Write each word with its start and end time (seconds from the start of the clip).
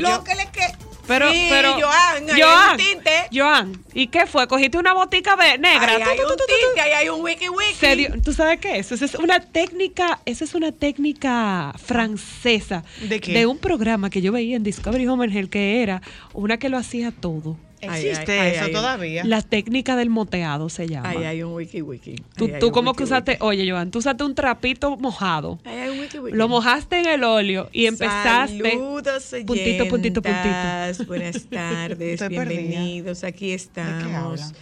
cabello? 0.00 0.16
Lo 0.18 0.24
que 0.24 0.34
le 0.34 0.46
queda. 0.50 0.78
Pero, 1.04 1.32
Sí, 1.32 1.46
pero, 1.50 1.72
Joan, 1.74 2.28
Joan, 2.28 2.76
tinte. 2.76 3.10
Joan, 3.34 3.84
¿y 3.92 4.06
qué 4.06 4.24
fue? 4.26 4.46
¿Cogiste 4.46 4.78
una 4.78 4.92
botica 4.94 5.34
negra? 5.34 5.96
Ahí 5.96 6.00
hay 6.02 6.18
un 6.20 6.36
tinte, 6.36 6.80
ahí 6.80 6.92
hay 6.92 7.08
un 7.08 7.20
wiki 7.22 7.48
wiki. 7.48 7.74
Se 7.74 7.96
dio- 7.96 8.14
¿Tú 8.24 8.32
sabes 8.32 8.60
qué 8.60 8.78
es? 8.78 8.92
Eso 8.92 9.04
es 9.04 9.16
una 9.16 9.40
técnica, 9.40 10.20
esa 10.26 10.44
es 10.44 10.54
una 10.54 10.70
técnica 10.70 11.74
francesa 11.84 12.84
¿De 13.00 13.20
qué? 13.20 13.46
un 13.46 13.58
programa 13.58 14.10
que 14.10 14.22
yo 14.22 14.30
veía 14.30 14.54
en 14.56 14.62
Discovery 14.62 15.06
Home 15.08 15.26
Health 15.26 15.50
que 15.50 15.82
era 15.82 16.02
una 16.34 16.56
que 16.58 16.68
lo 16.68 16.78
hacía 16.78 17.10
todo. 17.10 17.56
Existe 17.82 18.32
ay, 18.32 18.50
ay, 18.50 18.54
eso 18.54 18.64
ay. 18.66 18.72
todavía. 18.72 19.24
La 19.24 19.42
técnica 19.42 19.96
del 19.96 20.08
moteado 20.08 20.68
se 20.68 20.86
llama. 20.86 21.08
Ahí 21.08 21.24
hay 21.24 21.42
un 21.42 21.52
wiki 21.52 21.82
wiki. 21.82 22.14
Tú, 22.36 22.48
tú 22.60 22.70
como 22.70 22.90
wiki, 22.90 22.98
que 22.98 23.04
usaste, 23.04 23.32
wiki. 23.32 23.42
oye 23.44 23.70
Joan, 23.70 23.90
tú 23.90 23.98
usaste 23.98 24.22
un 24.22 24.36
trapito 24.36 24.96
mojado. 24.96 25.58
Ahí 25.64 25.78
hay 25.78 25.90
un 25.90 25.98
wiki 25.98 26.18
wiki. 26.20 26.36
Lo 26.36 26.48
mojaste 26.48 27.00
en 27.00 27.06
el 27.06 27.24
óleo 27.24 27.68
y 27.72 27.86
empezaste. 27.86 28.70
Saludos, 28.70 29.34
puntito, 29.44 29.88
puntito, 29.88 30.22
puntito. 30.22 31.04
Buenas 31.08 31.44
tardes, 31.50 32.22
Estoy 32.22 32.36
perdida. 32.36 32.60
bienvenidos. 32.60 33.24
Aquí 33.24 33.50
estamos. 33.50 34.52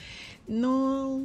No, 0.48 1.20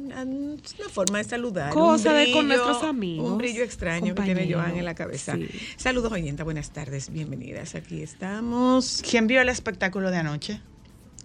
es 0.62 0.74
una 0.78 0.88
forma 0.88 1.18
de 1.18 1.24
saludar. 1.24 1.72
Cosa 1.72 2.12
de 2.12 2.30
con 2.30 2.46
nuestros 2.46 2.84
amigos, 2.84 3.28
Un 3.28 3.38
brillo 3.38 3.64
extraño 3.64 4.14
que 4.14 4.22
tiene. 4.22 4.52
Joan 4.52 4.76
en 4.76 4.84
la 4.84 4.94
cabeza. 4.94 5.34
Sí. 5.34 5.48
Saludos, 5.76 6.12
oyentas. 6.12 6.44
Buenas 6.44 6.70
tardes, 6.70 7.10
bienvenidas. 7.10 7.74
Aquí 7.74 8.02
estamos. 8.02 9.02
¿Quién 9.08 9.26
vio 9.26 9.40
el 9.40 9.48
espectáculo 9.48 10.10
de 10.12 10.18
anoche? 10.18 10.60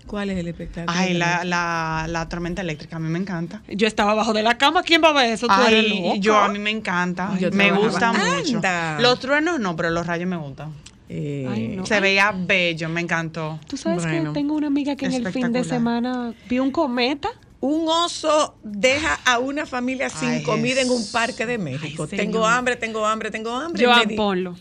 ¿Cuál 0.08 0.30
es 0.30 0.38
el 0.38 0.48
espectáculo? 0.48 0.98
Ay, 0.98 1.14
la, 1.14 1.44
la, 1.44 2.06
la 2.10 2.28
tormenta 2.28 2.62
eléctrica, 2.62 2.98
a 2.98 3.00
mí 3.00 3.08
me 3.10 3.20
encanta. 3.20 3.62
Yo 3.70 3.88
estaba 3.88 4.12
abajo 4.12 4.34
de 4.34 4.44
la 4.44 4.58
cama, 4.58 4.84
¿quién 4.84 5.02
va 5.04 5.10
a 5.10 5.14
ver 5.14 5.32
eso? 5.34 5.48
Tú 5.48 5.54
eres 5.68 5.86
Ay, 5.92 6.20
yo 6.20 6.38
a 6.38 6.50
mí 6.50 6.60
me 6.60 6.70
encanta. 6.70 7.38
Yo 7.40 7.50
me 7.52 7.72
gusta 7.72 8.12
mucho. 8.14 8.56
Anda. 8.58 9.00
Los 9.00 9.20
truenos 9.20 9.60
no, 9.60 9.76
pero 9.76 9.90
los 9.90 10.06
rayos 10.06 10.28
me 10.28 10.38
gustan. 10.38 10.73
Eh, 11.10 11.48
Ay, 11.50 11.67
no. 11.76 11.86
Se 11.86 12.00
veía 12.00 12.34
bello, 12.36 12.88
me 12.90 13.02
encantó. 13.02 13.60
Tú 13.67 13.76
sabes 13.78 14.04
Bueno, 14.04 14.32
que 14.34 14.40
tengo 14.40 14.56
una 14.56 14.67
amiga 14.67 14.95
que 14.95 15.06
en 15.08 15.14
el 15.14 15.32
fin 15.32 15.52
de 15.52 15.64
semana 15.64 16.34
vio 16.50 16.64
un 16.64 16.72
cometa. 16.72 17.30
Un 17.60 17.88
oso 17.88 18.56
deja 18.64 19.20
a 19.23 19.38
una 19.38 19.66
familia 19.67 20.10
sin 20.10 20.30
Ay, 20.30 20.44
comida 20.44 20.82
en 20.82 20.90
un 20.90 21.06
parque 21.11 21.45
de 21.45 21.58
México. 21.60 22.08
Ay, 22.10 22.17
tengo 22.17 22.40
señor. 22.40 22.52
hambre, 22.54 22.76
tengo 22.76 23.06
hambre, 23.06 23.30
tengo 23.30 23.52
hambre. 23.56 23.84
Y 23.84 23.88
me 23.88 23.94
Joan, 23.94 24.08
di- 24.08 24.16
ponlo. 24.16 24.56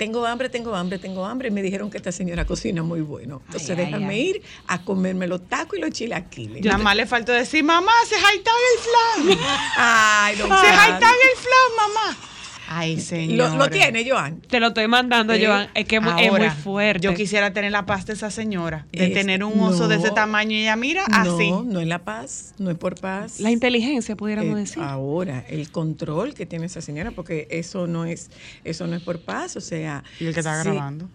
Tengo 0.00 0.24
hambre, 0.24 0.48
tengo 0.48 0.74
hambre, 0.74 0.98
tengo 0.98 1.26
hambre. 1.26 1.48
Y 1.48 1.50
me 1.50 1.60
dijeron 1.60 1.90
que 1.90 1.98
esta 1.98 2.10
señora 2.10 2.46
cocina 2.46 2.82
muy 2.82 3.02
bueno. 3.02 3.42
Entonces 3.44 3.68
Ay, 3.68 3.84
déjame 3.84 4.14
ay. 4.14 4.28
ir 4.30 4.42
a 4.66 4.82
comerme 4.82 5.26
los 5.26 5.46
tacos 5.46 5.76
y 5.76 5.82
los 5.82 5.90
chilaquiles. 5.90 6.64
Nada 6.64 6.78
más 6.78 6.96
le 6.96 7.04
faltó 7.04 7.32
decir, 7.32 7.62
mamá, 7.62 7.92
se 8.08 8.14
jaitan 8.18 8.54
el 8.72 9.28
flan. 9.28 9.38
Ay, 9.76 10.36
don 10.36 10.48
se 10.48 10.72
jaitan 10.72 11.02
el 11.12 11.36
flan, 11.36 11.76
mamá. 11.76 12.29
Ay, 12.72 13.00
señor. 13.00 13.50
¿Lo, 13.50 13.56
lo 13.56 13.68
tiene, 13.68 14.08
Joan? 14.08 14.40
Te 14.42 14.60
lo 14.60 14.68
estoy 14.68 14.86
mandando, 14.86 15.34
Sí. 15.34 15.44
Joan. 15.44 15.68
Es 15.74 15.86
que 15.86 15.96
es 15.96 16.02
muy- 16.02 16.22
es 16.24 16.30
muy 16.30 16.48
fuerte. 16.50 17.00
Yo 17.04 17.14
quisiera 17.14 17.52
tener 17.52 17.72
la 17.72 17.84
paz 17.84 18.06
de 18.06 18.12
esa 18.12 18.30
señora, 18.30 18.86
de 18.92 19.06
Es- 19.08 19.12
tener 19.12 19.42
un 19.42 19.58
oso 19.58 19.88
de 19.88 19.96
ese 19.96 20.12
tamaño 20.12 20.52
y 20.52 20.60
ella 20.62 20.76
mira 20.76 21.04
así. 21.06 21.50
No, 21.50 21.64
no 21.64 21.80
es 21.80 21.88
la 21.88 22.04
paz, 22.04 22.54
no 22.58 22.70
es 22.70 22.78
por 22.78 22.94
paz. 23.00 23.40
La 23.40 23.50
inteligencia, 23.50 24.14
pudiéramos 24.14 24.56
Eh, 24.56 24.60
decir. 24.60 24.82
Ahora, 24.84 25.44
el 25.48 25.68
control 25.72 26.32
que 26.34 26.46
tiene 26.46 26.66
esa 26.66 26.80
señora, 26.80 27.10
porque 27.10 27.48
eso 27.50 27.88
no 27.88 28.04
es, 28.04 28.30
eso 28.62 28.86
no 28.86 28.94
es 28.94 29.02
por 29.02 29.20
paz, 29.20 29.56
o 29.56 29.60
sea. 29.60 30.04
Y 30.20 30.26
el 30.26 30.32
que 30.34 30.38
está 30.40 30.62
si- 30.62 30.68
grabando. 30.70 31.08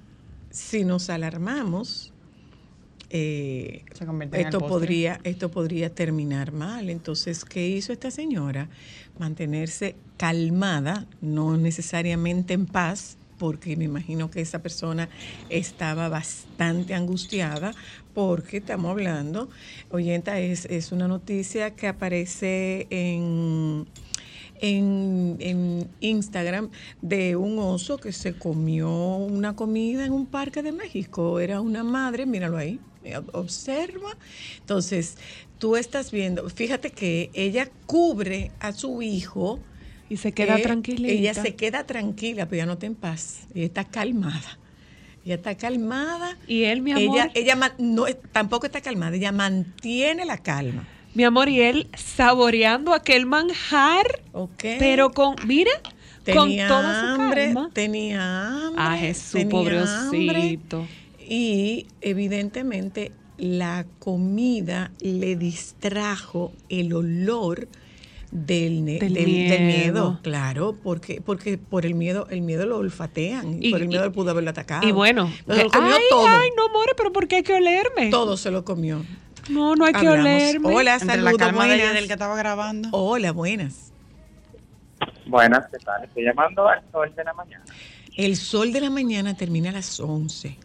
Si 0.52 0.84
nos 0.84 1.10
alarmamos, 1.10 2.12
eh, 3.12 3.84
Se 3.94 4.06
convierte 4.06 4.42
en 4.42 4.48
esto 4.48 4.60
podría, 4.60 5.20
esto 5.24 5.50
podría 5.52 5.94
terminar 5.94 6.52
mal. 6.52 6.90
Entonces, 6.90 7.46
¿qué 7.46 7.66
hizo 7.68 7.94
esta 7.94 8.12
señora? 8.12 8.68
Mantenerse 9.18 9.96
calmada, 10.18 11.06
no 11.22 11.58
necesariamente 11.58 12.54
en 12.54 12.66
paz, 12.66 13.18
porque 13.38 13.76
me 13.76 13.86
imagino 13.86 14.30
que 14.30 14.42
esa 14.42 14.60
persona 14.62 15.10
estaba 15.50 16.10
bastante 16.10 16.94
angustiada, 16.94 17.74
porque 18.14 18.58
estamos 18.58 18.92
hablando, 18.92 19.50
oyenta, 19.92 20.40
es, 20.40 20.66
es 20.66 20.92
una 20.92 21.08
noticia 21.08 21.76
que 21.76 21.88
aparece 21.88 22.88
en, 22.90 23.88
en, 24.62 25.36
en 25.40 25.90
Instagram 26.00 26.70
de 27.02 27.36
un 27.36 27.60
oso 27.60 27.98
que 27.98 28.14
se 28.14 28.38
comió 28.38 28.90
una 28.90 29.56
comida 29.56 30.06
en 30.06 30.14
un 30.14 30.26
parque 30.26 30.64
de 30.64 30.72
México. 30.72 31.40
Era 31.40 31.60
una 31.60 31.84
madre, 31.84 32.26
míralo 32.26 32.58
ahí, 32.58 32.80
eh, 33.04 33.20
observa. 33.34 34.18
Entonces, 34.60 35.18
tú 35.66 35.76
estás 35.78 36.12
viendo, 36.12 36.48
fíjate 36.48 36.92
que 36.92 37.32
ella 37.34 37.72
cubre 37.88 38.52
a 38.60 38.72
su 38.72 39.02
hijo. 39.02 39.60
Y 40.12 40.18
se 40.18 40.32
queda 40.32 40.60
eh, 40.60 40.62
tranquilita. 40.62 41.12
Ella 41.12 41.34
se 41.34 41.56
queda 41.56 41.88
tranquila, 41.88 42.46
pero 42.46 42.58
ella 42.58 42.66
no 42.68 42.74
está 42.74 42.86
en 42.86 42.94
paz. 42.94 43.48
Ella 43.56 43.66
está 43.66 43.84
calmada. 43.84 44.60
Ella 45.26 45.34
está 45.34 45.56
calmada. 45.56 46.38
Y 46.46 46.66
él, 46.66 46.84
mi 46.84 46.92
amor. 46.92 47.18
Ella, 47.18 47.32
ella 47.34 47.74
no, 47.80 48.06
tampoco 48.32 48.68
está 48.68 48.82
calmada, 48.82 49.16
ella 49.16 49.32
mantiene 49.32 50.24
la 50.24 50.38
calma. 50.38 50.88
Mi 51.16 51.24
amor, 51.24 51.50
y 51.50 51.62
él 51.62 51.88
saboreando 51.98 52.94
aquel 52.94 53.26
manjar, 53.26 54.22
¿Ok? 54.34 54.66
pero 54.78 55.14
con, 55.14 55.36
mira, 55.48 55.72
con 56.32 56.50
tenía 56.50 56.68
toda 56.68 57.00
su 57.00 57.22
hambre, 57.24 57.46
calma. 57.46 57.72
tenía 57.74 58.68
hambre. 58.68 58.84
Ah, 58.86 58.98
Jesús, 59.00 59.32
tenía 59.32 59.82
hambre, 59.82 60.28
pobrecito. 60.28 60.88
y 61.28 61.88
evidentemente 62.02 63.14
la 63.38 63.86
comida 64.00 64.92
le 65.02 65.36
distrajo 65.36 66.52
el 66.70 66.94
olor 66.94 67.68
del, 68.32 68.86
Del 68.86 69.12
miedo. 69.14 70.20
claro, 70.22 70.76
porque, 70.84 71.22
porque 71.22 71.58
por 71.58 71.86
el 71.86 71.94
miedo, 71.96 72.28
el 72.30 72.42
miedo 72.42 72.66
lo 72.66 72.78
olfatean, 72.78 73.64
y, 73.64 73.72
por 73.72 73.82
el 73.82 73.88
miedo 73.88 74.04
y- 74.04 74.08
él 74.08 74.12
pudo 74.12 74.32
haberlo 74.32 74.50
atacado. 74.50 74.86
Y 74.88 74.92
bueno, 74.92 75.32
Pero 75.46 75.58
se 75.60 75.64
lo 75.66 75.72
comió 75.72 75.96
ay, 75.96 76.02
todo. 76.10 76.28
ay, 76.28 76.50
no 76.58 76.70
more, 76.70 76.92
pero 76.98 77.14
¿por 77.14 77.28
qué 77.28 77.38
hay 77.38 77.44
que 77.44 77.54
olerme? 77.54 78.10
Todo 78.10 78.36
se 78.36 78.52
lo 78.52 78.66
comió. 78.66 79.06
No, 79.50 79.76
no 79.76 79.86
hay 79.86 79.94
que 79.94 80.00
Hablamos. 80.08 80.20
olerme. 80.26 80.76
Hola, 80.76 80.94
Entre 80.96 81.08
la 81.08 81.14
saludos, 81.14 81.38
calma 81.38 81.66
buenas. 81.66 81.94
del 81.94 82.08
que 82.08 82.14
estaba 82.14 82.36
grabando. 82.36 82.90
Hola, 82.92 83.32
buenas. 83.32 83.92
Buenas, 85.28 85.66
¿qué 85.72 85.78
tal? 85.84 86.04
Estoy 86.04 86.24
llamando 86.24 86.68
al 86.68 86.82
sol 86.92 87.14
de 87.16 87.24
la 87.24 87.34
mañana. 87.34 87.64
El 88.18 88.36
sol 88.38 88.72
de 88.74 88.82
la 88.82 88.90
mañana 88.90 89.36
termina 89.36 89.70
a 89.70 89.74
las 89.74 90.00
11. 90.00 90.58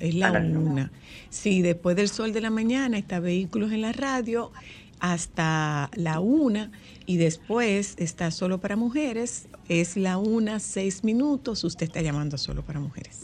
Es 0.00 0.14
la 0.14 0.28
A 0.28 0.32
las 0.32 0.44
una. 0.44 0.92
Sí, 1.30 1.62
después 1.62 1.96
del 1.96 2.08
sol 2.08 2.32
de 2.32 2.40
la 2.40 2.50
mañana 2.50 2.98
está 2.98 3.20
vehículos 3.20 3.72
en 3.72 3.82
la 3.82 3.92
radio 3.92 4.52
hasta 5.00 5.90
la 5.94 6.20
una 6.20 6.70
y 7.06 7.16
después 7.16 7.94
está 7.98 8.30
solo 8.30 8.58
para 8.58 8.76
mujeres. 8.76 9.48
Es 9.68 9.96
la 9.96 10.18
una, 10.18 10.60
seis 10.60 11.04
minutos. 11.04 11.64
Usted 11.64 11.86
está 11.86 12.00
llamando 12.00 12.36
a 12.36 12.38
solo 12.38 12.62
para 12.62 12.80
mujeres. 12.80 13.22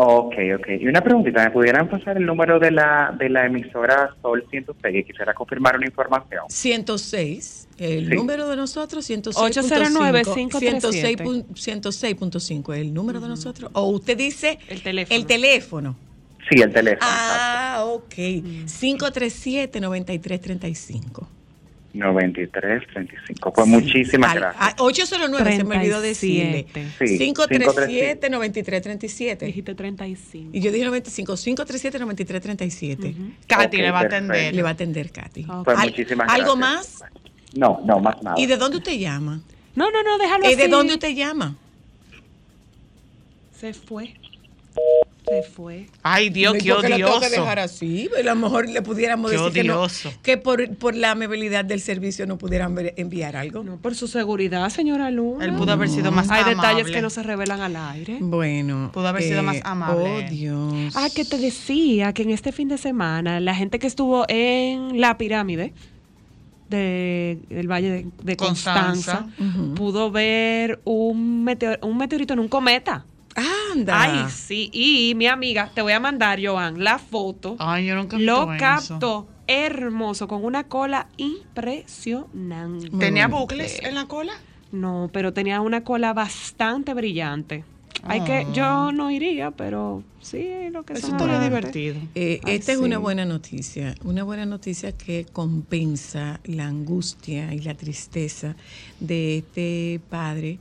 Ok, 0.00 0.34
ok. 0.56 0.68
Y 0.80 0.86
una 0.86 1.00
preguntita, 1.02 1.42
¿me 1.44 1.50
pudieran 1.50 1.88
pasar 1.88 2.16
el 2.16 2.24
número 2.24 2.60
de 2.60 2.70
la, 2.70 3.12
de 3.18 3.28
la 3.28 3.46
emisora 3.46 4.14
Sol 4.22 4.46
106? 4.48 5.04
Quisiera 5.04 5.34
confirmar 5.34 5.76
una 5.76 5.86
información. 5.86 6.44
106, 6.48 7.66
el 7.78 8.08
Sí. 8.08 8.14
número 8.14 8.48
de 8.48 8.54
nosotros, 8.54 9.04
106. 9.04 9.56
809-537. 9.56 11.46
106.5, 11.52 12.74
el 12.76 12.94
número 12.94 13.18
de 13.20 13.26
nosotros. 13.26 13.72
O 13.74 13.88
usted 13.88 14.16
dice 14.16 14.60
El 14.68 14.84
teléfono. 14.84 15.16
el 15.18 15.26
teléfono. 15.26 15.96
Sí, 16.48 16.62
el 16.62 16.72
teléfono. 16.72 17.04
Ah, 17.10 17.82
ok. 17.88 18.14
537-9335. 18.66 21.26
Exacto. 21.98 22.12
9335. 22.12 23.52
Pues 23.52 23.66
muchísimas 23.66 24.30
Al- 24.32 24.38
gracias. 24.40 24.74
a- 24.78 24.82
809, 24.82 25.56
se 25.56 25.64
me 25.64 25.76
olvidó 25.76 26.00
decirle. 26.00 26.64
37. 26.72 27.06
Sí, 27.06 27.18
537-9337. 27.18 29.46
Dijiste 29.46 29.74
35. 29.74 30.50
Y 30.52 30.60
yo 30.60 30.72
dije 30.72 30.84
95, 30.84 31.36
537-9337. 31.36 33.14
Katy 33.46 33.76
Ok, 33.76 33.82
le 33.82 33.90
va 33.90 33.98
a 33.98 34.02
perfecto. 34.02 34.16
atender. 34.32 34.54
Le 34.54 34.62
va 34.62 34.68
a 34.68 34.72
atender 34.72 35.10
Katy. 35.12 35.44
Ok. 35.48 35.64
Pues 35.64 35.78
Al- 35.78 35.88
muchísimas 35.90 36.28
¿Algo 36.32 36.56
gracias. 36.56 37.00
más? 37.02 37.10
No, 37.54 37.80
no, 37.84 37.98
más 38.00 38.22
nada. 38.22 38.38
¿Y 38.38 38.46
de 38.46 38.56
dónde 38.56 38.78
usted 38.78 38.92
llama? 38.98 39.40
No, 39.74 39.90
no, 39.90 40.02
no, 40.02 40.18
déjalo 40.18 40.44
¿Y 40.44 40.48
así. 40.48 40.56
de 40.56 40.68
dónde 40.68 40.94
usted 40.94 41.14
llama? 41.14 41.56
Se 43.58 43.72
fue. 43.74 44.14
Se 45.28 45.42
fue. 45.42 45.86
Ay, 46.02 46.30
Dios, 46.30 46.54
¿Y 46.56 46.60
qué 46.60 46.68
lo 46.70 46.80
tengo 46.80 46.96
que 46.96 47.04
odioso. 47.04 47.30
dejar 47.42 47.58
así? 47.58 48.08
A 48.18 48.22
lo 48.22 48.34
mejor 48.36 48.68
le 48.68 48.80
pudiéramos 48.82 49.30
Qué 49.30 49.36
decir 49.36 49.52
que, 49.52 49.64
no- 49.64 49.80
odioso. 49.80 50.10
que 50.22 50.38
por, 50.38 50.74
por 50.76 50.94
la 50.94 51.10
amabilidad 51.10 51.64
del 51.64 51.80
servicio 51.80 52.26
no 52.26 52.38
pudieran 52.38 52.74
ver- 52.74 52.94
enviar 52.96 53.36
algo. 53.36 53.62
No, 53.62 53.76
por 53.76 53.94
su 53.94 54.08
seguridad, 54.08 54.68
señora 54.70 55.10
Luna. 55.10 55.44
Él 55.44 55.52
pudo 55.54 55.72
haber 55.72 55.88
sido 55.90 56.10
más 56.12 56.30
Hay 56.30 56.40
amable. 56.42 56.56
detalles 56.56 56.90
que 56.94 57.02
no 57.02 57.10
se 57.10 57.22
revelan 57.22 57.60
al 57.60 57.76
aire. 57.76 58.18
Bueno. 58.20 58.90
Pudo 58.94 59.08
haber 59.08 59.22
sido 59.22 59.42
más 59.42 59.58
amable. 59.64 60.26
Oh, 60.26 60.30
Dios. 60.30 60.94
Ah, 60.96 61.08
que 61.14 61.24
te 61.24 61.36
decía 61.38 62.12
que 62.12 62.22
en 62.22 62.30
este 62.30 62.52
fin 62.52 62.68
de 62.68 62.78
semana 62.78 63.40
la 63.40 63.54
gente 63.54 63.78
que 63.78 63.86
estuvo 63.86 64.24
en 64.28 65.00
la 65.00 65.18
pirámide 65.18 65.72
de, 66.68 67.38
del 67.48 67.66
Valle 67.70 67.90
de, 67.90 68.06
de 68.22 68.36
Constanza, 68.36 69.26
pudo 69.74 70.10
ver 70.10 70.80
un, 70.84 71.44
meteor- 71.44 71.78
un 71.82 71.96
meteorito 71.96 72.32
en 72.34 72.40
un 72.40 72.48
cometa. 72.48 73.04
Anda. 73.72 74.02
Ay, 74.02 74.30
sí. 74.30 74.70
Y 74.72 75.14
mi 75.14 75.26
amiga, 75.26 75.70
te 75.74 75.82
voy 75.82 75.92
a 75.92 76.00
mandar, 76.00 76.38
Joan, 76.42 76.82
la 76.82 76.98
foto. 76.98 77.56
Ay, 77.58 77.86
yo 77.86 77.94
nunca 77.94 78.18
Lo 78.18 78.48
captó 78.58 79.28
hermoso, 79.46 80.28
con 80.28 80.44
una 80.44 80.64
cola 80.64 81.08
impresionante. 81.16 82.90
¿Tenía 82.98 83.28
bucles 83.28 83.80
en 83.82 83.94
la 83.94 84.06
cola? 84.06 84.32
No, 84.72 85.08
pero 85.12 85.32
tenía 85.32 85.60
una 85.60 85.82
cola 85.84 86.12
bastante 86.12 86.92
brillante. 86.94 87.64
Hay 88.04 88.20
que, 88.20 88.32
Ah. 88.46 88.52
yo 88.52 88.92
no 88.92 89.10
iría, 89.10 89.50
pero 89.50 90.04
sí, 90.20 90.46
lo 90.70 90.84
que 90.84 90.92
Eso 90.92 91.08
estaría 91.08 91.40
divertido. 91.40 91.96
Eh, 92.14 92.40
Ay, 92.44 92.54
esta 92.54 92.72
es 92.72 92.78
una 92.78 92.98
buena 92.98 93.24
noticia, 93.24 93.94
una 94.04 94.22
buena 94.22 94.46
noticia 94.46 94.92
que 94.92 95.26
compensa 95.32 96.38
la 96.44 96.66
angustia 96.68 97.52
y 97.54 97.58
la 97.60 97.74
tristeza 97.74 98.54
de 99.00 99.38
este 99.38 100.00
padre 100.10 100.58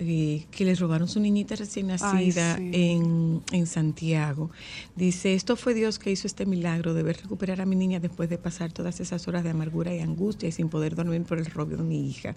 eh, 0.00 0.46
que 0.50 0.64
le 0.64 0.74
robaron 0.74 1.08
su 1.08 1.20
niñita 1.20 1.56
recién 1.56 1.88
nacida 1.88 2.56
sí. 2.56 2.70
en, 2.72 3.42
en 3.52 3.66
Santiago. 3.66 4.50
Dice, 4.94 5.34
esto 5.34 5.56
fue 5.56 5.74
Dios 5.74 5.98
que 5.98 6.10
hizo 6.10 6.26
este 6.26 6.46
milagro 6.46 6.94
de 6.94 7.02
ver 7.02 7.16
recuperar 7.16 7.60
a 7.60 7.66
mi 7.66 7.76
niña 7.76 7.98
después 7.98 8.28
de 8.28 8.38
pasar 8.38 8.72
todas 8.72 9.00
esas 9.00 9.26
horas 9.26 9.44
de 9.44 9.50
amargura 9.50 9.94
y 9.94 10.00
angustia 10.00 10.48
y 10.48 10.52
sin 10.52 10.68
poder 10.68 10.94
dormir 10.94 11.22
por 11.22 11.38
el 11.38 11.46
robo 11.46 11.76
de 11.76 11.82
mi 11.82 12.08
hija. 12.08 12.36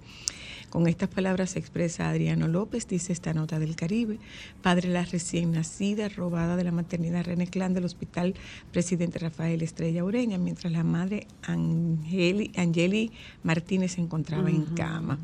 Con 0.71 0.87
estas 0.87 1.09
palabras 1.09 1.51
se 1.51 1.59
expresa 1.59 2.09
Adriano 2.09 2.47
López, 2.47 2.87
dice 2.87 3.11
esta 3.11 3.33
nota 3.33 3.59
del 3.59 3.75
Caribe, 3.75 4.19
padre 4.61 4.87
de 4.87 4.93
la 4.93 5.03
recién 5.03 5.51
nacida, 5.51 6.07
robada 6.07 6.55
de 6.55 6.63
la 6.63 6.71
maternidad 6.71 7.25
René 7.25 7.47
Clan 7.47 7.73
del 7.73 7.83
Hospital 7.83 8.35
Presidente 8.71 9.19
Rafael 9.19 9.61
Estrella 9.63 10.05
Ureña, 10.05 10.37
mientras 10.37 10.71
la 10.71 10.85
madre 10.85 11.27
Angeli, 11.43 12.53
Angeli 12.55 13.11
Martínez 13.43 13.91
se 13.91 14.01
encontraba 14.01 14.49
en 14.49 14.63
cama. 14.63 15.19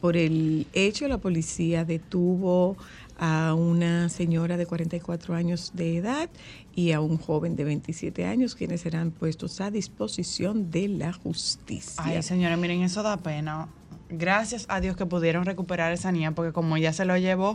Por 0.00 0.16
el 0.16 0.66
hecho, 0.72 1.08
la 1.08 1.18
policía 1.18 1.84
detuvo 1.84 2.76
a 3.18 3.54
una 3.54 4.08
señora 4.08 4.56
de 4.56 4.66
44 4.66 5.34
años 5.34 5.72
de 5.74 5.96
edad 5.96 6.30
y 6.74 6.92
a 6.92 7.00
un 7.00 7.18
joven 7.18 7.56
de 7.56 7.64
27 7.64 8.24
años, 8.24 8.54
quienes 8.54 8.82
serán 8.82 9.10
puestos 9.10 9.60
a 9.60 9.70
disposición 9.70 10.70
de 10.70 10.88
la 10.88 11.12
justicia. 11.12 12.02
Ay, 12.04 12.22
señores, 12.22 12.56
miren, 12.58 12.82
eso 12.82 13.02
da 13.02 13.16
pena. 13.16 13.68
Gracias 14.08 14.66
a 14.68 14.80
Dios 14.80 14.96
que 14.96 15.04
pudieron 15.04 15.44
recuperar 15.44 15.92
esa 15.92 16.12
niña, 16.12 16.32
porque 16.32 16.52
como 16.52 16.76
ella 16.76 16.92
se 16.92 17.04
lo 17.04 17.16
llevó, 17.18 17.54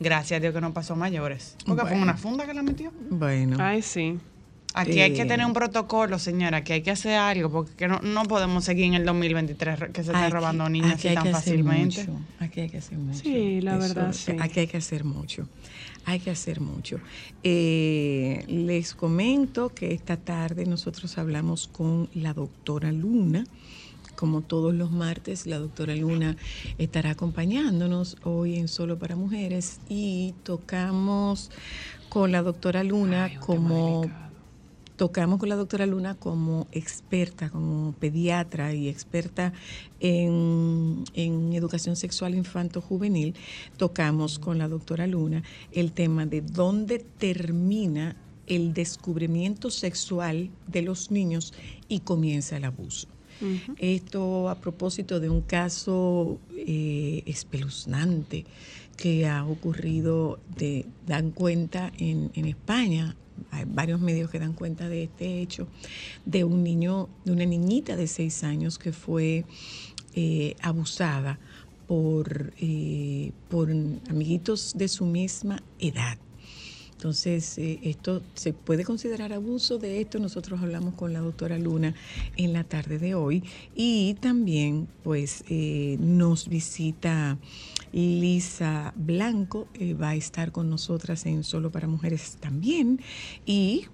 gracias 0.00 0.38
a 0.38 0.40
Dios 0.40 0.54
que 0.54 0.60
no 0.60 0.72
pasó 0.72 0.96
mayores. 0.96 1.56
Porque 1.66 1.82
fue 1.82 2.00
una 2.00 2.16
funda 2.16 2.46
que 2.46 2.54
la 2.54 2.62
metió. 2.62 2.90
Bueno. 3.10 3.58
Ay, 3.60 3.82
sí. 3.82 4.18
Aquí 4.74 5.00
hay 5.00 5.12
que 5.12 5.22
Eh. 5.22 5.26
tener 5.26 5.44
un 5.44 5.52
protocolo, 5.52 6.18
señora, 6.18 6.58
aquí 6.58 6.72
hay 6.72 6.82
que 6.82 6.90
hacer 6.90 7.14
algo, 7.18 7.50
porque 7.50 7.72
que 7.74 7.88
no, 7.88 8.00
no 8.00 8.22
podemos 8.24 8.64
seguir 8.64 8.86
en 8.86 8.94
el 8.94 9.04
2023 9.04 9.78
re- 9.78 9.92
que 9.92 10.02
se 10.02 10.10
está 10.12 10.24
Aquí- 10.24 10.32
robando 10.32 10.68
niñas 10.68 10.94
aquí 10.94 11.08
así 11.08 11.14
tan 11.14 11.24
que 11.24 11.30
fácilmente. 11.32 12.00
mucho, 12.06 12.20
Aquí 12.40 12.60
hay 12.60 12.70
que 12.70 12.78
hacer 12.78 12.98
mucho. 12.98 13.18
Sí, 13.20 13.60
la 13.60 13.76
verdad, 13.76 14.12
sí. 14.12 14.32
Aquí 14.40 14.60
hay 14.60 14.66
que 14.66 14.78
hacer 14.78 15.04
mucho. 15.04 15.46
Hay 16.04 16.18
que 16.20 16.30
hacer 16.30 16.60
mucho. 16.60 16.98
Eh, 17.44 18.44
les 18.48 18.94
comento 18.94 19.68
que 19.74 19.92
esta 19.92 20.16
tarde 20.16 20.64
nosotros 20.66 21.18
hablamos 21.18 21.68
con 21.68 22.08
la 22.14 22.32
doctora 22.32 22.90
Luna. 22.92 23.44
Como 24.16 24.40
todos 24.42 24.72
los 24.74 24.90
martes, 24.92 25.46
la 25.46 25.58
doctora 25.58 25.94
Luna 25.96 26.36
estará 26.78 27.10
acompañándonos 27.10 28.16
hoy 28.24 28.56
en 28.56 28.68
Solo 28.68 28.98
para 28.98 29.16
Mujeres 29.16 29.80
y 29.88 30.34
tocamos 30.44 31.50
con 32.08 32.30
la 32.30 32.42
doctora 32.42 32.84
Luna 32.84 33.24
Ay, 33.24 33.36
como 33.36 34.02
delicado. 34.02 34.22
Tocamos 35.02 35.40
con 35.40 35.48
la 35.48 35.56
doctora 35.56 35.84
Luna 35.84 36.14
como 36.14 36.68
experta, 36.70 37.50
como 37.50 37.90
pediatra 37.98 38.72
y 38.72 38.86
experta 38.86 39.52
en, 39.98 41.02
en 41.14 41.52
educación 41.54 41.96
sexual 41.96 42.36
infanto-juvenil. 42.36 43.34
Tocamos 43.76 44.38
con 44.38 44.58
la 44.58 44.68
doctora 44.68 45.08
Luna 45.08 45.42
el 45.72 45.90
tema 45.90 46.24
de 46.24 46.40
dónde 46.40 47.00
termina 47.00 48.14
el 48.46 48.74
descubrimiento 48.74 49.70
sexual 49.70 50.50
de 50.68 50.82
los 50.82 51.10
niños 51.10 51.52
y 51.88 51.98
comienza 51.98 52.56
el 52.56 52.64
abuso. 52.64 53.08
Esto 53.78 54.48
a 54.48 54.54
propósito 54.54 55.18
de 55.18 55.28
un 55.28 55.40
caso 55.40 56.38
eh, 56.56 57.24
espeluznante 57.26 58.44
que 58.96 59.26
ha 59.26 59.44
ocurrido, 59.44 60.38
de, 60.56 60.86
dan 61.08 61.32
cuenta 61.32 61.90
en, 61.98 62.30
en 62.34 62.44
España, 62.44 63.16
hay 63.50 63.64
varios 63.66 64.00
medios 64.00 64.30
que 64.30 64.38
dan 64.38 64.52
cuenta 64.52 64.88
de 64.88 65.04
este 65.04 65.40
hecho, 65.40 65.68
de 66.24 66.44
un 66.44 66.62
niño, 66.62 67.08
de 67.24 67.32
una 67.32 67.44
niñita 67.44 67.96
de 67.96 68.06
seis 68.06 68.44
años 68.44 68.78
que 68.78 68.92
fue 68.92 69.44
eh, 70.14 70.56
abusada 70.60 71.38
por, 71.86 72.52
eh, 72.60 73.32
por 73.48 73.70
amiguitos 73.70 74.74
de 74.76 74.88
su 74.88 75.06
misma 75.06 75.62
edad. 75.78 76.18
Entonces, 76.92 77.58
eh, 77.58 77.80
esto 77.82 78.22
se 78.34 78.52
puede 78.52 78.84
considerar 78.84 79.32
abuso. 79.32 79.78
De 79.78 80.00
esto 80.00 80.18
nosotros 80.18 80.60
hablamos 80.60 80.94
con 80.94 81.12
la 81.12 81.18
doctora 81.18 81.58
Luna 81.58 81.94
en 82.36 82.52
la 82.52 82.62
tarde 82.62 82.98
de 82.98 83.14
hoy. 83.14 83.42
Y 83.74 84.14
también, 84.20 84.86
pues, 85.02 85.44
nos 85.98 86.48
visita 86.48 87.38
Lisa 87.92 88.92
Blanco, 88.96 89.68
eh, 89.74 89.94
va 89.94 90.10
a 90.10 90.14
estar 90.14 90.50
con 90.50 90.70
nosotras 90.70 91.26
en 91.26 91.44
Solo 91.44 91.70
para 91.70 91.86
Mujeres 91.86 92.36
también. 92.40 93.00
Y, 93.46 93.84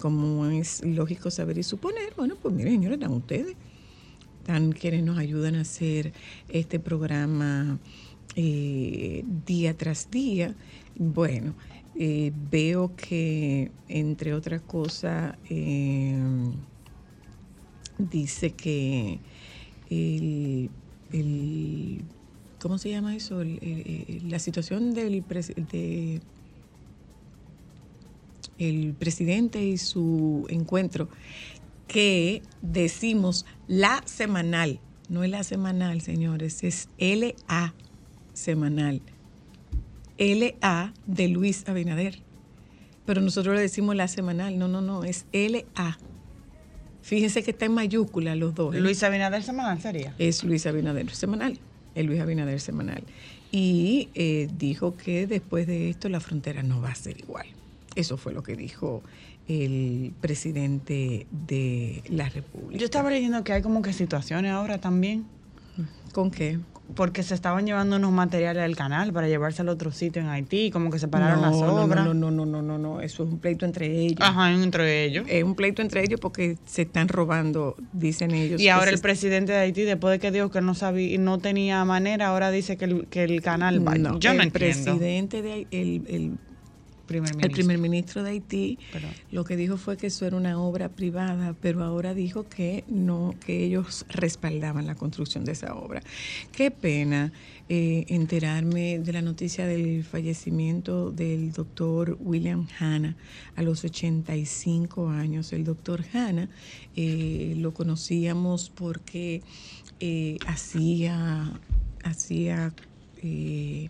como 0.00 0.46
es 0.46 0.84
lógico 0.84 1.30
saber 1.30 1.58
y 1.58 1.62
suponer, 1.62 2.12
bueno, 2.16 2.34
pues 2.40 2.54
miren, 2.54 2.74
señores, 2.74 2.98
están 2.98 3.12
ustedes. 3.12 3.56
Están 4.38 4.72
quienes 4.72 5.02
nos 5.02 5.18
ayudan 5.18 5.54
a 5.56 5.62
hacer 5.62 6.12
este 6.48 6.78
programa 6.78 7.78
eh, 8.36 9.24
día 9.46 9.76
tras 9.76 10.10
día. 10.10 10.54
Bueno, 10.96 11.54
eh, 11.96 12.32
veo 12.50 12.94
que, 12.96 13.70
entre 13.88 14.34
otras 14.34 14.60
cosas, 14.60 15.36
dice 17.98 18.50
que 18.52 19.20
el- 19.90 20.70
¿cómo 22.60 22.78
se 22.78 22.90
llama 22.90 23.14
eso? 23.16 23.40
El- 23.40 23.58
el- 23.62 24.04
el- 24.22 24.30
la 24.30 24.38
situación 24.38 24.94
del 24.94 25.22
de 25.70 26.20
el 28.58 28.94
presidente 28.94 29.62
y 29.64 29.76
su 29.78 30.46
encuentro, 30.48 31.08
que 31.88 32.42
decimos 32.62 33.44
la 33.68 34.02
semanal, 34.06 34.80
no 35.08 35.22
es 35.24 35.30
la 35.30 35.44
semanal, 35.44 36.00
señores, 36.00 36.64
es 36.64 36.88
LA 36.98 37.74
semanal. 38.32 39.02
LA 40.18 40.94
de 41.06 41.28
Luis 41.28 41.68
Abinader. 41.68 42.18
Pero 43.04 43.20
nosotros 43.20 43.54
le 43.54 43.60
decimos 43.60 43.94
la 43.94 44.08
semanal, 44.08 44.58
no, 44.58 44.66
no, 44.68 44.80
no, 44.80 45.04
es 45.04 45.26
LA. 45.32 45.98
Fíjense 47.02 47.44
que 47.44 47.52
está 47.52 47.66
en 47.66 47.72
mayúscula 47.74 48.34
los 48.34 48.54
dos. 48.54 48.74
¿eh? 48.74 48.80
Luis 48.80 49.02
Abinader 49.04 49.42
semanal 49.44 49.80
sería. 49.80 50.14
es 50.18 50.42
Luis 50.42 50.66
Abinader 50.66 51.08
semanal, 51.14 51.60
el 51.96 52.06
Luis 52.06 52.20
Abinader 52.20 52.60
semanal. 52.60 53.02
Y 53.50 54.10
eh, 54.14 54.48
dijo 54.56 54.96
que 54.96 55.26
después 55.26 55.66
de 55.66 55.90
esto 55.90 56.08
la 56.08 56.20
frontera 56.20 56.62
no 56.62 56.80
va 56.80 56.90
a 56.90 56.94
ser 56.94 57.18
igual. 57.18 57.46
Eso 57.96 58.16
fue 58.16 58.32
lo 58.32 58.42
que 58.42 58.54
dijo 58.54 59.02
el 59.48 60.12
presidente 60.20 61.26
de 61.30 62.02
la 62.08 62.28
República. 62.28 62.78
Yo 62.78 62.84
estaba 62.84 63.10
leyendo 63.10 63.42
que 63.42 63.52
hay 63.52 63.62
como 63.62 63.82
que 63.82 63.92
situaciones 63.92 64.52
ahora 64.52 64.78
también. 64.78 65.24
¿Con 66.12 66.30
qué? 66.30 66.58
Porque 66.94 67.22
se 67.22 67.34
estaban 67.34 67.66
llevando 67.66 67.96
unos 67.96 68.12
materiales 68.12 68.62
del 68.62 68.76
canal 68.76 69.12
para 69.12 69.26
llevarse 69.28 69.60
al 69.60 69.68
otro 69.68 69.90
sitio 69.90 70.22
en 70.22 70.28
Haití, 70.28 70.70
como 70.70 70.90
que 70.90 70.98
separaron 70.98 71.42
las 71.42 71.50
no, 71.52 71.82
obras. 71.84 72.04
no, 72.04 72.14
no, 72.14 72.30
no, 72.30 72.46
no, 72.46 72.62
no, 72.62 72.78
no, 72.78 73.00
eso 73.00 73.24
es 73.24 73.30
un 73.30 73.38
pleito 73.38 73.66
entre 73.66 73.90
ellos. 73.90 74.20
Ajá, 74.20 74.52
entre 74.52 75.04
ellos. 75.04 75.26
Es 75.28 75.42
un 75.42 75.54
pleito 75.56 75.82
entre 75.82 76.04
ellos 76.04 76.20
porque 76.20 76.56
se 76.64 76.82
están 76.82 77.08
robando, 77.08 77.74
dicen 77.92 78.30
ellos. 78.30 78.60
Y 78.60 78.68
ahora 78.68 78.86
se 78.88 78.94
el 78.94 79.00
presidente 79.00 79.52
de 79.52 79.58
Haití, 79.58 79.82
después 79.82 80.12
de 80.12 80.18
que 80.20 80.30
dijo 80.30 80.50
que 80.50 80.60
no 80.60 80.74
sabía, 80.74 81.18
no 81.18 81.38
tenía 81.38 81.84
manera, 81.84 82.28
ahora 82.28 82.50
dice 82.50 82.76
que 82.76 82.84
el, 82.86 83.06
que 83.08 83.24
el 83.24 83.42
canal 83.42 83.86
va. 83.86 83.96
No, 83.96 84.18
Yo 84.20 84.32
no 84.32 84.40
el 84.40 84.46
entiendo. 84.48 84.52
presidente 84.84 85.42
de 85.42 85.66
el, 85.72 86.02
el, 86.08 86.32
Primer 87.06 87.32
el 87.38 87.50
primer 87.50 87.78
ministro 87.78 88.22
de 88.22 88.30
Haití 88.30 88.78
Perdón. 88.92 89.10
lo 89.30 89.44
que 89.44 89.56
dijo 89.56 89.76
fue 89.76 89.96
que 89.96 90.08
eso 90.08 90.26
era 90.26 90.36
una 90.36 90.58
obra 90.60 90.88
privada, 90.88 91.54
pero 91.60 91.84
ahora 91.84 92.14
dijo 92.14 92.48
que 92.48 92.84
no, 92.88 93.34
que 93.44 93.64
ellos 93.64 94.04
respaldaban 94.08 94.86
la 94.86 94.94
construcción 94.94 95.44
de 95.44 95.52
esa 95.52 95.74
obra. 95.74 96.02
Qué 96.52 96.70
pena 96.70 97.32
eh, 97.68 98.04
enterarme 98.08 98.98
de 98.98 99.12
la 99.12 99.22
noticia 99.22 99.66
del 99.66 100.04
fallecimiento 100.04 101.10
del 101.10 101.52
doctor 101.52 102.16
William 102.20 102.66
Hanna 102.78 103.16
a 103.56 103.62
los 103.62 103.84
85 103.84 105.08
años. 105.08 105.52
El 105.52 105.64
doctor 105.64 106.04
Hanna 106.12 106.48
eh, 106.94 107.54
lo 107.56 107.74
conocíamos 107.74 108.70
porque 108.70 109.42
eh, 110.00 110.38
hacía, 110.46 111.58
hacía 112.04 112.72
eh, 113.22 113.88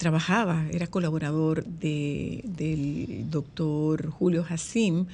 trabajaba, 0.00 0.64
era 0.72 0.86
colaborador 0.86 1.62
de, 1.62 2.40
del 2.44 3.30
doctor 3.30 4.08
Julio 4.08 4.46
Hassim. 4.48 5.04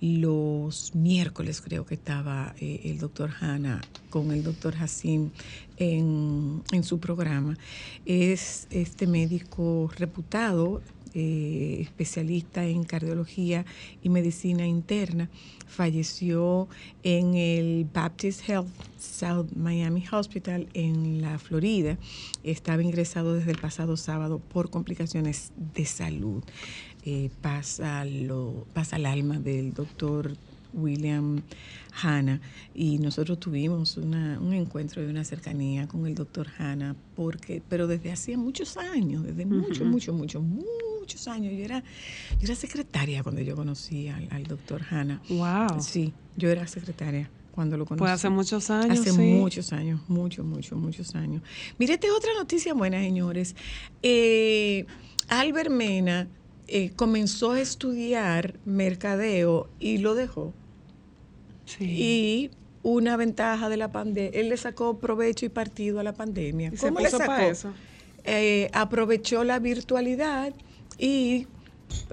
Los 0.00 0.94
miércoles 0.94 1.60
creo 1.60 1.84
que 1.84 1.94
estaba 1.94 2.54
eh, 2.60 2.82
el 2.84 2.98
doctor 2.98 3.30
Hanna 3.40 3.80
con 4.10 4.30
el 4.30 4.44
doctor 4.44 4.76
Hassim 4.76 5.30
en, 5.76 6.62
en 6.70 6.84
su 6.84 7.00
programa. 7.00 7.58
Es 8.06 8.68
este 8.70 9.08
médico 9.08 9.90
reputado, 9.98 10.82
eh, 11.18 11.80
especialista 11.80 12.64
en 12.64 12.84
cardiología 12.84 13.66
y 14.02 14.08
medicina 14.08 14.66
interna, 14.66 15.28
falleció 15.66 16.68
en 17.02 17.34
el 17.34 17.86
Baptist 17.92 18.48
Health 18.48 18.68
South 18.98 19.48
Miami 19.56 20.04
Hospital 20.10 20.68
en 20.74 21.20
la 21.20 21.38
Florida. 21.38 21.98
Estaba 22.44 22.82
ingresado 22.82 23.34
desde 23.34 23.50
el 23.50 23.58
pasado 23.58 23.96
sábado 23.96 24.38
por 24.38 24.70
complicaciones 24.70 25.52
de 25.74 25.84
salud. 25.84 26.44
Eh, 27.04 27.30
pasa, 27.40 28.04
lo, 28.04 28.66
pasa 28.74 28.96
el 28.96 29.06
alma 29.06 29.38
del 29.38 29.72
doctor 29.72 30.36
William 30.72 31.42
Hanna 32.02 32.40
y 32.74 32.98
nosotros 32.98 33.40
tuvimos 33.40 33.96
una- 33.96 34.38
un 34.40 34.52
encuentro 34.52 35.02
y 35.02 35.06
una 35.06 35.24
cercanía 35.24 35.88
con 35.88 36.06
el 36.06 36.14
doctor 36.14 36.48
Hanna 36.58 36.94
porque 37.16 37.62
pero 37.68 37.86
desde 37.86 38.12
hacía 38.12 38.36
muchos 38.38 38.76
años 38.76 39.24
desde 39.24 39.46
muchos 39.46 39.86
muchos 39.86 40.14
muchos 40.14 40.42
muchos 40.42 41.26
años 41.28 41.52
yo 41.56 41.64
era 41.64 41.82
yo 42.38 42.44
era 42.44 42.54
secretaria 42.54 43.22
cuando 43.22 43.40
yo 43.40 43.56
conocí 43.56 44.08
al, 44.08 44.28
al 44.30 44.44
doctor 44.44 44.82
Hanna 44.90 45.20
Wow. 45.28 45.80
sí 45.80 46.12
yo 46.36 46.50
era 46.50 46.66
secretaria 46.66 47.30
cuando 47.50 47.76
lo 47.76 47.86
conocí 47.86 47.98
Pues 48.00 48.12
hace 48.12 48.28
muchos 48.28 48.70
años. 48.70 49.00
Hace 49.00 49.10
sí. 49.10 49.18
muchos 49.20 49.72
años, 49.72 50.00
muchos, 50.06 50.46
muchos, 50.46 50.78
muchos 50.78 51.16
años. 51.16 51.42
Mire, 51.76 51.94
esta 51.94 52.06
es 52.06 52.12
otra 52.12 52.30
noticia 52.38 52.72
buena, 52.72 53.00
señores. 53.00 53.56
Eh, 54.00 54.86
Albert 55.26 55.68
Mena 55.68 56.28
eh, 56.68 56.92
comenzó 56.94 57.52
a 57.52 57.60
estudiar 57.60 58.54
mercadeo 58.64 59.68
y 59.80 59.98
lo 59.98 60.14
dejó. 60.14 60.52
Sí. 61.64 61.84
Y 61.84 62.50
una 62.82 63.16
ventaja 63.16 63.68
de 63.68 63.76
la 63.76 63.90
pandemia, 63.90 64.38
él 64.38 64.48
le 64.48 64.56
sacó 64.56 64.98
provecho 64.98 65.46
y 65.46 65.48
partido 65.48 66.00
a 66.00 66.02
la 66.02 66.14
pandemia. 66.14 66.70
¿Y 66.72 66.76
se 66.76 66.88
¿Cómo 66.88 67.00
le 67.00 67.10
sacó? 67.10 67.32
eso? 67.34 67.72
Eh, 68.24 68.70
aprovechó 68.72 69.44
la 69.44 69.58
virtualidad 69.58 70.52
y 70.98 71.46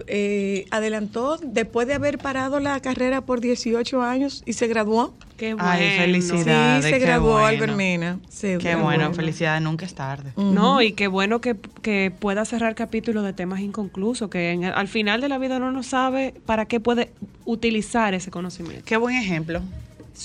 eh, 0.08 0.66
adelantó 0.72 1.38
después 1.38 1.88
de 1.88 1.94
haber 1.94 2.18
parado 2.18 2.60
la 2.60 2.80
carrera 2.82 3.26
por 3.26 3.42
18 3.42 4.02
años 4.02 4.44
y 4.46 4.54
se 4.54 4.68
graduó. 4.68 5.14
Qué 5.38 5.54
bueno. 5.54 5.70
Ay, 5.70 5.98
felicidad. 5.98 6.38
Sí, 6.38 6.44
Felicidades, 6.44 6.86
se 6.86 6.92
qué 6.92 7.00
graduó 7.00 7.32
bueno. 7.34 7.46
Albert 7.48 7.76
Mena. 7.76 8.20
Se 8.30 8.58
Qué 8.58 8.70
graduó. 8.70 8.84
bueno, 8.84 9.14
felicidades, 9.14 9.62
nunca 9.62 9.86
es 9.86 9.94
tarde. 9.94 10.32
No, 10.38 10.82
y 10.82 10.94
qué 10.94 11.08
bueno 11.08 11.42
que, 11.42 11.56
que 11.82 12.12
pueda 12.18 12.46
cerrar 12.46 12.74
capítulos 12.76 13.26
de 13.26 13.34
temas 13.34 13.60
inconclusos, 13.60 14.30
que 14.30 14.52
en 14.52 14.64
al 14.66 14.88
final 14.88 15.20
de 15.22 15.28
la 15.30 15.38
vida 15.38 15.58
uno 15.58 15.72
no 15.72 15.84
sabe 15.84 16.34
para 16.46 16.66
qué 16.66 16.80
puede 16.80 17.12
utilizar 17.44 18.14
ese 18.14 18.32
conocimiento. 18.32 18.84
Qué 18.86 18.98
buen 18.98 19.16
ejemplo. 19.18 19.62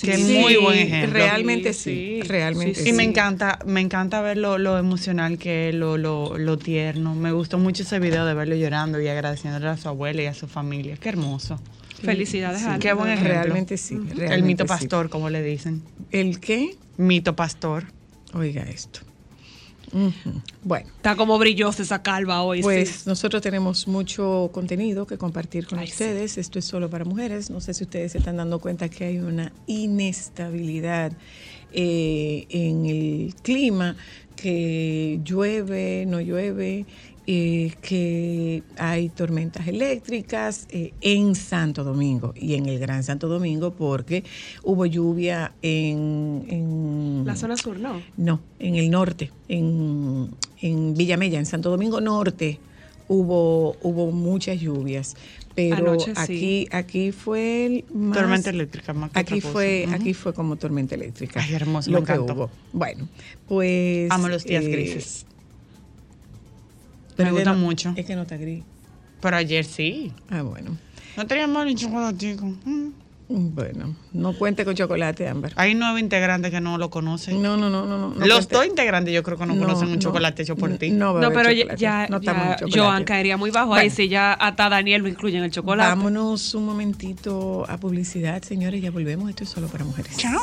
Qué 0.01 0.15
Sí, 0.15 0.37
muy 0.39 0.55
buen 0.55 0.79
ejemplo. 0.79 1.19
Realmente 1.19 1.73
sí, 1.73 1.81
Sí, 1.83 2.19
sí. 2.21 2.27
realmente 2.29 2.75
Sí, 2.75 2.83
sí. 2.85 2.89
Y 2.91 2.93
me 2.93 3.03
encanta, 3.03 3.59
me 3.65 3.81
encanta 3.81 4.21
ver 4.21 4.37
lo, 4.37 4.57
lo 4.57 4.77
emocional 4.77 5.37
que 5.37 5.67
es, 5.67 5.75
lo, 5.75 5.97
lo, 5.97 6.37
lo 6.37 6.57
tierno. 6.57 7.13
Me 7.13 7.33
gustó 7.33 7.57
mucho 7.57 7.83
ese 7.83 7.99
video 7.99 8.25
de 8.25 8.33
verlo 8.33 8.55
llorando 8.55 9.01
y 9.01 9.09
agradeciéndole 9.09 9.67
a 9.67 9.75
su 9.75 9.89
abuela 9.89 10.21
y 10.21 10.27
a 10.27 10.33
su 10.33 10.47
familia. 10.47 10.95
Qué 10.95 11.09
hermoso. 11.09 11.59
Felicidades, 12.03 12.59
Sí, 12.59 12.65
Albert. 12.65 12.81
qué 12.81 12.93
buen 12.93 13.09
ejemplo. 13.11 13.33
Realmente 13.33 13.77
sí. 13.77 13.95
El 13.95 14.09
realmente 14.17 14.47
mito 14.47 14.63
sí. 14.63 14.67
pastor, 14.67 15.09
como 15.09 15.29
le 15.29 15.41
dicen. 15.43 15.81
¿El 16.11 16.39
qué? 16.39 16.75
Mito 16.97 17.35
pastor. 17.35 17.85
Oiga 18.33 18.63
esto. 18.63 19.01
Bueno. 20.63 20.87
Está 20.95 21.15
como 21.17 21.37
brillosa 21.37 21.83
esa 21.83 22.01
calva 22.01 22.43
hoy. 22.43 22.61
Pues 22.61 22.89
sí. 22.89 23.03
nosotros 23.07 23.41
tenemos 23.41 23.87
mucho 23.89 24.49
contenido 24.53 25.05
que 25.05 25.17
compartir 25.17 25.67
con 25.67 25.79
Ay, 25.79 25.87
sí. 25.87 25.93
ustedes. 25.93 26.37
Esto 26.37 26.59
es 26.59 26.65
solo 26.65 26.89
para 26.89 27.03
mujeres. 27.03 27.49
No 27.49 27.59
sé 27.59 27.73
si 27.73 27.83
ustedes 27.83 28.13
se 28.13 28.19
están 28.19 28.37
dando 28.37 28.59
cuenta 28.59 28.87
que 28.89 29.03
hay 29.05 29.17
una 29.19 29.51
inestabilidad 29.67 31.11
eh, 31.73 32.45
en 32.49 32.85
el 32.85 33.35
clima, 33.41 33.95
que 34.35 35.19
llueve, 35.23 36.05
no 36.07 36.21
llueve, 36.21 36.85
eh, 37.33 37.71
que 37.81 38.61
hay 38.77 39.07
tormentas 39.07 39.65
eléctricas 39.67 40.67
eh, 40.69 40.91
en 40.99 41.33
Santo 41.35 41.85
Domingo 41.85 42.33
y 42.35 42.55
en 42.55 42.65
el 42.65 42.77
Gran 42.77 43.03
Santo 43.03 43.29
Domingo 43.29 43.71
porque 43.71 44.25
hubo 44.63 44.85
lluvia 44.85 45.53
en... 45.61 46.43
en 46.49 47.23
La 47.25 47.37
zona 47.37 47.55
sur, 47.55 47.79
¿no? 47.79 48.01
no, 48.17 48.41
en 48.59 48.75
el 48.75 48.89
norte, 48.91 49.31
en, 49.47 50.29
en 50.61 50.93
Villamella, 50.93 51.39
en 51.39 51.45
Santo 51.45 51.69
Domingo 51.69 52.01
Norte, 52.01 52.59
hubo, 53.07 53.77
hubo 53.81 54.11
muchas 54.11 54.59
lluvias. 54.59 55.15
Pero 55.55 55.75
Anoche 55.75 56.13
sí. 56.15 56.21
aquí, 56.21 56.67
aquí 56.71 57.11
fue 57.11 57.65
el 57.65 57.85
más- 57.93 58.17
Tormenta 58.17 58.49
eléctrica, 58.49 58.93
más 58.93 59.11
que 59.11 59.19
Aquí 59.19 59.33
otra 59.35 59.41
cosa. 59.43 59.51
fue, 59.53 59.85
aquí 59.91 60.13
fue 60.13 60.33
como 60.33 60.55
tormenta 60.57 60.95
eléctrica. 60.95 61.41
Ay, 61.43 61.53
hermoso, 61.53 61.91
lo 61.91 61.99
me 62.01 62.07
que 62.07 62.19
hubo. 62.19 62.49
Bueno, 62.73 63.07
pues. 63.49 64.09
Amo 64.11 64.27
los 64.29 64.43
días 64.45 64.63
eh, 64.63 64.69
grises. 64.69 65.25
Me 67.17 67.31
gusta 67.31 67.53
mucho. 67.53 67.93
Es 67.95 68.05
que 68.05 68.15
no 68.15 68.23
está 68.23 68.37
gris. 68.37 68.63
Pero 69.21 69.37
ayer 69.37 69.65
sí. 69.65 70.11
Ah, 70.29 70.41
bueno. 70.41 70.77
No 71.17 71.27
teníamos 71.27 71.65
ni 71.65 71.75
chocolatico. 71.75 72.45
Mm. 72.65 72.89
Bueno, 73.33 73.95
no 74.11 74.33
cuente 74.33 74.65
con 74.65 74.75
chocolate, 74.75 75.25
Ámbar. 75.25 75.53
Hay 75.55 75.73
nueve 75.73 76.01
integrantes 76.01 76.51
que 76.51 76.59
no 76.59 76.77
lo 76.77 76.89
conocen. 76.89 77.41
No, 77.41 77.55
no, 77.55 77.69
no, 77.69 77.85
no. 77.85 78.09
Los 78.25 78.45
cuente- 78.47 78.55
dos 78.55 78.65
integrantes 78.65 79.13
yo 79.13 79.23
creo 79.23 79.37
que 79.37 79.45
no, 79.45 79.57
conocen 79.57 79.87
un 79.87 79.99
chocolate 79.99 80.43
hecho 80.43 80.57
por 80.57 80.69
ti. 80.77 80.89
No, 80.89 81.13
va 81.13 81.19
a 81.19 81.23
No, 81.23 81.31
pero 81.31 81.49
ya, 81.49 81.61
chocolate. 81.61 81.81
ya, 81.81 82.07
no 82.09 82.17
estamos 82.17 82.43
en 82.43 82.49
ya 82.49 82.55
chocolate. 82.57 82.79
Joan 82.79 83.03
caería 83.05 83.37
muy 83.37 83.49
bajo 83.51 83.73
ahí 83.73 83.89
si 83.89 84.09
ya 84.09 84.33
hasta 84.33 84.67
Daniel 84.67 85.03
lo 85.03 85.07
incluye 85.07 85.37
en 85.37 85.45
el 85.45 85.51
chocolate. 85.51 85.87
Vámonos 85.87 86.53
un 86.55 86.65
momentito 86.65 87.65
a 87.69 87.77
publicidad, 87.77 88.41
señores, 88.43 88.81
ya 88.81 88.91
volvemos. 88.91 89.29
Esto 89.29 89.45
es 89.45 89.49
solo 89.49 89.67
para 89.67 89.85
mujeres. 89.85 90.17
Chao. 90.17 90.41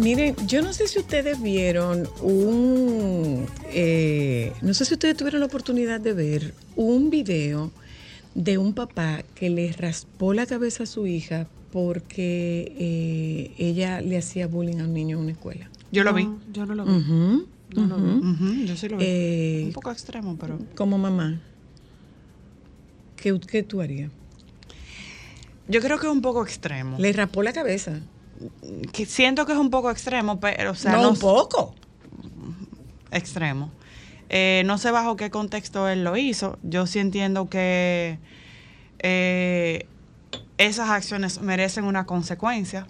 Miren, 0.00 0.34
yo 0.46 0.62
no 0.62 0.72
sé 0.72 0.88
si 0.88 0.98
ustedes 0.98 1.42
vieron 1.42 2.08
un, 2.22 3.46
eh, 3.70 4.50
no 4.62 4.72
sé 4.72 4.86
si 4.86 4.94
ustedes 4.94 5.14
tuvieron 5.14 5.40
la 5.40 5.46
oportunidad 5.46 6.00
de 6.00 6.14
ver 6.14 6.54
un 6.74 7.10
video 7.10 7.70
de 8.34 8.56
un 8.56 8.72
papá 8.72 9.22
que 9.34 9.50
le 9.50 9.70
raspó 9.72 10.32
la 10.32 10.46
cabeza 10.46 10.84
a 10.84 10.86
su 10.86 11.06
hija 11.06 11.48
porque 11.70 12.72
eh, 12.78 13.52
ella 13.58 14.00
le 14.00 14.16
hacía 14.16 14.46
bullying 14.46 14.78
a 14.78 14.84
un 14.84 14.94
niño 14.94 15.18
en 15.18 15.24
una 15.24 15.32
escuela. 15.32 15.68
Yo 15.92 16.02
lo 16.02 16.14
vi. 16.14 16.24
No, 16.24 16.40
yo 16.50 16.64
no 16.64 16.74
lo 16.74 16.84
vi. 16.86 17.46
No 17.74 17.86
lo 17.86 17.96
vi. 17.98 18.66
yo 18.66 18.76
sí 18.76 18.88
lo 18.88 18.96
vi. 18.96 19.04
Eh, 19.06 19.62
un 19.66 19.72
poco 19.74 19.90
extremo, 19.92 20.34
pero. 20.40 20.58
Como 20.76 20.96
mamá, 20.96 21.42
¿qué, 23.16 23.38
qué 23.46 23.62
tú 23.62 23.82
harías? 23.82 24.10
Yo 25.68 25.82
creo 25.82 25.98
que 25.98 26.06
es 26.06 26.12
un 26.12 26.22
poco 26.22 26.42
extremo. 26.42 26.96
Le 26.98 27.12
raspó 27.12 27.42
la 27.42 27.52
cabeza. 27.52 28.00
Que 28.92 29.06
siento 29.06 29.46
que 29.46 29.52
es 29.52 29.58
un 29.58 29.70
poco 29.70 29.90
extremo, 29.90 30.40
pero, 30.40 30.72
o 30.72 30.74
sea, 30.74 30.92
no, 30.92 31.02
no 31.02 31.10
un 31.10 31.18
poco. 31.18 31.74
extremo. 33.10 33.70
Eh, 34.28 34.62
no 34.64 34.78
sé 34.78 34.90
bajo 34.90 35.16
qué 35.16 35.30
contexto 35.30 35.88
él 35.88 36.04
lo 36.04 36.16
hizo. 36.16 36.58
Yo 36.62 36.86
sí 36.86 37.00
entiendo 37.00 37.48
que 37.48 38.18
eh, 39.00 39.86
esas 40.58 40.90
acciones 40.90 41.40
merecen 41.40 41.84
una 41.84 42.06
consecuencia. 42.06 42.86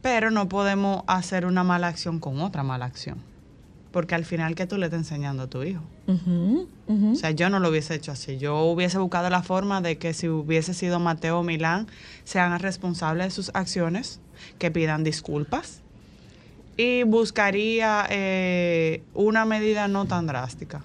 Pero 0.00 0.30
no 0.30 0.48
podemos 0.48 1.02
hacer 1.08 1.44
una 1.44 1.64
mala 1.64 1.88
acción 1.88 2.20
con 2.20 2.40
otra 2.40 2.62
mala 2.62 2.84
acción. 2.86 3.18
Porque 3.90 4.14
al 4.14 4.24
final, 4.24 4.54
¿qué 4.54 4.64
tú 4.64 4.76
le 4.78 4.86
estás 4.86 5.00
enseñando 5.00 5.42
a 5.42 5.46
tu 5.48 5.64
hijo? 5.64 5.82
O 6.86 7.14
sea, 7.16 7.32
yo 7.32 7.50
no 7.50 7.58
lo 7.58 7.68
hubiese 7.68 7.96
hecho 7.96 8.12
así. 8.12 8.38
Yo 8.38 8.62
hubiese 8.62 8.98
buscado 8.98 9.28
la 9.28 9.42
forma 9.42 9.80
de 9.80 9.98
que 9.98 10.14
si 10.14 10.28
hubiese 10.28 10.72
sido 10.72 11.00
Mateo 11.00 11.42
Milán, 11.42 11.88
se 12.22 12.38
hagan 12.38 12.60
responsables 12.60 13.26
de 13.26 13.30
sus 13.32 13.50
acciones, 13.54 14.20
que 14.58 14.70
pidan 14.70 15.04
disculpas. 15.04 15.80
Y 16.76 17.02
buscaría 17.02 18.06
eh, 18.10 19.02
una 19.14 19.44
medida 19.44 19.88
no 19.88 20.06
tan 20.06 20.26
drástica. 20.26 20.84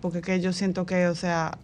Porque 0.00 0.22
que 0.22 0.40
yo 0.40 0.52
siento 0.52 0.86
que, 0.86 1.06
o 1.08 1.14
sea, 1.14 1.58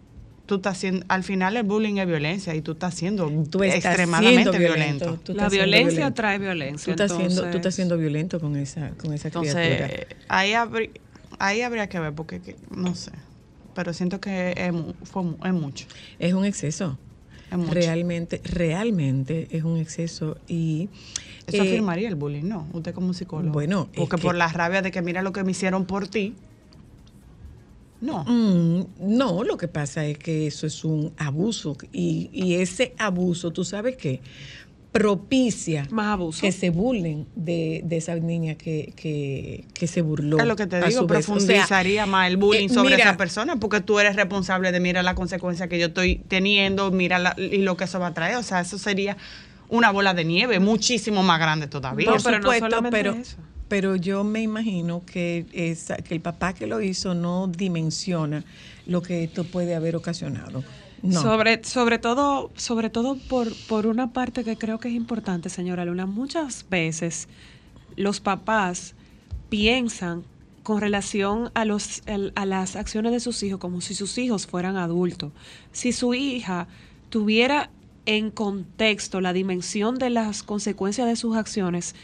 tú 0.44 0.56
estás 0.56 0.76
haciendo, 0.76 1.06
al 1.08 1.24
final 1.24 1.56
el 1.56 1.62
bullying 1.62 1.96
es 1.96 2.06
violencia 2.06 2.54
y 2.54 2.60
tú 2.60 2.72
estás 2.72 2.94
siendo 2.94 3.28
Tú 3.50 3.62
estás 3.62 3.84
extremadamente 3.86 4.42
siendo 4.42 4.58
violento. 4.58 5.18
Tú 5.24 5.32
La 5.32 5.44
estás 5.44 5.52
siendo 5.52 5.66
violencia 5.70 5.96
violento. 5.98 6.14
trae 6.14 6.36
Tú 6.36 6.42
violencia. 6.42 6.90
estás, 6.90 7.12
siendo, 7.16 7.50
tú 7.50 7.56
estás 7.56 7.74
siendo 7.74 7.96
violento 7.96 8.38
con 8.40 8.56
esa, 8.56 8.90
con 8.90 9.14
esa 9.14 9.30
criatura. 9.30 9.62
Entonces, 9.62 10.06
ahí, 10.28 10.52
habrí- 10.52 10.90
ahí 11.38 11.62
habría 11.62 11.88
que 11.88 11.98
ver, 11.98 12.12
porque 12.12 12.40
que- 12.40 12.56
no 12.70 12.94
sé. 12.94 13.12
Pero 13.74 13.92
siento 13.94 14.20
que 14.20 14.72
fue 15.04 15.22
es 15.44 15.52
mucho. 15.52 15.86
Es 16.18 16.32
un 16.34 16.44
exceso. 16.44 16.98
Realmente, 17.50 18.40
realmente 18.44 19.48
es 19.50 19.62
un 19.64 19.76
exceso 19.78 20.36
y... 20.48 20.88
Eso 21.46 21.58
eh, 21.62 21.66
afirmaría 21.68 22.08
el 22.08 22.16
bullying, 22.16 22.44
¿no? 22.44 22.66
Usted 22.72 22.92
como 22.92 23.14
psicólogo. 23.14 23.52
Bueno, 23.52 23.88
Porque 23.94 24.16
que- 24.16 24.22
por 24.22 24.34
la 24.34 24.48
rabia 24.48 24.82
de 24.82 24.90
que 24.90 25.00
mira 25.02 25.22
lo 25.22 25.32
que 25.32 25.44
me 25.44 25.52
hicieron 25.52 25.84
por 25.84 26.08
ti. 26.08 26.34
No. 28.00 28.24
Mm, 28.24 28.86
no, 29.16 29.42
lo 29.44 29.56
que 29.56 29.68
pasa 29.68 30.04
es 30.04 30.18
que 30.18 30.46
eso 30.46 30.66
es 30.66 30.84
un 30.84 31.12
abuso 31.16 31.76
y, 31.92 32.28
y 32.32 32.54
ese 32.56 32.94
abuso, 32.98 33.52
tú 33.52 33.64
sabes 33.64 33.96
qué, 33.96 34.20
propicia 34.98 35.86
Más 35.90 36.06
abuso. 36.14 36.40
que 36.40 36.52
se 36.52 36.70
burlen 36.70 37.26
de, 37.34 37.82
de 37.84 37.96
esa 37.96 38.14
niña 38.16 38.54
que, 38.56 38.92
que, 38.96 39.64
que 39.74 39.86
se 39.86 40.02
burló. 40.02 40.38
Es 40.38 40.46
lo 40.46 40.56
que 40.56 40.66
te 40.66 40.76
digo. 40.76 40.88
O 40.88 40.90
sea, 40.90 41.06
profundizaría 41.06 42.06
más 42.06 42.28
el 42.28 42.36
bullying 42.36 42.66
eh, 42.66 42.74
sobre 42.74 42.96
mira, 42.96 43.04
esa 43.08 43.16
persona, 43.16 43.56
porque 43.56 43.80
tú 43.80 43.98
eres 43.98 44.16
responsable 44.16 44.72
de 44.72 44.80
mira 44.80 45.02
la 45.02 45.14
consecuencia 45.14 45.68
que 45.68 45.78
yo 45.78 45.86
estoy 45.86 46.16
teniendo, 46.28 46.90
mira 46.90 47.18
la- 47.18 47.34
y 47.38 47.58
lo 47.58 47.76
que 47.76 47.84
eso 47.84 47.98
va 48.00 48.08
a 48.08 48.14
traer. 48.14 48.36
O 48.36 48.42
sea, 48.42 48.60
eso 48.60 48.78
sería 48.78 49.16
una 49.68 49.90
bola 49.90 50.14
de 50.14 50.24
nieve 50.24 50.60
muchísimo 50.60 51.22
más 51.22 51.38
grande 51.40 51.66
todavía. 51.66 52.10
Por 52.10 52.22
pero 52.22 52.38
no 52.40 52.52
solamente 52.52 52.90
pero, 52.90 53.12
eso. 53.12 53.36
pero 53.68 53.96
yo 53.96 54.22
me 54.24 54.40
imagino 54.42 55.02
que, 55.04 55.46
esa, 55.52 55.96
que 55.96 56.14
el 56.14 56.20
papá 56.20 56.52
que 56.52 56.66
lo 56.66 56.80
hizo 56.80 57.14
no 57.14 57.48
dimensiona 57.48 58.44
lo 58.86 59.02
que 59.02 59.24
esto 59.24 59.42
puede 59.44 59.74
haber 59.74 59.96
ocasionado. 59.96 60.62
Sobre, 61.10 61.64
sobre 61.64 61.98
todo, 61.98 62.50
sobre 62.56 62.90
todo 62.90 63.16
por, 63.28 63.52
por 63.68 63.86
una 63.86 64.12
parte 64.12 64.44
que 64.44 64.56
creo 64.56 64.78
que 64.78 64.88
es 64.88 64.94
importante, 64.94 65.48
señora 65.48 65.84
Luna, 65.84 66.06
muchas 66.06 66.66
veces 66.68 67.28
los 67.96 68.20
papás 68.20 68.94
piensan 69.48 70.24
con 70.62 70.80
relación 70.80 71.50
a, 71.54 71.64
los, 71.64 72.02
a 72.34 72.46
las 72.46 72.76
acciones 72.76 73.12
de 73.12 73.20
sus 73.20 73.42
hijos 73.42 73.60
como 73.60 73.80
si 73.80 73.94
sus 73.94 74.18
hijos 74.18 74.46
fueran 74.46 74.76
adultos. 74.76 75.32
Si 75.72 75.92
su 75.92 76.14
hija 76.14 76.66
tuviera 77.08 77.70
en 78.04 78.30
contexto 78.30 79.20
la 79.20 79.32
dimensión 79.32 79.98
de 79.98 80.10
las 80.10 80.42
consecuencias 80.42 81.06
de 81.06 81.16
sus 81.16 81.36
acciones, 81.36 81.94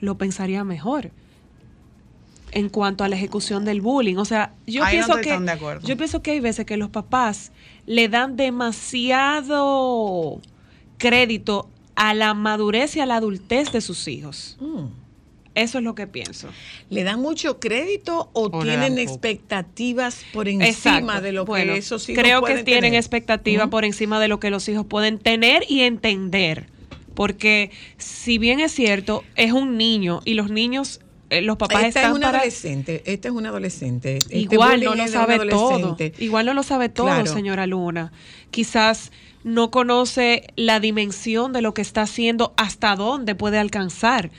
lo 0.00 0.16
pensaría 0.16 0.64
mejor 0.64 1.10
en 2.54 2.68
cuanto 2.68 3.04
a 3.04 3.08
la 3.08 3.16
ejecución 3.16 3.64
del 3.64 3.80
bullying. 3.80 4.16
O 4.16 4.24
sea, 4.24 4.54
yo 4.66 4.84
Ahí 4.84 4.96
pienso 4.96 5.16
que 5.16 5.38
de 5.38 5.80
yo 5.84 5.96
pienso 5.96 6.22
que 6.22 6.30
hay 6.30 6.40
veces 6.40 6.64
que 6.64 6.76
los 6.76 6.88
papás 6.88 7.52
le 7.86 8.08
dan 8.08 8.36
demasiado 8.36 10.40
crédito 10.96 11.68
a 11.96 12.14
la 12.14 12.34
madurez 12.34 12.96
y 12.96 13.00
a 13.00 13.06
la 13.06 13.16
adultez 13.16 13.72
de 13.72 13.80
sus 13.80 14.08
hijos. 14.08 14.56
Mm. 14.60 14.86
Eso 15.54 15.78
es 15.78 15.84
lo 15.84 15.94
que 15.94 16.08
pienso. 16.08 16.48
¿Le 16.90 17.04
dan 17.04 17.20
mucho 17.20 17.60
crédito 17.60 18.28
o, 18.32 18.50
tienen 18.62 18.98
expectativas 18.98 20.24
por 20.32 20.48
encima 20.48 20.68
Exacto. 20.68 21.20
de 21.20 21.32
lo 21.32 21.44
Bueno, 21.44 21.74
que 21.74 21.78
esos 21.78 22.08
hijos 22.08 22.22
Creo 22.22 22.40
que 22.40 22.52
pueden 22.52 22.64
tienen 22.64 22.82
tener? 22.82 22.98
expectativa 22.98 23.68
por 23.68 23.84
encima 23.84 24.18
de 24.18 24.26
lo 24.26 24.40
que 24.40 24.50
los 24.50 24.68
hijos 24.68 24.86
pueden 24.86 25.18
tener 25.18 25.64
y 25.68 25.82
entender. 25.82 26.66
Porque 27.14 27.70
si 27.98 28.38
bien 28.38 28.58
es 28.58 28.72
cierto, 28.72 29.22
es 29.36 29.52
un 29.52 29.76
niño 29.76 30.20
y 30.24 30.34
los 30.34 30.50
niños, 30.50 31.00
los 31.42 31.56
papás 31.56 31.84
Esta 31.84 31.88
es 31.88 31.96
están 31.96 32.12
una 32.12 32.26
para... 32.28 32.38
adolescente, 32.38 33.02
esta 33.06 33.28
es 33.28 33.34
una 33.34 33.48
adolescente. 33.50 34.16
Este 34.18 34.36
Igual 34.38 34.72
bullying 34.80 34.84
no 34.90 34.94
lo 34.96 35.02
es 35.04 35.10
sabe 35.10 35.38
todo. 35.48 35.74
adolescente. 35.74 36.24
Igual 36.24 36.46
no 36.46 36.54
lo 36.54 36.62
sabe 36.62 36.88
todo, 36.88 37.06
Claro. 37.06 37.26
señora 37.32 37.66
Luna. 37.66 38.12
Quizás 38.50 39.12
no 39.42 39.70
conoce 39.70 40.46
la 40.56 40.80
dimensión 40.80 41.52
de 41.52 41.62
lo 41.62 41.74
que 41.74 41.82
está 41.82 42.02
haciendo, 42.02 42.54
hasta 42.56 42.96
dónde 42.96 43.34
puede 43.34 43.58
alcanzar. 43.58 44.30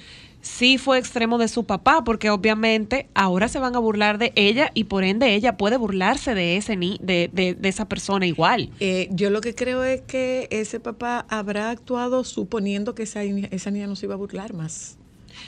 Sí 0.41 0.77
fue 0.77 0.99
extremo 0.99 1.39
de 1.39 1.47
su 1.47 1.63
papá, 1.63 2.03
porque 2.03 2.29
obviamente 2.29 3.07
ahora 3.15 3.47
se 3.47 3.57
van 3.57 3.75
a 3.75 3.79
burlar 3.79 4.19
de 4.19 4.31
ella 4.35 4.69
y 4.75 4.83
por 4.83 5.03
ende 5.03 5.33
ella 5.33 5.57
puede 5.57 5.75
burlarse 5.77 6.35
de 6.35 6.55
ese 6.57 6.75
ni 6.75 6.99
de, 7.01 7.31
de- 7.33 7.55
de 7.55 7.69
esa 7.69 7.87
persona 7.89 8.27
igual. 8.27 8.69
Eh, 8.79 9.07
yo 9.11 9.31
lo 9.31 9.41
que 9.41 9.55
creo 9.55 9.83
es 9.83 10.01
que 10.01 10.47
ese 10.51 10.79
papá 10.79 11.25
habrá 11.29 11.71
actuado 11.71 12.23
suponiendo 12.23 12.93
que 12.93 13.03
esa, 13.03 13.23
esa 13.23 13.71
niña 13.71 13.87
no 13.87 13.95
se 13.95 14.05
iba 14.05 14.13
a 14.13 14.17
burlar 14.17 14.53
más. 14.53 14.97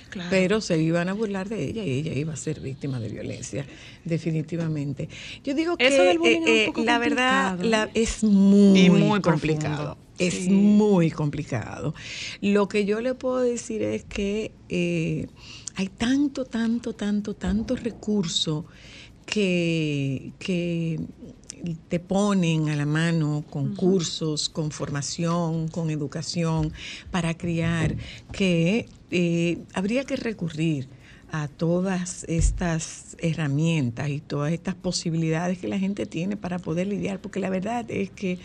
Claro. 0.10 0.30
Pero 0.30 0.62
se 0.62 0.82
iban 0.82 1.10
a 1.10 1.14
burlar 1.14 1.50
de 1.50 1.64
ella 1.64 1.84
y 1.84 1.92
ella 2.00 2.14
iba 2.14 2.34
a 2.34 2.38
ser 2.38 2.60
víctima 2.60 3.00
de 3.00 3.10
violencia, 3.10 3.66
definitivamente. 4.04 5.10
Yo 5.44 5.54
digo 5.54 5.78
que 5.78 5.88
Eso 5.88 6.04
del 6.04 6.18
bullying 6.20 6.42
es 6.42 6.48
un 6.48 6.56
eh, 6.56 6.66
poco 6.68 6.84
la 6.84 6.98
verdad 7.00 7.60
la- 7.62 7.84
¿eh? 7.86 7.92
es 7.94 8.24
muy, 8.24 8.80
Y 8.80 8.90
muy 8.90 9.22
complicado. 9.22 9.98
Es 10.20 10.34
Sí. 10.34 10.50
muy 10.50 11.12
complicado. 11.12 11.94
Lo 12.42 12.68
que 12.68 12.86
yo 12.86 13.02
le 13.02 13.14
puedo 13.14 13.40
decir 13.40 13.84
es 13.84 14.04
que 14.04 14.52
eh, 14.70 15.28
hay 15.76 15.90
tanto, 15.90 16.46
tanto, 16.46 16.94
tanto, 16.94 17.36
tanto 17.36 17.76
recurso 17.76 18.66
que, 19.28 20.34
que 20.40 21.00
te 21.88 22.00
ponen 22.00 22.70
a 22.70 22.76
la 22.76 22.86
mano 22.86 23.44
con 23.50 23.76
cursos, 23.76 24.50
con 24.50 24.72
formación, 24.72 25.68
con 25.68 25.90
educación 25.90 26.74
para 27.12 27.36
criar, 27.36 27.96
que 28.32 28.88
eh, 29.12 29.60
habría 29.74 30.04
que 30.04 30.16
recurrir 30.16 30.88
a 31.32 31.48
todas 31.48 32.24
estas 32.30 33.18
herramientas 33.20 34.10
y 34.10 34.20
todas 34.20 34.54
estas 34.54 34.76
posibilidades 34.76 35.58
que 35.58 35.68
la 35.68 35.78
gente 35.78 36.06
tiene 36.06 36.38
para 36.38 36.58
poder 36.60 36.88
lidiar, 36.88 37.20
porque 37.20 37.40
la 37.40 37.50
verdad 37.50 37.86
es 37.90 38.10
que 38.10 38.40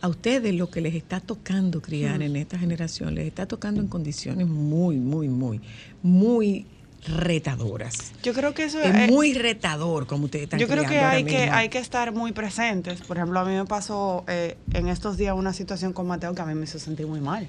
a 0.00 0.08
ustedes 0.08 0.54
lo 0.54 0.70
que 0.70 0.80
les 0.80 0.94
está 0.94 1.20
tocando 1.20 1.82
criar 1.82 2.22
en 2.22 2.36
esta 2.36 2.58
generación, 2.58 3.14
les 3.14 3.26
está 3.26 3.46
tocando 3.46 3.80
en 3.80 3.88
condiciones 3.88 4.46
muy, 4.46 4.96
muy, 4.96 5.28
muy, 5.28 5.60
muy 6.02 6.66
retadoras. 7.06 8.12
Yo 8.22 8.32
creo 8.32 8.54
que 8.54 8.64
eso 8.64 8.80
Es 8.80 8.94
es, 8.94 9.10
muy 9.10 9.34
retador 9.34 10.06
como 10.06 10.26
ustedes 10.26 10.44
están 10.44 10.60
Yo 10.60 10.68
creo 10.68 10.84
que 10.84 11.00
hay, 11.00 11.24
que 11.24 11.50
hay 11.50 11.68
que 11.68 11.78
estar 11.78 12.12
muy 12.12 12.32
presentes. 12.32 13.00
Por 13.02 13.16
ejemplo, 13.16 13.40
a 13.40 13.44
mí 13.44 13.54
me 13.54 13.64
pasó 13.64 14.24
eh, 14.28 14.56
en 14.72 14.88
estos 14.88 15.16
días 15.16 15.34
una 15.36 15.52
situación 15.52 15.92
con 15.92 16.06
Mateo 16.06 16.34
que 16.34 16.42
a 16.42 16.46
mí 16.46 16.54
me 16.54 16.64
hizo 16.64 16.78
sentir 16.78 17.06
muy 17.06 17.20
mal. 17.20 17.48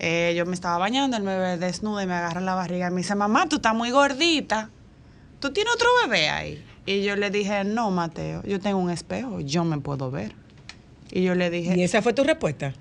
Eh, 0.00 0.34
yo 0.36 0.44
me 0.46 0.54
estaba 0.54 0.78
bañando, 0.78 1.16
él 1.16 1.22
me 1.22 1.38
ve 1.38 1.56
desnuda 1.56 2.02
y 2.02 2.06
me 2.06 2.14
agarra 2.14 2.40
la 2.40 2.54
barriga 2.54 2.88
y 2.88 2.90
me 2.90 2.98
dice, 2.98 3.14
mamá, 3.14 3.48
tú 3.48 3.56
estás 3.56 3.74
muy 3.74 3.90
gordita. 3.90 4.70
¿Tú 5.38 5.52
tienes 5.52 5.74
otro 5.74 5.88
bebé 6.02 6.28
ahí? 6.28 6.64
Y 6.86 7.02
yo 7.02 7.16
le 7.16 7.30
dije, 7.30 7.64
no, 7.64 7.90
Mateo, 7.90 8.42
yo 8.42 8.60
tengo 8.60 8.78
un 8.78 8.90
espejo, 8.90 9.40
yo 9.40 9.64
me 9.64 9.78
puedo 9.78 10.10
ver. 10.10 10.34
Y 11.12 11.22
yo 11.22 11.34
le 11.34 11.48
dije, 11.50 11.78
¿Y 11.78 11.82
esa 11.82 12.02
fue 12.02 12.12
tu 12.12 12.24
respuesta? 12.24 12.74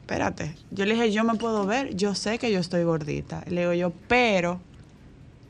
espérate, 0.00 0.54
yo 0.70 0.84
le 0.84 0.94
dije, 0.94 1.12
yo 1.12 1.24
me 1.24 1.34
puedo 1.36 1.64
ver, 1.64 1.96
yo 1.96 2.14
sé 2.14 2.38
que 2.38 2.52
yo 2.52 2.60
estoy 2.60 2.84
gordita. 2.84 3.42
Le 3.48 3.62
digo 3.62 3.72
yo, 3.72 3.92
pero 4.06 4.60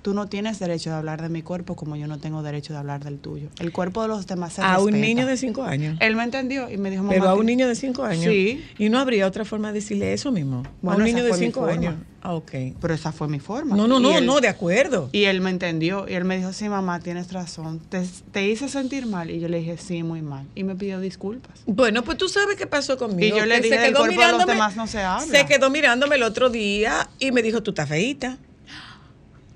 tú 0.05 0.13
no 0.13 0.27
tienes 0.29 0.59
derecho 0.59 0.91
de 0.91 0.97
hablar 0.97 1.23
de 1.23 1.31
mi 1.31 1.41
cuerpo 1.41 1.77
como 1.77 1.97
yo 1.97 2.07
no 2.07 2.19
tengo 2.19 2.43
derecho 2.43 2.75
de 2.75 2.79
hablar 2.79 3.03
del 3.03 3.19
tuyo. 3.19 3.49
El 3.59 3.73
cuerpo 3.73 4.03
de 4.03 4.09
los 4.09 4.27
demás 4.27 4.53
se 4.53 4.61
A 4.61 4.79
un 4.79 5.01
niño 5.01 5.25
de 5.25 5.39
cinco 5.39 5.63
años. 5.63 5.97
Él 5.99 6.15
me 6.15 6.23
entendió 6.25 6.71
y 6.71 6.77
me 6.77 6.91
dijo, 6.91 7.03
mamá. 7.03 7.15
Pero 7.15 7.31
a 7.31 7.35
un 7.35 7.47
niño 7.47 7.67
de 7.67 7.75
cinco 7.75 8.05
años. 8.05 8.27
Sí. 8.31 8.63
Y 8.77 8.91
no 8.91 8.99
habría 8.99 9.27
otra 9.27 9.47
forma 9.47 9.69
de 9.69 9.81
decirle 9.81 10.13
eso 10.13 10.31
mismo. 10.31 10.63
a 10.87 10.95
un 10.95 11.05
niño 11.05 11.25
de 11.25 11.33
cinco 11.33 11.65
años. 11.65 11.95
Ah, 12.21 12.35
ok. 12.35 12.53
Pero 12.83 12.93
esa 12.93 13.13
fue 13.13 13.29
mi 13.29 13.41
forma. 13.41 13.77
No, 13.77 13.89
no, 13.89 13.99
no, 13.99 14.19
él- 14.19 14.27
no, 14.27 14.41
de 14.43 14.49
acuerdo. 14.49 15.09
Y 15.11 15.25
él 15.25 15.41
me 15.41 15.49
entendió 15.49 16.07
y 16.07 16.13
él 16.13 16.25
me 16.25 16.37
dijo, 16.37 16.53
sí, 16.53 16.69
mamá, 16.69 17.01
tienes 17.01 17.33
razón. 17.33 17.81
Te, 17.89 18.03
te 18.31 18.47
hice 18.47 18.69
sentir 18.69 19.07
mal. 19.07 19.31
Y 19.31 19.41
yo 19.41 19.49
le 19.49 19.61
dije, 19.61 19.79
sí, 19.79 20.03
muy 20.03 20.21
mal. 20.21 20.47
Y 20.55 20.65
me 20.65 20.75
pidió 20.75 21.01
disculpas. 21.01 21.63
Bueno, 21.65 22.03
pues 22.05 22.19
tú 22.19 22.29
sabes 22.29 22.57
qué 22.57 22.67
pasó 22.67 22.99
conmigo. 22.99 23.35
Y 23.37 23.39
yo 23.39 23.47
le 23.47 23.55
que 23.57 23.61
dije, 23.63 23.79
se 23.79 23.87
quedó 23.89 24.01
cuerpo 24.01 24.21
de 24.21 24.33
los 24.33 24.47
demás 24.47 24.77
no 24.77 24.87
se 24.87 25.01
habla. 25.01 25.27
Se 25.27 25.47
quedó 25.47 25.71
mirándome 25.71 26.17
el 26.17 26.25
otro 26.25 26.51
día 26.51 27.09
y 27.19 27.33
me 27.33 27.41
dijo, 27.43 27.63
tú 27.63 27.71
estás 27.71 27.89
feíta. 27.89 28.37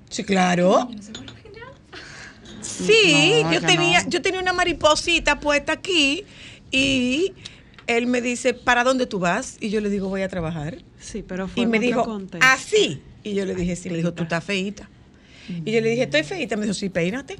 Sí, 0.09 0.23
claro. 0.23 0.89
Sí, 2.61 3.41
No, 3.43 3.53
yo 3.53 3.61
tenía, 3.61 4.03
no. 4.03 4.09
yo 4.09 4.21
tenía 4.21 4.39
una 4.41 4.53
mariposita 4.53 5.39
puesta 5.39 5.73
aquí 5.73 6.25
y 6.71 7.33
él 7.87 8.05
me 8.07 8.21
dice, 8.21 8.53
¿para 8.53 8.83
dónde 8.83 9.05
tú 9.05 9.19
vas? 9.19 9.57
Y 9.59 9.69
yo 9.69 9.81
le 9.81 9.89
digo, 9.89 10.09
voy 10.09 10.21
a 10.21 10.27
trabajar. 10.29 10.77
Sí, 10.99 11.23
pero 11.25 11.47
fue 11.47 11.63
Y 11.63 11.65
me 11.67 11.79
dijo, 11.79 12.03
contexto. 12.03 12.45
así. 12.45 13.01
Y 13.23 13.33
yo 13.33 13.45
le 13.45 13.55
dije, 13.55 13.75
sí, 13.75 13.89
me 13.89 13.97
dijo, 13.97 14.13
tú 14.13 14.23
estás 14.23 14.43
feíta. 14.43 14.89
Y 15.65 15.71
yo 15.71 15.81
le 15.81 15.89
dije, 15.89 16.03
estoy 16.03 16.23
feíta. 16.23 16.55
Me 16.57 16.63
dijo, 16.63 16.73
sí, 16.73 16.89
peínate. 16.89 17.37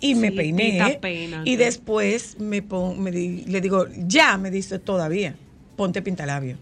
Y 0.00 0.14
me 0.14 0.32
peiné. 0.32 0.98
Y 1.44 1.56
después 1.56 2.38
me, 2.38 2.62
pon- 2.62 3.00
me 3.02 3.10
di- 3.10 3.44
le 3.46 3.60
digo, 3.60 3.86
ya, 4.06 4.38
me 4.38 4.50
dice, 4.50 4.78
todavía, 4.78 5.34
ponte 5.76 6.00
pintalabio. 6.02 6.56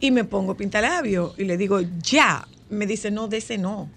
y 0.00 0.10
me 0.12 0.22
pongo 0.24 0.56
pintalabio 0.56 1.34
y 1.36 1.44
le 1.44 1.56
digo, 1.56 1.80
ya. 2.02 2.46
Me 2.70 2.86
dice, 2.86 3.10
no, 3.10 3.28
de 3.28 3.38
ese 3.38 3.58
no. 3.58 3.90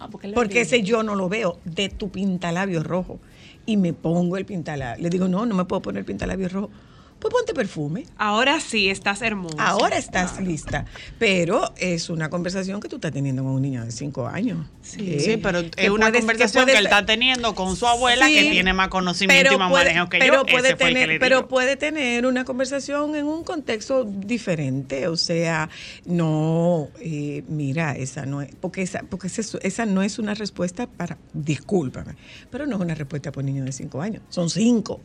Ah, 0.00 0.08
porque, 0.10 0.60
ese 0.60 0.82
yo 0.82 1.02
no 1.02 1.16
lo 1.16 1.28
veo, 1.28 1.58
de 1.64 1.88
tu 1.88 2.10
pintalabio 2.10 2.82
rojo. 2.84 3.20
Y 3.66 3.76
me 3.76 3.92
pongo 3.92 4.36
el 4.36 4.46
pintalabio. 4.46 5.02
Le 5.02 5.10
digo, 5.10 5.28
no, 5.28 5.44
no 5.44 5.54
me 5.54 5.64
puedo 5.64 5.82
poner 5.82 6.04
pintalabio 6.04 6.48
rojo. 6.48 6.70
Pues 7.18 7.34
ponte 7.34 7.52
perfume. 7.52 8.06
Ahora 8.16 8.60
sí, 8.60 8.88
estás 8.88 9.22
hermosa. 9.22 9.56
Ahora 9.58 9.96
estás 9.98 10.40
lista. 10.40 10.84
Pero 11.18 11.72
es 11.76 12.10
una 12.10 12.30
conversación 12.30 12.80
que 12.80 12.88
tú 12.88 12.96
estás 12.96 13.10
teniendo 13.12 13.42
con 13.42 13.52
un 13.52 13.62
niño 13.62 13.84
de 13.84 13.90
5 13.90 14.28
años. 14.28 14.66
¿eh? 14.98 15.18
Sí, 15.20 15.36
pero 15.42 15.58
es 15.58 15.70
Que 15.72 15.90
una 15.90 16.12
conversación 16.12 16.66
que, 16.66 16.76
él 16.78 16.84
está 16.86 17.04
teniendo 17.06 17.56
con 17.56 17.74
su 17.74 17.86
abuela 17.88 18.26
Sí, 18.26 18.34
que 18.34 18.50
tiene 18.50 18.72
más 18.72 18.88
conocimiento 18.88 19.52
y 19.52 19.58
más 19.58 19.70
puede- 19.70 19.86
manejo 19.86 20.08
que 20.08 20.18
pero 20.18 20.34
yo. 20.34 20.42
Puede 20.46 20.68
Ese 20.68 20.76
que 20.76 20.84
tener, 20.84 21.18
pero 21.18 21.48
puede 21.48 21.76
tener 21.76 22.24
una 22.24 22.44
conversación 22.44 23.16
en 23.16 23.26
un 23.26 23.42
contexto 23.42 24.04
diferente. 24.04 25.08
O 25.08 25.16
sea, 25.16 25.68
no, 26.06 26.88
eh, 27.00 27.42
mira, 27.48 27.96
esa 27.96 28.26
no 28.26 28.42
es, 28.42 28.54
porque 28.60 28.82
esa, 28.82 29.02
porque 29.08 29.26
esa, 29.26 29.58
esa 29.62 29.86
no 29.86 30.02
es 30.02 30.18
una 30.20 30.34
respuesta 30.34 30.86
para, 30.86 31.18
discúlpame, 31.32 32.14
pero 32.50 32.66
no 32.66 32.76
es 32.76 32.82
una 32.82 32.94
respuesta 32.94 33.32
para 33.32 33.40
un 33.40 33.46
niño 33.52 33.64
de 33.64 33.72
5 33.72 34.00
años, 34.00 34.22
son 34.28 34.48
5. 34.50 35.00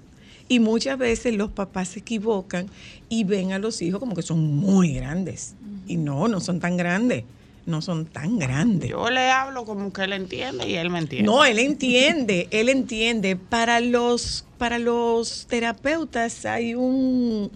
Y 0.48 0.60
muchas 0.60 0.98
veces 0.98 1.36
los 1.36 1.52
papás 1.52 1.90
se 1.90 2.00
equivocan 2.00 2.68
y 3.10 3.24
ven 3.24 3.54
a 3.54 3.60
los 3.60 3.82
hijos 3.82 4.00
como 4.00 4.16
que 4.16 4.22
son 4.22 4.56
muy 4.58 4.94
grandes. 4.94 5.56
Y 5.88 5.98
no, 5.98 6.28
no 6.28 6.40
son 6.40 6.60
tan 6.60 6.78
grandes. 6.78 7.24
No 7.66 7.82
son 7.82 8.06
tan 8.06 8.40
grandes. 8.40 8.90
Yo 8.90 9.10
le 9.10 9.32
hablo 9.32 9.64
como 9.64 9.94
que 9.94 10.04
él 10.04 10.12
entiende 10.12 10.68
y 10.68 10.76
él 10.76 10.90
me 10.90 11.00
entiende. 11.00 11.26
No, 11.26 11.46
él 11.46 11.60
entiende, 11.60 12.50
él 12.52 12.68
entiende. 12.68 13.38
Para 13.38 13.80
los, 13.80 14.46
para 14.58 14.80
los 14.80 15.48
terapeutas 15.48 16.46
hay 16.46 16.76
un 16.76 17.52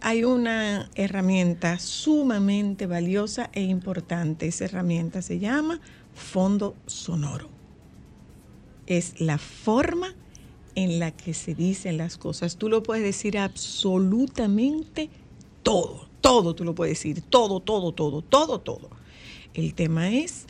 hay 0.00 0.22
una 0.24 0.88
herramienta 0.94 1.78
sumamente 1.78 2.86
valiosa 2.86 3.50
e 3.52 3.62
importante. 3.62 4.46
Esa 4.46 4.66
herramienta 4.66 5.22
se 5.22 5.38
llama 5.38 5.80
fondo 6.14 6.76
sonoro. 6.86 7.48
Es 8.86 9.20
la 9.20 9.38
forma 9.38 10.14
en 10.78 11.00
la 11.00 11.10
que 11.10 11.34
se 11.34 11.56
dicen 11.56 11.96
las 11.96 12.16
cosas. 12.16 12.56
Tú 12.56 12.68
lo 12.68 12.84
puedes 12.84 13.02
decir 13.02 13.36
absolutamente 13.36 15.10
todo, 15.64 16.08
todo 16.20 16.54
tú 16.54 16.62
lo 16.62 16.76
puedes 16.76 16.98
decir, 16.98 17.20
todo, 17.20 17.58
todo, 17.58 17.90
todo, 17.92 18.22
todo, 18.22 18.60
todo. 18.60 18.88
El 19.54 19.74
tema 19.74 20.10
es 20.12 20.46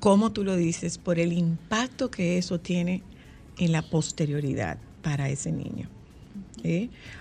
cómo 0.00 0.32
tú 0.32 0.42
lo 0.42 0.56
dices 0.56 0.98
por 0.98 1.20
el 1.20 1.32
impacto 1.32 2.10
que 2.10 2.36
eso 2.36 2.58
tiene 2.58 3.04
en 3.56 3.70
la 3.70 3.82
posterioridad 3.82 4.78
para 5.02 5.28
ese 5.28 5.52
niño. 5.52 5.88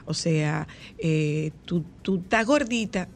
O 0.08 0.16
sea, 0.16 0.68
eh, 0.98 1.52
tú, 1.66 1.84
tú 2.02 2.16
estás 2.16 2.48
gordita, 2.48 3.10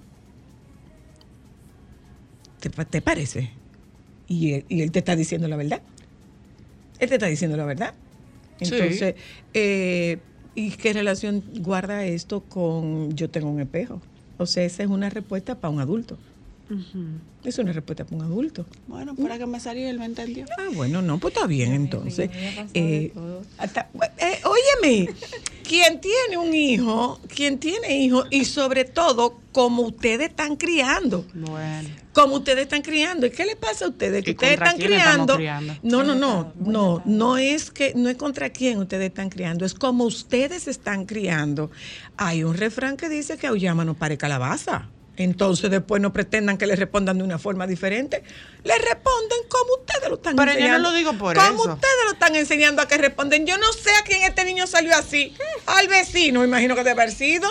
¿te, 2.60 2.70
te 2.70 3.02
parece? 3.02 3.50
Y 4.28 4.54
él, 4.54 4.66
y 4.70 4.82
él 4.82 4.92
te 4.92 5.00
está 5.00 5.16
diciendo 5.16 5.48
la 5.48 5.56
verdad. 5.56 5.82
Él 7.00 7.10
te 7.10 7.16
está 7.16 7.26
diciendo 7.26 7.58
la 7.58 7.66
verdad. 7.66 7.96
Sí. 8.62 8.66
Entonces, 8.74 9.16
eh, 9.54 10.18
¿y 10.56 10.72
qué 10.72 10.94
relación 10.94 11.44
guarda 11.60 12.06
esto 12.06 12.42
con 12.42 13.16
yo 13.16 13.30
tengo 13.30 13.50
un 13.50 13.60
espejo? 13.60 14.02
O 14.38 14.46
sea, 14.46 14.64
esa 14.64 14.84
es 14.84 14.90
una 14.90 15.10
respuesta 15.10 15.60
para 15.60 15.74
un 15.74 15.80
adulto. 15.80 16.18
Es 17.44 17.58
una 17.60 17.72
respuesta 17.72 18.04
para 18.04 18.18
un 18.18 18.24
adulto. 18.24 18.66
Bueno, 18.88 19.16
para 19.16 19.38
que 19.38 19.46
me 19.46 19.60
salió, 19.60 19.88
él 19.88 20.00
me 20.00 20.06
entendió. 20.06 20.46
Ah, 20.58 20.68
bueno, 20.76 21.02
no, 21.02 21.18
pues 21.18 21.34
está 21.34 21.48
bien 21.48 21.72
entonces. 21.74 22.30
Eh, 22.74 23.14
hasta- 23.58 23.90
eh, 24.20 24.40
óyeme, 24.44 25.10
quien 25.68 26.00
tiene 26.00 26.38
un 26.38 26.54
hijo, 26.54 27.20
quien 27.34 27.60
tiene 27.60 27.98
hijos 27.98 28.28
y 28.32 28.46
sobre 28.46 28.86
todo 28.86 29.40
como 29.52 29.84
ustedes 29.84 30.30
están 30.30 30.56
criando, 30.56 31.26
Bueno. 31.34 31.90
como 32.14 32.36
ustedes 32.36 32.64
están 32.64 32.82
criando. 32.82 33.26
¿Y 33.28 33.32
qué 33.32 33.46
le 33.46 33.56
pasa 33.56 33.86
a 33.86 33.90
ustedes? 33.90 34.24
Que 34.24 34.32
¿Y 34.32 34.34
ustedes 34.34 34.54
están 34.54 34.78
criando. 34.78 35.36
criando? 35.36 35.74
No, 35.84 36.04
no, 36.04 36.16
no, 36.16 36.54
no, 36.60 37.02
no 37.06 37.38
es 37.38 37.72
que 37.72 37.94
no 37.96 38.08
es 38.10 38.16
contra 38.18 38.50
quién 38.52 38.78
ustedes 38.80 39.08
están 39.08 39.30
criando, 39.30 39.66
es 39.66 39.74
como 39.74 40.06
ustedes 40.06 40.68
están 40.68 41.06
criando. 41.06 41.70
Hay 42.16 42.44
un 42.44 42.56
refrán 42.56 42.96
que 42.98 43.10
dice 43.10 43.38
que 43.38 43.48
auyama 43.48 43.84
no 43.84 43.94
pare 43.96 44.18
calabaza. 44.18 44.90
Entonces 45.18 45.70
después 45.72 46.02
no 46.02 46.14
pretendan 46.14 46.58
que 46.58 46.68
les 46.68 46.78
respondan 46.78 47.18
de 47.18 47.24
una 47.24 47.40
forma 47.40 47.66
diferente. 47.68 48.24
Les 48.64 48.78
responden 48.82 49.40
como 49.50 49.74
ustedes 49.80 50.10
lo 50.10 50.16
están 50.16 50.36
Pero 50.36 50.52
yo 50.52 50.54
no 50.54 50.60
enseñando. 50.60 50.90
lo 50.92 50.96
digo 50.96 51.14
por 51.14 51.36
como 51.36 51.64
eso. 51.64 51.74
ustedes 51.74 51.94
lo 52.06 52.12
están 52.14 52.36
enseñando 52.36 52.82
a 52.82 52.88
que 52.88 52.98
responden. 52.98 53.46
Yo 53.48 53.58
no 53.58 53.72
sé 53.74 53.90
a 54.00 54.04
quién 54.04 54.22
este 54.24 54.44
niño 54.46 54.68
salió 54.68 54.96
así. 54.96 55.34
Al 55.66 55.88
vecino, 55.88 56.44
imagino 56.46 56.76
que 56.76 56.82
debe 56.84 57.02
haber 57.02 57.12
sido. 57.12 57.50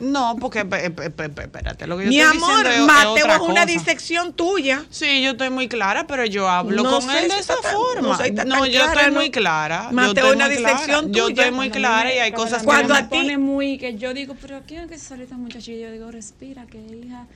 No, 0.00 0.36
porque 0.40 0.58
espérate, 0.60 1.86
lo 1.86 1.96
que 1.96 2.04
yo 2.04 2.08
Mi 2.10 2.18
estoy 2.18 2.36
amor, 2.36 2.64
diciendo 2.64 2.70
es, 2.70 2.76
es 2.78 2.86
Mateo 2.86 3.10
otra 3.24 3.34
es 3.36 3.40
una 3.42 3.52
cosa. 3.62 3.66
disección 3.66 4.32
tuya. 4.32 4.84
Sí, 4.90 5.22
yo 5.22 5.30
estoy 5.30 5.50
muy 5.50 5.68
clara, 5.68 6.06
pero 6.08 6.24
yo 6.26 6.48
hablo 6.48 6.82
No 6.82 6.98
con 6.98 7.10
él 7.10 7.28
de 7.28 7.38
esa 7.38 7.54
tan- 7.62 7.72
forma. 7.72 8.18
no 8.44 8.66
yo 8.66 8.72
clara, 8.72 8.92
estoy 8.92 9.12
¿no? 9.14 9.20
muy 9.20 9.30
clara. 9.30 9.88
Mateo, 9.92 10.12
yo 10.14 10.20
estoy 10.32 10.36
una 10.36 10.48
disección 10.48 11.12
Yo 11.12 11.26
tuya. 11.26 11.44
estoy 11.44 11.56
muy 11.56 11.70
clara 11.70 12.08
me- 12.08 12.16
y 12.16 12.18
hay 12.18 12.32
cosas 12.32 12.62
la 12.62 12.64
Cuando 12.64 12.94
me 12.94 13.02
ti- 13.04 13.08
pone 13.08 13.38
muy 13.38 13.78
que 13.78 13.96
yo 13.96 14.12
digo, 14.14 14.34
pero 14.40 14.62
¿quién 14.66 14.82
es 14.82 14.88
que 14.88 14.98
se 14.98 15.04
salió 15.06 15.24
esta 15.24 15.36
muchachilla? 15.36 15.86
Yo 15.86 15.92
digo, 15.92 16.10
respira, 16.10 16.66
que 16.66 16.78
hija, 16.78 17.26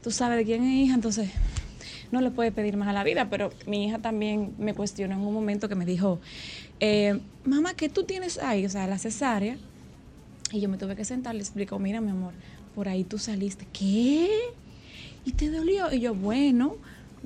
tú 0.00 0.12
sabes 0.12 0.38
de 0.38 0.44
quién 0.44 0.62
es 0.62 0.84
hija, 0.86 0.94
entonces 0.94 1.30
no 2.12 2.20
le 2.20 2.30
puedes 2.30 2.52
pedir 2.52 2.76
más 2.76 2.86
a 2.86 2.92
la 2.92 3.02
vida, 3.02 3.28
pero 3.28 3.50
mi 3.66 3.86
hija 3.88 3.98
también 3.98 4.54
me 4.58 4.72
cuestionó 4.72 5.14
en 5.14 5.20
un 5.20 5.34
momento 5.34 5.68
que 5.68 5.74
me 5.74 5.84
dijo, 5.84 6.20
eh, 6.78 7.18
mamá, 7.44 7.74
¿qué 7.74 7.88
tú 7.88 8.04
tienes 8.04 8.38
ahí? 8.38 8.64
O 8.66 8.70
sea, 8.70 8.86
la 8.86 8.98
cesárea. 8.98 9.56
Y 10.54 10.60
yo 10.60 10.68
me 10.68 10.78
tuve 10.78 10.94
que 10.94 11.04
sentar, 11.04 11.34
le 11.34 11.40
explico, 11.40 11.80
mira 11.80 12.00
mi 12.00 12.12
amor, 12.12 12.32
por 12.76 12.88
ahí 12.88 13.02
tú 13.02 13.18
saliste. 13.18 13.66
¿Qué? 13.72 14.30
¿Y 15.24 15.32
te 15.32 15.50
dolió? 15.50 15.92
Y 15.92 15.98
yo, 15.98 16.14
bueno, 16.14 16.76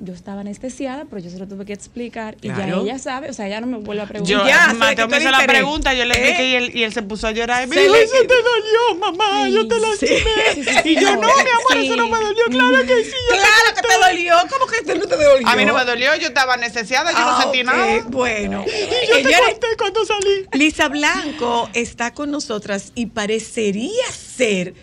yo 0.01 0.13
estaba 0.13 0.41
anestesiada, 0.41 1.05
pero 1.09 1.21
yo 1.21 1.29
se 1.29 1.37
lo 1.37 1.47
tuve 1.47 1.65
que 1.65 1.73
explicar. 1.73 2.35
Y 2.41 2.49
Claro. 2.49 2.85
ya 2.85 2.91
ella 2.93 2.99
sabe, 2.99 3.29
o 3.29 3.33
sea, 3.33 3.47
ella 3.47 3.59
no 3.61 3.67
me 3.67 3.77
vuelve 3.77 4.01
a 4.03 4.05
preguntar. 4.07 4.37
Yo, 4.37 4.47
Ya, 4.47 4.73
Mateo 4.73 5.07
me 5.09 5.17
hizo 5.17 5.29
la 5.29 5.45
pregunta, 5.45 5.93
yo 5.93 6.05
le 6.05 6.13
¿Eh? 6.15 6.17
expliqué 6.29 6.47
y 6.49 6.55
él, 6.55 6.71
y 6.73 6.83
él 6.83 6.93
se 6.93 7.01
puso 7.03 7.27
a 7.27 7.31
llorar. 7.31 7.63
Y 7.65 7.67
me 7.67 7.75
Se 7.75 7.81
dijo, 7.83 7.95
eso 7.95 8.13
te 8.21 8.35
dolió, 8.35 8.95
mamá, 8.99 9.49
yo 9.49 9.67
te 9.67 9.79
lastimé. 9.79 10.19
Sí, 10.55 10.63
sí, 10.63 10.69
sí, 10.83 10.89
y 10.89 10.95
yo, 10.95 11.11
no, 11.15 11.27
mi 11.27 11.27
amor, 11.27 11.77
eso 11.77 11.95
no 11.97 12.07
me 12.07 12.17
dolió, 12.17 12.43
claro 12.49 12.85
que 12.87 13.03
sí. 13.03 13.11
yo 13.29 13.35
te 13.35 13.41
Claro 13.41 13.75
que 13.75 13.81
te 13.81 14.07
dolió. 14.09 14.35
¿Cómo 14.49 14.65
que 14.67 14.75
esto 14.77 14.95
no 14.95 15.05
te 15.05 15.15
dolió? 15.23 15.47
A 15.47 15.55
mí 15.55 15.65
no 15.65 15.73
me 15.73 15.83
dolió, 15.85 16.15
yo 16.15 16.27
estaba 16.27 16.53
anestesiada, 16.53 17.11
yo 17.11 17.17
Ah, 17.19 17.35
no 17.37 17.41
sentí 17.43 17.59
ok, 17.59 17.65
nada. 17.65 18.03
Bueno, 18.07 18.63
Y 18.65 19.23
yo 19.23 19.29
te 19.29 19.31
conté 19.51 19.67
cuando 19.77 20.05
salí. 20.05 20.45
Lisa 20.53 20.87
Blanco 20.87 21.69
está 21.73 22.13
con 22.13 22.31
nosotras 22.31 22.91
y 22.95 23.07
parecería 23.07 24.05
ser. 24.11 24.73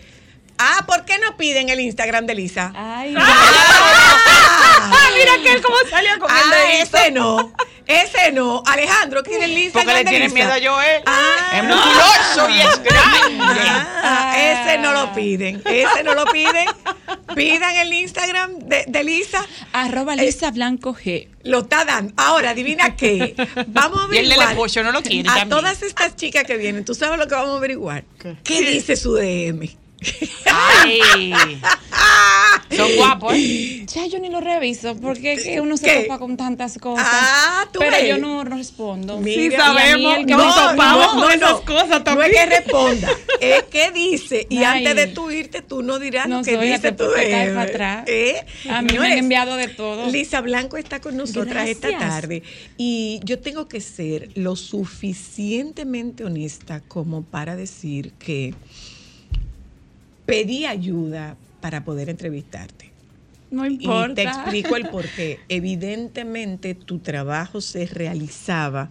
Ah, 0.59 0.83
¿por 0.87 1.05
qué 1.05 1.17
no 1.19 1.37
piden 1.37 1.69
el 1.69 1.79
Instagram 1.79 2.25
de 2.25 2.35
Lisa? 2.35 2.71
Ay, 2.75 3.13
Ah, 3.17 5.09
mira 5.15 5.37
que 5.43 5.51
él 5.53 5.61
cómo 5.61 5.75
salió 5.89 6.17
con 6.19 6.29
el 6.31 6.37
ah, 6.37 6.73
ese 6.81 7.11
no. 7.11 7.51
Ese 7.85 8.31
no. 8.31 8.63
Alejandro, 8.65 9.23
¿quién 9.23 9.37
es 9.41 9.49
el 9.49 9.57
Instagram 9.57 9.85
Porque 9.85 9.97
le 9.99 10.03
de 10.03 10.09
tienen 10.09 10.33
Lisa? 10.33 10.57
miedo 10.57 10.71
a 10.71 10.75
Joel. 10.75 11.01
Ah, 11.05 11.57
es 11.57 11.63
musculoso 11.63 12.49
y 12.49 12.59
es 12.61 12.83
grande. 12.83 13.69
Ah, 14.03 14.33
ese 14.37 14.77
no 14.79 14.91
lo 14.93 15.13
piden. 15.13 15.61
Ese 15.65 16.03
no 16.03 16.13
lo 16.13 16.25
piden. 16.25 16.65
Pidan 17.35 17.75
el 17.75 17.93
Instagram 17.93 18.59
de, 18.59 18.85
de 18.87 19.03
Lisa. 19.03 19.45
Arroba 19.73 20.15
Lisa 20.15 20.51
Blanco 20.51 20.93
G. 20.95 21.27
Lo 21.43 21.59
está 21.59 21.85
dando. 21.85 22.13
Ahora, 22.17 22.49
adivina 22.51 22.95
qué. 22.95 23.35
Vamos 23.67 23.99
a 24.09 24.15
Y 24.15 24.17
el 24.17 24.25
averiguar. 24.25 24.49
esposo 24.49 24.83
no 24.83 24.91
lo 24.91 25.01
quiere 25.01 25.29
A 25.29 25.33
también. 25.35 25.49
todas 25.49 25.81
estas 25.81 26.15
chicas 26.15 26.43
que 26.43 26.57
vienen, 26.57 26.83
¿tú 26.83 26.93
sabes 26.95 27.17
lo 27.19 27.27
que 27.27 27.35
vamos 27.35 27.51
a 27.53 27.57
averiguar? 27.57 28.03
¿Qué? 28.19 28.35
¿Qué 28.43 28.61
dice 28.61 28.95
su 28.97 29.13
DM? 29.15 29.69
Ay. 30.45 31.31
Son 32.75 32.95
guapos, 32.97 33.33
¿eh? 33.35 33.85
Ya 33.87 34.05
yo 34.07 34.19
ni 34.19 34.29
lo 34.29 34.41
reviso 34.41 34.95
porque 34.97 35.33
es 35.33 35.43
que 35.43 35.61
uno 35.61 35.77
se 35.77 35.85
¿Qué? 35.85 35.99
topa 36.01 36.19
con 36.19 36.35
tantas 36.37 36.77
cosas. 36.77 37.07
Ah, 37.09 37.65
tú 37.71 37.79
pero 37.79 37.91
ves. 37.91 38.07
yo 38.09 38.17
no 38.17 38.43
respondo. 38.43 39.19
Mira. 39.19 39.41
Mí 39.41 39.55
sabemos, 39.55 40.17
que 40.17 40.25
no 40.25 40.37
topamos 40.37 40.71
topamos 40.71 41.23
con 41.23 41.31
esas 41.31 41.61
cosas 41.61 41.89
No 41.89 41.95
es 41.97 42.03
también. 42.03 42.31
que 42.31 42.45
responda, 42.45 43.09
es 43.41 43.63
que 43.63 43.91
dice. 43.91 44.47
Y 44.49 44.57
Ay. 44.57 44.85
antes 44.85 44.95
de 44.95 45.07
tú 45.07 45.31
irte, 45.31 45.61
tú 45.61 45.81
no 45.81 45.97
dirás 45.97 46.27
No 46.27 46.39
lo 46.39 46.43
que 46.43 46.55
soy, 46.55 46.67
dice 46.67 46.91
para 46.91 47.61
atrás. 47.61 48.03
¿Eh? 48.07 48.45
A 48.69 48.81
mí 48.81 48.97
me 48.99 49.07
han 49.07 49.17
enviado 49.17 49.55
de 49.55 49.69
todo. 49.69 50.09
Lisa 50.11 50.41
Blanco 50.41 50.77
está 50.77 50.99
con 50.99 51.15
nosotras 51.15 51.67
esta 51.69 51.97
tarde 51.97 52.43
y 52.77 53.19
yo 53.23 53.39
tengo 53.39 53.67
que 53.67 53.81
ser 53.81 54.29
lo 54.35 54.55
suficientemente 54.55 56.25
honesta 56.25 56.81
como 56.87 57.23
para 57.23 57.55
decir 57.55 58.11
que 58.19 58.53
pedí 60.27 60.65
ayuda 60.65 61.35
para 61.61 61.83
poder 61.83 62.09
entrevistarte. 62.09 62.91
No 63.49 63.65
Y 63.65 63.73
importa. 63.75 64.13
te 64.13 64.23
explico 64.23 64.75
el 64.75 64.87
por 64.91 65.05
qué. 65.07 65.39
Evidentemente 65.49 66.75
tu 66.75 66.99
trabajo 66.99 67.61
se 67.61 67.87
realizaba 67.87 68.89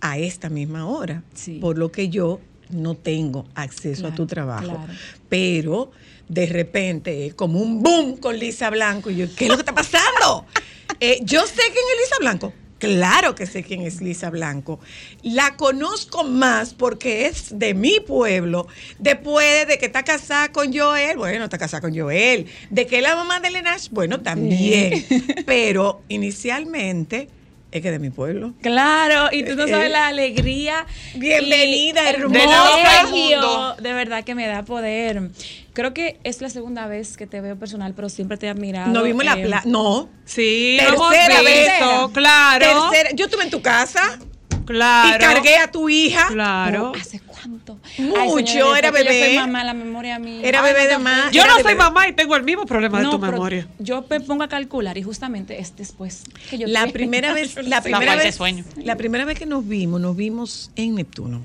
a 0.00 0.18
esta 0.18 0.48
misma 0.50 0.86
hora, 0.86 1.24
Sí. 1.34 1.58
por 1.60 1.78
lo 1.78 1.90
que 1.90 2.08
yo 2.10 2.40
no 2.70 2.94
tengo 2.94 3.46
acceso 3.54 4.06
a 4.06 4.14
tu 4.14 4.26
trabajo. 4.26 4.64
claro. 4.66 4.92
Pero 5.28 5.90
de 6.28 6.46
repente 6.46 7.26
es 7.26 7.34
como 7.34 7.58
un 7.60 7.82
boom 7.82 8.16
con 8.18 8.38
Lisa 8.38 8.70
Blanco 8.70 9.10
y 9.10 9.16
yo, 9.16 9.26
¿qué 9.34 9.44
es 9.44 9.50
lo 9.50 9.56
que 9.56 9.62
está 9.62 9.74
pasando? 9.74 10.46
Eh, 11.00 11.18
yo 11.24 11.44
sé 11.46 11.54
quién 11.56 11.84
es 11.92 12.00
Lisa 12.04 12.16
Blanco. 12.20 12.52
Claro 12.84 13.34
que 13.34 13.46
sé 13.46 13.62
quién 13.62 13.82
es 13.82 14.00
Lisa 14.00 14.30
Blanco. 14.30 14.80
La 15.22 15.56
conozco 15.56 16.24
más 16.24 16.74
porque 16.74 17.26
es 17.26 17.58
de 17.58 17.74
mi 17.74 18.00
pueblo. 18.00 18.66
Después 18.98 19.66
de 19.66 19.78
que 19.78 19.86
está 19.86 20.02
casada 20.04 20.52
con 20.52 20.72
Joel, 20.76 21.16
bueno, 21.16 21.44
está 21.44 21.58
casada 21.58 21.80
con 21.80 21.96
Joel. 21.98 22.46
De 22.70 22.86
que 22.86 22.96
es 22.98 23.02
la 23.02 23.16
mamá 23.16 23.40
de 23.40 23.50
Lenash, 23.50 23.88
bueno, 23.90 24.20
también. 24.20 25.04
Pero 25.46 26.02
inicialmente 26.08 27.28
es 27.72 27.82
que 27.82 27.90
de 27.90 27.98
mi 27.98 28.10
pueblo. 28.10 28.54
Claro, 28.62 29.30
y 29.32 29.42
tú 29.44 29.56
no 29.56 29.64
Eh, 29.64 29.70
sabes 29.70 29.90
la 29.90 30.06
alegría. 30.06 30.86
Bienvenida, 31.16 32.08
hermosa. 32.08 33.06
Mundo. 33.10 33.76
De 33.80 33.92
verdad 33.92 34.22
que 34.24 34.34
me 34.34 34.46
da 34.46 34.62
poder. 34.64 35.30
Creo 35.74 35.92
que 35.92 36.18
es 36.24 36.40
la 36.40 36.48
segunda 36.50 36.86
vez 36.86 37.16
que 37.16 37.26
te 37.26 37.40
veo 37.40 37.56
personal, 37.58 37.92
pero 37.94 38.08
siempre 38.08 38.36
te 38.38 38.46
he 38.46 38.48
admirado. 38.48 38.90
Nos 38.92 39.04
vimos 39.04 39.22
en 39.22 39.26
la 39.26 39.38
eh, 39.38 39.44
playa. 39.46 39.62
No. 39.66 40.08
Sí, 40.24 40.76
Tercera 40.80 41.42
vez. 41.42 41.70
claro. 42.14 42.90
Tercera- 42.90 43.10
Yo 43.14 43.24
estuve 43.26 43.42
en 43.44 43.50
tu 43.50 43.60
casa 43.60 44.18
Claro. 44.66 45.16
y 45.16 45.18
cargué 45.18 45.56
a 45.56 45.70
tu 45.70 45.88
hija. 45.90 46.28
Claro. 46.28 46.92
¿Hace 46.98 47.20
cuánto? 47.20 47.78
Mucho, 47.98 48.36
señores, 48.46 48.78
era 48.78 48.88
porque 48.92 49.04
Yo 49.04 49.10
bebé. 49.10 49.26
soy 49.26 49.36
mamá, 49.36 49.62
la 49.64 49.74
memoria 49.74 50.18
mía. 50.18 50.40
Era 50.42 50.62
Ay, 50.64 50.72
bebé 50.72 50.84
no, 50.84 50.88
de 50.90 50.94
no, 50.94 51.00
más. 51.00 51.32
Yo 51.32 51.44
no 51.46 51.54
soy 51.54 51.62
bebé. 51.64 51.74
mamá 51.74 52.08
y 52.08 52.12
tengo 52.14 52.34
el 52.36 52.44
mismo 52.44 52.64
problema 52.64 52.98
de 52.98 53.04
No, 53.04 53.10
tu 53.10 53.18
memoria. 53.18 53.66
Yo 53.78 54.06
me 54.08 54.20
pongo 54.20 54.42
a 54.44 54.48
calcular 54.48 54.96
y 54.96 55.02
justamente 55.02 55.58
es 55.60 55.76
después 55.76 56.22
que 56.48 56.56
yo 56.56 56.66
La 56.68 56.86
primera 56.86 57.34
vez, 57.34 57.56
la 57.66 57.82
Sí. 57.82 57.90
primera 57.90 58.16
de 58.16 58.24
vez, 58.24 58.34
sueño. 58.36 58.64
la 58.76 58.96
primera 58.96 59.24
vez 59.26 59.38
que 59.38 59.44
nos 59.44 59.66
vimos, 59.68 60.00
nos 60.00 60.16
vimos 60.16 60.70
en 60.76 60.94
Neptuno. 60.94 61.44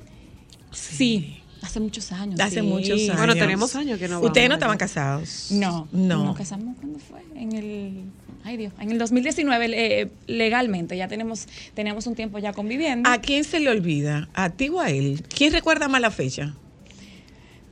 Sí, 0.72 1.39
hace 1.62 1.80
muchos 1.80 2.12
años. 2.12 2.40
Hace 2.40 2.62
sí. 2.62 2.62
muchos 2.62 3.00
años. 3.02 3.18
Bueno, 3.18 3.34
tenemos 3.36 3.76
años 3.76 4.00
que 4.00 4.08
no 4.08 4.20
Ustedes 4.22 4.50
no 4.50 4.56
vamos. 4.56 4.58
estaban 4.58 4.78
casados. 4.78 5.48
No, 5.52 5.88
No. 5.92 6.24
Nos 6.26 6.38
casamos 6.38 6.76
cuando 6.80 7.00
fue 7.00 7.22
en 7.36 7.54
el 7.54 8.04
ay 8.44 8.58
Dios, 8.58 8.74
en 8.80 8.92
el 8.92 8.98
2019 8.98 9.68
eh, 10.02 10.10
legalmente 10.28 10.96
ya 10.98 11.08
tenemos 11.08 11.48
teníamos 11.74 12.08
un 12.08 12.16
tiempo 12.16 12.40
ya 12.40 12.54
conviviendo. 12.54 13.10
¿A 13.10 13.20
quién 13.20 13.44
se 13.44 13.60
le 13.60 13.70
olvida? 13.70 14.30
¿A 14.34 14.50
ti 14.50 14.70
o 14.70 14.80
a 14.80 14.90
él? 14.90 15.24
¿Quién 15.36 15.52
recuerda 15.54 15.88
más 15.88 16.02
la 16.02 16.12
fecha? 16.12 16.54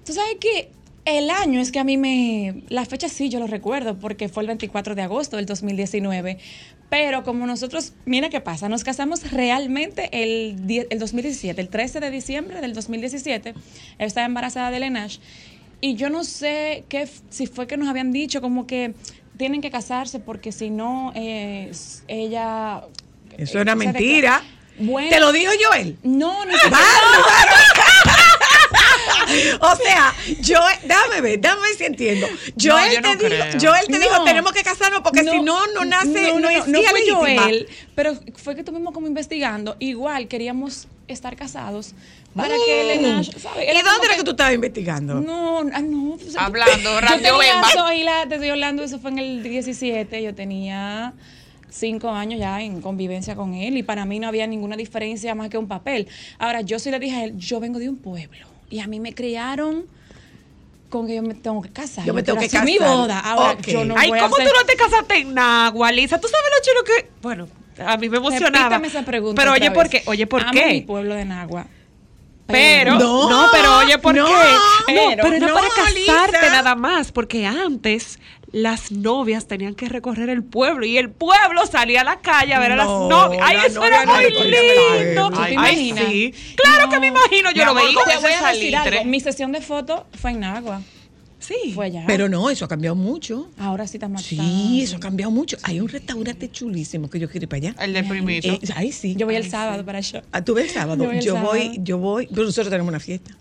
Tú 0.05 0.13
sabes 0.13 0.35
que 0.39 0.69
el 1.05 1.29
año 1.29 1.61
es 1.61 1.71
que 1.71 1.79
a 1.79 1.83
mí 1.85 1.97
me 1.97 2.63
la 2.69 2.85
fecha 2.85 3.07
sí 3.07 3.29
yo 3.29 3.39
lo 3.39 3.47
recuerdo 3.47 3.97
porque 3.97 4.27
fue 4.27 4.43
el 4.43 4.47
24 4.47 4.93
de 4.93 5.01
agosto 5.03 5.37
del 5.37 5.45
2019. 5.45 6.37
Pero 6.89 7.23
como 7.23 7.45
nosotros, 7.47 7.93
mira 8.05 8.29
qué 8.29 8.39
pasa, 8.39 8.69
nos 8.69 8.83
casamos 8.85 9.31
realmente 9.31 10.09
el, 10.13 10.55
el 10.89 10.99
2017, 10.99 11.59
el 11.59 11.67
13 11.67 11.99
de 11.99 12.09
diciembre 12.11 12.61
del 12.61 12.73
2017. 12.73 13.49
Ella 13.49 13.57
estaba 13.99 14.25
embarazada 14.25 14.71
de 14.71 14.79
Lenash. 14.79 15.17
Y 15.81 15.95
yo 15.95 16.09
no 16.09 16.23
sé 16.23 16.85
qué, 16.89 17.07
si 17.29 17.45
fue 17.45 17.67
que 17.67 17.75
nos 17.77 17.87
habían 17.89 18.11
dicho 18.13 18.41
como 18.41 18.65
que 18.67 18.93
tienen 19.37 19.61
que 19.61 19.69
casarse 19.69 20.19
porque 20.19 20.51
si 20.51 20.69
no, 20.69 21.11
eh, 21.13 21.71
ella... 22.07 22.81
Eso 23.37 23.57
eh, 23.59 23.61
era 23.61 23.75
declara- 23.75 23.75
mentira. 23.75 24.43
Bueno, 24.79 25.09
¿Te 25.09 25.19
lo 25.19 25.31
dijo 25.33 25.51
Joel? 25.69 25.97
No, 26.03 26.45
ni 26.45 26.53
siquiera. 26.53 26.77
o 29.61 29.75
sea, 29.75 30.13
yo, 30.41 30.59
déjame 30.83 31.21
ver, 31.21 31.39
déjame 31.39 31.61
ver 31.61 31.75
si 31.77 31.83
entiendo. 31.85 32.27
Joel 32.59 32.93
yo 32.93 33.01
no 33.01 33.17
te, 33.17 33.29
dijo, 33.29 33.41
creo. 33.49 33.59
Joel 33.61 33.87
te 33.87 33.99
dijo, 33.99 34.17
No. 34.17 34.23
tenemos 34.23 34.51
que 34.51 34.63
casarnos 34.63 35.01
porque 35.01 35.23
si 35.23 35.39
no, 35.41 35.67
no 35.67 35.85
nace, 35.85 36.33
no, 36.39 36.49
es 36.49 36.67
no 36.67 36.79
fue. 36.81 37.35
Joel, 37.37 37.67
pero 37.95 38.17
fue 38.35 38.55
que 38.55 38.61
estuvimos 38.61 38.93
como 38.93 39.07
investigando. 39.07 39.75
Igual 39.79 40.27
queríamos 40.27 40.87
estar 41.07 41.35
casados 41.35 41.93
para 42.35 42.49
que 42.49 42.83
Mm. 42.83 42.87
Lenash, 43.01 43.29
¿sabes? 43.37 43.65
¿Y 43.73 43.81
dónde 43.81 44.07
era 44.07 44.15
que 44.17 44.23
tú 44.23 44.31
estabas 44.31 44.53
investigando? 44.53 45.15
No, 45.21 45.59
ah, 45.73 45.81
no. 45.81 46.17
pues, 46.17 46.35
Hablando, 46.37 46.89
yo 46.93 46.99
Radio 47.01 47.33
soy 47.73 48.03
la- 48.03 48.27
te 48.27 48.35
estoy 48.35 48.49
hablando, 48.49 48.83
eso 48.83 48.99
fue 48.99 49.11
en 49.11 49.19
el 49.19 49.43
17, 49.43 50.21
yo 50.21 50.35
tenía 50.35 51.13
cinco 51.69 52.09
años 52.09 52.39
ya 52.39 52.61
en 52.61 52.81
convivencia 52.81 53.35
con 53.35 53.53
él 53.53 53.77
y 53.77 53.83
para 53.83 54.05
mí 54.05 54.19
no 54.19 54.27
había 54.27 54.47
ninguna 54.47 54.75
diferencia 54.75 55.33
más 55.35 55.49
que 55.49 55.57
un 55.57 55.67
papel. 55.67 56.07
Ahora, 56.39 56.61
yo 56.61 56.79
sí 56.79 56.91
le 56.91 56.99
dije 56.99 57.15
a 57.15 57.23
él, 57.25 57.37
yo 57.37 57.59
vengo 57.59 57.79
de 57.79 57.89
un 57.89 57.97
pueblo 57.97 58.47
y 58.69 58.79
a 58.79 58.87
mí 58.87 58.99
me 58.99 59.13
criaron 59.13 59.85
con 60.89 61.05
que 61.07 61.15
yo 61.15 61.21
me 61.21 61.33
tengo 61.33 61.61
que 61.61 61.69
casar. 61.71 62.05
Yo 62.05 62.13
me 62.13 62.23
tengo 62.23 62.39
que 62.39 62.45
hacer 62.45 62.63
mi 62.63 62.77
casar. 62.77 62.95
boda. 62.95 63.19
Ahora, 63.19 63.57
yo 63.61 63.83
no 63.85 63.95
Ay, 63.97 64.09
voy 64.09 64.19
a 64.19 64.21
¿cómo 64.23 64.35
hacer- 64.35 64.47
tú 64.47 64.53
no 64.57 64.65
te 64.65 64.75
casaste 64.75 65.15
en 65.17 65.33
Nagua, 65.33 65.91
Lisa? 65.91 66.19
¿Tú 66.19 66.27
sabes 66.27 66.45
lo 66.55 66.63
chulo 66.63 66.83
que...? 66.83 67.09
Bueno, 67.21 67.47
a 67.85 67.97
mí 67.97 68.07
me 68.09 68.17
emocionaba. 68.17 68.57
Repítame 68.69 68.87
esa 68.87 69.03
pregunta 69.03 69.41
Pero 69.41 69.53
oye, 69.53 69.69
¿por 69.71 69.89
qué? 69.89 70.03
Oye, 70.05 70.25
¿por 70.27 70.41
Amo 70.43 70.51
qué? 70.53 70.65
mi 70.67 70.81
pueblo 70.81 71.13
de 71.15 71.25
Nagua. 71.25 71.67
Pero, 72.47 72.97
No, 72.97 73.29
no, 73.29 73.47
pero 73.51 73.77
oye, 73.79 73.97
¿por 73.97 74.15
no, 74.15 74.25
qué? 74.25 74.31
No, 74.31 75.01
pero- 75.09 75.23
pero 75.23 75.35
era 75.35 75.47
no, 75.47 75.53
para 75.53 75.67
casarte 75.67 75.99
Lisa. 75.99 76.49
nada 76.49 76.75
más, 76.75 77.11
porque 77.11 77.45
antes 77.45 78.19
las 78.51 78.91
novias 78.91 79.47
tenían 79.47 79.75
que 79.75 79.89
recorrer 79.89 80.29
el 80.29 80.43
pueblo 80.43 80.85
y 80.85 80.97
el 80.97 81.09
pueblo 81.09 81.65
salía 81.65 82.01
a 82.01 82.03
la 82.05 82.19
calle 82.21 82.53
a 82.53 82.59
ver 82.59 82.71
a 82.71 82.75
las 82.77 82.87
No, 82.87 83.09
novias. 83.09 83.41
Ay, 83.45 83.57
la 83.57 83.65
eso 83.65 83.75
novia 83.75 83.87
era 83.87 84.05
no 84.05 84.13
muy 84.13 84.23
lindo. 84.23 85.25
Ay, 85.25 85.31
¿Tú 85.31 85.41
te 85.43 85.53
imaginas? 85.53 86.05
sí. 86.07 86.33
Claro 86.55 86.89
que 86.89 86.99
me 86.99 87.07
imagino, 87.07 87.51
yo 87.51 87.63
Mi 87.63 87.65
lo 87.65 87.73
veía. 87.75 87.87
¿cómo 87.93 88.05
Te 88.05 88.11
ese 88.11 88.21
voy 88.21 88.31
a 88.31 88.47
decir 88.53 88.71
salitre? 88.71 88.97
algo. 88.99 89.09
Mi 89.11 89.19
sesión 89.19 89.51
de 89.51 89.61
fotos 89.61 90.01
fue 90.13 90.31
en 90.31 90.39
Nagua. 90.39 90.81
Sí. 91.39 91.71
Fue 91.75 91.85
allá. 91.85 92.03
Pero 92.07 92.27
no, 92.29 92.49
eso 92.49 92.65
ha 92.65 92.67
cambiado 92.67 92.95
mucho. 92.95 93.49
Ahora 93.59 93.85
sí 93.85 93.97
está 93.97 94.07
más 94.09 94.23
Sí, 94.23 94.81
eso 94.81 94.95
ha 94.97 94.99
cambiado 94.99 95.31
mucho. 95.31 95.55
Hay 95.63 95.79
un 95.79 95.87
restaurante 95.87 96.49
chulísimo 96.49 97.09
que 97.09 97.19
yo 97.19 97.29
quiero 97.29 97.43
ir 97.43 97.49
para 97.49 97.57
allá. 97.69 97.75
El 97.83 97.93
del 97.93 98.07
primito. 98.07 98.47
Eh, 98.47 98.59
ay, 98.75 98.91
sí. 98.91 99.15
Yo 99.15 99.25
voy 99.27 99.35
el 99.35 99.43
Ay, 99.43 99.49
sábado 99.49 99.77
sí. 99.79 99.83
para 99.85 99.97
allá. 99.99 100.23
Ah, 100.31 100.43
¿Tú 100.43 100.55
ves 100.55 100.65
el 100.65 100.71
sábado? 100.71 101.03
Yo 101.03 101.09
voy 101.09 101.17
el 101.19 101.23
Yo 101.23 101.35
voy, 101.35 101.59
sábado. 101.61 101.81
yo 101.83 101.97
voy. 101.99 102.27
Pero 102.27 102.43
nosotros 102.45 102.69
tenemos 102.69 102.89
una 102.89 102.99
fiesta. 102.99 103.31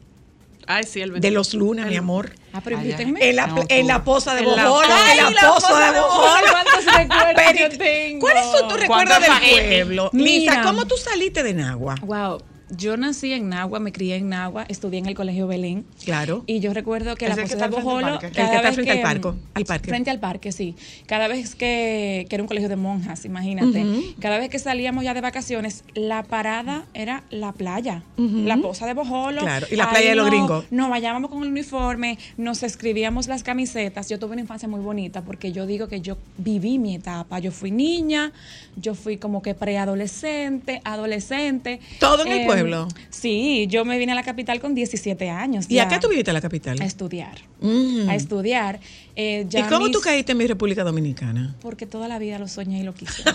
Ay, 0.66 0.84
sí, 0.84 1.00
el 1.00 1.20
De 1.20 1.30
los 1.30 1.54
lunas, 1.54 1.86
mi 1.88 1.96
amor. 1.96 2.32
Ah, 2.52 2.60
pero 2.62 2.76
invítenme. 2.80 3.20
En 3.28 3.36
la, 3.36 3.46
No, 3.46 3.62
en 3.68 3.86
la 3.86 4.02
poza 4.04 4.34
de 4.34 4.42
Bojola. 4.42 4.86
En 5.12 5.34
la 5.34 5.40
poza 5.52 5.92
de 5.92 6.00
Bojola. 6.00 6.40
¿Cuántos 6.50 6.84
recuerdos 6.96 7.34
Pero, 7.36 7.58
yo 7.70 7.78
tengo? 7.78 8.20
¿Cuáles 8.20 8.44
son 8.46 8.68
tus 8.68 8.80
recuerdos 8.80 8.86
¿Cuántos 9.16 9.20
del 9.20 9.28
paquetes? 9.30 9.84
pueblo? 9.84 10.10
Lisa, 10.12 10.50
Mira. 10.52 10.62
¿cómo 10.62 10.86
tú 10.86 10.96
saliste 10.96 11.42
de 11.42 11.54
Nagua? 11.54 11.94
Wow. 12.02 12.42
Yo 12.70 12.96
nací 12.96 13.32
en 13.32 13.48
Nagua, 13.48 13.78
me 13.78 13.92
crié 13.92 14.16
en 14.16 14.28
Nagua, 14.28 14.64
estudié 14.68 14.98
en 14.98 15.06
el 15.06 15.14
Colegio 15.14 15.46
Belén. 15.46 15.86
Claro. 16.06 16.42
Y 16.46 16.60
yo 16.60 16.72
recuerdo 16.72 17.14
que 17.16 17.26
Ese 17.26 17.36
la 17.36 17.44
que 17.46 17.54
al 17.62 17.70
Bojolo. 17.70 18.06
parque. 18.18 18.26
El 18.28 18.32
que 18.32 18.42
está 18.42 18.72
frente 18.72 18.90
al 18.92 19.02
parco- 19.02 19.34
al 19.52 19.64
parque. 19.66 19.88
Frente 19.90 20.10
al 20.10 20.18
parque, 20.20 20.52
sí. 20.52 20.74
Cada 21.06 21.28
vez 21.28 21.54
que, 21.54 22.24
que 22.30 22.36
era 22.36 22.42
un 22.42 22.48
colegio 22.48 22.68
de 22.70 22.76
monjas, 22.76 23.24
imagínate. 23.26 23.84
Cada 24.20 24.38
vez 24.38 24.48
que 24.48 24.58
salíamos 24.58 25.04
ya 25.04 25.12
de 25.12 25.20
vacaciones, 25.20 25.84
la 25.94 26.22
parada 26.22 26.86
era 26.94 27.24
la 27.30 27.52
playa. 27.52 28.02
La 28.16 28.56
posa 28.56 28.86
de 28.86 28.94
Bojolo. 28.94 29.40
Claro, 29.42 29.66
y 29.70 29.76
la 29.76 29.90
playa 29.90 30.10
de 30.10 30.14
los 30.16 30.26
no- 30.26 30.30
gringos. 30.30 30.64
Nos 30.70 30.88
vayábamos 30.88 31.28
con 31.30 31.42
el 31.42 31.48
uniforme, 31.50 32.18
nos 32.38 32.62
escribíamos 32.62 33.26
las 33.28 33.42
camisetas. 33.42 34.08
Yo 34.08 34.18
tuve 34.18 34.32
una 34.32 34.40
infancia 34.42 34.68
muy 34.68 34.80
bonita 34.80 35.22
porque 35.22 35.50
yo 35.52 35.66
digo 35.66 35.88
que 35.88 36.00
yo 36.00 36.16
viví 36.38 36.78
mi 36.78 36.94
etapa. 36.94 37.40
Yo 37.40 37.50
fui 37.50 37.72
niña, 37.72 38.32
yo 38.76 38.94
fui 38.94 39.16
como 39.16 39.42
que 39.42 39.54
preadolescente, 39.54 40.80
adolescente. 40.84 41.80
¿Todo 41.98 42.24
en 42.24 42.32
el 42.32 42.38
Em, 42.40 42.46
pueblo? 42.46 42.88
Sí, 43.10 43.66
yo 43.68 43.84
me 43.84 43.98
vine 43.98 44.12
a 44.12 44.14
la 44.14 44.22
capital 44.22 44.60
con 44.60 44.74
17 44.74 45.30
años. 45.30 45.66
¿Y 45.68 45.78
a 45.78 45.84
ya, 45.84 45.88
qué 45.96 46.00
tú 46.00 46.08
viniste 46.08 46.30
a 46.30 46.34
la 46.34 46.40
capital? 46.40 46.80
A 46.80 46.84
estudiar. 46.84 47.38
Mm. 47.60 48.08
A 48.08 48.14
estudiar. 48.14 48.80
Eh, 49.16 49.46
¿Y 49.50 49.62
cómo 49.64 49.86
mis- 49.86 49.92
tú 49.92 50.00
caíste 50.00 50.32
en 50.32 50.38
mi 50.38 50.46
República 50.46 50.84
Dominicana? 50.84 51.54
Porque 51.60 51.86
toda 51.86 52.08
la 52.08 52.18
vida 52.18 52.38
lo 52.38 52.48
soñé 52.48 52.80
y 52.80 52.82
lo 52.82 52.94
quise. 52.94 53.22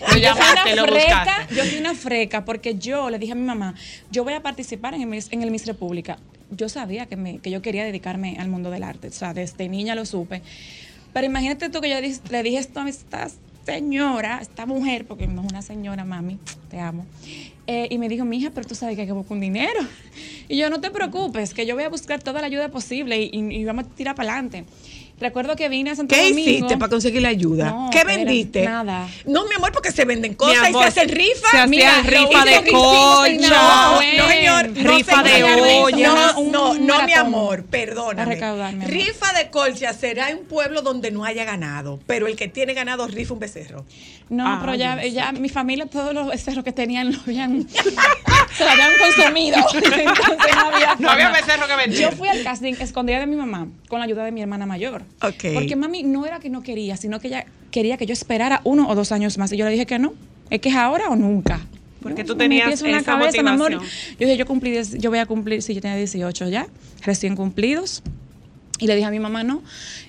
Yo 0.00 0.06
fui 0.08 0.20
llamaste, 0.20 0.76
lo 0.76 0.84
freca, 0.86 1.46
yo 1.54 1.64
fui 1.64 1.78
una 1.78 1.94
freca 1.94 2.44
porque 2.44 2.74
yo 2.74 3.08
le 3.08 3.18
dije 3.18 3.32
a 3.32 3.34
mi 3.34 3.42
mamá, 3.44 3.74
yo 4.10 4.24
voy 4.24 4.34
a 4.34 4.42
participar 4.42 4.92
en 4.94 5.00
el 5.00 5.06
Miss, 5.06 5.28
en 5.30 5.42
el 5.42 5.50
Miss 5.50 5.66
República. 5.66 6.18
Yo 6.50 6.68
sabía 6.68 7.06
que, 7.06 7.16
me, 7.16 7.38
que 7.38 7.50
yo 7.50 7.62
quería 7.62 7.82
dedicarme 7.82 8.36
al 8.38 8.48
mundo 8.48 8.70
del 8.70 8.82
arte, 8.82 9.08
o 9.08 9.12
sea, 9.12 9.32
desde 9.32 9.68
niña 9.70 9.94
lo 9.94 10.04
supe. 10.04 10.42
Pero 11.14 11.26
imagínate 11.26 11.70
tú 11.70 11.80
que 11.80 11.88
yo 11.88 11.96
le 12.30 12.42
dije 12.42 12.58
esto 12.58 12.80
a 12.80 12.88
esta 12.90 13.28
señora, 13.64 14.38
esta 14.42 14.66
mujer, 14.66 15.06
porque 15.06 15.26
no 15.26 15.42
es 15.42 15.48
una 15.50 15.62
señora, 15.62 16.04
mami, 16.04 16.38
te 16.70 16.78
amo. 16.78 17.06
Eh, 17.66 17.88
y 17.90 17.98
me 17.98 18.08
dijo, 18.08 18.24
mija, 18.24 18.50
pero 18.54 18.66
tú 18.66 18.74
sabes 18.74 18.94
que 18.94 19.02
hay 19.02 19.06
que 19.06 19.12
buscar 19.12 19.32
un 19.32 19.40
dinero. 19.40 19.80
Y 20.48 20.58
yo, 20.58 20.70
no 20.70 20.80
te 20.80 20.92
preocupes, 20.92 21.52
que 21.54 21.66
yo 21.66 21.74
voy 21.74 21.82
a 21.82 21.88
buscar 21.88 22.22
toda 22.22 22.40
la 22.40 22.46
ayuda 22.46 22.68
posible 22.68 23.20
y, 23.20 23.64
vamos 23.64 23.86
a 23.86 23.88
tirar 23.88 24.14
para 24.14 24.32
adelante. 24.32 24.64
Recuerdo 25.18 25.56
que 25.56 25.70
vine 25.70 25.90
a 25.92 25.96
Santo 25.96 26.14
¿Qué 26.14 26.28
Domingo. 26.28 26.50
hiciste 26.50 26.76
para 26.76 26.90
conseguir 26.90 27.22
la 27.22 27.28
ayuda? 27.28 27.70
No, 27.70 27.88
¿Qué 27.90 28.04
vendiste? 28.04 28.64
nada. 28.66 29.08
No, 29.24 29.46
mi 29.46 29.54
amor, 29.54 29.72
porque 29.72 29.90
se 29.90 30.04
venden 30.04 30.34
cosas 30.34 30.64
y 30.64 30.66
amor, 30.66 30.82
se 30.82 30.88
hacen 30.88 31.08
rifas. 31.08 31.50
se 31.50 31.56
hacían 31.58 31.70
Mira, 31.70 32.02
rifa 32.02 32.44
de 32.44 32.70
concha. 32.70 33.48
No, 33.48 33.92
no, 33.94 34.28
señor. 34.28 34.68
no, 34.68 34.92
Rifa 34.96 35.22
de 35.22 35.42
olla. 35.44 36.12
No, 36.14 36.42
no, 36.44 36.74
no, 36.74 37.02
mi 37.04 37.12
amor, 37.14 37.60
A 37.66 37.70
perdóname. 37.70 38.34
recaudar, 38.34 38.74
mi 38.74 38.84
amor. 38.84 38.94
Rifa 38.94 39.32
de 39.32 39.48
colcha 39.50 39.94
será 39.94 40.28
en 40.30 40.38
un 40.38 40.44
pueblo 40.44 40.82
donde 40.82 41.10
no 41.10 41.24
haya 41.24 41.44
ganado, 41.44 41.98
pero 42.06 42.26
el 42.26 42.36
que 42.36 42.48
tiene 42.48 42.74
ganado 42.74 43.06
rifa 43.06 43.32
un 43.32 43.40
becerro. 43.40 43.86
No, 44.28 44.44
Ah, 44.46 44.58
pero 44.60 44.74
ya, 44.74 45.02
ya 45.06 45.32
mi 45.32 45.48
familia, 45.48 45.86
todos 45.86 46.12
los 46.12 46.26
becerros 46.28 46.62
que 46.64 46.72
tenían 46.72 47.12
lo 47.12 47.20
habían, 47.20 47.66
se 48.58 48.64
lo 48.64 48.70
habían 48.70 48.90
consumido. 48.98 49.56
Entonces 49.74 50.56
no 50.56 50.66
había 50.74 50.94
No 50.98 51.10
había 51.10 51.30
becerro 51.30 51.66
que 51.66 51.76
vender. 51.76 51.98
Yo 52.00 52.10
fui 52.12 52.28
al 52.28 52.42
casting 52.42 52.74
escondida 52.80 53.18
de 53.20 53.26
mi 53.26 53.36
mamá 53.36 53.68
con 53.88 53.98
la 54.00 54.04
ayuda 54.04 54.24
de 54.24 54.32
mi 54.32 54.42
hermana 54.42 54.66
mayor. 54.66 55.05
Ok. 55.22 55.54
Porque 55.54 55.76
mami 55.76 56.02
no 56.02 56.26
era 56.26 56.38
que 56.38 56.50
no 56.50 56.62
quería, 56.62 56.96
sino 56.96 57.20
que 57.20 57.28
ella 57.28 57.46
quería 57.70 57.96
que 57.96 58.06
yo 58.06 58.12
esperara 58.12 58.60
uno 58.64 58.88
o 58.88 58.94
dos 58.94 59.12
años 59.12 59.38
más. 59.38 59.52
Y 59.52 59.56
yo 59.56 59.64
le 59.64 59.72
dije 59.72 59.86
que 59.86 59.98
no. 59.98 60.14
Es 60.50 60.60
que 60.60 60.68
es 60.68 60.76
ahora 60.76 61.08
o 61.10 61.16
nunca. 61.16 61.60
Porque 62.02 62.24
tú 62.24 62.36
tenías 62.36 62.80
esa 62.80 63.02
cabeza, 63.02 63.42
mi 63.42 63.48
amor. 63.48 63.72
motivación. 63.72 64.16
Yo 64.18 64.26
dije, 64.26 64.36
yo 64.36 64.46
cumplí, 64.46 64.78
yo 64.98 65.10
voy 65.10 65.18
a 65.18 65.26
cumplir, 65.26 65.60
sí, 65.62 65.74
yo 65.74 65.80
tenía 65.80 65.96
18 65.96 66.48
ya, 66.48 66.68
recién 67.02 67.34
cumplidos. 67.34 68.02
Y 68.78 68.86
le 68.86 68.94
dije 68.94 69.06
a 69.06 69.10
mi 69.10 69.20
mamá, 69.20 69.42
no. 69.42 69.62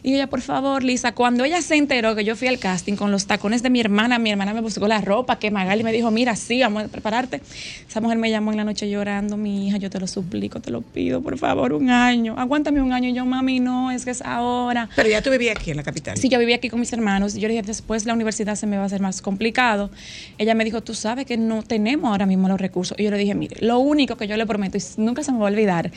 Y 0.03 0.15
ella, 0.15 0.27
por 0.27 0.41
favor, 0.41 0.84
Lisa, 0.84 1.13
cuando 1.13 1.45
ella 1.45 1.62
se 1.62 1.75
enteró 1.75 2.15
que 2.15 2.25
yo 2.25 2.36
fui 2.36 2.49
al 2.49 2.60
casting 2.60 2.95
con 2.95 3.12
los 3.12 3.25
tacones 3.25 3.63
de 3.63 3.69
mi 3.69 3.80
hermana, 3.80 4.19
mi 4.19 4.30
hermana 4.30 4.53
me 4.53 4.62
buscó 4.62 4.88
la 4.88 4.99
ropa, 4.99 5.39
que 5.39 5.51
Magali 5.51 5.84
me 5.84 5.93
dijo, 5.93 6.12
mira, 6.12 6.36
sí, 6.36 6.60
vamos 6.62 6.84
a 6.84 6.88
prepararte. 6.89 7.41
Esa 7.88 8.01
mujer 8.01 8.17
me 8.17 8.30
llamó 8.30 8.51
en 8.51 8.58
la 8.58 8.65
noche 8.65 8.89
llorando, 8.89 9.38
mi 9.38 9.67
hija, 9.67 9.77
yo 9.77 9.89
te 9.89 9.99
lo 9.99 10.08
suplico, 10.08 10.60
te 10.60 10.71
lo 10.71 10.82
pido, 10.82 11.21
por 11.21 11.38
favor, 11.38 11.71
un 11.73 11.89
año. 11.89 12.36
Aguántame 12.38 12.82
un 12.82 12.91
año. 12.91 13.10
Y 13.10 13.13
yo, 13.13 13.25
mami, 13.25 13.60
no, 13.60 13.91
es 13.91 14.03
que 14.03 14.12
es 14.12 14.21
ahora. 14.21 14.89
Pero 14.95 15.08
ya 15.10 15.21
tú 15.21 15.30
vivías 15.30 15.56
aquí 15.56 15.71
en 15.71 15.77
la 15.77 15.84
capital. 15.84 16.17
Sí, 16.17 16.27
yo 16.27 16.38
vivía 16.38 16.58
aquí 16.58 16.69
con 16.69 16.80
mis 16.80 16.91
hermanos 16.91 17.36
y 17.36 17.39
yo 17.39 17.47
le 17.47 17.53
dije, 17.53 17.65
después 17.65 18.06
la 18.06 18.13
universidad 18.13 18.56
se 18.56 18.67
me 18.67 18.75
va 18.75 18.84
a 18.84 18.86
hacer 18.88 19.01
más 19.01 19.21
complicado. 19.21 19.89
Ella 20.38 20.56
me 20.56 20.65
dijo, 20.65 20.82
tú 20.82 20.93
sabes 20.93 21.25
que 21.25 21.38
no 21.38 21.63
tenemos 21.63 22.12
ahora 22.12 22.25
mismo 22.25 22.49
los 22.49 22.60
recursos. 22.60 22.97
Y 22.99 23.03
yo 23.03 23.12
le 23.12 23.17
dije, 23.17 23.34
mire, 23.34 23.58
lo 23.65 23.80
único 23.80 24.17
que 24.17 24.27
yo 24.27 24.36
le 24.36 24.45
prometo, 24.45 24.77
y 24.77 24.82
nunca 24.97 25.23
se 25.23 25.32
me 25.32 25.38
va 25.38 25.45
a 25.45 25.51
olvidar, 25.51 25.91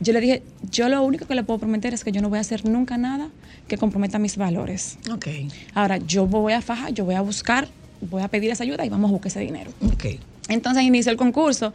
yo 0.00 0.12
le 0.14 0.20
dije, 0.20 0.42
yo 0.70 0.88
lo 0.88 1.02
único 1.02 1.26
que 1.26 1.34
le 1.34 1.42
puedo 1.42 1.58
prometer 1.58 1.92
es 1.92 2.02
que 2.02 2.13
yo 2.14 2.22
no 2.22 2.28
voy 2.28 2.38
a 2.38 2.40
hacer 2.40 2.64
nunca 2.64 2.96
nada 2.96 3.28
que 3.68 3.76
comprometa 3.76 4.18
mis 4.18 4.36
valores. 4.36 4.98
Ok, 5.12 5.26
Ahora, 5.74 5.96
yo 5.98 6.26
voy 6.26 6.52
a 6.52 6.62
fajar, 6.62 6.92
yo 6.94 7.04
voy 7.04 7.16
a 7.16 7.20
buscar, 7.20 7.68
voy 8.00 8.22
a 8.22 8.28
pedir 8.28 8.50
esa 8.50 8.62
ayuda 8.62 8.86
y 8.86 8.88
vamos 8.88 9.08
a 9.10 9.12
buscar 9.12 9.28
ese 9.28 9.40
dinero. 9.40 9.70
ok. 9.84 10.04
Entonces 10.48 10.82
inició 10.82 11.10
el 11.10 11.16
concurso. 11.16 11.72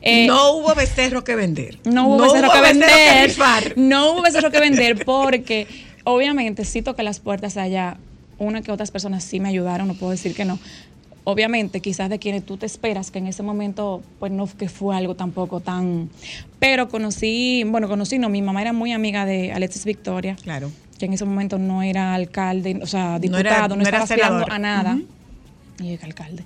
Eh, 0.00 0.26
no 0.26 0.54
hubo 0.54 0.74
becerro 0.74 1.22
que 1.22 1.36
vender. 1.36 1.78
no 1.84 2.08
hubo 2.08 2.22
becerro 2.22 2.50
que 2.50 2.60
becerro 2.60 3.44
vender. 3.44 3.78
no 3.78 4.12
hubo 4.12 4.22
becerro 4.22 4.50
que 4.50 4.58
vender 4.58 5.04
porque 5.04 5.68
obviamente 6.02 6.64
sí 6.64 6.82
toqué 6.82 7.02
las 7.04 7.20
puertas 7.20 7.56
allá. 7.56 7.96
Una 8.38 8.62
que 8.62 8.72
otras 8.72 8.90
personas 8.90 9.24
sí 9.24 9.40
me 9.40 9.48
ayudaron, 9.48 9.86
no 9.88 9.94
puedo 9.94 10.10
decir 10.10 10.34
que 10.34 10.44
no. 10.44 10.58
Obviamente, 11.30 11.80
quizás 11.82 12.08
de 12.08 12.18
quienes 12.18 12.46
tú 12.46 12.56
te 12.56 12.64
esperas, 12.64 13.10
que 13.10 13.18
en 13.18 13.26
ese 13.26 13.42
momento, 13.42 14.02
pues 14.18 14.32
no 14.32 14.46
que 14.46 14.70
fue 14.70 14.96
algo 14.96 15.14
tampoco 15.14 15.60
tan... 15.60 16.08
Pero 16.58 16.88
conocí, 16.88 17.64
bueno, 17.66 17.86
conocí, 17.86 18.18
no, 18.18 18.30
mi 18.30 18.40
mamá 18.40 18.62
era 18.62 18.72
muy 18.72 18.92
amiga 18.92 19.26
de 19.26 19.52
Alexis 19.52 19.84
Victoria, 19.84 20.36
Claro. 20.42 20.70
que 20.98 21.04
en 21.04 21.12
ese 21.12 21.26
momento 21.26 21.58
no 21.58 21.82
era 21.82 22.14
alcalde, 22.14 22.80
o 22.82 22.86
sea, 22.86 23.10
No 23.12 23.18
diputado, 23.18 23.40
era- 23.46 23.68
no, 23.68 23.76
no 23.76 23.82
era 23.82 23.98
estaba 23.98 24.04
aspirando 24.04 24.46
a 24.50 24.58
nada. 24.58 24.98
Y 25.82 25.92
el 25.92 25.98
alcalde. 26.02 26.44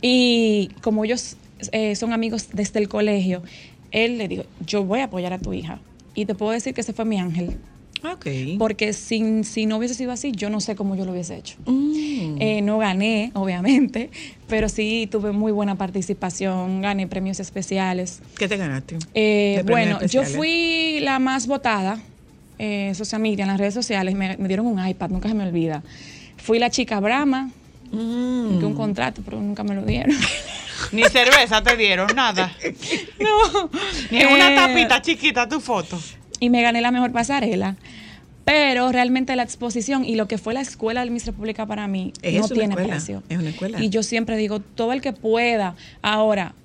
Y 0.00 0.68
como 0.80 1.04
ellos 1.04 1.36
eh, 1.72 1.96
son 1.96 2.12
amigos 2.12 2.50
desde 2.52 2.78
el 2.78 2.88
colegio, 2.88 3.42
él 3.90 4.16
le 4.16 4.28
dijo, 4.28 4.44
yo 4.64 4.84
voy 4.84 5.00
a 5.00 5.04
apoyar 5.06 5.32
a 5.32 5.38
tu 5.40 5.52
hija. 5.52 5.80
Y 6.14 6.26
te 6.26 6.36
puedo 6.36 6.52
decir 6.52 6.72
que 6.72 6.82
ese 6.82 6.92
fue 6.92 7.04
mi 7.04 7.18
ángel. 7.18 7.56
Ok. 8.04 8.26
Porque 8.58 8.92
sin, 8.92 9.44
si 9.44 9.66
no 9.66 9.76
hubiese 9.78 9.94
sido 9.94 10.12
así, 10.12 10.32
yo 10.32 10.50
no 10.50 10.60
sé 10.60 10.74
cómo 10.76 10.96
yo 10.96 11.04
lo 11.04 11.12
hubiese 11.12 11.36
hecho. 11.36 11.56
Mm. 11.66 12.36
Eh, 12.40 12.60
no 12.62 12.78
gané, 12.78 13.30
obviamente, 13.34 14.10
pero 14.48 14.68
sí 14.68 15.08
tuve 15.10 15.32
muy 15.32 15.52
buena 15.52 15.74
participación, 15.76 16.80
gané 16.82 17.06
premios 17.06 17.40
especiales. 17.40 18.20
¿Qué 18.38 18.48
te 18.48 18.56
ganaste? 18.56 18.96
Eh, 19.14 19.62
bueno, 19.66 20.04
yo 20.06 20.22
fui 20.24 20.98
la 21.00 21.18
más 21.18 21.46
votada 21.46 21.98
en 22.58 22.94
social 22.94 23.20
media, 23.22 23.44
en 23.44 23.48
las 23.48 23.58
redes 23.58 23.74
sociales, 23.74 24.14
me, 24.14 24.36
me 24.36 24.48
dieron 24.48 24.66
un 24.66 24.86
iPad, 24.86 25.10
nunca 25.10 25.28
se 25.28 25.34
me 25.34 25.44
olvida. 25.46 25.82
Fui 26.36 26.58
la 26.58 26.70
chica 26.70 27.00
Brahma, 27.00 27.50
Mm. 27.92 28.60
que 28.60 28.66
un 28.66 28.74
contrato, 28.74 29.20
pero 29.24 29.40
nunca 29.40 29.64
me 29.64 29.74
lo 29.74 29.82
dieron. 29.82 30.14
Ni 30.92 31.02
cerveza 31.04 31.60
te 31.60 31.76
dieron, 31.76 32.06
nada. 32.14 32.52
no. 33.18 33.68
Ni 34.12 34.24
una 34.24 34.52
Eh, 34.52 34.54
tapita 34.54 35.02
chiquita 35.02 35.48
tu 35.48 35.58
foto. 35.60 35.98
y 36.38 36.50
me 36.50 36.62
gané 36.62 36.80
la 36.82 36.92
mejor 36.92 37.10
pasarela. 37.10 37.74
Pero 38.50 38.90
realmente 38.90 39.36
la 39.36 39.44
exposición 39.44 40.04
y 40.04 40.16
lo 40.16 40.26
que 40.26 40.36
fue 40.36 40.54
la 40.54 40.60
escuela 40.60 41.04
de 41.04 41.10
Miss 41.10 41.24
República 41.24 41.66
para 41.66 41.86
mí 41.86 42.12
Es 42.20 42.40
no 42.40 42.48
tiene 42.48 42.74
escuela, 42.74 42.88
precio. 42.88 43.22
es 43.28 43.38
una 43.38 43.50
escuela. 43.50 43.80
Y 43.80 43.90
yo 43.90 44.02
siempre 44.02 44.36
digo, 44.36 44.58
todo 44.58 44.92
el 44.92 45.00
que 45.00 45.12
pueda, 45.12 45.76
ahora, 46.02 46.56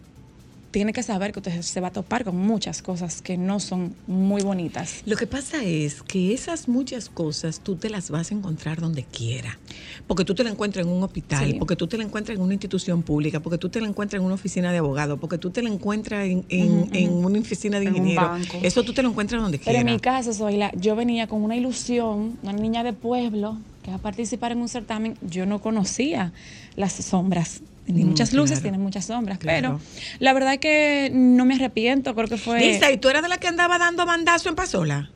tiene 0.76 0.92
que 0.92 1.04
saber 1.04 1.32
que 1.32 1.40
usted 1.40 1.62
se 1.62 1.80
va 1.80 1.88
a 1.88 1.92
topar 1.92 2.26
con 2.26 2.36
muchas 2.36 2.82
cosas 2.82 3.22
que 3.22 3.38
no 3.38 3.62
son 3.62 3.96
muy 4.08 4.42
bonitas. 4.42 5.04
Lo 5.06 5.16
que 5.16 5.26
pasa 5.26 5.64
es 5.64 6.02
que 6.02 6.34
esas 6.34 6.68
muchas 6.68 7.08
cosas 7.08 7.62
tú 7.62 7.78
te 7.78 7.90
las 7.90 8.10
vas 8.10 8.30
a 8.30 8.36
encontrar 8.36 8.82
donde 8.82 9.06
quiera. 9.06 9.58
Porque 10.06 10.26
tú 10.26 10.36
te 10.36 10.44
la 10.44 10.50
encuentras 10.50 10.86
en 10.86 10.92
un 10.92 11.02
hospital, 11.02 11.46
Sí. 11.52 11.54
porque 11.60 11.78
tú 11.78 11.88
te 11.88 11.98
la 11.98 12.04
encuentras 12.04 12.36
en 12.38 12.44
una 12.44 12.54
institución 12.56 13.04
pública, 13.04 13.40
porque 13.40 13.58
tú 13.58 13.70
te 13.70 13.80
la 13.80 13.88
encuentras 13.88 14.20
en 14.20 14.26
una 14.26 14.36
oficina 14.36 14.74
de 14.74 14.80
abogado, 14.80 15.16
porque 15.16 15.38
tú 15.38 15.50
te 15.50 15.62
la 15.64 15.70
encuentras 15.70 16.26
en, 16.28 16.44
en- 16.50 16.90
en 16.92 17.14
una 17.14 17.40
oficina 17.40 17.80
de 17.80 17.86
En 17.86 17.92
un 17.94 17.98
ingeniero. 18.00 18.28
banco. 18.28 18.58
Eso 18.62 18.84
tú 18.84 18.92
te 18.92 19.02
lo 19.02 19.08
encuentras 19.12 19.42
donde 19.42 19.60
Pero 19.60 19.64
quiera. 19.76 19.80
en 19.80 19.86
mi 19.96 20.02
caso, 20.02 20.34
soy 20.34 20.58
la, 20.58 20.74
yo 20.76 20.98
venía 20.98 21.28
con 21.28 21.42
una 21.42 21.56
ilusión, 21.56 22.38
una 22.44 22.52
niña 22.52 22.84
de 22.84 22.92
pueblo 22.92 23.58
que 23.82 23.92
va 23.92 23.96
a 23.96 24.02
participar 24.02 24.52
en 24.52 24.58
un 24.58 24.68
certamen. 24.68 25.18
Yo 25.22 25.46
no 25.46 25.62
conocía 25.62 26.34
las 26.76 26.92
sombras. 26.92 27.62
Tiene 27.86 28.04
Mm, 28.04 28.08
muchas 28.10 28.34
luces, 28.34 28.60
claro. 28.60 28.62
tiene 28.64 28.78
muchas 28.80 29.06
sombras. 29.06 29.38
Claro. 29.38 29.80
Pero 29.80 29.80
la 30.20 30.34
verdad 30.34 30.54
es 30.54 30.60
que 30.60 31.12
no 31.14 31.46
me 31.46 31.56
arrepiento. 31.56 32.16
Creo 32.16 32.28
que 32.28 32.38
fue. 32.38 32.60
Lisa, 32.60 32.92
¿y 32.92 32.98
tú 32.98 33.10
eras 33.10 33.22
de 33.22 33.30
la 33.30 33.38
que 33.38 33.48
andaba 33.48 33.78
dando 33.78 34.06
mandazo 34.06 34.50
en 34.50 34.56
Pasola? 34.56 35.10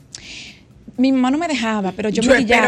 Mi 0.98 1.12
mamá 1.12 1.32
no 1.32 1.38
me 1.38 1.48
dejaba, 1.48 1.94
pero 1.94 2.10
yo, 2.10 2.22
Yo 2.22 2.32
me 2.32 2.46
que 2.46 2.56
no. 2.58 2.68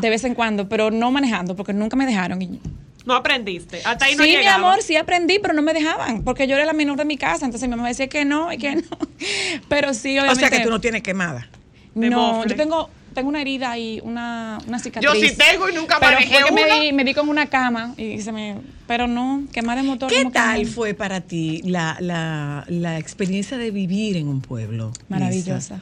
de 0.00 0.10
vez 0.10 0.22
en 0.24 0.34
cuando, 0.34 0.68
pero 0.68 0.90
no 0.90 1.10
manejando, 1.10 1.56
porque 1.56 1.72
nunca 1.72 1.96
me 1.96 2.04
dejaron. 2.06 2.42
Y- 2.42 2.60
No 3.06 3.14
aprendiste. 3.14 3.80
Hasta 3.84 4.04
ahí 4.04 4.14
no 4.14 4.22
sí, 4.22 4.36
mi 4.36 4.46
amor, 4.46 4.82
sí 4.82 4.96
aprendí, 4.96 5.38
pero 5.40 5.54
no 5.54 5.62
me 5.62 5.72
dejaban, 5.72 6.22
porque 6.22 6.46
yo 6.46 6.56
era 6.56 6.66
la 6.66 6.74
menor 6.74 6.98
de 6.98 7.06
mi 7.06 7.16
casa, 7.16 7.46
entonces 7.46 7.68
mi 7.68 7.74
mamá 7.74 7.88
decía 7.88 8.06
que 8.08 8.24
no 8.26 8.52
y 8.52 8.58
que 8.58 8.76
no. 8.76 8.82
Pero 9.70 9.94
sí, 9.94 10.18
O 10.18 10.22
obviamente. 10.22 10.48
sea 10.48 10.58
que 10.58 10.62
tú 10.62 10.68
no 10.70 10.80
tienes 10.80 11.02
quemada. 11.02 11.48
No, 11.94 12.34
mofle. 12.34 12.50
yo 12.50 12.56
tengo, 12.56 12.90
tengo 13.14 13.28
una 13.28 13.40
herida 13.40 13.76
y 13.78 14.00
una, 14.02 14.58
una 14.66 14.78
cicatriz. 14.78 15.12
Yo 15.12 15.20
sí 15.28 15.36
tengo 15.36 15.68
y 15.68 15.74
nunca 15.74 15.98
Pero 16.00 16.12
manejé 16.12 16.34
fue 16.34 16.44
que 16.44 16.52
me 16.52 16.64
una. 16.64 16.74
di, 16.80 16.92
me 16.92 17.04
di 17.04 17.14
con 17.14 17.28
una 17.28 17.46
cama 17.46 17.94
y 17.96 18.20
se 18.20 18.32
me... 18.32 18.56
Pero 18.86 19.06
no, 19.06 19.44
quemar 19.52 19.76
de 19.78 19.84
motor. 19.84 20.10
¿Qué 20.10 20.24
tal 20.26 20.66
fue 20.66 20.94
para 20.94 21.20
ti 21.20 21.62
la, 21.64 21.96
la, 22.00 22.64
la 22.68 22.98
experiencia 22.98 23.56
de 23.56 23.70
vivir 23.70 24.16
en 24.16 24.28
un 24.28 24.40
pueblo? 24.40 24.92
Maravillosa. 25.08 25.76
Lisa? 25.76 25.80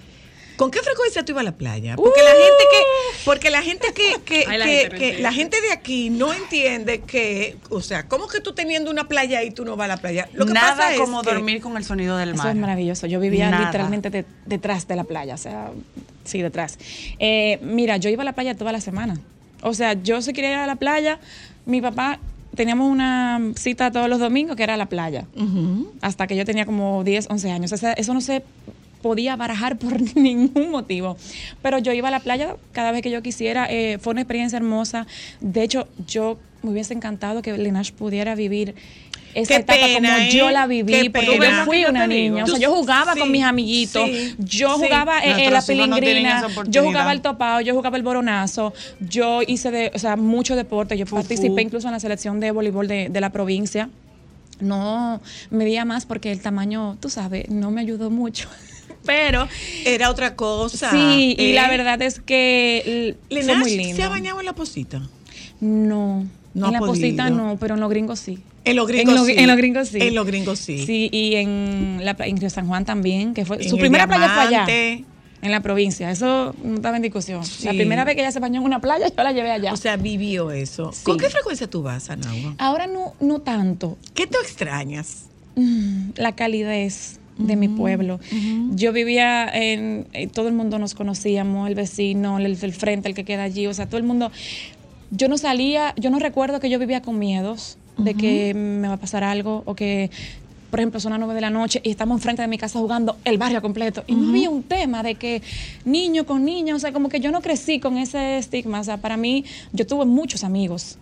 ¿Con 0.58 0.70
qué 0.70 0.80
frecuencia 0.80 1.24
tú 1.24 1.32
ibas 1.32 1.40
a 1.40 1.44
la 1.44 1.52
playa? 1.56 1.96
Porque 1.96 2.20
la 2.22 2.30
gente 2.32 2.64
que, 2.70 3.24
porque 3.24 3.50
la 3.50 3.62
gente 3.62 3.88
que, 3.94 4.16
que, 4.24 4.46
la 4.58 4.64
que- 4.66 4.70
gente 4.72 4.88
no 4.90 4.90
que- 4.90 5.04
entiende. 5.06 5.22
la 5.22 5.32
gente 5.32 5.60
de 5.62 5.72
aquí 5.72 6.10
no 6.10 6.32
entiende 6.34 7.00
que, 7.00 7.56
o 7.70 7.80
sea, 7.80 8.06
¿cómo 8.08 8.26
que 8.28 8.40
tú 8.40 8.52
teniendo 8.52 8.90
una 8.90 9.08
playa 9.08 9.42
y 9.44 9.50
tú 9.52 9.64
no 9.64 9.76
vas 9.76 9.86
a 9.86 9.88
la 9.88 9.96
playa? 9.96 10.28
Lo 10.34 10.44
que 10.46 10.52
Nada 10.52 10.76
pasa 10.76 10.92
es 10.94 11.00
como 11.00 11.22
que- 11.22 11.30
dormir 11.32 11.60
con 11.62 11.76
el 11.76 11.84
sonido 11.84 12.16
del 12.18 12.30
Eso 12.34 12.42
mar. 12.42 12.50
es 12.50 12.56
maravilloso. 12.56 13.06
Yo 13.06 13.20
vivía 13.20 13.50
Nada. 13.50 13.66
literalmente 13.66 14.10
de- 14.10 14.24
detrás 14.46 14.86
de 14.88 14.96
la 14.96 15.04
playa, 15.04 15.34
o 15.34 15.38
sea, 15.38 15.70
sí, 16.24 16.42
detrás. 16.42 16.76
Eh, 17.18 17.58
mira, 17.62 17.96
yo 17.96 18.10
iba 18.10 18.22
a 18.22 18.24
la 18.26 18.32
playa 18.34 18.54
toda 18.56 18.72
la 18.72 18.80
semana. 18.80 19.18
O 19.62 19.74
sea, 19.74 19.94
yo 19.94 20.20
si 20.22 20.32
quería 20.32 20.50
ir 20.52 20.56
a 20.58 20.66
la 20.66 20.76
playa, 20.76 21.20
mi 21.66 21.80
papá, 21.80 22.18
teníamos 22.56 22.90
una 22.90 23.40
cita 23.56 23.90
todos 23.92 24.08
los 24.08 24.18
domingos 24.18 24.56
que 24.56 24.64
era 24.64 24.74
a 24.74 24.76
la 24.76 24.86
playa. 24.86 25.26
Hasta 26.00 26.26
que 26.26 26.34
yo 26.34 26.44
tenía 26.44 26.66
como 26.66 27.04
10, 27.04 27.28
11 27.30 27.50
años. 27.52 27.70
O 27.72 27.76
sea, 27.76 27.92
eso 27.92 28.12
no 28.12 28.20
se 28.20 28.42
podía 29.02 29.36
barajar 29.36 29.78
por 29.78 30.00
ningún 30.16 30.70
motivo. 30.70 31.16
Pero 31.62 31.78
yo 31.78 31.92
iba 31.92 32.08
a 32.08 32.10
la 32.10 32.20
playa 32.20 32.56
cada 32.72 32.92
vez 32.92 33.02
que 33.02 33.10
yo 33.10 33.22
quisiera. 33.22 33.66
eh, 33.70 33.98
fue 34.00 34.12
una 34.12 34.22
experiencia 34.22 34.56
hermosa. 34.56 35.06
De 35.40 35.62
hecho, 35.62 35.88
yo 36.06 36.38
me 36.62 36.70
hubiese 36.70 36.94
encantado 36.94 37.42
que 37.42 37.56
Lenash 37.56 37.92
pudiera 37.92 38.34
vivir 38.34 38.74
esa 39.34 39.54
Qué 39.54 39.60
etapa 39.60 39.78
pena, 39.78 40.14
como 40.14 40.22
¿eh? 40.24 40.30
yo 40.30 40.50
la 40.50 40.66
viví, 40.66 41.10
porque 41.10 41.26
yo 41.26 41.38
¿Ves 41.38 41.56
lo 41.56 41.64
fui 41.64 41.84
una 41.84 42.06
niña. 42.06 42.44
O 42.44 42.46
sea, 42.46 42.58
yo 42.58 42.74
jugaba 42.74 43.14
con 43.14 43.26
sí, 43.26 43.32
mis 43.32 43.44
amiguitos, 43.44 44.08
sí, 44.08 44.34
yo 44.38 44.76
sí. 44.76 44.84
jugaba 44.84 45.20
eh, 45.20 45.46
eh, 45.46 45.50
la 45.50 45.60
no 45.60 45.66
pilingrina, 45.66 46.46
esa 46.46 46.64
yo 46.66 46.82
jugaba 46.82 47.12
el 47.12 47.20
topado, 47.20 47.60
yo 47.60 47.74
jugaba 47.74 47.96
el 47.96 48.02
boronazo, 48.02 48.72
yo 49.00 49.42
hice 49.46 49.70
de, 49.70 49.92
o 49.94 49.98
sea, 49.98 50.16
mucho 50.16 50.56
deporte, 50.56 50.96
yo 50.96 51.06
participé 51.06 51.62
incluso 51.62 51.88
en 51.88 51.92
la 51.92 52.00
selección 52.00 52.40
de 52.40 52.50
voleibol 52.50 52.88
de, 52.88 53.08
de 53.08 53.20
la 53.20 53.30
provincia. 53.30 53.90
No 54.60 55.20
medía 55.50 55.84
más 55.84 56.04
porque 56.04 56.32
el 56.32 56.40
tamaño, 56.40 56.96
tú 57.00 57.08
sabes, 57.10 57.48
no 57.48 57.70
me 57.70 57.80
ayudó 57.80 58.10
mucho. 58.10 58.48
Pero 59.08 59.48
Era 59.86 60.10
otra 60.10 60.36
cosa. 60.36 60.90
sí, 60.90 61.34
y 61.38 61.50
¿eh? 61.50 61.54
la 61.54 61.68
verdad 61.68 62.00
es 62.02 62.20
que 62.20 63.16
fue 63.28 63.56
muy 63.56 63.76
lindo. 63.76 63.96
se 63.96 64.02
ha 64.04 64.08
bañado 64.10 64.38
en 64.38 64.46
la 64.46 64.52
posita. 64.52 65.00
No, 65.60 66.26
No 66.54 66.66
en 66.66 66.72
la 66.72 66.78
posita 66.80 67.24
podido. 67.28 67.36
no, 67.44 67.56
pero 67.58 67.74
en 67.74 67.80
los 67.80 67.88
gringos 67.90 68.20
sí. 68.20 68.38
En 68.64 68.76
los 68.76 68.86
gringos 68.86 69.14
en, 69.14 69.20
lo- 69.20 69.24
sí. 69.24 69.34
en 69.36 69.46
los 69.48 69.56
gringos 69.56 69.88
sí. 69.88 69.98
En 70.00 70.14
los 70.14 70.26
gringos 70.26 70.58
sí. 70.58 70.84
Sí, 70.84 71.08
y 71.10 71.36
en, 71.36 72.00
la, 72.04 72.14
en 72.20 72.36
Río 72.36 72.50
San 72.50 72.66
Juan 72.68 72.84
también, 72.84 73.32
que 73.32 73.44
fue 73.46 73.56
En 73.62 73.68
su 73.68 73.78
primera 73.78 74.06
playa 74.06 74.28
fue 74.34 74.42
allá. 74.42 74.66
En 75.40 75.52
la 75.52 75.60
provincia, 75.62 76.10
eso 76.10 76.54
no 76.64 76.74
estaba 76.74 76.96
en 76.96 77.02
discusión. 77.02 77.42
La 77.62 77.70
primera 77.70 78.04
vez 78.04 78.14
que 78.16 78.22
ella 78.22 78.32
se 78.32 78.40
bañó 78.40 78.60
en 78.60 78.66
una 78.66 78.80
playa, 78.80 79.06
yo 79.08 79.22
la 79.22 79.32
llevé 79.32 79.52
allá. 79.52 79.72
O 79.72 79.76
sea, 79.76 79.96
vivió 79.96 80.50
eso. 80.50 80.90
Sí. 80.92 81.04
¿Con 81.04 81.16
qué 81.16 81.30
frecuencia 81.30 81.70
tú 81.70 81.82
vas, 81.82 82.10
Anagua? 82.10 82.54
Ahora 82.58 82.86
no, 82.88 83.14
no 83.20 83.40
tanto. 83.40 83.96
¿Qué 84.14 84.26
tú 84.26 84.36
extrañas? 84.42 85.26
Mm, 85.54 86.10
la 86.16 86.32
calidez 86.34 87.20
de 87.38 87.56
mi 87.56 87.68
pueblo. 87.68 88.20
Yo 88.72 88.92
vivía 88.92 89.48
en, 89.48 90.06
eh, 90.12 90.26
todo 90.26 90.48
el 90.48 90.54
mundo 90.54 90.78
nos 90.78 90.94
conocíamos, 90.94 91.68
el 91.68 91.74
vecino, 91.74 92.38
el 92.38 92.56
frente, 92.72 93.08
el 93.08 93.14
que 93.14 93.24
queda 93.24 93.44
allí, 93.44 93.66
o 93.66 93.74
sea, 93.74 93.86
todo 93.86 93.98
el 93.98 94.04
mundo. 94.04 94.30
Yo 95.10 95.28
no 95.28 95.38
salía, 95.38 95.94
yo 95.96 96.10
no 96.10 96.18
recuerdo 96.18 96.60
que 96.60 96.68
yo 96.68 96.78
vivía 96.78 97.00
con 97.00 97.18
miedos 97.18 97.78
de 97.96 98.14
que 98.14 98.54
me 98.54 98.86
va 98.86 98.94
a 98.94 98.98
pasar 98.98 99.24
algo 99.24 99.62
o 99.64 99.74
que, 99.74 100.10
por 100.70 100.78
ejemplo, 100.78 101.00
son 101.00 101.10
las 101.10 101.18
nueve 101.18 101.34
de 101.34 101.40
la 101.40 101.50
noche 101.50 101.80
y 101.82 101.90
estamos 101.90 102.16
enfrente 102.18 102.42
de 102.42 102.48
mi 102.48 102.58
casa 102.58 102.78
jugando 102.78 103.16
el 103.24 103.38
barrio 103.38 103.62
completo. 103.62 104.04
Y 104.06 104.14
no 104.14 104.28
había 104.28 104.50
un 104.50 104.62
tema 104.62 105.02
de 105.02 105.14
que 105.14 105.42
niño 105.84 106.26
con 106.26 106.44
niña, 106.44 106.76
o 106.76 106.78
sea, 106.78 106.92
como 106.92 107.08
que 107.08 107.20
yo 107.20 107.32
no 107.32 107.40
crecí 107.40 107.80
con 107.80 107.96
ese 107.96 108.38
estigma. 108.38 108.80
O 108.80 108.84
sea, 108.84 108.98
para 108.98 109.16
mí, 109.16 109.44
yo 109.72 109.86
tuve 109.86 110.04
muchos 110.04 110.44
amigos 110.44 110.98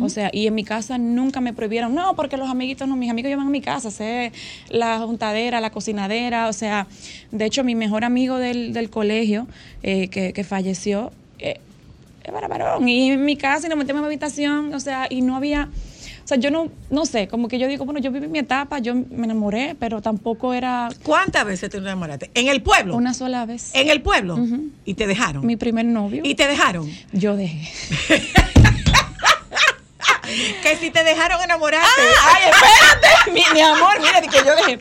O 0.00 0.08
sea, 0.08 0.30
y 0.32 0.46
en 0.46 0.54
mi 0.54 0.64
casa 0.64 0.96
nunca 0.98 1.40
me 1.40 1.52
prohibieron, 1.52 1.94
no, 1.94 2.16
porque 2.16 2.36
los 2.36 2.48
amiguitos 2.48 2.88
no, 2.88 2.96
mis 2.96 3.10
amigos 3.10 3.28
llevan 3.28 3.46
a 3.46 3.50
mi 3.50 3.60
casa, 3.60 3.90
sé 3.90 4.32
la 4.70 4.98
juntadera, 5.00 5.60
la 5.60 5.70
cocinadera, 5.70 6.48
o 6.48 6.52
sea, 6.52 6.86
de 7.30 7.44
hecho 7.44 7.62
mi 7.62 7.74
mejor 7.74 8.04
amigo 8.04 8.38
del, 8.38 8.72
del 8.72 8.88
colegio 8.88 9.46
eh, 9.82 10.08
que, 10.08 10.32
que 10.32 10.44
falleció, 10.44 11.12
eh, 11.38 11.60
era 12.24 12.48
varón, 12.48 12.88
y 12.88 13.10
en 13.10 13.24
mi 13.24 13.36
casa 13.36 13.66
y 13.66 13.70
nos 13.70 13.78
metimos 13.78 14.00
en 14.00 14.04
mi 14.04 14.06
habitación, 14.06 14.74
o 14.74 14.80
sea, 14.80 15.06
y 15.10 15.20
no 15.20 15.36
había, 15.36 15.68
o 16.24 16.26
sea, 16.26 16.38
yo 16.38 16.50
no, 16.50 16.70
no 16.90 17.06
sé, 17.06 17.28
como 17.28 17.46
que 17.46 17.58
yo 17.58 17.68
digo, 17.68 17.84
bueno, 17.84 18.00
yo 18.00 18.10
viví 18.10 18.26
mi 18.28 18.40
etapa, 18.40 18.78
yo 18.78 18.94
me 18.94 19.26
enamoré, 19.26 19.76
pero 19.78 20.00
tampoco 20.00 20.54
era 20.54 20.88
¿Cuántas 21.04 21.44
veces 21.44 21.70
te 21.70 21.76
enamoraste? 21.76 22.30
¿En 22.34 22.48
el 22.48 22.62
pueblo? 22.62 22.96
una 22.96 23.14
sola 23.14 23.46
vez. 23.46 23.72
¿En 23.74 23.90
el 23.90 24.02
pueblo? 24.02 24.38
Y 24.84 24.94
te 24.94 25.06
dejaron. 25.06 25.46
Mi 25.46 25.56
primer 25.56 25.84
novio. 25.84 26.22
Y 26.24 26.34
te 26.34 26.48
dejaron. 26.48 26.90
Yo 27.12 27.36
dejé. 27.36 27.70
Que 30.62 30.76
si 30.76 30.90
te 30.90 31.04
dejaron 31.04 31.40
enamorarte. 31.42 31.86
Ay, 32.24 32.42
espérate, 32.50 33.30
mi, 33.32 33.42
mi 33.54 33.60
amor, 33.60 34.00
mira, 34.00 34.20
que 34.20 34.38
yo 34.44 34.56
dejé. 34.56 34.78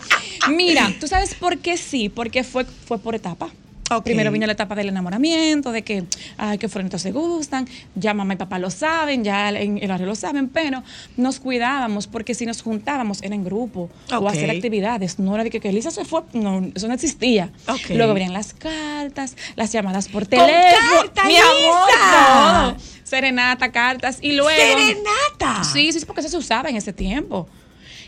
Mira, 0.50 0.92
¿tú 1.00 1.08
sabes 1.08 1.36
por 1.36 1.60
qué 1.60 1.78
sí? 1.78 2.10
Porque 2.10 2.44
fue, 2.44 2.66
fue 2.66 2.98
por 2.98 3.14
etapa. 3.16 3.50
Ok. 3.92 4.04
Primero 4.04 4.32
vino 4.32 4.48
la 4.48 4.54
etapa 4.54 4.74
del 4.74 4.90
enamoramiento, 4.90 5.72
de 5.72 5.84
que, 5.84 6.06
ay, 6.40 6.58
que 6.58 6.68
fuertes 6.68 7.04
se 7.04 7.12
gustan, 7.12 7.68
ya 7.94 8.16
mamá 8.16 8.34
y 8.34 8.38
papá 8.38 8.58
lo 8.58 8.72
saben, 8.72 9.24
ya 9.24 9.50
en 9.52 9.78
el 9.78 9.88
barrio 9.88 10.08
lo 10.08 10.16
saben, 10.16 10.50
pero 10.50 10.82
nos 11.18 11.40
cuidábamos 11.40 12.08
porque 12.08 12.34
si 12.34 12.48
nos 12.48 12.64
juntábamos 12.64 13.22
era 13.22 13.36
en 13.36 13.44
grupo 13.44 13.92
o 14.12 14.16
Ok. 14.16 14.30
hacer 14.30 14.50
actividades, 14.50 15.20
no 15.20 15.36
era 15.36 15.44
de 15.44 15.52
que, 15.52 15.60
que 15.60 15.70
Elisa 15.70 15.92
se 15.92 16.04
fue, 16.04 16.24
no, 16.34 16.66
eso 16.74 16.88
no 16.88 16.96
existía. 16.96 17.52
Ok. 17.68 17.92
Luego 17.92 18.16
venían 18.16 18.34
las 18.34 18.56
cartas, 18.56 19.36
las 19.56 19.72
llamadas 19.72 20.08
por 20.08 20.24
¡Con 20.24 20.30
teléfono, 20.40 21.02
carta, 21.04 21.26
mi 21.26 21.38
amor, 21.38 21.88
Lisa! 21.88 22.74
todo. 22.74 22.95
Serenata, 23.06 23.72
cartas 23.72 24.18
y 24.22 24.34
luego... 24.34 24.50
¡Serenata! 24.50 25.64
Sí, 25.64 25.94
sí, 25.94 26.04
porque 26.06 26.20
eso 26.22 26.30
se 26.30 26.38
usaba 26.38 26.68
en 26.70 26.76
ese 26.76 26.92
tiempo. 26.92 27.48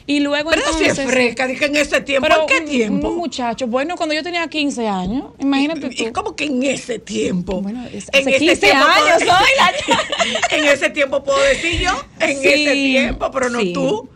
Y 0.09 0.21
luego 0.21 0.49
Pero 0.51 0.61
si 0.73 0.83
entonces... 0.85 0.99
es 1.05 1.11
fresca, 1.11 1.47
dije 1.47 1.65
en 1.65 1.75
ese 1.75 1.99
tiempo. 2.01 2.27
Pero 2.27 2.41
¿En 2.41 2.47
qué 2.47 2.61
tiempo? 2.61 3.09
Un 3.09 3.17
muchacho, 3.17 3.67
bueno, 3.67 3.95
cuando 3.97 4.15
yo 4.15 4.23
tenía 4.23 4.47
15 4.47 4.87
años, 4.87 5.25
imagínate 5.37 5.87
¿Y, 5.91 6.01
y 6.01 6.05
tú. 6.07 6.13
cómo 6.13 6.35
que 6.35 6.45
en 6.45 6.63
ese 6.63 6.97
tiempo? 6.97 7.61
Bueno, 7.61 7.85
es- 7.93 8.07
En 8.13 8.21
hace 8.21 8.29
ese 8.37 8.39
15 8.39 8.55
tiempo 8.67 8.85
años, 8.85 9.23
puedo- 9.23 9.37
soy 9.37 9.47
la- 9.57 10.57
en 10.57 10.65
ese 10.65 10.89
tiempo 10.89 11.23
puedo 11.23 11.39
decir 11.43 11.79
yo, 11.81 11.91
en 12.21 12.37
Sí, 12.41 12.47
ese 12.47 12.73
tiempo, 12.73 13.29
pero 13.31 13.49
no 13.49 13.59
sí. 13.59 13.73
tú. 13.73 14.09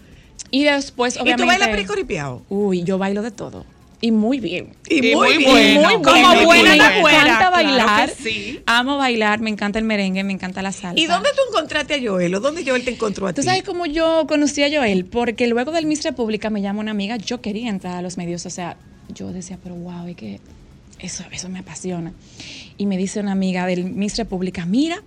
Y 0.49 0.63
después, 0.63 1.15
¿Y 1.15 1.17
tú 1.17 1.23
obviamente... 1.23 1.45
bailas 1.45 1.69
pericoripiao? 1.69 2.41
Uy, 2.49 2.83
yo 2.83 2.97
bailo 2.97 3.21
de 3.21 3.31
todo. 3.31 3.65
Y 4.03 4.11
muy 4.11 4.39
bien. 4.39 4.75
Y, 4.89 5.11
Y 5.11 5.15
muy, 5.15 5.35
muy 5.35 5.37
bien. 5.37 5.75
bueno. 5.81 5.81
muy 5.81 5.93
Como 6.03 6.45
buena, 6.45 6.45
buena 6.45 6.75
me 6.75 6.99
encanta 6.99 7.49
bailar. 7.51 8.09
sí. 8.09 8.59
Amo 8.65 8.97
bailar, 8.97 9.39
me 9.41 9.49
encanta 9.51 9.77
el 9.77 9.85
merengue, 9.85 10.23
me 10.23 10.33
encanta 10.33 10.61
la 10.63 10.71
salsa. 10.71 10.99
¿Y 10.99 11.05
dónde 11.05 11.29
tú 11.35 11.41
encontraste 11.49 11.93
a 11.95 11.99
Joel? 12.03 12.33
¿O 12.35 12.39
dónde 12.39 12.63
Joel 12.65 12.83
te 12.83 12.91
encontró 12.91 13.27
a 13.27 13.33
ti? 13.33 13.41
Tú 13.41 13.43
sabes 13.43 13.61
cómo 13.63 13.85
yo 13.85 14.25
conocí 14.27 14.63
a 14.63 14.69
Joel, 14.75 15.05
porque 15.05 15.45
luego 15.47 15.71
del 15.71 15.85
Miss 15.85 16.03
República 16.03 16.49
me 16.49 16.61
llama 16.61 16.79
una 16.79 16.91
amiga, 16.91 17.17
yo 17.17 17.41
quería 17.41 17.69
entrar 17.69 17.95
a 17.95 18.01
los 18.01 18.17
medios, 18.17 18.45
o 18.45 18.49
sea, 18.49 18.75
yo 19.13 19.31
decía, 19.31 19.59
pero 19.61 19.75
wow, 19.75 20.07
es 20.07 20.15
que 20.15 20.39
eso, 20.99 21.23
eso 21.31 21.49
me 21.49 21.59
apasiona. 21.59 22.11
Y 22.77 22.87
me 22.87 22.97
dice 22.97 23.19
una 23.19 23.33
amiga 23.33 23.67
del 23.67 23.83
Miss 23.85 24.17
República, 24.17 24.65
mira, 24.65 25.03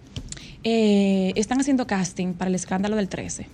eh, 0.62 1.32
están 1.36 1.60
haciendo 1.60 1.86
casting 1.86 2.34
para 2.34 2.48
el 2.48 2.54
escándalo 2.54 2.94
del 2.96 3.08
13. 3.08 3.46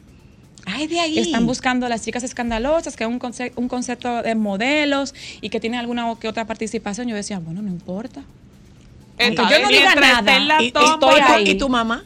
Ay, 0.80 0.86
de 0.86 1.00
ahí. 1.00 1.18
Están 1.18 1.46
buscando 1.46 1.86
a 1.86 1.88
las 1.88 2.02
chicas 2.04 2.22
escandalosas, 2.22 2.96
que 2.96 3.04
es 3.04 3.08
un, 3.10 3.18
conce- 3.18 3.52
un 3.56 3.68
concepto 3.68 4.22
de 4.22 4.34
modelos 4.34 5.14
y 5.40 5.48
que 5.50 5.60
tienen 5.60 5.78
alguna 5.80 6.10
o 6.10 6.18
que 6.18 6.28
otra 6.28 6.46
participación. 6.46 7.08
Yo 7.08 7.16
decía, 7.16 7.38
bueno, 7.38 7.62
no 7.62 7.68
importa. 7.68 8.22
Aunque 9.18 9.42
yo 9.50 9.62
no 9.62 9.68
diga 9.68 9.94
nada, 9.96 10.62
¿Y, 10.62 10.66
estoy 10.68 11.20
ahí. 11.20 11.50
¿Y 11.50 11.54
tu 11.58 11.68
mamá? 11.68 12.04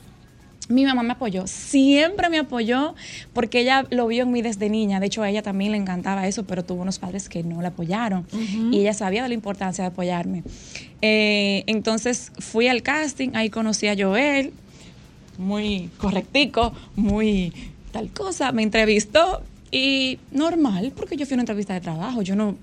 Mi 0.67 0.87
mamá 0.87 1.03
me 1.03 1.13
apoyó, 1.13 1.47
siempre 1.47 2.31
me 2.31 2.39
apoyó 2.39 2.95
porque 3.35 3.61
ella 3.61 3.85
lo 3.91 4.07
vio 4.07 4.23
en 4.23 4.33
mí 4.33 4.41
desde 4.41 4.71
niña. 4.71 4.99
De 4.99 5.07
hecho, 5.07 5.23
a 5.23 5.29
ella 5.29 5.43
también 5.43 5.73
le 5.73 5.77
encantaba 5.77 6.27
eso, 6.27 6.45
pero 6.45 6.65
tuvo 6.65 6.81
unos 6.81 6.99
padres 6.99 7.29
que 7.29 7.43
no 7.43 7.61
la 7.61 7.69
apoyaron 7.69 8.27
y 8.73 8.81
ella 8.81 8.95
sabía 8.95 9.23
de 9.23 9.29
la 9.29 9.35
importancia 9.35 9.85
de 9.85 9.89
apoyarme. 9.89 10.43
Eh, 11.03 11.65
entonces 11.67 12.33
fui 12.39 12.67
al 12.69 12.83
casting, 12.83 13.29
ahí 13.35 13.51
conocí 13.51 13.89
a 13.89 13.95
Joel, 13.97 14.55
muy 15.37 15.91
correctico, 15.99 16.73
muy 16.97 17.53
tal 17.95 18.11
cosa. 18.11 18.51
Me 18.53 18.63
entrevistó 18.63 19.41
y 19.71 20.19
normal, 20.33 20.93
porque 20.95 21.17
yo 21.17 21.25
fui 21.27 21.35
a 21.35 21.37
una 21.37 21.43
entrevista 21.43 21.73
de 21.75 21.81
trabajo. 21.81 22.23
Yo 22.23 22.35
no, 22.37 22.57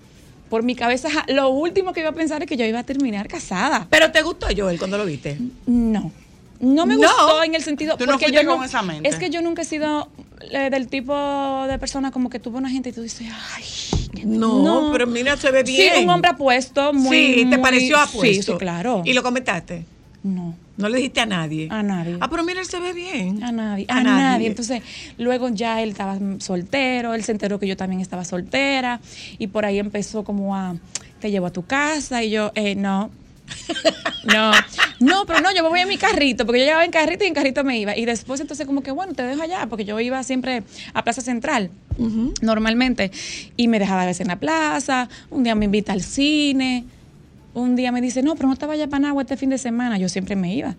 por 0.49 0.61
mi 0.63 0.75
cabeza, 0.75 1.07
lo 1.29 1.49
último 1.49 1.93
que 1.93 2.01
iba 2.01 2.09
a 2.09 2.13
pensar 2.13 2.41
es 2.43 2.47
que 2.49 2.57
yo 2.57 2.65
iba 2.65 2.79
a 2.79 2.84
terminar 2.84 3.27
casada. 3.27 3.88
¿Pero 3.89 4.11
te 4.11 4.21
gustó 4.21 4.47
Joel 4.55 4.77
cuando 4.77 4.97
lo 4.97 5.05
viste? 5.05 5.38
No. 5.65 6.11
No 6.59 6.86
me 6.86 6.95
No. 6.95 7.07
gustó 7.07 7.43
en 7.43 7.55
el 7.55 7.63
sentido. 7.63 7.97
Tú 7.97 8.05
no 8.05 8.11
porque 8.19 8.32
yo 8.32 8.45
con 8.45 8.63
esa 8.63 8.82
mente. 8.84 9.09
Es 9.09 9.15
que 9.15 9.29
yo 9.32 9.41
nunca 9.41 9.63
he 9.63 9.65
sido 9.65 10.09
eh, 10.51 10.69
del 10.69 10.88
tipo 10.89 11.65
de 11.67 11.79
persona 11.79 12.11
como 12.11 12.29
que 12.29 12.39
tuvo 12.39 12.57
una 12.59 12.69
gente 12.69 12.89
y 12.89 12.91
tú 12.91 13.01
dices, 13.01 13.27
ay. 13.55 13.63
qué- 14.13 14.25
No, 14.25 14.89
pero 14.91 15.07
mira, 15.07 15.38
se 15.38 15.49
ve 15.49 15.63
bien. 15.63 15.93
Sí, 15.95 16.03
un 16.03 16.09
hombre 16.09 16.29
apuesto, 16.32 16.93
muy. 16.93 17.15
sí, 17.34 17.45
¿te 17.49 17.57
pareció 17.57 17.97
apuesto? 17.97 18.21
Sí, 18.21 18.43
sí, 18.43 18.53
claro. 18.59 19.01
¿Y 19.05 19.13
lo 19.13 19.23
comentaste? 19.23 19.86
No, 20.23 20.53
¿No 20.78 20.89
le 20.89 20.97
dijiste 20.97 21.19
a 21.19 21.26
nadie? 21.26 21.67
a 21.69 21.84
nadie. 21.84 22.17
Ah, 22.19 22.30
pero 22.30 22.43
mira, 22.43 22.59
él 22.59 22.65
se 22.65 22.80
ve 22.80 22.93
bien. 22.93 23.43
A 23.43 23.51
nadie, 23.51 23.86
a, 23.89 24.03
nadie. 24.03 24.47
Entonces, 24.47 24.82
luego 25.17 25.49
ya 25.49 25.82
él 25.82 25.89
estaba 25.89 26.17
soltero, 26.39 27.13
él 27.13 27.24
se 27.24 27.34
enteró 27.34 27.59
que 27.59 27.67
yo 27.67 27.78
también 27.78 28.01
estaba 28.01 28.24
soltera 28.26 28.99
y 29.38 29.47
por 29.47 29.65
ahí 29.65 29.80
empezó 29.80 30.24
como 30.24 30.55
a, 30.55 30.76
te 31.19 31.30
llevo 31.30 31.47
a 31.47 31.51
tu 31.51 31.65
casa 31.65 32.24
y 32.24 32.32
yo, 32.32 32.51
eh, 32.55 32.76
no. 32.76 33.11
No, 34.24 34.51
no, 34.99 35.26
pero 35.26 35.41
no, 35.41 35.51
yo 35.51 35.63
me 35.63 35.69
voy 35.69 35.80
en 35.80 35.88
mi 35.88 35.97
carrito, 35.97 36.45
porque 36.45 36.59
yo 36.59 36.65
llegaba 36.65 36.86
en 36.86 36.91
carrito 36.91 37.24
y 37.24 37.28
en 37.28 37.34
carrito 37.34 37.63
me 37.63 37.80
iba. 37.80 37.97
Y 37.97 38.05
después 38.05 38.39
entonces 38.39 38.67
como 38.67 38.84
que, 38.84 38.91
bueno, 38.91 39.13
te 39.13 39.24
dejo 39.24 39.41
allá, 39.41 39.65
porque 39.67 39.84
yo 39.84 39.99
iba 39.99 40.22
siempre 40.22 40.61
a 40.93 41.03
Plaza 41.03 41.22
Central, 41.22 41.72
normalmente, 42.41 43.11
y 43.57 43.67
me 43.67 43.80
dejaba 43.80 44.03
a 44.03 44.05
veces 44.05 44.22
en 44.22 44.28
la 44.28 44.36
plaza, 44.36 45.09
un 45.32 45.43
día 45.43 45.55
me 45.55 45.65
invita 45.65 45.91
al 45.93 46.03
cine, 46.03 46.86
un 47.54 47.76
día 47.76 47.91
me 47.91 48.02
dice, 48.02 48.22
no, 48.24 48.36
pero 48.36 48.47
no 48.49 48.56
te 48.56 48.66
vayas 48.66 48.88
para 48.88 48.99
Nagua 49.02 49.24
este 49.24 49.38
fin 49.38 49.49
de 49.49 49.58
semana, 49.58 49.97
yo 49.97 50.10
siempre 50.10 50.36
me 50.36 50.54
iba. 50.54 50.76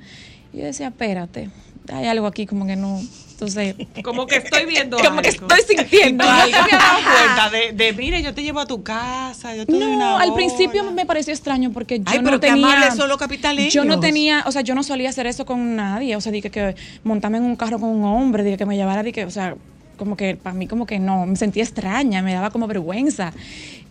Y 0.53 0.59
yo 0.59 0.65
decía, 0.65 0.89
espérate, 0.89 1.51
hay 1.93 2.07
algo 2.07 2.27
aquí 2.27 2.47
como 2.47 2.67
que 2.67 2.77
no, 2.77 3.01
entonces... 3.33 3.75
Como 4.05 4.27
que 4.27 4.37
estoy 4.37 4.67
viendo 4.67 4.97
Como 5.05 5.21
que 5.21 5.31
algo. 5.31 5.47
estoy 5.49 5.77
sintiendo 5.77 6.25
no 6.27 6.31
algo. 6.31 6.57
habías 6.57 6.79
dado 6.79 6.99
cuenta 7.03 7.51
de, 7.51 7.73
de, 7.73 7.93
mire, 7.95 8.23
yo 8.23 8.33
te 8.35 8.43
llevo 8.43 8.61
a 8.61 8.67
tu 8.67 8.83
casa, 8.83 9.57
yo 9.57 9.67
te 9.67 9.73
doy 9.73 9.81
No, 9.81 9.97
una 9.97 10.19
al 10.21 10.31
bola". 10.31 10.35
principio 10.37 10.91
me 10.93 11.07
pareció 11.07 11.33
extraño 11.33 11.73
porque 11.73 11.99
yo 11.99 12.05
Ay, 12.07 12.19
no 12.19 12.25
pero 12.25 12.41
qué 12.41 12.49
tenía. 12.49 12.89
capitaleños. 13.19 13.73
Yo 13.75 13.85
no 13.85 13.99
tenía, 13.99 14.45
o 14.47 14.53
sea, 14.53 14.63
yo 14.63 14.75
no 14.75 14.83
solía 14.85 15.09
hacer 15.11 15.27
eso 15.27 15.45
con 15.45 15.75
nadie. 15.75 16.15
O 16.17 16.21
sea, 16.21 16.31
dije 16.33 16.51
que 16.51 16.77
montarme 17.03 17.39
en 17.39 17.45
un 17.45 17.57
carro 17.57 17.81
con 17.81 17.89
un 17.91 18.05
hombre, 18.05 18.45
dije 18.45 18.57
que 18.59 18.67
me 18.67 18.77
llevara, 18.77 19.03
dije, 19.03 19.25
o 19.25 19.31
sea, 19.31 19.57
como 19.97 20.17
que 20.17 20.37
para 20.37 20.55
mí 20.55 20.67
como 20.69 20.87
que 20.87 20.99
no, 21.01 21.27
me 21.27 21.35
sentía 21.37 21.63
extraña, 21.65 22.23
me 22.23 22.33
daba 22.35 22.51
como 22.51 22.67
vergüenza. 22.69 23.33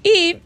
Y 0.03 0.37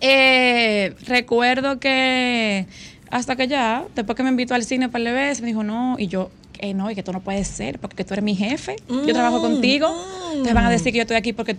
eh, 0.00 0.94
recuerdo 1.06 1.78
que 1.78 2.66
hasta 3.10 3.36
que 3.36 3.46
ya, 3.48 3.84
después 3.94 4.16
que 4.16 4.22
me 4.22 4.30
invitó 4.30 4.54
al 4.54 4.64
cine 4.64 4.88
para 4.88 5.08
el 5.08 5.14
veces, 5.14 5.40
me 5.40 5.48
dijo, 5.48 5.62
no, 5.62 5.96
y 5.98 6.08
yo, 6.08 6.30
eh, 6.58 6.74
no, 6.74 6.90
y 6.90 6.94
que 6.94 7.02
tú 7.02 7.12
no 7.12 7.20
puedes 7.20 7.46
ser, 7.48 7.78
porque 7.78 8.04
tú 8.04 8.14
eres 8.14 8.24
mi 8.24 8.34
jefe, 8.34 8.76
yo 8.88 9.12
trabajo 9.12 9.38
Mm, 9.38 9.42
contigo, 9.42 9.88
mm. 9.88 10.30
entonces 10.30 10.54
van 10.54 10.64
a 10.66 10.70
decir 10.70 10.92
que 10.92 10.98
yo 10.98 11.02
estoy 11.02 11.16
aquí 11.16 11.32
porque 11.32 11.56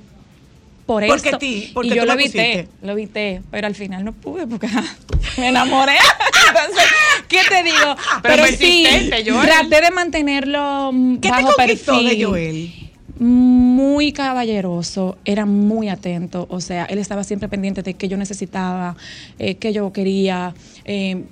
por 0.85 1.05
Porque 1.05 1.29
esto. 1.29 1.37
ti- 1.39 1.69
porque 1.73 1.89
y 1.89 1.95
yo 1.95 2.05
lo 2.05 2.13
evité, 2.13 2.67
lo 2.81 2.93
evité, 2.93 3.41
pero 3.51 3.67
al 3.67 3.75
final 3.75 4.03
no 4.05 4.13
pude 4.13 4.47
porque 4.47 4.67
me 5.37 5.49
enamoré. 5.49 5.95
Entonces, 6.47 6.85
¿qué 7.27 7.39
te 7.49 7.63
digo? 7.63 7.95
Pero 8.23 8.45
sí, 8.47 8.85
Joel. 9.25 9.45
traté 9.47 9.81
de 9.81 9.91
mantenerlo 9.91 10.91
mm, 10.93 11.15
¿Qué 11.15 11.21
te 11.29 11.29
bajo 11.29 11.53
conquistó 11.55 11.91
perfil. 11.93 12.17
de 12.19 12.25
Joel? 12.25 12.86
Muy 13.19 14.11
caballeroso, 14.11 15.17
era 15.25 15.45
muy 15.45 15.89
atento, 15.89 16.45
o 16.49 16.61
sea, 16.61 16.85
él 16.85 16.99
estaba 16.99 17.23
siempre 17.23 17.49
pendiente 17.49 17.81
de 17.81 17.95
qué 17.95 18.07
yo 18.07 18.17
necesitaba, 18.17 18.95
eh, 19.39 19.55
qué 19.55 19.73
yo 19.73 19.91
quería, 19.91 20.53
eh, 20.85 21.23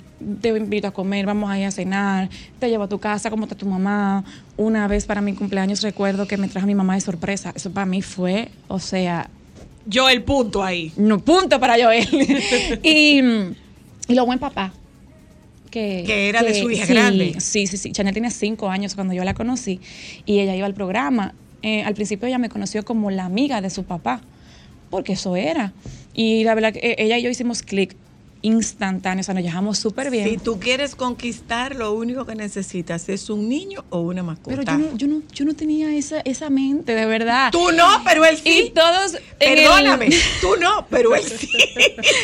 te 0.41 0.49
invito 0.49 0.88
a 0.88 0.91
comer, 0.91 1.25
vamos 1.25 1.49
a 1.49 1.59
ir 1.59 1.65
a 1.65 1.71
cenar, 1.71 2.29
te 2.59 2.69
llevo 2.69 2.86
a 2.86 2.89
tu 2.89 2.99
casa, 2.99 3.29
cómo 3.29 3.43
está 3.43 3.55
tu 3.55 3.67
mamá. 3.67 4.23
Una 4.57 4.88
vez 4.88 5.05
para 5.05 5.21
mi 5.21 5.33
cumpleaños 5.33 5.81
recuerdo 5.81 6.27
que 6.27 6.38
me 6.38 6.47
trajo 6.47 6.65
mi 6.67 6.75
mamá 6.75 6.95
de 6.95 7.01
sorpresa, 7.01 7.51
eso 7.55 7.71
para 7.71 7.86
mí 7.86 8.01
fue, 8.01 8.49
o 8.67 8.79
sea, 8.79 9.29
Yo 9.86 10.09
el 10.09 10.23
punto 10.23 10.63
ahí. 10.63 10.91
no 10.97 11.19
punto 11.19 11.59
para 11.59 11.75
Joel. 11.75 12.07
y, 12.83 13.19
y 14.07 14.15
lo 14.15 14.25
buen 14.25 14.39
papá. 14.39 14.73
Que, 15.69 16.03
Que 16.07 16.29
era 16.29 16.41
de 16.41 16.53
su 16.59 16.71
hija 16.71 16.86
sí, 16.86 16.93
grande. 16.93 17.36
Sí, 17.39 17.67
sí, 17.67 17.75
sí. 17.75 17.91
Chanel 17.91 18.13
tenía 18.13 18.31
cinco 18.31 18.69
años 18.69 18.95
cuando 18.95 19.13
yo 19.13 19.25
la 19.25 19.33
conocí 19.33 19.81
y 20.25 20.39
ella 20.39 20.55
iba 20.55 20.65
al 20.65 20.73
programa. 20.73 21.33
Eh, 21.66 21.82
al 21.82 21.95
principio 21.95 22.28
ella 22.28 22.38
me 22.38 22.47
conoció 22.49 22.86
como 22.86 23.09
la 23.09 23.26
amiga 23.26 23.59
de 23.59 23.72
su 23.72 23.86
papá, 23.86 24.22
porque 24.91 25.13
eso 25.13 25.36
era. 25.36 25.74
Y 26.13 26.43
la 26.43 26.53
verdad 26.53 26.72
que 26.72 26.80
eh, 26.80 26.95
ella 26.99 27.18
y 27.18 27.24
yo 27.24 27.30
hicimos 27.32 27.63
clic 27.63 27.95
instantáneo, 28.43 29.22
o 29.22 29.24
sea, 29.24 29.34
nos 29.34 29.43
llevamos 29.43 29.80
súper 29.80 30.11
bien. 30.11 30.30
Si 30.30 30.38
tú 30.38 30.59
quieres 30.59 30.93
conquistar, 30.93 31.76
lo 31.76 31.93
único 31.93 32.28
que 32.28 32.36
necesitas 32.36 33.09
es 33.09 33.32
un 33.32 33.49
niño 33.49 33.84
o 33.89 34.01
una 34.01 34.22
mascota. 34.22 34.55
pero 34.55 34.61
yo 34.63 34.78
no, 34.78 34.95
yo, 34.95 35.07
no, 35.07 35.22
yo 35.34 35.45
no 35.45 35.55
tenía 35.55 35.91
esa, 35.95 36.20
esa 36.20 36.51
mente, 36.51 36.93
de 36.93 37.07
verdad. 37.07 37.49
Tú 37.51 37.72
no, 37.72 37.88
pero 38.03 38.24
él 38.26 38.38
sí. 38.38 38.66
Y 38.68 38.70
todos... 38.70 39.16
en 39.39 39.57
el- 39.57 39.63
Perdóname, 39.63 40.09
tú 40.41 40.49
no, 40.61 40.86
pero 40.91 41.16
él 41.16 41.24
sí. 41.24 41.49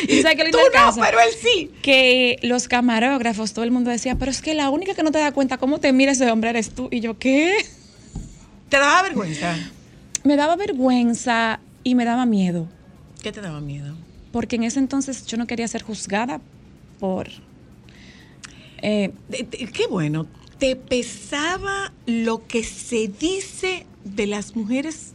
¿Y 0.06 0.22
sabes 0.22 0.36
qué 0.36 0.44
lindo 0.44 0.58
tú 0.58 0.64
no, 0.66 0.70
caso? 0.72 1.00
pero 1.00 1.18
él 1.18 1.30
sí. 1.42 1.72
que 1.82 2.38
los 2.42 2.68
camarógrafos, 2.68 3.52
todo 3.52 3.64
el 3.64 3.72
mundo 3.72 3.90
decía, 3.90 4.14
pero 4.14 4.30
es 4.30 4.40
que 4.40 4.54
la 4.54 4.70
única 4.70 4.94
que 4.94 5.02
no 5.02 5.10
te 5.10 5.18
da 5.18 5.32
cuenta 5.32 5.58
cómo 5.58 5.80
te 5.80 5.92
mira 5.92 6.12
ese 6.12 6.30
hombre 6.30 6.50
eres 6.50 6.70
tú. 6.70 6.86
Y 6.92 7.00
yo, 7.00 7.18
¿qué? 7.18 7.56
¿Te 8.72 8.78
daba 8.78 9.02
vergüenza? 9.02 9.54
Me 10.24 10.34
daba 10.34 10.56
vergüenza 10.56 11.60
y 11.84 11.94
me 11.94 12.06
daba 12.06 12.24
miedo, 12.24 12.66
¿Qué 13.22 13.30
te 13.30 13.42
daba 13.42 13.60
miedo? 13.60 13.94
porque 14.32 14.56
en 14.56 14.62
ese 14.62 14.78
entonces 14.78 15.26
yo 15.26 15.36
no 15.36 15.46
quería 15.46 15.68
ser 15.68 15.82
juzgada 15.82 16.40
por... 16.98 17.28
eh, 18.80 19.12
qué 19.74 19.86
bueno. 19.90 20.26
¿Te 20.58 20.74
pesaba 20.76 21.92
lo 22.06 22.46
que 22.46 22.64
se 22.64 23.08
dice 23.08 23.84
de 24.04 24.26
las 24.26 24.56
mujeres 24.56 25.12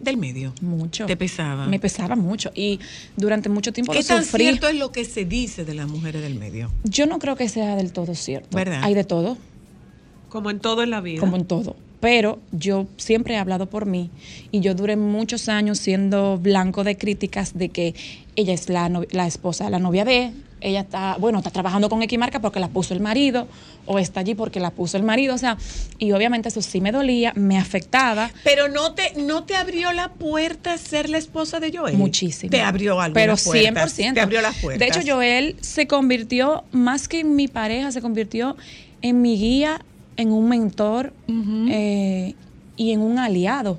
del 0.00 0.16
medio? 0.16 0.54
mucho. 0.62 1.04
¿Te 1.04 1.16
pesaba? 1.18 1.66
Me 1.66 1.78
pesaba 1.78 2.16
mucho 2.16 2.52
y 2.54 2.80
durante 3.18 3.50
mucho 3.50 3.70
tiempo 3.74 3.92
¿Qué 3.92 3.98
lo 4.00 4.04
tan 4.06 4.24
sufrí. 4.24 4.44
cierto 4.44 4.66
es 4.68 4.76
lo 4.76 4.92
que 4.92 5.04
se 5.04 5.26
dice 5.26 5.66
de 5.66 5.74
las 5.74 5.88
mujeres 5.88 6.22
del 6.22 6.36
medio? 6.36 6.70
Yo 6.84 7.04
no 7.06 7.18
creo 7.18 7.36
que 7.36 7.50
sea 7.50 7.76
del 7.76 7.92
todo 7.92 8.14
cierto. 8.14 8.56
¿Verdad? 8.56 8.80
Hay 8.82 8.94
de 8.94 9.04
todo, 9.04 9.36
Como 10.30 10.48
en 10.50 10.58
todo 10.60 10.82
en 10.82 10.88
la 10.88 11.02
vida. 11.02 11.20
como 11.20 11.36
en 11.36 11.44
todo. 11.44 11.76
Pero 12.04 12.38
yo 12.52 12.86
siempre 12.98 13.32
he 13.32 13.38
hablado 13.38 13.64
por 13.70 13.86
mí 13.86 14.10
y 14.52 14.60
yo 14.60 14.74
duré 14.74 14.94
muchos 14.96 15.48
años 15.48 15.78
siendo 15.78 16.36
blanco 16.36 16.84
de 16.84 16.98
críticas 16.98 17.56
de 17.56 17.70
que 17.70 17.94
ella 18.36 18.52
es 18.52 18.68
la, 18.68 18.90
no- 18.90 19.04
la 19.10 19.26
esposa, 19.26 19.70
la 19.70 19.78
novia 19.78 20.04
de, 20.04 20.32
ella 20.60 20.80
está, 20.80 21.16
bueno, 21.18 21.38
está 21.38 21.48
trabajando 21.50 21.88
con 21.88 22.02
X 22.02 22.18
marca 22.18 22.40
porque 22.40 22.60
la 22.60 22.68
puso 22.68 22.92
el 22.92 23.00
marido 23.00 23.48
o 23.86 23.98
está 23.98 24.20
allí 24.20 24.34
porque 24.34 24.60
la 24.60 24.70
puso 24.70 24.98
el 24.98 25.02
marido, 25.02 25.34
o 25.34 25.38
sea, 25.38 25.56
y 25.98 26.12
obviamente 26.12 26.50
eso 26.50 26.60
sí 26.60 26.82
me 26.82 26.92
dolía, 26.92 27.32
me 27.36 27.56
afectaba. 27.56 28.30
Pero 28.44 28.68
no 28.68 28.92
te, 28.92 29.14
no 29.22 29.44
te 29.44 29.56
abrió 29.56 29.90
la 29.92 30.08
puerta 30.12 30.76
ser 30.76 31.08
la 31.08 31.16
esposa 31.16 31.58
de 31.58 31.74
Joel. 31.74 31.96
Muchísimo. 31.96 32.50
Te 32.50 32.60
abrió 32.60 33.00
algunas 33.00 33.14
Pero 33.42 33.50
puertas. 33.72 33.98
100%. 33.98 34.12
Te 34.12 34.20
abrió 34.20 34.42
las 34.42 34.56
puertas. 34.58 34.78
De 34.78 34.86
hecho, 35.00 35.10
Joel 35.10 35.56
se 35.62 35.86
convirtió, 35.86 36.64
más 36.70 37.08
que 37.08 37.20
en 37.20 37.34
mi 37.34 37.48
pareja, 37.48 37.90
se 37.92 38.02
convirtió 38.02 38.56
en 39.00 39.22
mi 39.22 39.38
guía, 39.38 39.80
en 40.16 40.32
un 40.32 40.48
mentor 40.48 41.12
eh, 41.70 42.34
y 42.76 42.92
en 42.92 43.00
un 43.00 43.18
aliado. 43.18 43.78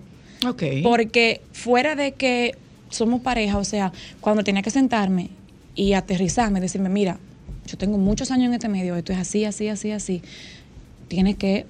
Porque 0.83 1.41
fuera 1.53 1.95
de 1.95 2.11
que 2.13 2.55
somos 2.89 3.21
pareja, 3.21 3.57
o 3.57 3.63
sea, 3.63 3.91
cuando 4.21 4.43
tenía 4.43 4.61
que 4.61 4.69
sentarme 4.71 5.29
y 5.75 5.93
aterrizarme, 5.93 6.61
decirme, 6.61 6.89
mira, 6.89 7.17
yo 7.67 7.77
tengo 7.77 7.97
muchos 7.97 8.31
años 8.31 8.47
en 8.47 8.53
este 8.53 8.69
medio, 8.69 8.95
esto 8.95 9.11
es 9.11 9.19
así, 9.19 9.43
así, 9.45 9.67
así, 9.69 9.91
así, 9.91 10.21
tienes 11.07 11.35
que... 11.35 11.65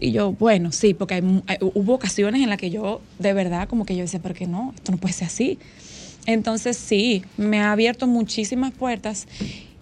Y 0.00 0.12
yo, 0.12 0.32
bueno, 0.32 0.72
sí, 0.72 0.92
porque 0.92 1.14
hay 1.14 1.22
mu- 1.22 1.42
hay- 1.46 1.56
hubo 1.60 1.94
ocasiones 1.94 2.42
en 2.42 2.50
las 2.50 2.58
que 2.58 2.68
yo, 2.70 3.00
de 3.18 3.32
verdad, 3.32 3.68
como 3.68 3.86
que 3.86 3.94
yo 3.96 4.02
decía, 4.02 4.20
¿por 4.20 4.34
qué 4.34 4.46
no? 4.46 4.72
Esto 4.76 4.92
no 4.92 4.98
puede 4.98 5.14
ser 5.14 5.28
así. 5.28 5.58
Entonces, 6.26 6.76
sí, 6.76 7.22
me 7.38 7.60
ha 7.60 7.72
abierto 7.72 8.06
muchísimas 8.06 8.72
puertas. 8.72 9.26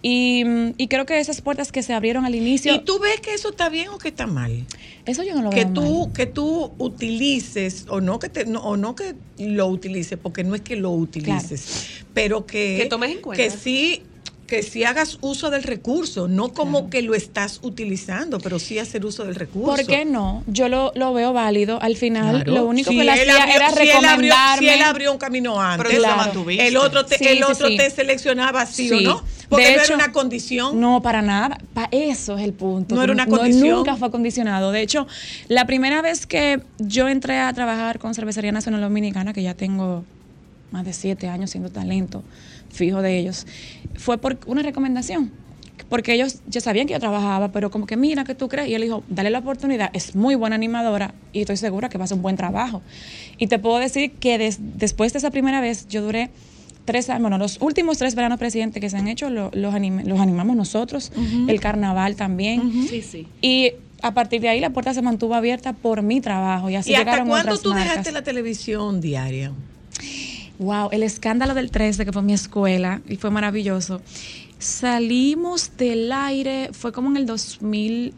Y, 0.01 0.43
mm, 0.45 0.73
y 0.77 0.87
creo 0.87 1.05
que 1.05 1.19
esas 1.19 1.41
puertas 1.41 1.71
que 1.71 1.81
se 1.81 1.93
abrieron 1.93 2.25
al 2.25 2.35
inicio, 2.35 2.73
¿Y 2.73 2.79
tú 2.85 2.99
ves 2.99 3.19
que 3.21 3.33
eso 3.33 3.49
está 3.49 3.69
bien 3.69 3.89
o 3.89 3.97
que 3.97 4.09
está 4.09 4.27
mal? 4.27 4.65
eso 5.05 5.23
yo 5.23 5.35
no 5.35 5.43
lo 5.43 5.49
que 5.51 5.65
veo 5.65 5.73
tú 5.73 6.01
mal. 6.05 6.13
que 6.13 6.25
tú 6.25 6.73
utilices 6.77 7.85
o 7.89 8.01
no 8.01 8.17
que 8.19 8.29
te 8.29 8.45
no, 8.45 8.59
o 8.61 8.75
no 8.77 8.95
que 8.95 9.15
lo 9.37 9.67
utilices 9.67 10.17
porque 10.21 10.43
no 10.43 10.55
es 10.55 10.61
que 10.61 10.75
lo 10.75 10.89
utilices 10.91 11.87
pero 12.13 12.45
que 12.45 12.77
Que 12.81 12.85
tomes 12.87 13.11
en 13.11 13.21
cuenta. 13.21 13.43
que 13.43 13.49
sí 13.51 14.01
que 14.47 14.61
sí 14.61 14.83
hagas 14.83 15.17
uso 15.21 15.49
del 15.49 15.63
recurso 15.63 16.27
no 16.27 16.49
como 16.53 16.77
Claro. 16.81 16.89
que 16.91 17.01
lo 17.01 17.15
estás 17.15 17.59
utilizando 17.63 18.39
pero 18.39 18.59
sí 18.59 18.77
hacer 18.77 19.03
uso 19.03 19.23
del 19.25 19.33
recurso 19.33 19.75
¿Por 19.75 19.85
qué 19.87 20.05
no? 20.05 20.43
Yo 20.45 20.69
lo, 20.69 20.91
lo 20.95 21.13
veo 21.13 21.33
válido. 21.33 21.81
Al 21.81 21.95
final, 21.95 22.43
Claro. 22.43 22.51
lo 22.61 22.65
único 22.65 22.91
Si 22.91 22.97
que 22.97 23.03
le 23.03 23.13
él 23.13 23.29
hacía 23.29 23.43
abrió- 23.43 23.55
era 23.55 23.69
si 23.71 23.89
él 23.89 24.05
abrió- 24.05 24.33
si 24.59 24.67
él 24.69 24.81
abrió 24.83 25.11
un 25.11 25.17
camino 25.17 25.59
antes 25.59 25.87
Pero 25.89 25.99
Claro. 26.03 26.31
el 26.47 26.77
otro 26.77 27.05
te, 27.05 27.17
Sí, 27.17 27.25
el 27.27 27.37
sí, 27.37 27.43
otro 27.43 27.67
sí. 27.69 27.77
te 27.77 27.89
seleccionaba 27.89 28.65
sí, 28.67 28.91
o 28.91 29.01
no 29.01 29.23
porque 29.49 29.65
De 29.65 29.75
no 29.77 29.81
hecho, 29.83 29.93
era 29.93 30.03
una 30.05 30.11
condición 30.13 30.79
No, 30.79 31.01
para 31.03 31.21
nada. 31.21 31.57
Pa- 31.75 31.87
eso 31.91 32.35
es 32.37 32.43
el 32.43 32.53
punto. 32.53 32.95
No 32.95 33.03
era 33.03 33.13
una 33.13 33.25
No, 33.27 33.37
condición. 33.37 33.69
nunca 33.77 33.95
fue 33.95 34.09
condicionado. 34.09 34.71
De 34.71 34.81
hecho, 34.81 35.05
la 35.49 35.65
primera 35.67 36.01
vez 36.01 36.25
que 36.25 36.61
yo 36.79 37.07
entré 37.07 37.37
a 37.39 37.53
trabajar 37.53 37.99
con 37.99 38.13
Cervecería 38.15 38.51
Nacional 38.51 38.81
Dominicana, 38.81 39.33
que 39.33 39.43
ya 39.43 39.53
tengo 39.53 40.03
más 40.71 40.83
de 40.83 40.93
siete 40.93 41.27
años 41.29 41.51
siendo 41.51 41.69
talento 41.69 42.23
fijo 42.75 43.01
de 43.01 43.17
ellos, 43.17 43.47
fue 43.95 44.17
por 44.17 44.37
una 44.45 44.61
recomendación. 44.61 45.31
Porque 45.89 46.13
ellos 46.13 46.39
ya 46.47 46.61
sabían 46.61 46.87
que 46.87 46.93
yo 46.93 46.99
trabajaba, 46.99 47.51
pero 47.51 47.69
como 47.69 47.85
que 47.85 47.95
mira, 47.95 48.23
¿qué 48.23 48.33
tú 48.33 48.47
crees? 48.49 48.69
Y 48.69 48.73
él 48.73 48.81
dijo, 48.81 49.03
dale 49.07 49.29
la 49.29 49.39
oportunidad, 49.39 49.91
es 49.93 50.15
muy 50.15 50.33
buena 50.35 50.55
animadora 50.55 51.13
y 51.31 51.41
estoy 51.41 51.57
segura 51.57 51.89
que 51.89 51.97
va 51.99 52.03
a 52.03 52.05
hacer 52.05 52.15
un 52.17 52.23
buen 52.23 52.35
trabajo. 52.37 52.81
Y 53.37 53.47
te 53.47 53.59
puedo 53.59 53.77
decir 53.77 54.11
que 54.13 54.37
des- 54.39 54.57
después 54.77 55.13
de 55.13 55.19
esa 55.19 55.29
primera 55.29 55.61
vez, 55.61 55.87
yo 55.87 56.01
duré 56.01 56.31
tres 56.85 57.09
años, 57.09 57.21
bueno, 57.21 57.37
los 57.37 57.61
últimos 57.61 57.97
tres 57.99 58.15
veranos 58.15 58.39
presidentes 58.39 58.81
que 58.81 58.89
se 58.89 58.97
han 58.97 59.07
hecho 59.07 59.29
lo- 59.29 59.51
los, 59.53 59.75
anime- 59.75 60.05
los 60.05 60.19
animamos 60.19 60.55
nosotros, 60.55 61.11
el 61.47 61.59
carnaval 61.59 62.15
también. 62.15 62.87
Sí, 62.89 63.01
sí. 63.03 63.27
Y 63.41 63.73
a 64.01 64.13
partir 64.13 64.41
de 64.41 64.49
ahí 64.49 64.59
la 64.59 64.71
puerta 64.71 64.91
se 64.93 65.01
mantuvo 65.03 65.35
abierta 65.35 65.73
por 65.73 66.01
mi 66.01 66.19
trabajo 66.19 66.69
y 66.69 66.75
así 66.77 66.91
y 66.91 66.95
hasta 66.95 67.05
llegaron 67.05 67.27
cuándo 67.27 67.49
otras 67.51 67.61
tú 67.61 67.69
marcas. 67.69 67.89
dejaste 67.89 68.11
la 68.11 68.23
televisión 68.23 69.01
diaria 69.01 69.51
Wow, 70.59 70.89
el 70.91 71.03
escándalo 71.03 71.53
del 71.53 71.71
13, 71.71 72.05
que 72.05 72.13
fue 72.13 72.21
mi 72.21 72.33
escuela, 72.33 73.01
y 73.07 73.17
fue 73.17 73.29
maravilloso. 73.29 74.01
Salimos 74.57 75.71
del 75.77 76.11
aire, 76.11 76.69
fue 76.71 76.91
como 76.91 77.09
en 77.09 77.17
el 77.17 77.25
2000, 77.25 78.13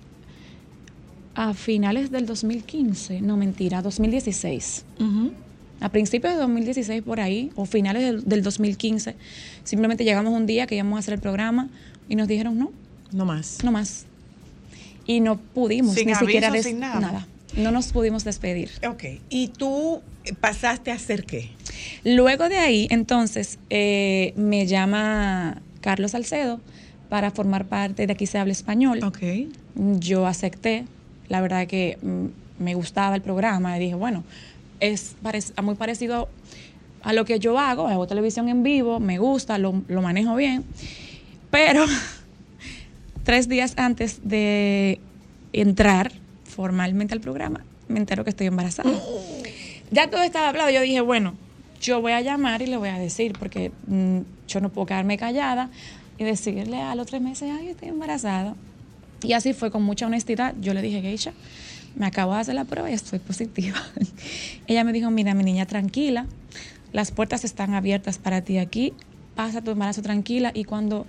a 1.36 1.54
finales 1.54 2.12
del 2.12 2.26
2015, 2.26 3.22
no 3.22 3.38
mentira, 3.38 3.82
2016. 3.82 4.86
Ujú. 5.00 5.32
A 5.80 5.90
principios 5.90 6.34
de 6.34 6.40
2016 6.40 7.04
por 7.04 7.20
ahí, 7.20 7.52
o 7.56 7.66
finales 7.66 8.04
del, 8.04 8.24
del 8.24 8.42
2015, 8.42 9.16
simplemente 9.64 10.04
llegamos 10.04 10.34
un 10.34 10.48
día 10.48 10.66
que 10.66 10.76
íbamos 10.76 10.98
a 10.98 11.00
hacer 11.00 11.14
el 11.14 11.20
programa 11.20 11.70
y 12.10 12.16
nos 12.16 12.28
dijeron 12.28 12.58
no, 12.58 12.72
no 13.12 13.26
más 13.26 13.60
no 13.64 13.72
más. 13.72 14.06
Y 15.06 15.22
no 15.22 15.38
pudimos 15.38 15.96
Sin 15.96 16.08
ni 16.08 16.16
siquiera 16.16 16.50
aviso, 16.50 16.70
sin 16.70 16.80
nada. 16.80 17.28
No 17.56 17.72
nos 17.72 17.92
pudimos 17.92 18.24
despedir. 18.24 18.70
Ok, 18.88 19.04
¿y 19.30 19.48
tú 19.50 20.02
pasaste 20.42 20.92
a 20.92 20.96
hacer 20.96 21.24
qué? 21.26 21.50
Luego 22.04 22.50
de 22.50 22.58
ahí, 22.58 22.88
entonces, 22.92 23.58
eh, 23.70 24.34
me 24.36 24.68
llama 24.68 25.62
Carlos 25.82 26.12
Salcedo 26.12 26.60
para 27.10 27.32
formar 27.32 27.66
parte 27.66 28.06
de 28.06 28.14
Aquí 28.14 28.26
se 28.26 28.38
habla 28.38 28.52
español. 28.52 29.00
Ok. 29.04 29.20
Yo 30.00 30.28
acepté, 30.28 30.86
la 31.30 31.40
verdad 31.42 31.66
que 31.68 31.98
mm, 32.02 32.64
me 32.64 32.76
gustaba 32.76 33.16
el 33.16 33.22
programa 33.22 33.78
y 33.78 33.80
dije, 33.80 33.96
bueno, 33.96 34.24
es 34.80 35.16
parec- 35.24 35.60
muy 35.64 35.76
parecido 35.76 36.28
a 37.04 37.14
lo 37.14 37.24
que 37.26 37.40
yo 37.40 37.58
hago, 37.58 37.88
hago 37.88 38.08
televisión 38.08 38.50
en 38.50 38.64
vivo, 38.64 39.00
me 39.00 39.18
gusta, 39.20 39.58
lo, 39.58 39.82
lo 39.88 40.02
manejo 40.02 40.36
bien, 40.36 40.66
pero 41.50 41.86
tres 43.24 43.48
días 43.48 43.74
antes 43.78 44.20
de 44.24 45.00
entrar 45.54 46.12
formalmente 46.58 47.14
al 47.14 47.22
programa, 47.22 47.64
me 47.88 48.00
entero 48.00 48.24
que 48.24 48.32
estoy 48.32 48.48
embarazada. 48.48 48.92
Ya 49.92 50.10
todo 50.10 50.24
estaba 50.24 50.50
hablado, 50.50 50.72
yo 50.72 50.82
dije, 50.82 51.02
bueno, 51.02 51.36
yo 51.80 52.02
voy 52.02 52.14
a 52.14 52.22
llamar 52.22 52.64
y 52.64 52.66
le 52.66 52.78
voy 52.78 52.90
a 52.90 52.98
decir, 52.98 53.34
porque 53.38 53.72
mm, 53.86 54.22
yo 54.48 54.60
no 54.60 54.70
puedo 54.70 54.88
quedarme 54.88 55.20
callada 55.20 55.70
y 56.18 56.24
decirle 56.24 56.82
a 56.82 56.96
los 56.96 57.06
tres 57.06 57.22
meses, 57.22 57.52
ay, 57.56 57.68
estoy 57.68 57.90
embarazada. 57.90 58.56
Y 59.22 59.34
así 59.34 59.54
fue 59.54 59.70
con 59.70 59.84
mucha 59.84 60.08
honestidad. 60.08 60.56
Yo 60.60 60.74
le 60.74 60.82
dije, 60.82 61.00
Geisha, 61.02 61.32
me 61.96 62.08
acabo 62.08 62.34
de 62.34 62.40
hacer 62.40 62.56
la 62.56 62.66
prueba 62.66 62.90
y 62.90 62.94
estoy 62.94 63.20
positiva. 63.20 63.78
Ella 64.68 64.84
me 64.84 64.94
dijo, 64.94 65.12
mira, 65.12 65.36
mi 65.36 65.44
niña, 65.44 65.68
tranquila, 65.68 66.26
las 66.92 67.12
puertas 67.12 67.46
están 67.46 67.76
abiertas 67.76 68.18
para 68.18 68.42
ti 68.42 68.58
aquí, 68.58 68.94
pasa 69.36 69.62
tu 69.62 69.70
embarazo 69.70 70.02
tranquila 70.02 70.52
y 70.56 70.64
cuando 70.64 71.06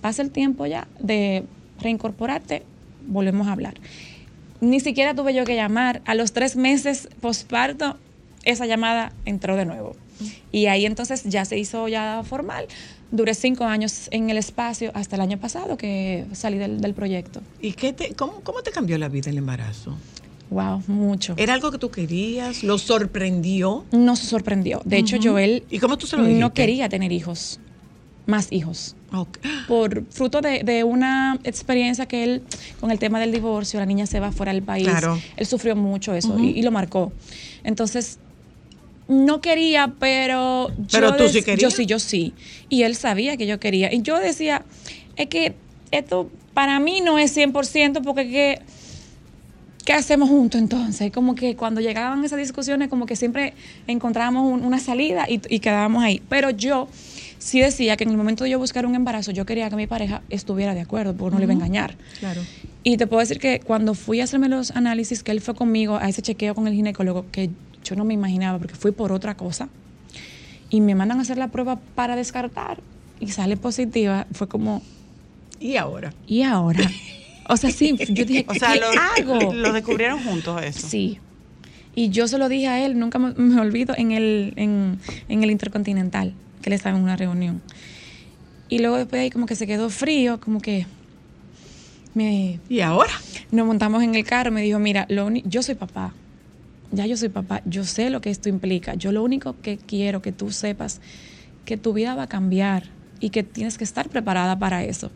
pase 0.00 0.22
el 0.22 0.30
tiempo 0.30 0.64
ya 0.66 0.86
de 1.00 1.44
reincorporarte, 1.80 2.62
volvemos 3.08 3.48
a 3.48 3.52
hablar. 3.52 3.74
Ni 4.62 4.78
siquiera 4.78 5.12
tuve 5.12 5.34
yo 5.34 5.44
que 5.44 5.56
llamar. 5.56 6.02
A 6.06 6.14
los 6.14 6.32
tres 6.32 6.54
meses 6.54 7.08
posparto, 7.20 7.96
esa 8.44 8.64
llamada 8.64 9.12
entró 9.24 9.56
de 9.56 9.66
nuevo. 9.66 9.96
Y 10.52 10.66
ahí 10.66 10.86
entonces 10.86 11.24
ya 11.24 11.44
se 11.44 11.58
hizo 11.58 11.88
ya 11.88 12.22
formal. 12.24 12.66
Duré 13.10 13.34
cinco 13.34 13.64
años 13.64 14.06
en 14.12 14.30
el 14.30 14.38
espacio 14.38 14.92
hasta 14.94 15.16
el 15.16 15.22
año 15.22 15.38
pasado 15.38 15.76
que 15.76 16.26
salí 16.32 16.58
del, 16.58 16.80
del 16.80 16.94
proyecto. 16.94 17.40
¿Y 17.60 17.72
qué 17.72 17.92
te, 17.92 18.14
cómo, 18.14 18.34
cómo 18.44 18.62
te 18.62 18.70
cambió 18.70 18.96
la 18.98 19.08
vida 19.08 19.30
el 19.30 19.38
embarazo? 19.38 19.96
Wow, 20.50 20.84
mucho. 20.86 21.34
¿Era 21.38 21.54
algo 21.54 21.72
que 21.72 21.78
tú 21.78 21.90
querías? 21.90 22.62
¿Lo 22.62 22.78
sorprendió? 22.78 23.84
No 23.90 24.14
se 24.14 24.26
sorprendió. 24.26 24.80
De 24.84 24.98
hecho, 24.98 25.16
Ujú. 25.16 25.30
Joel 25.30 25.64
¿Y 25.70 25.80
cómo 25.80 25.98
tú 25.98 26.06
se 26.06 26.16
lo 26.16 26.22
dijiste? 26.22 26.40
no 26.40 26.52
quería 26.54 26.88
tener 26.88 27.10
hijos, 27.10 27.58
más 28.26 28.52
hijos. 28.52 28.94
Por 29.68 30.04
fruto 30.10 30.40
de, 30.40 30.62
de 30.62 30.84
una 30.84 31.38
experiencia 31.44 32.06
que 32.06 32.24
él, 32.24 32.42
con 32.80 32.90
el 32.90 32.98
tema 32.98 33.20
del 33.20 33.30
divorcio, 33.32 33.78
la 33.80 33.86
niña 33.86 34.06
se 34.06 34.20
va 34.20 34.32
fuera 34.32 34.52
del 34.52 34.62
país, 34.62 34.86
Claro. 34.88 35.20
él 35.36 35.46
sufrió 35.46 35.76
mucho 35.76 36.14
eso 36.14 36.38
y, 36.38 36.50
y 36.58 36.62
lo 36.62 36.70
marcó. 36.70 37.12
Entonces, 37.64 38.18
no 39.08 39.40
quería, 39.40 39.92
pero 39.98 40.68
yo 40.78 40.86
Pero 40.90 41.16
tú 41.16 41.28
sí 41.28 41.42
querías. 41.42 41.60
Yo 41.72 41.76
sí, 41.76 41.86
yo 41.86 41.98
sí. 41.98 42.32
Y 42.68 42.84
él 42.84 42.94
sabía 42.96 43.36
que 43.36 43.46
yo 43.46 43.58
quería. 43.60 43.92
Y 43.92 44.00
yo 44.02 44.18
decía, 44.18 44.64
es 45.16 45.26
que 45.26 45.54
esto 45.90 46.30
para 46.54 46.78
mí 46.80 47.00
no 47.02 47.18
es 47.18 47.36
100% 47.36 48.02
porque 48.02 48.28
que 48.30 48.60
¿qué 49.84 49.92
hacemos 49.94 50.28
juntos 50.28 50.60
entonces? 50.60 51.10
Como 51.12 51.34
que 51.34 51.56
cuando 51.56 51.80
llegaban 51.80 52.24
esas 52.24 52.38
discusiones, 52.38 52.88
como 52.88 53.04
que 53.06 53.16
siempre 53.16 53.54
encontrábamos 53.86 54.50
un- 54.50 54.64
una 54.64 54.78
salida 54.78 55.26
y, 55.28 55.40
y 55.48 55.58
quedábamos 55.58 56.02
ahí. 56.04 56.22
Pero 56.28 56.50
yo 56.50 56.88
sí 57.42 57.60
decía 57.60 57.96
que 57.96 58.04
en 58.04 58.10
el 58.10 58.16
momento 58.16 58.44
de 58.44 58.50
yo 58.50 58.58
buscar 58.58 58.86
un 58.86 58.94
embarazo, 58.94 59.32
yo 59.32 59.44
quería 59.44 59.68
que 59.68 59.76
mi 59.76 59.86
pareja 59.86 60.22
estuviera 60.30 60.74
de 60.74 60.80
acuerdo, 60.80 61.14
porque 61.14 61.34
no 61.34 61.38
le 61.38 61.44
iba 61.44 61.52
a 61.52 61.56
engañar. 61.56 61.96
Claro. 62.20 62.40
Y 62.84 62.96
te 62.96 63.06
puedo 63.06 63.20
decir 63.20 63.38
que 63.38 63.60
cuando 63.60 63.94
fui 63.94 64.20
a 64.20 64.24
hacerme 64.24 64.48
los 64.48 64.70
análisis, 64.70 65.22
que 65.22 65.32
él 65.32 65.40
fue 65.40 65.54
conmigo 65.54 65.96
a 65.96 66.08
ese 66.08 66.22
chequeo 66.22 66.54
con 66.54 66.68
el 66.68 66.74
ginecólogo, 66.74 67.26
que 67.32 67.50
yo 67.84 67.96
no 67.96 68.04
me 68.04 68.14
imaginaba, 68.14 68.58
porque 68.58 68.74
fui 68.74 68.92
por 68.92 69.12
otra 69.12 69.36
cosa, 69.36 69.68
y 70.70 70.80
me 70.80 70.94
mandan 70.94 71.18
a 71.18 71.22
hacer 71.22 71.36
la 71.36 71.48
prueba 71.48 71.80
para 71.94 72.16
descartar, 72.16 72.78
y 73.18 73.28
sale 73.28 73.56
positiva, 73.56 74.26
fue 74.32 74.48
como, 74.48 74.82
¿Y 75.58 75.76
ahora? 75.76 76.12
¿y 76.26 76.42
ahora? 76.42 76.90
O 77.48 77.56
sea, 77.56 77.70
sí, 77.70 77.96
yo 78.08 78.24
dije, 78.24 78.46
O 78.48 78.54
sea, 78.54 78.72
¿qué 78.72 78.80
lo, 78.80 79.36
hago? 79.36 79.52
lo 79.52 79.72
descubrieron 79.72 80.22
juntos 80.22 80.62
eso. 80.62 80.88
Sí. 80.88 81.18
Y 81.94 82.10
yo 82.10 82.26
se 82.28 82.38
lo 82.38 82.48
dije 82.48 82.68
a 82.68 82.84
él, 82.86 82.98
nunca 82.98 83.18
me, 83.18 83.34
me 83.34 83.60
olvido, 83.60 83.94
en 83.96 84.12
el, 84.12 84.54
en, 84.56 84.98
en 85.28 85.42
el 85.42 85.50
Intercontinental, 85.50 86.34
que 86.62 86.70
él 86.70 86.74
estaba 86.74 86.96
en 86.96 87.02
una 87.02 87.16
reunión. 87.16 87.60
Y 88.68 88.78
luego 88.78 88.96
después 88.96 89.18
de 89.18 89.24
ahí 89.24 89.30
como 89.30 89.46
que 89.46 89.54
se 89.54 89.66
quedó 89.66 89.90
frío, 89.90 90.40
como 90.40 90.60
que 90.60 90.86
me, 92.14 92.58
¿Y 92.68 92.80
ahora? 92.80 93.12
nos 93.50 93.66
montamos 93.66 94.02
en 94.02 94.14
el 94.14 94.24
carro, 94.24 94.50
me 94.50 94.62
dijo, 94.62 94.78
mira, 94.78 95.06
lo 95.08 95.30
yo 95.30 95.62
soy 95.62 95.74
papá, 95.74 96.14
ya 96.90 97.06
yo 97.06 97.16
soy 97.16 97.28
papá, 97.28 97.62
yo 97.64 97.84
sé 97.84 98.10
lo 98.10 98.20
que 98.20 98.30
esto 98.30 98.48
implica, 98.48 98.94
yo 98.94 99.12
lo 99.12 99.22
único 99.22 99.60
que 99.60 99.76
quiero 99.78 100.22
que 100.22 100.32
tú 100.32 100.50
sepas 100.50 101.00
que 101.64 101.76
tu 101.76 101.92
vida 101.92 102.14
va 102.14 102.24
a 102.24 102.28
cambiar 102.28 102.84
y 103.20 103.30
que 103.30 103.42
tienes 103.42 103.78
que 103.78 103.84
estar 103.84 104.08
preparada 104.08 104.58
para 104.58 104.84
eso. 104.84 105.10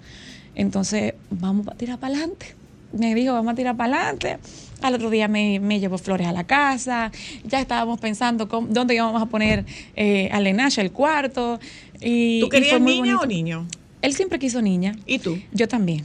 Entonces, 0.55 1.14
vamos 1.30 1.68
a 1.68 1.72
tirar 1.72 1.99
para 1.99 2.14
adelante. 2.14 2.55
Me 2.92 3.14
dijo, 3.14 3.34
vamos 3.34 3.53
a 3.53 3.57
tirar 3.57 3.76
para 3.76 3.97
adelante. 3.97 4.38
Al 4.83 4.95
otro 4.95 5.11
día 5.11 5.27
me, 5.29 5.59
me 5.61 5.81
llevó 5.81 5.97
flores 5.99 6.27
a 6.27 6.33
la 6.33 6.45
casa. 6.45 7.11
Ya 7.45 7.61
estábamos 7.61 7.99
pensando 8.01 8.49
cómo- 8.49 8.68
dónde 8.70 8.95
íbamos 8.95 9.20
a 9.22 9.27
poner 9.27 9.64
eh, 9.97 10.29
a 10.33 10.41
Lenacha 10.41 10.83
el 10.83 10.93
cuarto. 10.93 11.59
Y, 12.01 12.41
¿Tú 12.41 12.49
querías 12.49 12.81
niña 12.81 13.18
o 13.18 13.27
niño? 13.27 13.66
Él 14.03 14.12
siempre 14.14 14.39
quiso 14.39 14.61
niña. 14.62 14.95
¿Y 15.07 15.18
tú? 15.18 15.39
Yo 15.53 15.66
también. 15.66 16.05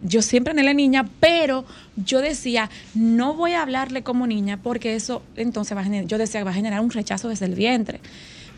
Yo 0.00 0.22
siempre 0.22 0.52
anhelé 0.52 0.74
niña, 0.74 1.08
pero 1.18 1.64
yo 1.96 2.20
decía, 2.20 2.70
no 2.94 3.34
voy 3.34 3.52
a 3.52 3.62
hablarle 3.62 4.02
como 4.04 4.28
niña 4.28 4.60
porque 4.62 4.94
eso 4.94 5.22
entonces 5.36 5.76
va 5.76 5.80
a 5.80 5.84
generar, 5.84 6.06
yo 6.06 6.18
decía, 6.18 6.44
va 6.44 6.52
a 6.52 6.54
generar 6.54 6.80
un 6.80 6.90
rechazo 6.90 7.28
desde 7.28 7.46
el 7.46 7.56
vientre. 7.56 7.98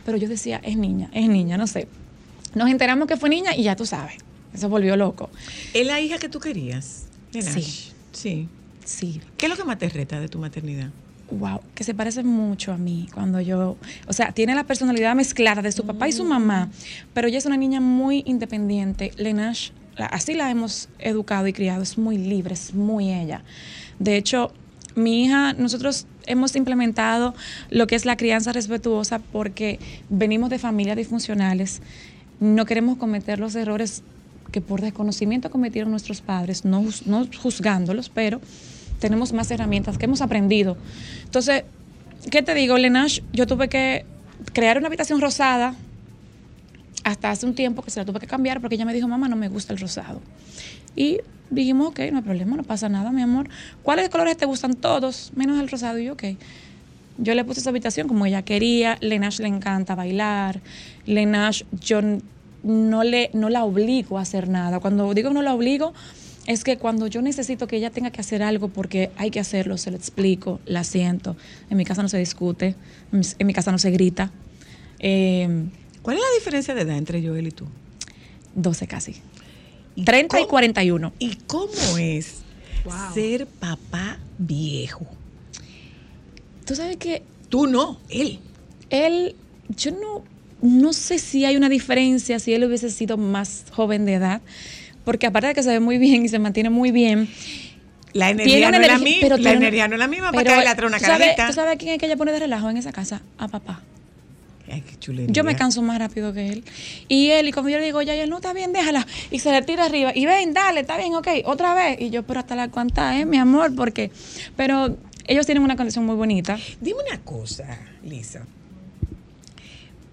Pero 0.05 0.19
yo 0.19 0.29
decía, 0.29 0.61
es 0.63 0.77
niña, 0.77 1.09
es 1.15 1.29
niña, 1.29 1.57
no 1.57 1.67
sé. 1.67 1.89
Nos 2.55 2.69
enteramos 2.69 3.09
que 3.09 3.17
fue 3.17 3.31
niña 3.31 3.57
y 3.57 3.63
ya 3.63 3.75
tú 3.75 3.87
sabes. 3.87 4.17
Eso 4.53 4.69
volvió 4.69 4.97
loco. 4.97 5.31
¿Es 5.73 5.87
la 5.87 5.99
hija 6.01 6.19
que 6.19 6.29
tú 6.29 6.41
querías? 6.41 7.07
de 7.33 7.43
Nash? 7.43 7.55
Sí. 7.55 7.93
Sí. 8.13 8.49
Sí, 8.91 9.21
¿Qué 9.37 9.47
es 9.47 9.51
lo 9.51 9.57
que 9.57 9.63
más 9.63 9.79
te 9.79 9.89
reta 9.89 10.19
de 10.19 10.29
tu 10.29 10.41
maternidad? 10.41 10.91
wow, 11.31 11.61
que 11.77 11.85
se 11.85 11.95
parece 11.95 12.25
mucho 12.25 12.73
a 12.73 12.77
mí 12.77 13.09
cuando 13.15 13.41
yo, 13.41 13.77
o 14.09 14.13
sea, 14.13 14.33
tiene 14.33 14.53
la 14.57 14.65
personalidad 14.65 15.15
mezclada 15.15 15.63
de 15.63 15.71
su 15.71 15.87
papá 15.87 16.09
y 16.09 16.13
su 16.13 16.25
mamá, 16.25 16.71
pero 17.15 17.29
ella 17.29 17.39
es 17.39 17.47
una 17.47 17.57
niña 17.57 17.81
muy 17.81 18.25
independiente. 18.27 19.13
Lenash, 19.17 19.71
así 19.97 20.35
la 20.35 20.51
hemos 20.51 20.89
educado 20.99 21.47
y 21.47 21.53
criado, 21.53 21.85
es 21.85 21.99
muy 21.99 22.19
libre, 22.19 22.55
es 22.55 22.75
muy 22.75 23.13
ella. 23.13 23.45
De 24.01 24.17
hecho, 24.17 24.53
mi 24.97 25.25
hija, 25.25 25.53
nosotros 25.53 26.09
hemos 26.27 26.57
implementado 26.57 27.37
lo 27.71 27.87
que 27.87 27.95
es 27.95 28.05
la 28.05 28.17
crianza 28.17 28.53
respetuosa 28.53 29.21
porque 29.21 29.79
venimos 30.09 30.51
de 30.51 30.59
familias 30.59 30.97
disfuncionales, 30.97 31.81
no 32.41 32.67
queremos 32.67 32.99
cometer 32.99 33.39
los 33.39 33.55
errores 33.55 34.03
que 34.51 34.61
por 34.61 34.81
desconocimiento 34.81 35.49
cometieron 35.49 35.93
nuestros 35.93 36.23
padres, 36.23 36.65
no, 36.65 36.85
no 37.07 37.29
juzgándolos, 37.41 38.09
pero 38.09 38.41
tenemos 39.01 39.33
más 39.33 39.51
herramientas 39.51 39.99
que 39.99 40.05
hemos 40.05 40.21
aprendido. 40.21 40.77
Entonces, 41.25 41.65
¿qué 42.31 42.43
te 42.43 42.55
digo, 42.55 42.79
Lenash? 42.79 43.21
Yo 43.33 43.47
tuve 43.47 43.69
que 43.69 44.05
crear 44.53 44.79
una 44.79 44.87
habitación 44.87 45.21
rosada 45.21 45.75
hasta 47.03 47.31
hace 47.31 47.47
un 47.47 47.55
tiempo 47.55 47.83
que 47.83 47.91
se 47.91 48.01
la 48.01 48.07
tuve 48.07 48.21
que 48.21 48.27
cambiar 48.27 48.61
porque 48.61 48.77
ella 48.77 48.85
me 48.85 48.95
dijo, 48.95 49.09
mamá, 49.09 49.29
no 49.29 49.37
me 49.37 49.49
gusta 49.49 49.73
el 49.73 49.81
rosado. 49.81 50.21
Y 50.95 51.19
dijimos, 51.51 51.89
ok, 51.89 52.01
no 52.13 52.19
hay 52.19 52.23
problema, 52.23 52.57
no 52.57 52.63
pasa 52.63 52.89
nada, 52.89 53.11
mi 53.11 53.23
amor. 53.23 53.49
¿Cuáles 53.83 54.09
colores 54.09 54.37
te 54.37 54.47
gustan 54.47 54.75
todos? 54.75 55.33
Menos 55.35 55.59
el 55.61 55.69
rosado. 55.69 55.99
Y 55.99 56.05
yo, 56.05 56.13
ok. 56.13 56.25
Yo 57.19 57.35
le 57.35 57.45
puse 57.45 57.61
esa 57.61 57.71
habitación 57.71 58.09
como 58.09 58.27
ella 58.27 58.43
quería. 58.43 58.97
Lenash 59.01 59.41
le 59.41 59.49
encanta 59.49 59.95
bailar. 59.95 60.61
Lenash, 61.07 61.65
yo 61.81 62.01
no, 62.63 63.05
le, 63.05 63.31
no 63.35 63.49
la 63.49 63.65
obligo 63.65 64.19
a 64.19 64.23
hacer 64.23 64.49
nada. 64.49 64.81
Cuando 64.81 65.13
digo 65.15 65.31
no 65.31 65.43
la 65.43 65.55
obligo, 65.55 65.93
es 66.47 66.65
que 66.65 66.79
cuando 66.79 67.07
yo 67.07 67.23
necesito 67.23 67.67
que 67.69 67.77
ella 67.77 67.91
tenga 67.91 68.11
que 68.11 68.21
hacer 68.21 68.43
algo 68.43 68.69
porque 68.69 69.11
hay 69.17 69.31
que 69.31 69.41
hacerlo, 69.41 69.77
se 69.79 69.91
lo 69.91 69.97
explico, 69.97 70.61
la 70.67 70.85
siento. 70.85 71.37
En 71.69 71.77
mi 71.77 71.85
casa 71.85 72.03
no 72.03 72.09
se 72.09 72.19
discute, 72.19 72.75
en 73.13 73.47
mi- 73.47 73.53
casa 73.53 73.71
no 73.73 73.79
se 73.79 73.91
grita. 73.91 74.31
Eh, 74.99 75.49
¿Cuál 76.03 76.17
es 76.17 76.23
la 76.23 76.35
diferencia 76.39 76.75
de 76.75 76.81
edad 76.83 76.97
entre 76.97 77.23
Joel 77.27 77.47
y 77.49 77.51
tú? 77.51 77.67
12 78.55 78.87
casi. 78.87 79.17
30 80.05 80.39
y 80.39 80.43
cómo- 80.43 80.49
41. 80.51 81.13
¿Y 81.19 81.35
cómo 81.47 81.99
es 81.99 82.37
ser 83.15 83.47
papá 83.47 84.19
viejo? 84.39 85.07
Tú 86.65 86.75
sabes 86.75 86.97
que 86.97 87.23
Tú 87.49 87.67
no, 87.67 87.99
él. 88.09 88.39
él, 88.91 89.35
yo 89.77 89.91
no, 89.91 90.23
no 90.63 90.93
sé 90.93 91.19
si 91.19 91.45
hay 91.45 91.57
una 91.57 91.69
diferencia 91.69 92.39
si 92.39 92.55
él 92.55 92.65
hubiese 92.65 92.91
sido 92.91 93.17
más 93.17 93.65
joven 93.73 94.05
de 94.07 94.15
edad, 94.15 94.41
porque 95.05 95.27
aparte 95.27 95.49
de 95.49 95.55
que 95.55 95.63
se 95.63 95.71
ve 95.71 95.81
muy 95.81 95.99
bien 95.99 96.25
y 96.25 96.29
se 96.29 96.39
mantiene 96.39 96.71
muy 96.71 96.91
bien, 96.91 97.29
La 98.13 98.31
energía 98.31 98.71
no 98.71 98.79
es 98.79 98.87
la 98.87 98.99
misma. 98.99 99.19
pero 99.21 99.37
La 99.37 99.43
tiene 99.43 99.57
una- 99.57 99.67
energía 99.67 99.89
no 99.89 99.95
es 99.95 99.99
la 100.01 100.09
misma 100.09 100.33
para 100.33 100.39
que 100.39 100.75
trae 100.75 100.87
una 100.89 100.99
¿tú 100.99 101.05
sabes-. 101.05 101.37
¿Tú 101.47 101.53
sabes 101.53 101.75
a 101.75 101.77
quién 101.77 101.93
es 101.93 101.99
que 101.99 102.07
ella 102.07 102.17
pone 102.17 102.33
de 102.33 102.41
relajo 102.41 102.69
en 102.71 102.77
esa 102.77 102.93
casa? 102.93 103.23
A 103.39 103.49
papá. 103.49 103.83
Ay, 104.73 104.83
qué 104.89 104.97
chulería. 105.01 105.33
Yo 105.33 105.43
me 105.43 105.57
canso 105.57 105.83
más 105.83 105.99
rápido 105.99 106.33
que 106.33 106.49
él. 106.49 106.65
Y 107.09 107.31
él, 107.31 107.49
y 107.49 107.53
cuando 107.53 107.71
yo 107.71 107.79
le 107.79 107.85
digo, 107.85 108.03
ya, 108.03 108.15
él 108.15 108.31
no 108.31 108.37
está 108.37 108.53
bien, 108.53 108.73
déjala. 108.73 109.05
Y 109.33 109.41
se 109.41 109.51
le 109.51 109.63
tira 109.63 109.85
arriba. 109.87 110.13
Y 110.15 110.27
ven, 110.27 110.53
dale, 110.55 110.81
está 110.81 110.97
bien, 110.97 111.13
ok, 111.15 111.27
otra 111.45 111.75
vez. 111.75 112.01
Y 112.01 112.11
yo, 112.11 112.23
pero 112.23 112.39
hasta 112.39 112.55
la 112.55 112.69
cuanta, 112.69 113.19
¿eh, 113.19 113.27
mi 113.27 113.37
amor? 113.37 113.75
Porque. 113.75 114.13
Pero 114.57 114.97
ellos 115.27 115.45
tienen 115.47 115.65
una 115.65 115.75
conexión 115.77 116.07
muy 116.07 116.15
bonita. 116.15 116.57
Dime 116.81 117.01
una 117.09 117.19
cosa, 117.21 117.79
Lisa. 118.05 118.43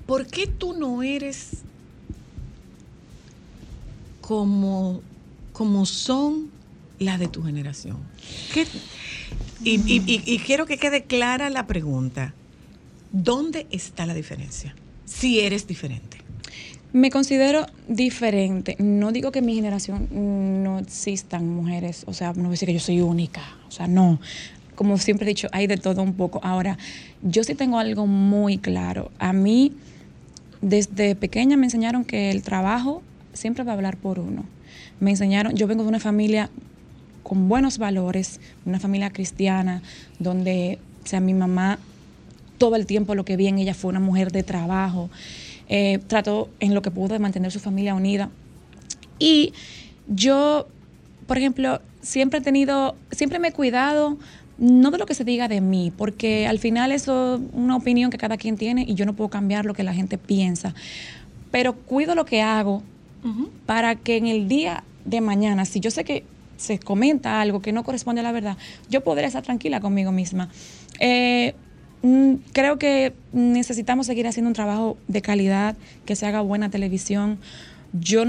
¿Por 0.07 0.25
qué 0.27 0.47
tú 0.47 0.73
no 0.73 1.03
eres 1.03 1.49
como, 4.28 5.01
como 5.53 5.86
son 5.86 6.49
las 6.99 7.17
de 7.17 7.28
tu 7.30 7.43
generación? 7.43 7.97
¿Qué- 8.53 8.67
y, 9.63 9.75
y- 9.89 10.03
y- 10.05 10.23
y 10.25 10.39
quiero 10.39 10.65
que 10.65 10.78
quede 10.78 11.03
clara 11.05 11.49
la 11.49 11.65
pregunta. 11.65 12.34
¿Dónde 13.13 13.67
está 13.71 14.05
la 14.05 14.13
diferencia? 14.13 14.75
Si 15.05 15.39
eres 15.39 15.65
diferente. 15.65 16.17
Me 16.91 17.09
considero 17.09 17.67
diferente. 17.88 18.75
No 18.80 19.13
digo 19.13 19.32
que 19.32 19.39
en 19.39 19.45
mi 19.45 19.55
generación 19.55 20.09
no 20.11 20.80
existan 20.80 21.47
mujeres, 21.47 22.03
o 22.07 22.13
sea, 22.13 22.34
no 22.34 22.41
voy 22.43 22.47
a 22.47 22.51
decir 22.51 22.67
que 22.67 22.73
yo 22.73 22.80
soy 22.82 22.99
única, 22.99 23.41
o 23.67 23.71
sea, 23.71 23.88
no. 23.88 24.19
Como 24.75 24.97
siempre 24.97 25.25
he 25.25 25.30
dicho, 25.30 25.47
hay 25.53 25.67
de 25.67 25.78
todo 25.78 26.01
un 26.03 26.13
poco. 26.13 26.41
Ahora, 26.43 26.78
yo 27.23 27.43
sí 27.45 27.55
tengo 27.55 27.80
algo 27.80 28.07
muy 28.07 28.57
claro. 28.57 29.09
A 29.19 29.32
mí, 29.32 29.71
desde 30.61 31.15
pequeña 31.15 31.55
me 31.55 31.65
enseñaron 31.67 32.03
que 32.03 32.30
el 32.30 32.41
trabajo 32.43 33.01
siempre 33.38 33.63
va 33.63 33.71
a 33.71 33.75
hablar 33.75 33.97
por 33.97 34.19
uno. 34.19 34.43
Me 34.99 35.11
enseñaron, 35.11 35.55
yo 35.55 35.67
vengo 35.67 35.83
de 35.83 35.89
una 35.89 35.99
familia 35.99 36.49
con 37.23 37.49
buenos 37.49 37.77
valores, 37.77 38.39
una 38.65 38.79
familia 38.79 39.09
cristiana, 39.11 39.81
donde, 40.19 40.79
sea, 41.03 41.19
mi 41.19 41.33
mamá 41.33 41.79
todo 42.57 42.75
el 42.75 42.85
tiempo 42.85 43.15
lo 43.15 43.25
que 43.25 43.38
vi 43.38 43.47
en 43.47 43.59
ella 43.59 43.73
fue 43.73 43.89
una 43.89 43.99
mujer 43.99 44.31
de 44.31 44.43
trabajo. 44.43 45.09
Eh, 45.69 45.99
trató 46.07 46.49
en 46.59 46.73
lo 46.73 46.81
que 46.81 46.91
pudo 46.91 47.09
de 47.09 47.19
mantener 47.19 47.51
su 47.51 47.59
familia 47.59 47.93
unida. 47.93 48.29
Y 49.19 49.53
yo, 50.07 50.67
por 51.27 51.38
ejemplo, 51.38 51.81
siempre 52.01 52.39
he 52.39 52.41
tenido, 52.41 52.95
siempre 53.11 53.39
me 53.39 53.49
he 53.49 53.51
cuidado, 53.51 54.17
no 54.57 54.91
de 54.91 54.97
lo 54.97 55.05
que 55.05 55.13
se 55.13 55.23
diga 55.23 55.47
de 55.47 55.61
mí, 55.61 55.91
porque 55.95 56.47
al 56.47 56.59
final 56.59 56.91
eso 56.91 57.35
es 57.35 57.41
una 57.53 57.75
opinión 57.75 58.09
que 58.09 58.17
cada 58.17 58.38
quien 58.38 58.57
tiene 58.57 58.85
y 58.88 58.95
yo 58.95 59.05
no 59.05 59.13
puedo 59.13 59.29
cambiar 59.29 59.65
lo 59.65 59.73
que 59.73 59.83
la 59.83 59.93
gente 59.93 60.17
piensa. 60.17 60.73
Pero 61.51 61.75
cuido 61.75 62.15
lo 62.15 62.25
que 62.25 62.41
hago 62.41 62.83
para 63.65 63.95
que 63.95 64.17
en 64.17 64.28
el 64.28 64.47
día 64.47 64.84
de 65.05 65.21
mañana, 65.21 65.65
si 65.65 65.80
yo 65.80 65.91
sé 65.91 66.03
que 66.03 66.23
se 66.57 66.80
comenta 66.80 67.39
algo 67.41 67.61
que 67.61 67.71
no 67.71 67.84
corresponde 67.84 68.21
a 68.21 68.23
la 68.23 68.32
verdad, 68.32 68.57
yo 68.89 69.01
podré 69.03 69.25
estar 69.28 69.43
tranquila 69.43 69.80
conmigo 69.80 70.11
misma. 70.11 70.49
Eh, 70.99 71.53
mm, 72.01 72.34
creo 72.53 72.78
que 72.80 73.13
necesitamos 73.34 74.07
seguir 74.07 74.28
haciendo 74.28 74.47
un 74.49 74.53
trabajo 74.55 74.97
de 75.07 75.21
calidad, 75.21 75.75
que 76.05 76.15
se 76.15 76.25
haga 76.25 76.41
buena 76.41 76.69
televisión. 76.69 77.38
Yo 77.93 78.23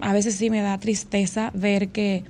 a 0.00 0.12
veces 0.12 0.34
sí 0.36 0.50
me 0.50 0.60
da 0.60 0.78
tristeza 0.78 1.50
ver 1.54 1.88
que 1.88 2.24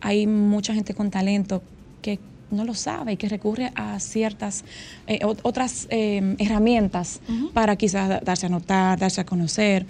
hay 0.00 0.26
mucha 0.26 0.72
gente 0.74 0.94
con 0.94 1.10
talento 1.10 1.62
que 2.02 2.18
no 2.50 2.64
lo 2.64 2.74
sabe 2.74 3.12
y 3.12 3.16
que 3.16 3.28
recurre 3.28 3.70
a 3.74 4.00
ciertas 4.00 4.64
eh, 5.06 5.20
ot- 5.20 5.38
otras 5.42 5.86
eh, 5.90 6.34
herramientas 6.38 7.20
para 7.52 7.76
quizás 7.76 8.08
da- 8.08 8.20
darse 8.20 8.46
a 8.46 8.48
notar, 8.48 8.98
darse 8.98 9.20
a 9.20 9.24
conocer. 9.24 9.86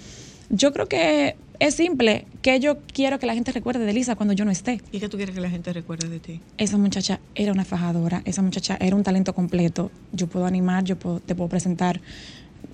Yo 0.50 0.72
creo 0.72 0.86
que 0.88 1.36
es 1.60 1.74
simple, 1.74 2.26
que 2.42 2.58
yo 2.58 2.78
quiero 2.92 3.18
que 3.18 3.26
la 3.26 3.34
gente 3.34 3.52
recuerde 3.52 3.84
de 3.84 3.92
Lisa 3.92 4.16
cuando 4.16 4.32
yo 4.34 4.44
no 4.44 4.50
esté. 4.50 4.80
¿Y 4.90 4.98
qué 4.98 5.08
tú 5.08 5.16
quieres 5.16 5.34
que 5.34 5.40
la 5.40 5.50
gente 5.50 5.72
recuerde 5.72 6.08
de 6.08 6.18
ti? 6.18 6.40
Esa 6.58 6.76
muchacha 6.78 7.20
era 7.34 7.52
una 7.52 7.64
fajadora, 7.64 8.22
esa 8.24 8.42
muchacha 8.42 8.76
era 8.80 8.96
un 8.96 9.02
talento 9.02 9.34
completo. 9.34 9.90
Yo 10.12 10.26
puedo 10.26 10.46
animar, 10.46 10.84
yo 10.84 10.96
puedo- 10.96 11.20
te 11.20 11.34
puedo 11.34 11.48
presentar 11.48 12.00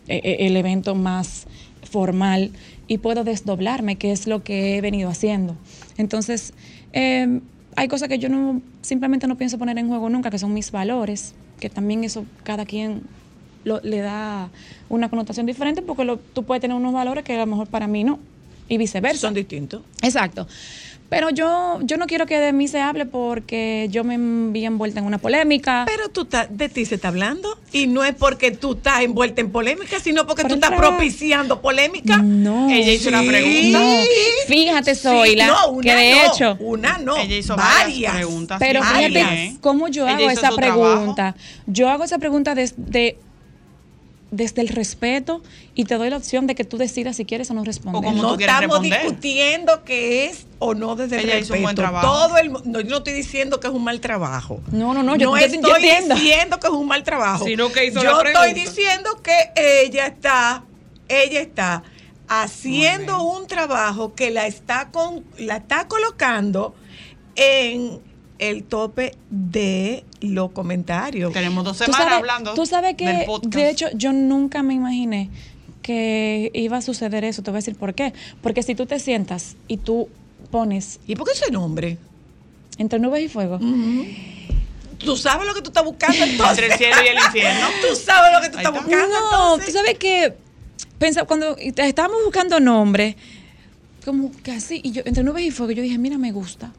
eh, 0.09 0.21
eh, 0.23 0.37
el 0.47 0.57
evento 0.57 0.95
más 0.95 1.47
formal 1.83 2.53
y 2.87 2.99
puedo 2.99 3.25
desdoblarme, 3.25 3.97
que 3.97 4.13
es 4.13 4.27
lo 4.29 4.43
que 4.45 4.77
he 4.77 4.81
venido 4.81 5.11
haciendo. 5.11 5.57
Entonces, 5.99 6.53
eh, 6.93 7.41
hay 7.75 7.89
cosas 7.89 8.09
que 8.09 8.19
yo 8.21 8.29
no 8.29 8.63
simplemente 8.83 9.27
no 9.27 9.37
pienso 9.37 9.59
poner 9.59 9.79
en 9.79 9.89
juego 9.89 10.09
nunca, 10.09 10.31
que 10.31 10.39
son 10.39 10.55
mis 10.55 10.71
valores, 10.71 11.35
que 11.59 11.69
también 11.71 12.05
eso 12.05 12.25
cada 12.45 12.65
quien 12.67 13.03
lo- 13.65 13.81
le 13.83 13.99
da 13.99 14.49
una 14.89 15.09
connotación 15.09 15.45
diferente, 15.47 15.83
porque 15.83 16.05
lo- 16.05 16.19
tú 16.19 16.45
puedes 16.45 16.61
tener 16.61 16.77
unos 16.77 16.93
valores 16.93 17.25
que 17.25 17.35
a 17.35 17.39
lo 17.39 17.47
mejor 17.47 17.67
para 17.67 17.89
mí 17.89 18.05
no, 18.05 18.21
y 18.69 18.79
viceversa. 18.79 19.21
Son 19.23 19.35
distintos. 19.35 19.83
Exacto. 20.03 20.47
Pero 21.09 21.31
yo, 21.31 21.79
yo 21.85 21.99
no 21.99 22.09
quiero 22.09 22.27
que 22.27 22.37
de 22.41 22.53
mí 22.53 22.67
se 22.67 22.81
hable 22.81 23.07
porque 23.07 23.87
yo 23.93 24.03
me 24.03 24.17
vi 24.51 24.65
envuelta 24.65 24.99
en 24.99 25.07
una 25.07 25.19
polémica. 25.19 25.85
Pero 25.87 26.09
tú 26.09 26.23
estás- 26.23 26.49
de 26.51 26.69
ti 26.69 26.85
se 26.85 26.97
está 26.97 27.07
hablando 27.09 27.57
y 27.73 27.87
no 27.87 28.03
es 28.05 28.13
porque 28.17 28.51
tú 28.51 28.73
estás 28.73 29.03
envuelta 29.03 29.41
en 29.41 29.53
polémica, 29.53 30.01
sino 30.01 30.27
porque 30.27 30.43
tú 30.43 30.55
estás 30.55 30.73
propiciando 30.73 31.63
polémica. 31.63 32.17
no. 32.19 32.69
Ella 32.71 32.93
hizo 32.93 33.09
una 33.11 33.23
Sí. 33.23 33.29
pregunta. 33.29 33.79
No. 33.79 34.01
Fíjate, 34.49 34.95
Sí, 34.97 35.01
Zoila, 35.03 35.47
no, 35.47 35.69
una 35.69 35.83
que 35.83 35.95
de 35.95 36.11
no, 36.13 36.25
hecho, 36.25 36.57
una 36.59 36.99
no, 36.99 37.17
Ella 37.19 37.37
hizo 37.37 37.55
varias 37.57 37.85
varias 37.87 38.15
preguntas. 38.17 38.59
pero 38.59 38.83
sí, 38.83 38.89
fíjate 38.89 39.23
varias. 39.23 39.55
cómo 39.61 39.87
yo 39.87 40.09
Ella 40.09 40.17
hago 40.17 40.31
esa 40.31 40.51
pregunta. 40.51 41.37
Yo 41.69 41.89
hago 41.89 42.03
esa 42.03 42.19
pregunta 42.19 42.57
desde, 42.57 43.17
desde 44.33 44.61
el 44.61 44.69
respeto 44.69 45.41
y 45.75 45.85
te 45.85 45.95
doy 45.97 46.11
la 46.11 46.17
opción 46.17 46.47
de 46.49 46.55
que 46.57 46.65
tú 46.65 46.79
decidas 46.79 47.17
si 47.17 47.25
quieres 47.25 47.51
o 47.51 47.55
no 47.55 47.63
responder. 47.65 48.01
O 48.01 48.03
como 48.03 48.23
no 48.23 48.35
tú 48.37 48.41
estamos 48.41 48.63
responder. 48.81 49.03
discutiendo 49.03 49.85
que 49.85 50.27
es 50.27 50.47
o 50.59 50.75
no 50.75 50.97
desde 50.97 51.21
el 51.21 51.27
Ella 51.27 51.39
hizo 51.39 51.55
un 51.55 51.63
buen 51.63 51.77
respeto. 51.77 51.93
trabajo. 52.01 52.07
Todo 52.29 52.39
el, 52.39 52.53
no, 52.53 52.81
yo 52.81 52.91
no 52.91 52.97
estoy 52.99 53.13
diciendo 53.13 53.61
que 53.61 53.69
es 53.69 53.73
un 53.73 53.85
mal 53.85 54.01
trabajo. 54.01 54.61
No, 54.73 54.95
no, 54.95 55.03
no, 55.05 55.15
yo- 55.17 55.31
no 55.31 55.39
yo- 55.39 55.45
estoy 55.47 55.61
entiendo. 55.75 56.15
diciendo 56.17 56.59
que 56.59 56.67
es 56.67 56.73
un 56.73 56.87
mal 56.89 57.05
trabajo. 57.05 57.45
Sino 57.45 57.71
que 57.71 57.87
hizo 57.87 58.03
yo 58.03 58.23
la 58.23 58.29
estoy 58.31 58.53
diciendo 58.53 59.23
que 59.23 59.51
ella 59.55 60.07
está, 60.09 60.65
ella 61.09 61.41
está 61.41 61.85
haciendo 62.29 63.23
un 63.23 63.47
trabajo 63.47 64.15
que 64.15 64.31
la 64.33 64.47
está 64.49 64.91
con, 64.91 65.25
la 65.39 65.59
está 65.59 65.87
colocando 65.87 66.75
en 67.37 68.01
el 68.39 68.65
tope 68.65 69.13
de 69.31 70.05
los 70.21 70.51
comentarios. 70.53 71.33
Tenemos 71.33 71.65
dos 71.65 71.79
Tú 71.79 71.85
semanas 71.85 72.05
sabes, 72.07 72.19
hablando 72.19 72.55
tú 72.55 72.67
sabes 72.67 72.97
del 72.97 73.19
que, 73.19 73.25
podcast. 73.27 73.55
de 73.55 73.71
hecho, 73.71 73.87
yo 73.95 74.13
nunca 74.13 74.63
me 74.63 74.75
imaginé 74.75 75.31
que 75.83 76.51
iba 76.55 76.77
a 76.79 76.83
suceder 76.83 77.25
eso. 77.25 77.43
Te 77.43 77.51
voy 77.51 77.59
a 77.59 77.61
decir 77.61 77.77
por 77.77 77.95
qué. 77.95 78.13
Porque 78.43 78.63
si 78.63 78.75
tú 78.75 78.87
te 78.87 78.99
sientas 78.99 79.57
y 79.69 79.77
tú 79.79 80.09
pones 80.51 81.01
¿Y 81.07 81.17
por 81.17 81.27
qué 81.27 81.33
ese 81.33 81.51
nombre? 81.51 81.99
entre 82.79 82.99
nubes 82.99 83.23
y 83.25 83.29
fuego, 83.29 83.59
Tú 84.99 85.15
sabes 85.17 85.47
lo 85.47 85.55
que 85.55 85.61
tú 85.61 85.69
estás 85.69 85.85
buscando 85.85 86.17
entonces. 86.25 86.59
Entre 86.59 86.67
el 86.67 86.79
cielo 86.79 86.97
y 87.05 87.09
el 87.09 87.19
infierno. 87.25 87.67
Tú 87.87 87.95
sabes 87.97 88.33
lo 88.33 88.41
que 88.41 88.49
tú 88.51 88.59
estás 88.59 88.75
está. 88.75 88.81
buscando 88.87 89.07
No, 89.09 89.55
entonces. 89.55 89.67
tú 89.67 89.73
sabes 89.79 89.99
que 89.99 90.35
pensa, 90.99 91.25
cuando 91.25 91.57
estábamos 91.59 92.19
buscando 92.25 92.59
nombre, 92.61 93.17
como 94.05 94.31
que 94.43 94.53
así, 94.53 94.81
y 94.83 94.93
yo, 94.93 95.03
entre 95.05 95.23
nubes 95.23 95.45
y 95.45 95.51
fuego, 95.51 95.73
yo 95.73 95.83
dije, 95.83 95.99
mira, 95.99 96.17
me 96.19 96.33
gusta. 96.33 96.73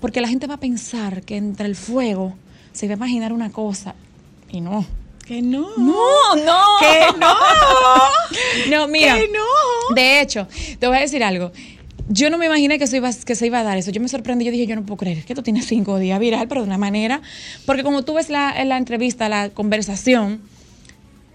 Porque 0.00 0.20
la 0.20 0.28
gente 0.28 0.46
va 0.46 0.54
a 0.54 0.60
pensar 0.60 1.22
que 1.22 1.36
entre 1.36 1.66
el 1.66 1.76
fuego 1.76 2.34
se 2.72 2.86
va 2.86 2.94
a 2.94 2.96
imaginar 2.96 3.32
una 3.32 3.50
cosa. 3.50 3.94
Y 4.50 4.60
no. 4.60 4.84
Que 5.26 5.40
no. 5.40 5.68
No, 5.76 6.36
no. 6.36 6.62
Que 6.80 7.18
no. 7.18 7.34
No, 8.70 8.88
mira. 8.88 9.16
Que 9.16 9.28
no. 9.28 9.94
De 9.94 10.20
hecho, 10.20 10.48
te 10.78 10.86
voy 10.86 10.98
a 10.98 11.00
decir 11.00 11.22
algo. 11.24 11.52
Yo 12.08 12.28
no 12.28 12.36
me 12.36 12.46
imaginé 12.46 12.78
que, 12.78 12.84
eso 12.84 12.96
iba, 12.96 13.10
que 13.12 13.34
se 13.34 13.46
iba 13.46 13.60
a 13.60 13.62
dar 13.62 13.78
eso. 13.78 13.90
Yo 13.90 14.00
me 14.00 14.08
sorprendí. 14.08 14.44
Yo 14.44 14.50
dije, 14.50 14.66
yo 14.66 14.76
no 14.76 14.84
puedo 14.84 14.98
creer 14.98 15.24
que 15.24 15.32
esto 15.32 15.42
tiene 15.42 15.62
cinco 15.62 15.98
días 15.98 16.20
viral, 16.20 16.48
pero 16.48 16.60
de 16.60 16.66
una 16.66 16.78
manera. 16.78 17.22
Porque 17.64 17.82
como 17.82 18.02
tú 18.02 18.14
ves 18.14 18.28
la, 18.28 18.52
en 18.60 18.68
la 18.68 18.76
entrevista, 18.76 19.28
la 19.28 19.48
conversación, 19.50 20.42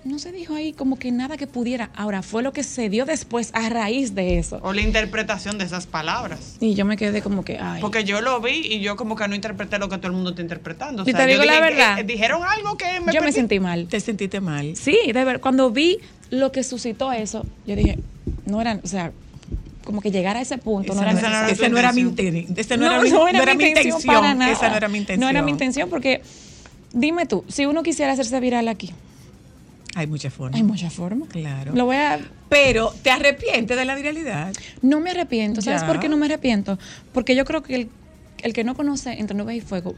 no 0.06 0.18
se 0.18 0.32
dijo 0.32 0.56
ahí 0.56 0.72
como 0.74 0.98
que 0.98 1.12
nada 1.12 1.36
que 1.38 1.46
pudiera. 1.46 1.90
Ahora, 1.96 2.22
fue 2.22 2.42
lo 2.42 2.54
que 2.54 2.64
se 2.64 2.90
dio 2.90 3.06
después 3.06 3.52
a 3.54 3.68
raíz 3.70 4.16
de 4.16 4.40
eso. 4.40 4.60
O 4.64 4.72
la 4.74 4.82
interpretación 4.82 5.58
de 5.58 5.66
esas 5.66 5.88
palabras. 5.88 6.56
Y 6.60 6.74
yo 6.74 6.86
me 6.86 6.96
quedé 6.98 7.22
como 7.22 7.44
que, 7.44 7.58
ay. 7.60 7.82
Porque 7.82 8.04
yo 8.06 8.22
lo 8.22 8.40
vi 8.40 8.62
y 8.66 8.80
yo 8.80 8.96
como 8.96 9.16
que 9.16 9.28
no 9.28 9.36
interpreté 9.36 9.78
lo 9.78 9.90
que 9.90 9.98
todo 9.98 10.08
el 10.08 10.14
mundo 10.14 10.30
está 10.32 10.42
interpretando. 10.42 11.04
O 11.04 11.10
Y 11.10 11.14
te 11.14 11.20
yo 11.20 11.28
digo 11.28 11.44
la 11.44 11.54
dije 11.54 11.64
verdad. 11.64 12.00
eh, 12.00 12.04
dijeron 12.04 12.42
algo 12.44 12.78
que 12.78 13.00
me 13.02 13.14
yo 13.14 13.22
me 13.22 13.32
sentí 13.32 13.60
mal. 13.60 13.88
Te 13.88 14.00
sentiste 14.00 14.40
mal. 14.40 14.76
Sí, 14.76 14.98
de 15.14 15.26
ver, 15.26 15.40
cuando 15.42 15.70
vi 15.70 15.98
lo 16.30 16.52
que 16.52 16.64
suscitó 16.64 17.12
eso, 17.12 17.46
yo 17.68 17.76
dije, 17.76 18.00
no 18.46 18.62
era, 18.62 18.80
o 18.84 18.88
sea, 18.88 19.12
como 19.84 20.02
que 20.02 20.12
llegar 20.12 20.38
a 20.38 20.42
ese 20.42 20.58
punto 20.60 20.94
no 20.94 21.02
Esa 21.02 21.10
era 21.10 21.14
no, 21.22 21.28
era, 21.28 21.50
esa 21.50 21.68
no 21.70 21.78
era 21.78 21.92
mi 21.94 22.02
intención. 22.02 22.54
Esa 22.58 22.78
no, 22.78 22.86
era, 22.86 23.02
mi, 23.02 23.10
no 23.10 23.28
era 23.28 23.56
mi 23.56 23.64
intención. 23.66 24.02
para 24.06 24.34
nada. 24.36 24.52
Esa 24.52 24.70
no 24.70 24.76
era 24.78 24.88
mi 24.88 24.98
intención. 25.00 25.20
No 25.20 25.30
era 25.30 25.42
mi 25.42 25.52
intención 25.52 25.90
porque, 25.90 26.22
dime 26.94 27.26
tú, 27.26 27.44
si 27.48 27.66
uno 27.66 27.84
quisiera 27.84 28.14
hacerse 28.14 28.40
viral 28.40 28.68
aquí, 28.68 28.92
Hay 30.00 30.08
muchas 30.08 30.34
formas. 30.34 30.56
hay 30.56 30.64
muchas 30.64 30.94
formas. 30.94 31.30
Claro. 31.30 31.74
Lo 31.76 31.86
voy 31.86 31.96
a... 31.98 32.20
Pero 32.50 32.94
te 33.04 33.12
arrepientes 33.12 33.78
de 33.78 33.86
la 33.86 33.96
viralidad. 33.96 34.54
No 34.82 35.00
me 35.00 35.12
arrepiento. 35.12 35.62
¿Sabes 35.62 35.82
Ya. 35.82 35.88
por 35.88 36.00
qué 36.00 36.10
no 36.10 36.18
me 36.18 36.26
arrepiento? 36.26 36.80
Porque 37.14 37.36
yo 37.36 37.46
creo 37.46 37.62
que 37.64 37.76
el, 37.76 37.90
el 38.42 38.54
que 38.54 38.64
no 38.64 38.76
conoce 38.76 39.14
Entre 39.20 39.36
Nubes 39.38 39.58
y 39.58 39.62
Fuego 39.62 39.96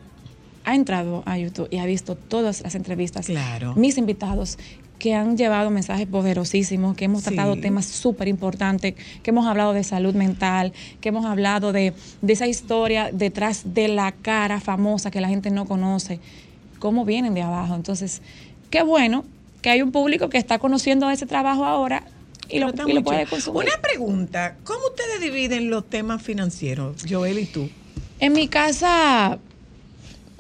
ha 0.64 0.76
entrado 0.76 1.24
a 1.26 1.38
YouTube 1.38 1.68
y 1.72 1.78
ha 1.78 1.86
visto 1.86 2.16
todas 2.16 2.62
las 2.62 2.76
entrevistas. 2.76 3.26
Claro. 3.28 3.74
Mis 3.76 3.98
invitados 3.98 4.58
que 5.00 5.16
han 5.16 5.36
llevado 5.36 5.72
mensajes 5.72 6.06
poderosísimos, 6.06 6.96
que 6.96 7.06
hemos 7.06 7.24
Sí. 7.24 7.30
tratado 7.30 7.56
temas 7.60 7.86
súper 7.88 8.28
importantes, 8.28 8.94
que 9.24 9.30
hemos 9.32 9.48
hablado 9.48 9.74
de 9.74 9.84
salud 9.84 10.14
mental, 10.14 10.74
que 11.00 11.10
hemos 11.10 11.26
hablado 11.26 11.72
de, 11.72 11.94
de 12.22 12.34
esa 12.34 12.46
historia 12.46 13.10
detrás 13.12 13.74
de 13.74 13.88
la 13.88 14.12
cara 14.12 14.60
famosa 14.60 15.10
que 15.10 15.20
la 15.20 15.28
gente 15.30 15.50
no 15.50 15.66
conoce, 15.66 16.20
cómo 16.78 17.04
vienen 17.06 17.34
de 17.34 17.42
abajo. 17.42 17.74
Entonces, 17.74 18.22
qué 18.70 18.84
bueno 18.84 19.26
que 19.62 19.70
hay 19.70 19.82
un 19.82 19.92
público 19.92 20.30
que 20.30 20.38
está 20.38 20.60
conociendo 20.60 21.10
ese 21.10 21.26
trabajo 21.26 21.66
ahora 21.66 22.04
y 22.50 22.60
lo, 22.60 22.70
y 22.70 23.02
puede 23.02 23.26
consumir. 23.26 23.64
Una 23.66 23.82
pregunta. 23.82 24.56
¿Cómo 24.64 24.80
ustedes 24.88 25.22
dividen 25.22 25.70
los 25.70 25.90
temas 25.90 26.22
financieros, 26.22 27.04
Joel 27.10 27.40
y 27.40 27.46
tú? 27.46 27.70
En 28.20 28.34
mi 28.34 28.48
casa 28.48 29.40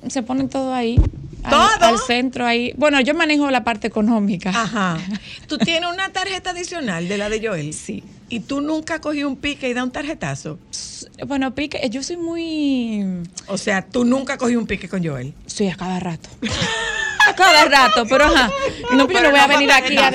se 0.07 0.23
ponen 0.23 0.49
todo 0.49 0.73
ahí. 0.73 0.99
al- 1.43 1.51
¿Todo? 1.51 1.87
Al, 1.87 1.97
centro 1.99 2.45
ahí. 2.45 2.73
Bueno, 2.75 2.99
yo 3.01 3.13
manejo 3.13 3.49
la 3.49 3.63
parte 3.63 3.87
económica. 3.87 4.49
Ajá. 4.49 4.97
¿Tú 5.47 5.57
tienes 5.57 5.89
una 5.91 6.11
tarjeta 6.11 6.49
adicional 6.51 7.07
de 7.07 7.17
la 7.17 7.29
de 7.29 7.47
Joel? 7.47 7.73
Sí. 7.73 8.03
¿Y 8.29 8.41
tú 8.41 8.61
nunca 8.61 9.01
cogí 9.01 9.23
un 9.23 9.35
pique 9.35 9.69
y 9.69 9.73
da 9.73 9.83
un 9.83 9.91
tarjetazo? 9.91 10.57
Bueno, 11.27 11.53
pique, 11.53 11.81
yo 11.89 12.01
soy 12.03 12.17
muy. 12.17 13.03
O 13.47 13.57
sea, 13.57 13.85
tú 13.85 14.05
nunca 14.05 14.37
cogí 14.37 14.55
un 14.55 14.65
pique 14.67 14.87
con 14.87 15.03
Joel. 15.05 15.33
Sí, 15.45 15.67
a 15.67 15.75
cada 15.75 15.99
rato. 15.99 16.29
cada 17.41 17.65
rato, 17.65 18.05
pero 18.07 18.25
ajá. 18.25 18.49
No, 18.93 19.07
pero 19.07 19.19
yo 19.19 19.25
no 19.25 19.31
voy 19.31 19.39
a 19.39 19.47
venir 19.47 19.71
aquí 19.71 19.97
a. 19.97 20.11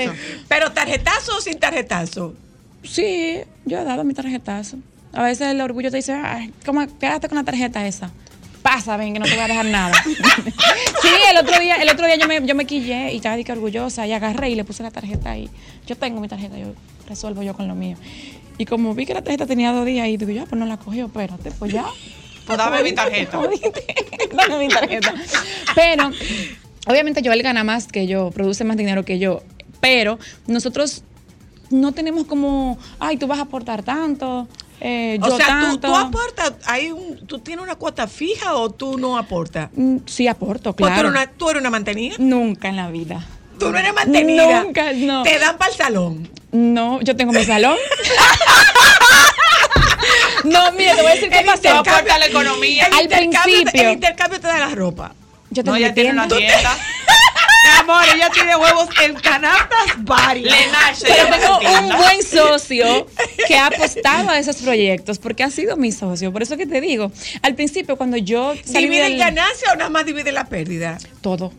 ¿Pero 0.49 0.73
tarjetazo 0.73 1.37
o 1.37 1.41
sin 1.41 1.59
tarjetazo? 1.59 2.35
Sí, 2.83 3.41
yo 3.65 3.79
he 3.79 3.85
dado 3.85 4.05
mi 4.05 4.15
tarjetazo. 4.15 4.79
A 5.13 5.23
veces 5.23 5.49
el 5.49 5.61
orgullo 5.61 5.91
te 5.91 5.97
dice, 5.97 6.13
ay, 6.13 6.53
¿cómo 6.65 6.87
quédate 6.99 7.29
con 7.29 7.37
la 7.37 7.45
tarjeta 7.45 7.87
esa? 7.87 8.11
Pasa, 8.63 8.97
ven, 8.97 9.15
que 9.15 9.19
no 9.19 9.25
te 9.25 9.33
voy 9.33 9.45
a 9.45 9.49
dejar 9.49 9.67
nada. 9.67 9.95
sí, 10.05 11.09
el 11.31 11.37
otro 11.39 11.59
día, 11.59 11.77
el 11.77 11.89
otro 11.89 12.07
día 12.07 12.17
yo 12.17 12.27
me, 12.27 12.45
yo 12.45 12.55
me 12.55 12.67
quillé 12.67 13.13
y 13.13 13.17
estaba 13.17 13.43
que 13.43 13.53
orgullosa 13.53 14.07
y 14.07 14.13
agarré 14.13 14.51
y 14.51 14.55
le 14.57 14.65
puse 14.65 14.83
la 14.83 14.91
tarjeta 14.91 15.31
ahí. 15.31 15.49
Yo 15.87 15.97
tengo 15.97 16.21
mi 16.21 16.29
tarjeta, 16.29 16.59
yo 16.59 16.75
resuelvo 17.09 17.43
yo 17.43 17.55
con 17.55 17.69
lo 17.69 17.75
mío. 17.75 17.97
Y 18.59 18.67
como 18.67 18.95
vi 18.95 19.07
que 19.07 19.15
la 19.15 19.23
tarjeta 19.23 19.47
tenía 19.47 19.73
dos 19.73 19.87
días 19.87 20.09
y 20.09 20.17
digo, 20.17 20.33
ya, 20.33 20.47
pues 20.47 20.59
no 20.59 20.67
la 20.67 20.77
cogió, 20.79 21.07
espérate, 21.07 21.51
pues 21.53 21.73
ya. 21.73 21.87
Pues 22.47 22.59
dame 22.59 22.83
mi 22.83 22.93
tarjeta. 22.93 23.41
Dame 24.37 24.59
mi 24.59 24.69
tarjeta. 24.69 25.15
Pero, 25.75 26.11
obviamente 26.87 27.23
Joel 27.25 27.43
gana 27.43 27.65
más 27.65 27.87
que 27.87 28.07
yo, 28.07 28.31
produce 28.31 28.65
más 28.65 28.77
dinero 28.77 29.05
que 29.05 29.19
yo. 29.19 29.43
Pero 29.81 30.19
nosotros 30.47 31.03
no 31.71 31.93
tenemos 31.93 32.27
como, 32.27 32.79
ay, 32.99 33.17
tú 33.19 33.27
vas 33.27 33.39
a 33.39 33.43
aportar 33.43 33.83
tanto, 33.83 34.49
eh, 34.81 35.19
O 35.23 35.29
yo 35.29 35.37
sea, 35.37 35.47
tú, 35.47 35.53
tanto. 35.79 35.89
tú 35.89 35.95
aportas, 35.97 36.53
hay 36.67 36.93
un, 36.93 37.27
¿tú 37.27 37.39
tienes 37.39 37.63
una 37.63 37.77
cuota 37.77 38.07
fija 38.07 38.55
o 38.55 38.71
tú 38.71 38.99
no 38.99 39.17
aportas? 39.19 39.71
Mm, 39.75 39.99
Sí, 40.07 40.29
aporto, 40.29 40.73
tú, 40.73 40.85
claro. 40.85 41.01
eres 41.01 41.11
una, 41.11 41.27
tú 41.29 41.51
eres 41.51 41.61
una 41.61 41.71
mantenida. 41.71 42.17
Nunca 42.19 42.69
en 42.69 42.77
la 42.77 42.91
vida. 42.91 43.25
Tú 43.59 43.71
no 43.73 43.79
eres 43.79 43.95
mantenida. 43.95 44.65
Nunca, 44.65 44.93
no. 44.93 45.23
Te 45.23 45.39
dan 45.39 45.57
para 45.57 45.71
el 45.71 45.77
salón. 45.77 46.29
No, 46.53 47.01
yo 47.01 47.17
tengo 47.17 47.33
mi 47.33 47.45
salón. 47.45 47.77
no, 50.45 50.73
mira, 50.73 50.95
te 50.95 51.03
voy 51.03 51.11
a 51.11 51.15
decir 51.15 51.31
qué 51.31 51.43
pasó. 51.45 51.69
aporta 51.79 52.19
la 52.19 52.27
economía. 52.27 52.87
El 52.87 52.95
Al 52.95 53.09
principio. 53.09 53.83
El 53.83 53.93
intercambio 53.93 54.41
te 54.41 54.47
da 54.47 54.59
la 54.59 54.75
ropa. 54.75 55.15
Yo 55.63 55.71
No, 55.71 55.77
ella 55.77 55.95
tiene 55.95 56.11
una 56.11 56.29
tienda. 56.29 56.47
tienda. 56.55 56.77
Mi 57.67 57.81
amor, 57.81 58.05
ella 58.15 58.31
tiene 58.33 58.55
huevos 58.57 58.89
en 59.05 59.15
canastas 59.15 59.87
varias. 59.99 60.55
Pero 61.03 61.59
tengo 61.59 61.81
un 61.81 61.97
buen 61.97 62.23
socio 62.23 63.07
que 63.49 63.57
ha 63.57 63.67
apostado 63.67 64.31
a 64.31 64.39
esos 64.39 64.57
proyectos 64.57 65.19
porque 65.19 65.43
ha 65.43 65.51
sido 65.51 65.77
mi 65.77 65.91
socio. 65.93 66.33
Por 66.33 66.43
eso 66.43 66.57
que 66.57 66.67
te 66.67 66.81
digo, 66.81 67.11
al 67.43 67.55
principio 67.55 67.97
cuando 67.97 68.17
yo 68.19 68.55
¿Divide 68.67 69.03
del- 69.03 69.13
el 69.15 69.19
ganancia 69.19 69.73
o 69.73 69.77
nada 69.77 69.91
más 69.91 70.07
divide 70.07 70.31
la 70.33 70.45
pérdida? 70.47 70.99
todo. 71.23 71.53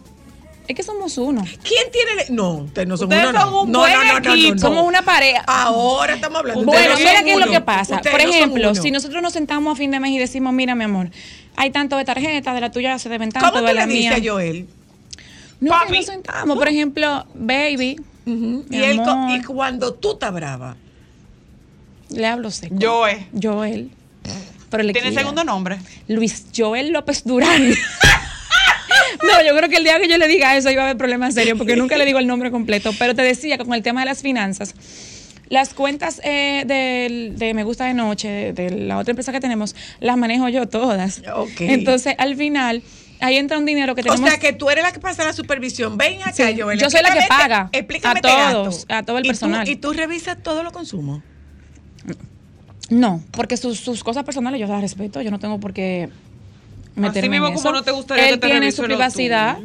Es 0.68 0.76
que 0.76 0.84
somos 0.84 1.18
uno. 1.18 1.44
¿Quién 1.64 1.92
tiene? 1.92 2.24
el- 2.28 2.36
No, 2.36 2.52
ustedes 2.56 2.88
no 2.90 2.98
son 2.98 3.08
Ustedes 3.08 3.30
uno. 3.30 3.40
son 3.42 3.52
no. 3.52 3.62
un 3.62 3.72
no, 3.72 3.80
buen 3.80 3.94
no, 3.94 4.04
no, 4.04 4.20
no, 4.20 4.34
equipo. 4.34 4.56
no. 4.56 4.60
Somos 4.62 4.84
una 4.86 5.02
pareja. 5.02 5.44
Ahora 5.48 6.14
estamos 6.16 6.40
hablando. 6.40 6.64
Bueno, 6.66 6.94
Ustedes 6.94 7.00
no 7.06 7.10
mira 7.10 7.24
qué 7.24 7.34
es 7.34 7.46
lo 7.46 7.52
que 7.52 7.62
pasa. 7.62 7.96
Ustedes 7.96 8.12
Por 8.16 8.22
ejemplo, 8.22 8.76
si 8.76 8.92
nosotros 8.92 9.22
nos 9.22 9.32
sentamos 9.34 9.74
a 9.74 9.78
fin 9.78 9.92
de 9.92 10.00
mes 10.02 10.12
y 10.12 10.18
decimos, 10.20 10.54
mira, 10.54 10.76
mi 10.76 10.84
amor, 10.84 11.10
hay 11.58 11.72
tanto 11.72 11.98
de 11.98 12.06
tarjeta, 12.06 12.54
de 12.54 12.62
la 12.62 12.72
tuya 12.72 12.98
se 13.00 13.10
deben 13.10 13.32
tanto, 13.32 13.50
¿Cómo 13.50 13.62
de 13.62 13.70
tú 13.72 13.76
la 13.76 13.86
le 13.86 13.94
mía. 13.94 14.16
a 14.16 14.22
Joel? 14.24 14.68
No, 15.60 15.72
Papi. 15.72 15.98
nos 15.98 16.06
sentamos. 16.06 16.58
Por 16.58 16.68
ejemplo, 16.70 17.26
baby, 17.34 18.00
Y, 18.26 18.78
él, 18.84 19.02
cuando 19.48 19.94
tú 19.94 20.14
estás 20.14 20.32
brava, 20.34 20.78
le 22.10 22.26
hablo 22.28 22.50
seco. 22.52 22.76
Joe. 22.80 23.28
Joel. 23.42 23.90
Pero 24.70 24.84
le 24.84 24.94
¿Tiene 24.94 25.10
quiero. 25.10 25.22
segundo 25.22 25.44
nombre? 25.44 25.78
Luis 26.08 26.46
Joel 26.56 26.92
López 26.92 27.24
Durán. 27.26 27.74
No, 29.24 29.42
yo 29.44 29.56
creo 29.58 29.70
que 29.70 29.78
el 29.78 29.84
día 29.84 30.00
que 30.00 30.08
yo 30.08 30.18
le 30.18 30.28
diga 30.28 30.56
eso 30.56 30.70
iba 30.70 30.82
a 30.84 30.86
haber 30.86 30.98
problemas 30.98 31.34
serios 31.34 31.58
porque 31.58 31.76
nunca 31.76 31.98
le 31.98 32.06
digo 32.06 32.20
el 32.20 32.28
nombre 32.28 32.52
completo. 32.52 32.92
Pero 33.00 33.16
te 33.16 33.22
decía 33.22 33.58
que 33.58 33.66
con 33.66 33.74
el 33.74 33.82
tema 33.82 34.02
de 34.02 34.06
las 34.06 34.22
finanzas, 34.22 34.76
las 35.50 35.74
cuentas 35.74 36.20
eh, 36.24 36.64
del- 36.66 37.38
de 37.38 37.54
Me 37.54 37.64
Gusta 37.64 37.86
de 37.86 37.94
Noche, 37.94 38.28
de, 38.28 38.54
de 38.54 38.70
la 38.72 38.98
otra 38.98 39.12
empresa 39.12 39.32
que 39.32 39.40
tenemos, 39.40 39.76
las 40.00 40.18
manejo 40.18 40.50
yo 40.50 40.68
todas. 40.68 41.22
Entonces, 41.60 42.16
al 42.18 42.36
final, 42.36 42.84
ahí 43.20 43.38
entra 43.38 43.58
un 43.58 43.66
dinero 43.66 43.96
que 43.96 44.04
tenemos. 44.04 44.22
o 44.22 44.28
sea 44.28 44.40
que 44.40 44.54
tú 44.54 44.70
eres 44.70 44.84
la 44.84 44.92
que 44.92 45.00
pasa 45.00 45.24
la 45.24 45.34
supervisión. 45.34 45.98
Ven 45.98 46.22
acá, 46.22 46.34
Sí, 46.34 46.60
Joel. 46.60 46.80
yo 46.80 46.90
soy 46.90 47.02
la 47.02 47.14
que 47.14 47.22
paga 47.30 47.64
este- 47.66 47.78
explícame 47.80 48.20
a 48.24 48.28
este 48.28 48.28
todos, 48.54 48.86
a 48.90 49.04
todo 49.04 49.18
el 49.18 49.26
¿Y 49.26 49.28
tú- 49.28 49.32
personal. 49.32 49.68
y 49.70 49.76
tú 49.78 49.94
revisas 49.94 50.38
todo 50.44 50.64
lo 50.64 50.72
consumo. 50.72 51.22
No, 52.90 53.22
porque 53.32 53.58
sus, 53.58 53.80
sus 53.80 54.04
cosas 54.04 54.24
personales 54.24 54.60
yo 54.62 54.68
las 54.68 54.82
respeto. 54.82 55.22
Yo 55.22 55.30
no 55.32 55.40
tengo 55.40 55.60
por 55.60 55.74
qué 55.74 56.10
meterme 56.96 57.30
mismo 57.32 57.48
en 57.48 57.54
como 57.56 57.72
no 57.72 57.84
te 57.84 57.92
gustaría 57.92 58.26
Él 58.30 58.36
que 58.36 58.40
te 58.40 58.48
tiene 58.48 58.72
su 58.72 58.84
privacidad. 58.84 59.58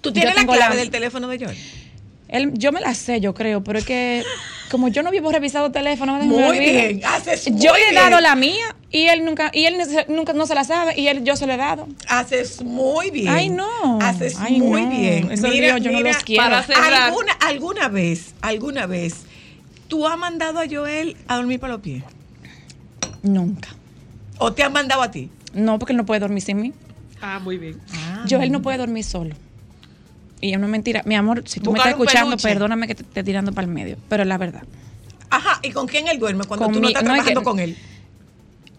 Tú 0.00 0.12
tienes 0.12 0.34
la 0.34 0.44
clave 0.44 0.74
la- 0.74 0.80
del 0.80 0.90
teléfono 0.90 1.28
de 1.28 1.38
Joel. 1.44 1.56
Él, 2.28 2.52
yo 2.54 2.72
me 2.72 2.80
la 2.80 2.94
sé, 2.94 3.20
yo 3.20 3.34
creo, 3.34 3.62
pero 3.62 3.78
es 3.78 3.84
que 3.84 4.24
como 4.70 4.88
yo 4.88 5.02
no 5.04 5.10
vivo 5.12 5.30
revisado 5.30 5.70
teléfono, 5.70 6.14
Muy 6.24 6.58
bien, 6.58 7.00
haces 7.04 7.48
muy 7.50 7.60
Yo 7.60 7.72
le 7.74 7.80
he 7.88 7.90
bien. 7.90 7.94
dado 8.02 8.20
la 8.20 8.34
mía 8.34 8.64
y 8.90 9.02
él 9.06 9.24
nunca 9.24 9.50
y 9.54 9.64
él 9.66 9.76
nunca 10.08 10.32
no 10.32 10.44
se 10.46 10.54
la 10.56 10.64
sabe 10.64 10.98
y 10.98 11.06
él 11.06 11.22
yo 11.22 11.36
se 11.36 11.46
la 11.46 11.54
he 11.54 11.56
dado. 11.56 11.86
Haces 12.08 12.62
muy 12.64 13.10
bien. 13.10 13.28
Ay, 13.28 13.48
no. 13.48 14.00
Haces 14.00 14.34
Ay, 14.40 14.58
muy 14.60 14.82
no. 14.82 14.90
bien. 14.90 15.30
Esos 15.30 15.50
líos 15.50 15.80
yo 15.80 15.92
no 15.92 16.00
los 16.00 16.16
quiero. 16.18 16.42
Para 16.42 16.62
cerrar. 16.64 16.92
¿alguna, 16.94 17.32
alguna 17.34 17.88
vez, 17.88 18.34
alguna 18.40 18.86
vez, 18.86 19.22
tú 19.86 20.06
has 20.06 20.18
mandado 20.18 20.58
a 20.58 20.64
Joel 20.68 21.16
a 21.28 21.36
dormir 21.36 21.60
para 21.60 21.74
los 21.74 21.82
pies. 21.82 22.02
Nunca. 23.22 23.68
¿O 24.38 24.52
te 24.52 24.62
han 24.64 24.72
mandado 24.72 25.02
a 25.02 25.10
ti? 25.10 25.30
No, 25.54 25.78
porque 25.78 25.92
él 25.92 25.96
no 25.96 26.06
puede 26.06 26.20
dormir 26.20 26.42
sin 26.42 26.60
mí. 26.60 26.72
Ah, 27.20 27.38
muy 27.38 27.56
bien. 27.56 27.80
Yo 28.26 28.40
él 28.42 28.50
no 28.52 28.62
puede 28.62 28.78
dormir 28.78 29.04
solo. 29.04 29.34
Y 30.40 30.50
es 30.52 30.56
una 30.56 30.68
mentira. 30.68 31.02
Mi 31.06 31.14
amor, 31.14 31.42
si 31.46 31.60
tú 31.60 31.72
me 31.72 31.78
estás 31.78 31.92
escuchando, 31.92 32.30
peluche. 32.36 32.48
perdóname 32.48 32.86
que 32.86 32.94
te 32.94 33.02
esté 33.02 33.24
tirando 33.24 33.52
para 33.52 33.66
el 33.66 33.72
medio, 33.72 33.96
pero 34.08 34.22
es 34.22 34.28
la 34.28 34.36
verdad. 34.38 34.62
Ajá, 35.30 35.58
¿y 35.62 35.70
con 35.70 35.86
quién 35.86 36.08
él 36.08 36.18
duerme 36.18 36.44
cuando 36.44 36.68
tú 36.68 36.80
no 36.80 36.88
estás 36.88 37.02
no, 37.02 37.08
trabajando 37.10 37.40
que- 37.40 37.44
con 37.44 37.58
él? 37.60 37.76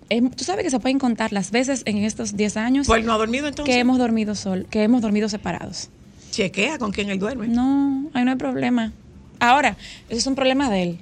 Es- 0.09 0.31
tú 0.35 0.43
sabes 0.45 0.63
que 0.63 0.69
se 0.71 0.79
pueden 0.79 0.99
contar 0.99 1.33
las 1.33 1.51
veces 1.51 1.81
en 1.85 1.97
estos 1.97 2.37
10 2.37 2.55
años 2.57 2.87
Pues 2.87 3.03
no 3.03 3.11
ha 3.13 3.17
dormido 3.17 3.47
entonces. 3.47 3.73
que 3.73 3.79
hemos 3.79 3.97
dormido 3.97 4.35
sol, 4.35 4.65
que 4.69 4.83
hemos 4.83 5.01
dormido 5.01 5.27
separados. 5.29 5.89
Chequea 6.31 6.77
con 6.77 6.91
quién 6.91 7.09
él 7.09 7.19
duerme. 7.19 7.47
No, 7.47 8.09
ahí 8.13 8.23
no 8.23 8.31
hay 8.31 8.37
problema. 8.37 8.93
Ahora, 9.39 9.75
eso 10.09 10.19
es 10.19 10.27
un 10.27 10.35
problema 10.35 10.69
de 10.69 10.83
él. 10.83 10.99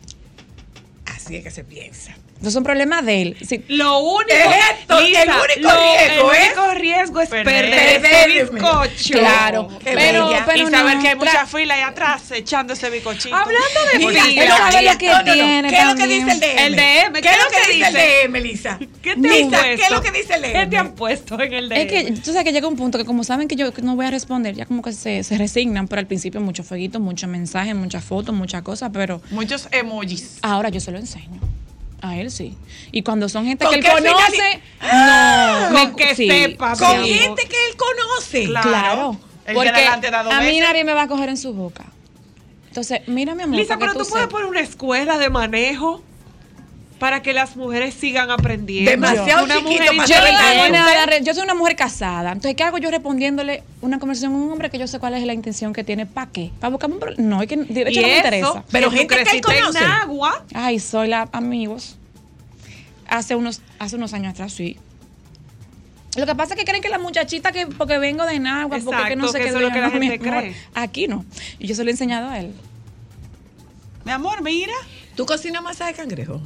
Así 1.05 1.35
es 1.35 1.43
que 1.43 1.51
se 1.51 1.63
piensa. 1.63 2.15
Eso 2.39 2.49
es 2.49 2.55
un 2.57 2.63
problema 2.63 3.01
de 3.01 3.21
él. 3.21 3.37
Si- 3.47 3.63
Lo 3.69 3.99
único, 3.99 4.29
Es 4.29 4.79
esto, 4.81 4.99
el 4.99 5.05
único 5.05 5.45
riesgo 5.47 6.31
el 6.31 6.37
es 6.37 6.47
único 6.47 6.73
riesgo 6.75 7.21
es 7.21 7.29
perder. 7.29 7.45
perder 7.71 8.05
ese 8.05 8.43
bizcocho. 8.43 9.13
Claro, 9.19 9.67
Qué 9.83 9.91
pero, 9.95 10.29
pero 10.45 10.67
y 10.67 10.71
saber 10.71 10.95
no, 10.97 11.01
que 11.01 11.07
hay 11.09 11.15
mucha 11.15 11.45
fila 11.47 11.73
ahí 11.75 11.81
atrás 11.81 12.29
echando 12.31 12.73
ese 12.73 12.89
bicochito. 12.89 13.33
Hablando 13.35 13.79
de 13.93 13.97
Mira, 13.99 14.23
fila, 14.25 14.43
él 14.43 14.49
sabe 14.49 14.81
lo 14.83 14.97
que 14.97 15.07
no, 15.07 15.13
no, 15.13 15.23
no. 15.25 15.33
tiene 15.33 15.69
¿Qué 15.69 15.77
es 15.79 15.85
lo 15.87 15.95
que 15.95 16.07
dice 16.07 16.31
el 16.31 16.39
DM? 16.39 16.59
El 16.59 16.75
DM, 16.75 17.21
¿Qué 17.21 17.29
es 17.29 17.37
lo 17.37 17.49
que 17.49 17.73
dice 17.73 17.87
el 17.87 17.93
DM, 18.31 18.39
Lisa? 18.41 18.79
¿Qué 19.01 19.15
te 19.15 19.19
Lisa, 19.21 19.35
han 19.35 19.49
puesto? 19.49 19.61
¿qué 19.77 19.83
es 19.83 19.91
lo 19.91 20.01
que 20.01 20.11
dice 20.11 20.33
el 20.35 20.41
DM? 20.41 20.53
¿Qué 20.53 20.65
te 20.67 20.77
han 20.77 20.91
puesto 20.95 21.39
en 21.41 21.53
el 21.53 21.69
DM? 21.69 21.77
Es 21.81 21.87
que 21.87 22.11
tú 22.21 22.31
sabes 22.31 22.43
que 22.43 22.51
llega 22.51 22.67
un 22.67 22.75
punto 22.75 22.97
que 22.97 23.05
como 23.05 23.23
saben 23.23 23.47
que 23.47 23.55
yo 23.55 23.71
no 23.81 23.95
voy 23.95 24.05
a 24.05 24.11
responder, 24.11 24.53
ya 24.55 24.65
como 24.65 24.81
que 24.83 24.91
se, 24.93 25.23
se 25.23 25.37
resignan, 25.37 25.87
pero 25.87 26.01
al 26.01 26.05
principio 26.07 26.41
muchos 26.41 26.67
fueguitos, 26.67 27.01
muchos 27.01 27.29
mensajes, 27.29 27.73
muchas 27.75 28.03
fotos, 28.03 28.35
muchas 28.35 28.61
cosas, 28.61 28.91
pero 28.93 29.21
Muchos 29.31 29.67
emojis. 29.71 30.37
ahora 30.41 30.69
yo 30.69 30.79
se 30.81 30.91
lo 30.91 30.99
enseño. 30.99 31.39
A 32.05 32.17
él 32.17 32.31
sí. 32.31 32.57
Y 32.91 33.01
cuando 33.01 33.29
son 33.29 33.45
gente 33.45 33.65
¿Con 33.65 33.73
que 33.73 33.87
él 33.87 33.93
conoce, 33.93 34.61
no. 34.81 35.79
Con 35.79 35.95
que 35.95 36.15
sí, 36.15 36.27
sepa, 36.27 36.75
Con 36.77 37.03
gente 37.03 37.47
que 37.47 37.67
él 37.69 37.75
conoce. 37.77 38.45
Claro. 38.45 38.69
Claro. 38.69 39.19
Porque 39.53 39.69
a 39.69 40.41
mí 40.41 40.59
nadie 40.59 40.83
me 40.83 40.93
va 40.93 41.03
a 41.03 41.07
coger 41.07 41.29
en 41.29 41.37
su 41.37 41.53
boca. 41.53 41.85
Entonces, 42.67 43.01
mira, 43.07 43.35
mi 43.35 43.43
amor. 43.43 43.57
Lisa, 43.57 43.77
pero 43.77 43.93
que 43.93 43.99
tú 43.99 44.05
puedes 44.09 44.27
poner 44.27 44.47
una 44.47 44.59
escuela 44.59 45.17
de 45.17 45.29
manejo 45.29 46.03
para 46.99 47.21
que 47.21 47.33
las 47.33 47.55
mujeres 47.55 47.93
sigan 47.93 48.31
aprendiendo. 48.31 48.89
Demasiado 48.89 49.43
una 49.43 49.55
chiquito 49.57 49.71
mujer 49.71 49.97
para 49.97 50.07
Yo, 50.07 50.15
no 50.71 50.71
nada, 50.71 51.19
yo 51.19 51.33
soy 51.33 51.43
una 51.43 51.53
mujer 51.53 51.75
casada. 51.75 52.31
Entonces, 52.31 52.55
¿qué 52.55 52.63
hago 52.63 52.77
yo 52.77 52.89
respondiéndole 52.89 53.63
una 53.81 53.99
conversación 53.99 54.33
a 54.33 54.37
un 54.37 54.51
hombre 54.51 54.69
que 54.69 54.77
yo 54.77 54.87
sé 54.87 54.99
cuál 54.99 55.13
es 55.15 55.23
la 55.23 55.33
intención 55.33 55.73
que 55.73 55.83
tiene? 55.83 56.05
¿Para 56.05 56.31
qué? 56.31 56.51
¿Para 56.59 56.71
buscarme 56.71 56.95
un 56.95 56.99
problema? 57.01 57.23
No, 57.23 57.41
es 57.41 57.47
que 57.47 57.57
de 57.57 57.81
hecho 57.81 57.99
y 57.99 58.03
no 58.03 58.07
me 58.07 58.17
interesa. 58.17 58.63
Pero 58.71 58.89
que 58.89 58.97
gente 58.97 59.23
que 59.23 59.41
conoce. 59.41 59.79
en 59.79 59.83
agua. 59.85 60.45
Ay, 60.53 60.79
soy 60.79 61.09
la 61.09 61.27
amigos. 61.31 61.97
Hace 63.07 63.35
unos, 63.35 63.61
hace 63.77 63.97
unos 63.97 64.13
años 64.13 64.33
atrás, 64.33 64.53
sí. 64.53 64.77
Lo 66.15 66.25
que 66.25 66.33
pasa 66.33 66.53
es 66.53 66.59
que 66.59 66.65
creen 66.65 66.81
que 66.81 66.89
la 66.89 66.97
muchachita 66.97 67.51
que 67.51 67.67
porque 67.67 67.97
vengo 67.97 68.25
de 68.25 68.39
Nagua, 68.39 68.79
porque 68.83 69.03
que 69.09 69.15
no 69.17 69.27
sé 69.27 69.39
qué 69.39 69.49
es 69.49 69.53
lo 69.53 69.69
que 69.69 69.81
la 69.81 69.87
diga, 69.87 69.89
no, 69.93 69.99
mi 69.99 70.07
gente 70.07 70.29
amor. 70.29 70.43
cree. 70.43 70.55
Aquí 70.73 71.07
no. 71.07 71.25
Y 71.59 71.67
yo 71.67 71.75
se 71.75 71.83
lo 71.83 71.89
he 71.89 71.91
enseñado 71.91 72.29
a 72.29 72.39
él. 72.39 72.53
Mi 74.05 74.11
amor, 74.11 74.41
mira. 74.41 74.73
¿Tú 75.15 75.25
cocinas 75.25 75.61
masa 75.61 75.87
de 75.87 75.93
cangrejo? 75.93 76.41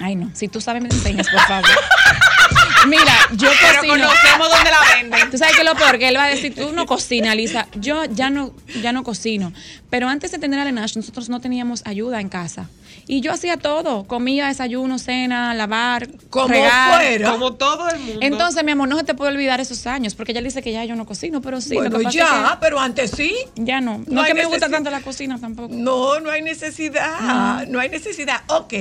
Ay, 0.00 0.14
no. 0.16 0.30
Si 0.34 0.48
tú 0.48 0.60
sabes, 0.60 0.82
me 0.82 0.88
enseñas, 0.88 1.28
por 1.28 1.40
favor. 1.40 1.64
Mira, 2.86 3.12
yo 3.32 3.48
Pero 3.60 3.80
cocino. 3.80 3.94
conocemos 4.08 4.50
dónde 4.50 4.70
la 4.70 4.80
venden. 4.94 5.30
Tú 5.30 5.38
sabes 5.38 5.56
que 5.56 5.64
lo 5.64 5.74
peor 5.74 5.98
que 5.98 6.08
él 6.08 6.16
va 6.16 6.24
a 6.24 6.28
decir, 6.28 6.54
tú 6.54 6.72
no 6.72 6.86
cocinas, 6.86 7.34
Lisa. 7.34 7.66
Yo 7.74 8.04
ya 8.04 8.30
no, 8.30 8.54
ya 8.82 8.92
no 8.92 9.02
cocino. 9.02 9.52
Pero 9.90 10.08
antes 10.08 10.30
de 10.30 10.38
tener 10.38 10.60
a 10.60 10.64
Lenash, 10.64 10.96
nosotros 10.96 11.28
no 11.28 11.40
teníamos 11.40 11.82
ayuda 11.84 12.20
en 12.20 12.28
casa. 12.28 12.68
Y 13.08 13.20
yo 13.22 13.32
hacía 13.32 13.56
todo. 13.56 14.04
Comía, 14.04 14.46
desayuno, 14.48 14.98
cena, 14.98 15.54
lavar, 15.54 16.08
Como 16.30 16.48
regar. 16.48 16.96
fuera. 17.00 17.30
Como 17.32 17.54
todo 17.54 17.88
el 17.90 17.98
mundo. 17.98 18.18
Entonces, 18.22 18.62
mi 18.64 18.72
amor, 18.72 18.88
no 18.88 18.96
se 18.98 19.04
te 19.04 19.14
puede 19.14 19.32
olvidar 19.32 19.60
esos 19.60 19.86
años, 19.86 20.14
porque 20.14 20.32
ella 20.32 20.42
dice 20.42 20.62
que 20.62 20.72
ya 20.72 20.84
yo 20.84 20.94
no 20.96 21.06
cocino, 21.06 21.40
pero 21.40 21.60
sí. 21.60 21.74
lo 21.74 21.80
bueno, 21.80 21.98
que 21.98 22.04
pasa 22.04 22.16
ya, 22.18 22.50
es 22.52 22.58
pero 22.60 22.78
antes 22.78 23.10
sí. 23.12 23.34
ya 23.56 23.80
no. 23.80 23.98
No, 23.98 24.04
No 24.08 24.20
es 24.22 24.28
que 24.28 24.34
me 24.34 24.44
gusta 24.44 24.68
tanto 24.68 24.90
la 24.90 25.00
cocina 25.00 25.38
tampoco. 25.40 25.74
No, 25.74 26.20
no 26.20 26.30
hay 26.30 26.42
necesidad. 26.42 27.66
No, 27.68 27.80
hay 27.80 27.88
necesidad. 27.88 28.42
Ok. 28.48 28.74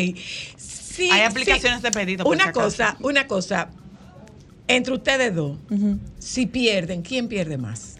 Sí, 0.95 1.09
Hay 1.11 1.19
sí. 1.21 1.25
aplicaciones 1.25 1.81
de 1.81 1.91
pedido, 1.91 2.23
por 2.23 2.35
Una 2.35 2.51
cosa, 2.51 2.95
una 3.01 3.27
cosa. 3.27 3.69
Entre 4.67 4.93
ustedes 4.93 5.35
dos, 5.35 5.57
si 6.19 6.45
pierden, 6.47 7.01
¿quién 7.03 7.27
pierde 7.27 7.57
más? 7.57 7.95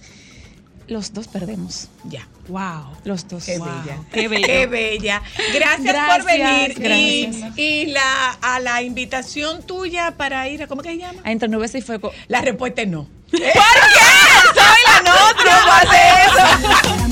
Los 0.88 1.14
dos 1.14 1.28
perdemos. 1.28 1.90
Ya. 2.04 2.28
Wow. 2.48 2.86
Los 3.06 3.28
dos. 3.28 3.44
Qué 3.46 3.58
Wow, 3.58 3.68
bella. 3.68 3.98
qué 4.14 4.28
bello. 4.28 4.46
Qué 4.46 4.68
bella. 4.68 5.22
Gracias, 5.54 5.84
Gracias, 5.84 6.16
por 6.18 6.26
venir. 6.26 6.72
Y- 6.72 6.74
gracias. 6.82 7.58
Y, 7.58 7.86
la, 7.88 8.32
a 8.42 8.60
la 8.60 8.82
invitación 8.84 9.64
tuya 9.64 10.12
para 10.16 10.48
ir 10.48 10.62
a, 10.64 10.68
¿cómo 10.68 10.82
que 10.84 10.90
se 10.90 10.98
llama? 11.00 11.22
A 11.24 11.32
Entre 11.32 11.48
Nubes 11.50 11.74
y 11.76 11.82
Fuego. 11.82 12.12
La 12.28 12.42
respuesta 12.42 12.84
es 12.84 12.88
no. 12.88 13.08
¿Por 13.32 13.40
qué? 13.40 13.52
Soy 14.54 14.82
la 14.86 15.02
nota. 15.02 15.62
¿Cómo 15.62 15.74
hace 15.82 16.88
eso? 16.94 16.96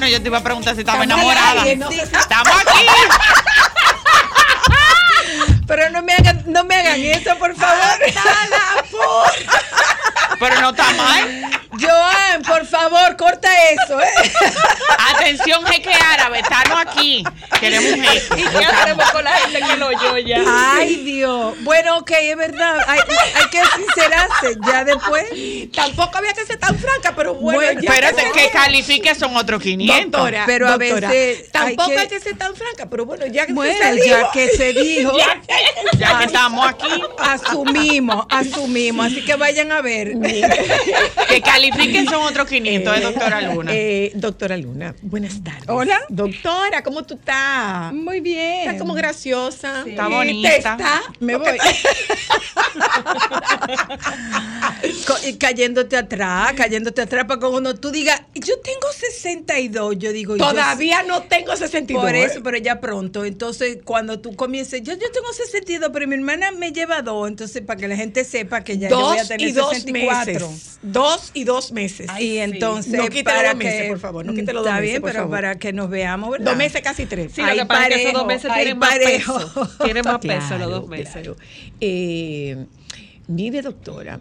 no, 0.00 0.08
yo 0.08 0.20
te 0.20 0.28
iba 0.28 0.38
a 0.38 0.42
preguntar 0.42 0.74
si 0.74 0.80
estaba 0.80 1.02
Estamos 1.04 1.24
enamorada. 1.32 1.62
aire, 1.62 1.76
¿no? 1.76 1.88
Estamos 1.90 2.56
aquí. 2.56 2.86
Pero 5.66 5.90
no 5.90 6.02
me 6.02 6.14
hagan, 6.14 6.42
no 6.46 6.64
me 6.64 6.74
hagan 6.74 7.00
eso, 7.00 7.36
por 7.38 7.54
favor. 7.54 7.98
Pero 10.40 10.60
no 10.60 10.70
está 10.70 10.92
mal. 10.94 11.59
Joan, 11.80 12.42
por 12.42 12.66
favor, 12.66 13.16
corta 13.16 13.48
eso, 13.70 14.00
¿eh? 14.00 14.06
Atención, 15.14 15.64
jeque 15.66 15.90
árabe, 15.92 16.40
estamos 16.40 16.78
aquí. 16.80 17.24
Queremos 17.58 17.92
un 17.92 18.02
jeque. 18.04 18.40
¿Y 18.40 18.58
qué 18.58 18.64
hacemos 18.64 19.10
con 19.10 19.24
la 19.24 19.32
gente 19.32 19.60
que 19.60 19.76
lo 19.76 19.86
oyó 19.88 20.18
ya? 20.18 20.42
Ay, 20.46 20.96
Dios. 20.96 21.54
Bueno, 21.60 21.98
ok, 21.98 22.10
es 22.10 22.36
verdad. 22.36 22.78
Hay, 22.86 23.00
hay 23.34 23.46
que 23.50 23.60
sincerarse. 23.76 24.58
Ya 24.66 24.84
después. 24.84 25.24
Tampoco 25.74 26.18
había 26.18 26.32
que 26.32 26.44
ser 26.46 26.58
tan 26.58 26.78
franca, 26.78 27.14
pero 27.16 27.34
bueno. 27.34 27.60
Bueno, 27.60 27.80
ya 27.80 27.88
Espérate, 27.90 28.30
que 28.32 28.50
califique 28.50 29.14
son 29.14 29.36
otros 29.36 29.62
500. 29.62 30.10
Doctora, 30.10 30.44
Pero 30.46 30.68
a 30.68 30.78
doctora, 30.78 31.08
veces 31.08 31.44
hay 31.44 31.50
tampoco 31.76 31.90
que- 31.90 31.98
hay 31.98 32.08
que 32.08 32.20
ser 32.20 32.36
tan 32.38 32.54
franca, 32.56 32.86
pero 32.90 33.04
bueno, 33.06 33.26
ya 33.26 33.46
que 33.46 33.52
Bueno, 33.52 33.74
se 33.78 33.92
dijo, 33.92 34.06
ya 34.22 34.30
que 34.32 34.48
se 34.50 34.72
dijo. 34.72 35.12
Ya 35.98 36.18
que 36.18 36.24
estamos 36.24 36.66
aquí, 36.66 37.02
Asumimos, 37.18 38.26
asumimos. 38.30 39.06
Así 39.06 39.24
que 39.24 39.34
vayan 39.34 39.72
a 39.72 39.80
ver. 39.82 40.12
que 41.28 41.42
califiquen 41.70 42.06
son 42.06 42.22
otros 42.22 42.48
500, 42.60 42.96
es 42.96 43.02
doctora 43.02 43.40
Luna. 43.42 43.70
Eh, 43.74 44.12
doctora 44.14 44.56
Luna, 44.56 44.94
buenas 45.02 45.42
tardes. 45.42 45.64
Hola. 45.68 46.00
Doctora, 46.08 46.82
¿cómo 46.82 47.02
tú 47.04 47.14
estás? 47.14 47.92
Muy 47.92 48.20
bien. 48.20 48.60
Estás 48.60 48.78
como 48.78 48.94
graciosa. 48.94 49.84
Está 49.86 50.06
Sí, 50.06 50.12
bonita. 50.12 50.48
te 50.48 50.56
está. 50.56 51.02
Me 51.20 51.36
voy. 51.36 51.58
Cayéndote 55.38 55.96
atrás, 55.96 56.52
cayéndote 56.56 57.02
atrás 57.02 57.24
para 57.26 57.40
que 57.40 57.46
uno 57.46 57.74
tú 57.74 57.90
digas, 57.90 58.22
yo 58.34 58.58
tengo 58.60 58.86
62, 58.98 59.98
yo 59.98 60.12
digo, 60.12 60.36
yo 60.36 60.46
Todavía 60.48 61.02
no 61.02 61.22
tengo 61.22 61.56
62. 61.56 62.02
Por 62.02 62.14
¿eh? 62.14 62.24
eso, 62.24 62.42
pero 62.42 62.56
ya 62.58 62.80
pronto. 62.80 63.24
Entonces, 63.24 63.78
cuando 63.84 64.20
tú 64.20 64.34
comiences, 64.36 64.82
yo, 64.82 64.94
yo 64.94 65.10
tengo 65.12 65.32
62, 65.32 65.90
pero 65.92 66.06
mi 66.06 66.14
hermana 66.14 66.50
me 66.52 66.72
lleva 66.72 67.02
dos. 67.02 67.28
Entonces, 67.28 67.62
para 67.62 67.78
que 67.80 67.88
la 67.88 67.96
gente 67.96 68.24
sepa 68.24 68.62
que 68.64 68.78
ya 68.78 68.88
yo 68.88 69.00
voy 69.00 69.16
a 69.18 69.20
dos 69.20 69.28
tener 69.28 69.48
y 69.48 69.52
dos 69.52 69.70
64. 69.70 70.32
meses. 70.48 70.78
Dos 70.82 71.30
y 71.34 71.44
dos 71.44 71.59
meses. 71.72 72.08
Y 72.18 72.38
entonces, 72.38 72.92
No 72.94 73.04
quite 73.08 73.22
los 73.24 73.32
para 73.34 73.48
dos 73.50 73.56
meses, 73.58 73.82
que- 73.82 73.88
por 73.88 73.98
favor, 73.98 74.24
no 74.26 74.32
quite 74.34 74.52
los 74.52 74.62
dos 74.64 74.68
Está 74.68 74.80
meses, 74.80 74.90
bien, 74.90 75.02
por 75.02 75.10
pero 75.10 75.22
favor. 75.24 75.36
para 75.36 75.54
que 75.58 75.72
nos 75.72 75.90
veamos, 75.90 76.30
¿verdad? 76.30 76.46
Dos 76.46 76.56
meses, 76.56 76.80
casi 76.82 77.06
tres. 77.06 77.32
Sí, 77.32 77.42
lo 77.42 77.52
que 77.54 77.66
pasa 77.66 77.86
es 77.88 77.94
que 77.96 78.02
esos 78.02 78.12
dos 78.14 78.26
meses 78.26 78.50
hay 78.50 78.62
tienen 78.64 78.78
más 78.78 78.90
parejo. 78.90 79.38
peso. 79.38 79.70
Tienen 79.84 80.04
más 80.04 80.18
peso 80.18 80.58
los 80.58 80.70
dos 80.70 80.88
meses. 80.88 81.12
claro. 81.12 81.36
Eh, 81.80 82.66
mire, 83.28 83.62
doctora, 83.62 84.20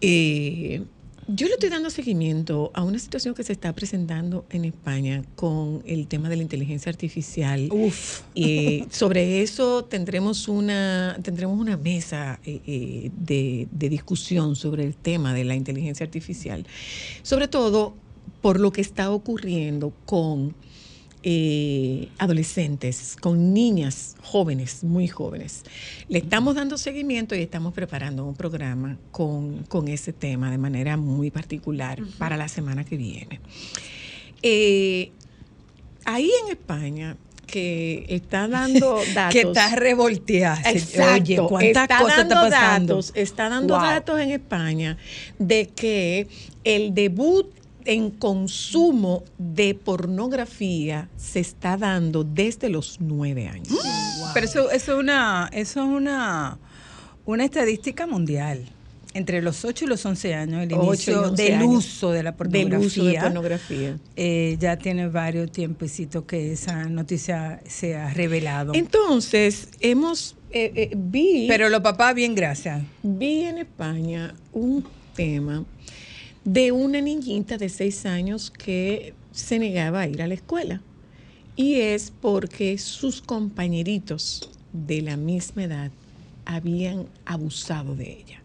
eh, 0.00 0.82
yo 1.28 1.46
le 1.46 1.54
estoy 1.54 1.68
dando 1.68 1.88
seguimiento 1.90 2.70
a 2.74 2.82
una 2.82 2.98
situación 2.98 3.34
que 3.34 3.44
se 3.44 3.52
está 3.52 3.72
presentando 3.72 4.44
en 4.50 4.64
España 4.64 5.22
con 5.36 5.82
el 5.86 6.06
tema 6.06 6.28
de 6.28 6.36
la 6.36 6.42
inteligencia 6.42 6.90
artificial. 6.90 7.68
Uf. 7.70 8.22
Eh, 8.34 8.86
sobre 8.90 9.42
eso 9.42 9.84
tendremos 9.84 10.48
una, 10.48 11.16
tendremos 11.22 11.58
una 11.58 11.76
mesa 11.76 12.40
eh, 12.44 12.60
eh, 12.66 13.10
de, 13.16 13.68
de 13.70 13.88
discusión 13.88 14.56
sobre 14.56 14.84
el 14.84 14.96
tema 14.96 15.32
de 15.32 15.44
la 15.44 15.54
inteligencia 15.54 16.04
artificial. 16.04 16.66
Sobre 17.22 17.46
todo 17.48 17.94
por 18.40 18.58
lo 18.58 18.72
que 18.72 18.80
está 18.80 19.10
ocurriendo 19.10 19.92
con 20.04 20.54
eh, 21.22 22.08
adolescentes, 22.18 23.16
con 23.20 23.52
niñas 23.54 24.16
jóvenes, 24.22 24.82
muy 24.82 25.08
jóvenes. 25.08 25.62
Le 26.08 26.18
estamos 26.18 26.54
dando 26.54 26.76
seguimiento 26.78 27.34
y 27.34 27.40
estamos 27.42 27.72
preparando 27.74 28.24
un 28.24 28.34
programa 28.34 28.96
con, 29.10 29.62
con 29.64 29.88
ese 29.88 30.12
tema 30.12 30.50
de 30.50 30.58
manera 30.58 30.96
muy 30.96 31.30
particular 31.30 32.00
para 32.18 32.36
la 32.36 32.48
semana 32.48 32.84
que 32.84 32.96
viene. 32.96 33.40
Eh, 34.42 35.12
ahí 36.04 36.30
en 36.44 36.50
España, 36.52 37.16
que 37.46 38.04
está 38.08 38.48
dando 38.48 38.98
datos. 39.14 39.32
Que 39.34 39.42
está 39.42 39.76
revolteada. 39.76 40.70
Exacto. 40.70 41.22
Oye, 41.22 41.36
¿cuántas 41.48 41.82
está 41.84 41.98
cosas 41.98 42.16
dando 42.16 42.34
está 42.34 42.50
pasando? 42.50 42.94
datos, 42.94 43.12
está 43.14 43.48
dando 43.48 43.74
Wow. 43.74 43.82
datos 43.84 44.20
en 44.20 44.30
España 44.30 44.96
de 45.38 45.68
que 45.68 46.26
el 46.64 46.94
debut 46.94 47.46
en 47.86 48.10
consumo 48.10 49.24
de 49.38 49.74
pornografía 49.74 51.08
se 51.16 51.40
está 51.40 51.76
dando 51.76 52.24
desde 52.24 52.68
los 52.68 52.98
nueve 53.00 53.48
años. 53.48 53.68
Pero 54.34 54.46
eso, 54.46 54.70
eso 54.70 54.92
es 54.94 54.98
una, 54.98 55.50
eso 55.52 55.80
es 55.82 55.86
una, 55.88 56.58
una 57.24 57.44
estadística 57.44 58.06
mundial. 58.06 58.64
Entre 59.14 59.42
los 59.42 59.62
8 59.66 59.84
y 59.84 59.88
los 59.88 60.06
11 60.06 60.34
años, 60.34 60.62
el 60.62 60.72
inicio 60.72 61.24
11 61.28 61.42
del 61.42 61.54
años. 61.56 61.68
uso 61.68 62.12
de 62.12 62.22
la 62.22 62.34
pornografía. 62.34 62.78
Del 62.78 62.86
uso 62.86 63.04
de 63.04 63.20
pornografía. 63.20 63.98
eh, 64.16 64.56
ya 64.58 64.78
tiene 64.78 65.08
varios 65.08 65.52
tiempecitos 65.52 66.24
que 66.24 66.52
esa 66.52 66.84
noticia 66.84 67.60
se 67.68 67.94
ha 67.94 68.08
revelado. 68.14 68.72
Entonces, 68.74 69.68
hemos, 69.80 70.34
eh, 70.50 70.72
eh, 70.74 70.90
vi, 70.96 71.44
Pero 71.46 71.68
los 71.68 71.82
papás, 71.82 72.14
bien, 72.14 72.34
gracias. 72.34 72.82
vi 73.02 73.42
en 73.42 73.58
España 73.58 74.34
un 74.54 74.82
tema 75.14 75.62
de 76.44 76.72
una 76.72 77.00
niñita 77.00 77.56
de 77.58 77.68
seis 77.68 78.04
años 78.06 78.50
que 78.50 79.14
se 79.32 79.58
negaba 79.58 80.00
a 80.00 80.08
ir 80.08 80.22
a 80.22 80.26
la 80.26 80.34
escuela. 80.34 80.80
Y 81.54 81.74
es 81.76 82.12
porque 82.20 82.78
sus 82.78 83.20
compañeritos 83.22 84.50
de 84.72 85.02
la 85.02 85.16
misma 85.16 85.64
edad 85.64 85.90
habían 86.44 87.06
abusado 87.24 87.94
de 87.94 88.12
ella. 88.20 88.42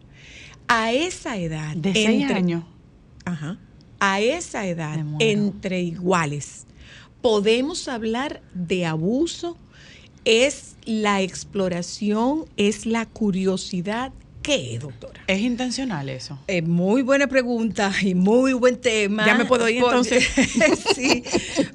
A 0.68 0.92
esa 0.92 1.36
edad, 1.38 1.74
De 1.76 1.92
seis 1.92 2.22
entre- 2.22 2.36
años. 2.36 2.64
Ajá. 3.24 3.58
A 4.00 4.20
esa 4.20 4.66
edad, 4.66 5.04
entre 5.18 5.82
iguales, 5.82 6.66
podemos 7.20 7.88
hablar 7.88 8.42
de 8.54 8.86
abuso, 8.86 9.56
es 10.24 10.76
la 10.84 11.22
exploración, 11.22 12.44
es 12.56 12.86
la 12.86 13.06
curiosidad. 13.06 14.12
¿Qué 14.48 14.76
es, 14.76 14.80
doctora? 14.80 15.20
Es 15.26 15.40
intencional 15.40 16.08
eso. 16.08 16.38
Eh, 16.46 16.62
muy 16.62 17.02
buena 17.02 17.26
pregunta 17.26 17.92
y 18.00 18.14
muy 18.14 18.54
buen 18.54 18.80
tema. 18.80 19.26
Ya 19.26 19.34
me 19.34 19.44
puedo 19.44 19.68
ir, 19.68 19.76
entonces. 19.84 20.26
sí, 20.94 21.22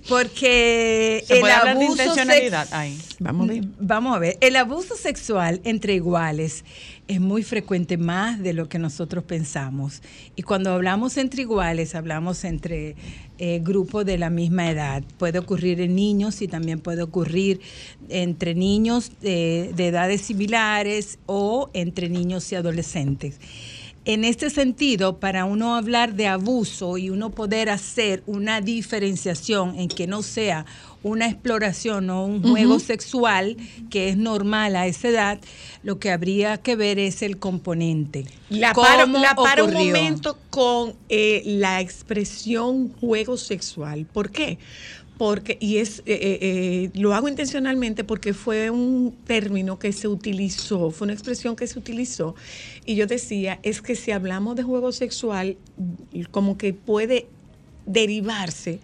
porque 0.10 1.24
Se 1.28 1.36
el 1.36 1.42
puede 1.42 1.54
hablar 1.54 1.78
de 1.78 1.86
abuso 1.86 2.02
intencionalidad 2.02 2.68
ahí. 2.72 3.00
Vamos 3.20 3.48
a 3.48 3.54
ver. 3.54 3.64
Vamos 3.78 4.16
a 4.16 4.20
ver, 4.20 4.38
el 4.42 4.56
abuso 4.56 4.96
sexual 4.96 5.62
entre 5.66 5.94
iguales 5.94 6.66
es 7.08 7.20
muy 7.20 7.44
frecuente 7.44 7.98
más 7.98 8.42
de 8.42 8.54
lo 8.54 8.70
que 8.70 8.80
nosotros 8.80 9.24
pensamos. 9.24 10.02
Y 10.36 10.44
cuando 10.44 10.72
hablamos 10.72 11.18
entre 11.18 11.42
iguales, 11.42 11.96
hablamos 11.96 12.44
entre 12.44 12.96
eh, 13.38 13.60
grupos 13.62 14.06
de 14.06 14.18
la 14.18 14.30
misma 14.30 14.70
edad. 14.70 15.04
Puede 15.18 15.40
ocurrir 15.40 15.82
en 15.82 15.96
niños 15.96 16.42
y 16.42 16.48
también 16.48 16.80
puede 16.80 17.02
ocurrir 17.02 17.60
entre 18.10 18.56
niños 18.56 19.12
eh, 19.22 19.72
de 19.76 19.88
edades 19.88 20.22
similares 20.22 21.20
o 21.26 21.70
entre 21.74 22.10
niños 22.10 22.52
y 22.52 22.56
adolescentes. 22.56 23.40
En 24.06 24.26
este 24.26 24.50
sentido, 24.50 25.20
para 25.20 25.46
uno 25.46 25.76
hablar 25.76 26.14
de 26.16 26.28
abuso 26.28 26.98
y 26.98 27.10
uno 27.10 27.30
poder 27.32 27.70
hacer 27.70 28.22
una 28.26 28.60
diferenciación 28.60 29.80
en 29.80 29.88
que 29.88 30.08
no 30.08 30.24
sea 30.24 30.66
una 31.04 31.28
exploración 31.28 32.10
o 32.10 32.26
un 32.26 32.42
juego 32.42 32.80
sexual 32.80 33.58
que 33.90 34.10
es 34.10 34.18
normal 34.18 34.76
a 34.76 34.88
esa 34.88 35.10
edad, 35.10 35.40
lo 35.84 36.00
que 36.00 36.10
habría 36.12 36.58
que 36.58 36.76
ver 36.76 36.98
es 36.98 37.22
el 37.22 37.38
componente. 37.38 38.26
La 38.50 38.74
paro, 38.74 39.04
¿Cómo 39.04 39.20
la 39.20 39.36
paro 39.36 39.66
un 39.66 39.74
momento 39.74 40.38
con 40.50 40.96
eh, 41.10 41.44
la 41.46 41.82
expresión 41.82 42.94
juego 43.00 43.38
sexual. 43.38 44.06
¿Por 44.06 44.32
qué? 44.32 44.58
Porque, 45.18 45.58
y 45.60 45.78
es, 45.78 46.00
eh, 46.00 46.04
eh, 46.42 46.90
lo 46.96 47.14
hago 47.14 47.28
intencionalmente 47.28 48.04
porque 48.04 48.34
fue 48.34 48.70
un 48.70 49.16
término 49.26 49.78
que 49.78 49.92
se 49.94 50.08
utilizó, 50.08 50.90
fue 50.90 51.06
una 51.06 51.14
expresión 51.14 51.56
que 51.56 51.68
se 51.68 51.78
utilizó. 51.78 52.36
Y 52.86 52.96
yo 52.96 53.08
decía, 53.08 53.60
es 53.64 53.82
que 53.82 53.96
si 53.96 54.12
hablamos 54.12 54.56
de 54.56 54.64
juego 54.64 54.92
sexual, 54.92 55.58
como 56.32 56.58
que 56.58 56.74
puede 56.74 57.28
derivarse 57.86 58.80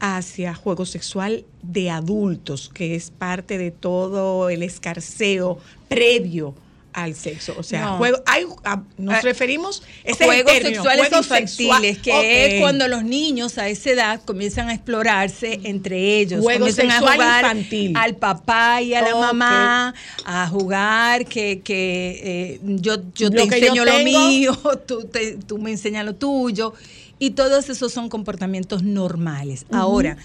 hacia 0.00 0.54
juego 0.54 0.86
sexual 0.86 1.44
de 1.62 1.90
adultos, 1.90 2.70
que 2.72 2.94
es 2.94 3.10
parte 3.10 3.58
de 3.58 3.70
todo 3.70 4.48
el 4.50 4.62
escarceo 4.62 5.58
previo 5.88 6.54
al 6.92 7.16
sexo. 7.16 7.56
O 7.58 7.64
sea, 7.64 7.86
No. 7.86 7.96
juego, 7.98 8.18
hay, 8.24 8.44
a- 8.62 8.80
nos 8.98 9.14
Ah, 9.16 9.20
referimos 9.22 9.82
el 10.04 10.14
Juegos 10.14 10.52
término, 10.52 10.76
sexuales 10.76 11.06
infantiles, 11.12 11.50
sexual. 11.96 12.22
que 12.22 12.54
es 12.56 12.60
cuando 12.60 12.86
los 12.86 13.02
niños 13.02 13.58
a 13.58 13.68
esa 13.68 13.90
edad 13.90 14.20
comienzan 14.24 14.68
a 14.68 14.74
explorarse 14.74 15.58
entre 15.64 16.20
ellos. 16.20 16.40
Juego 16.40 16.60
comienzan 16.60 16.90
a 16.90 16.92
sexual 16.92 17.14
jugar 17.14 17.44
infantil. 17.56 17.92
al 17.96 18.14
papá 18.14 18.80
y 18.82 18.94
a 18.94 19.02
la 19.02 19.16
mamá, 19.16 19.94
a 20.24 20.46
jugar, 20.46 21.26
que, 21.26 21.62
que 21.62 22.20
eh, 22.22 22.60
yo, 22.62 22.98
yo 23.16 23.28
te 23.28 23.38
Lo 23.38 23.48
que 23.48 23.60
yo 23.60 23.66
enseño 23.66 23.84
lo 23.84 23.98
mío, 24.04 24.56
tú, 24.86 25.02
te- 25.06 25.36
tú 25.38 25.58
me 25.58 25.72
enseñas 25.72 26.04
lo 26.06 26.14
tuyo. 26.14 26.74
Y 27.24 27.30
todos 27.30 27.70
esos 27.70 27.90
son 27.90 28.10
comportamientos 28.10 28.82
normales. 28.82 29.64
Ahora, 29.72 30.18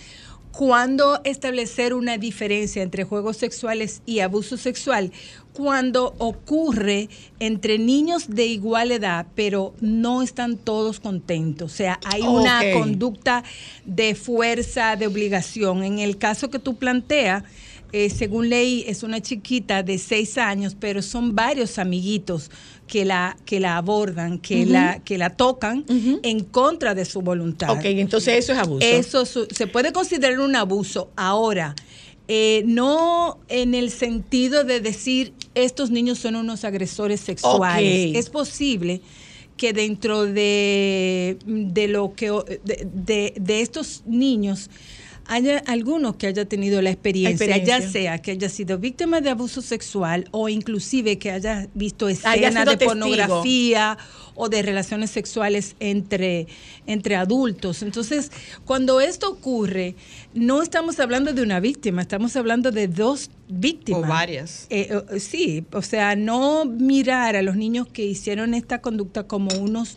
¿cuándo 0.52 1.22
establecer 1.24 1.94
una 1.94 2.18
diferencia 2.18 2.84
entre 2.84 3.06
juegos 3.06 3.38
sexuales 3.38 4.02
y 4.06 4.20
abuso 4.20 4.58
sexual? 4.58 5.14
Cuando 5.54 6.14
ocurre 6.18 7.08
entre 7.40 7.80
niños 7.80 8.26
de 8.28 8.48
igual 8.48 8.92
edad, 8.92 9.28
pero 9.34 9.74
no 9.80 10.22
están 10.22 10.58
todos 10.58 11.00
contentos. 11.00 11.72
O 11.72 11.76
sea, 11.78 12.02
hay 12.04 12.24
una 12.24 12.64
conducta 12.74 13.46
de 13.86 14.14
fuerza, 14.14 14.98
de 14.98 15.08
obligación. 15.08 15.86
En 15.86 16.00
el 16.00 16.18
caso 16.18 16.50
que 16.50 16.60
tú 16.60 16.76
planteas, 16.76 17.46
eh, 17.94 18.10
según 18.10 18.50
leí, 18.50 18.84
es 18.88 19.04
una 19.04 19.22
chiquita 19.22 19.84
de 19.84 19.98
seis 19.98 20.38
años, 20.38 20.76
pero 20.78 21.02
son 21.02 21.34
varios 21.34 21.80
amiguitos 21.80 22.52
que 22.90 23.06
la, 23.06 23.38
que 23.46 23.60
la 23.60 23.78
abordan, 23.78 24.40
que, 24.40 24.66
la, 24.66 25.00
que 25.06 25.18
la 25.18 25.30
tocan 25.30 25.86
en 26.24 26.44
contra 26.44 26.96
de 26.96 27.06
su 27.06 27.22
voluntad. 27.22 27.70
Ok, 27.70 27.86
entonces 27.86 28.34
eso 28.44 28.52
es 28.54 28.58
abuso. 28.60 28.86
Eso 28.86 29.26
su- 29.26 29.48
se 29.56 29.68
puede 29.68 29.94
considerar 29.94 30.40
un 30.40 30.56
abuso. 30.56 31.10
Ahora, 31.16 31.76
eh, 32.28 32.64
no 32.66 33.38
en 33.48 33.74
el 33.76 33.92
sentido 33.92 34.64
de 34.64 34.82
decir 34.82 35.34
estos 35.56 35.92
niños 35.92 36.18
son 36.20 36.36
unos 36.36 36.64
agresores 36.64 37.20
sexuales. 37.22 38.10
Ok. 38.10 38.16
Es 38.18 38.30
posible 38.30 39.02
que 39.56 39.74
dentro 39.74 40.24
de, 40.24 41.38
de 41.46 41.88
lo 41.88 42.14
que 42.16 42.30
de, 42.64 42.88
de- 42.94 43.34
de 43.40 43.62
estos 43.62 44.04
niños 44.08 44.70
haya 45.30 45.60
alguno 45.60 46.18
que 46.18 46.28
haya 46.28 46.46
tenido 46.46 46.82
la 46.82 46.90
experiencia, 46.90 47.46
Experiencia. 47.46 47.80
ya 47.80 47.92
sea 47.92 48.18
que 48.22 48.32
haya 48.32 48.50
sido 48.50 48.80
víctima 48.80 49.22
de 49.22 49.30
abuso 49.30 49.62
sexual 49.62 50.28
o 50.32 50.50
inclusive 50.50 51.20
que 51.20 51.32
haya 51.32 51.68
visto 51.76 52.10
escenas 52.10 52.66
de 52.66 52.78
testigo. 52.78 52.90
pornografía 52.90 53.98
o 54.34 54.50
de 54.50 54.62
relaciones 54.64 55.12
sexuales 55.12 55.76
entre, 55.80 56.48
entre 56.88 57.16
adultos. 57.16 57.84
Entonces, 57.84 58.32
cuando 58.66 59.02
esto 59.02 59.30
ocurre, 59.30 59.96
no 60.34 60.64
estamos 60.64 61.00
hablando 61.00 61.32
de 61.32 61.44
una 61.44 61.60
víctima, 61.60 62.02
estamos 62.02 62.36
hablando 62.36 62.72
de 62.72 62.88
dos 62.88 63.30
víctimas. 63.48 64.04
O 64.04 64.08
varias. 64.08 64.66
Eh, 64.70 65.00
sí, 65.20 65.64
o 65.74 65.82
sea, 65.82 66.16
no 66.16 66.66
mirar 66.66 67.36
a 67.36 67.42
los 67.44 67.56
niños 67.56 67.88
que 67.88 68.04
hicieron 68.04 68.54
esta 68.54 68.82
conducta 68.82 69.28
como 69.28 69.54
unos 69.60 69.96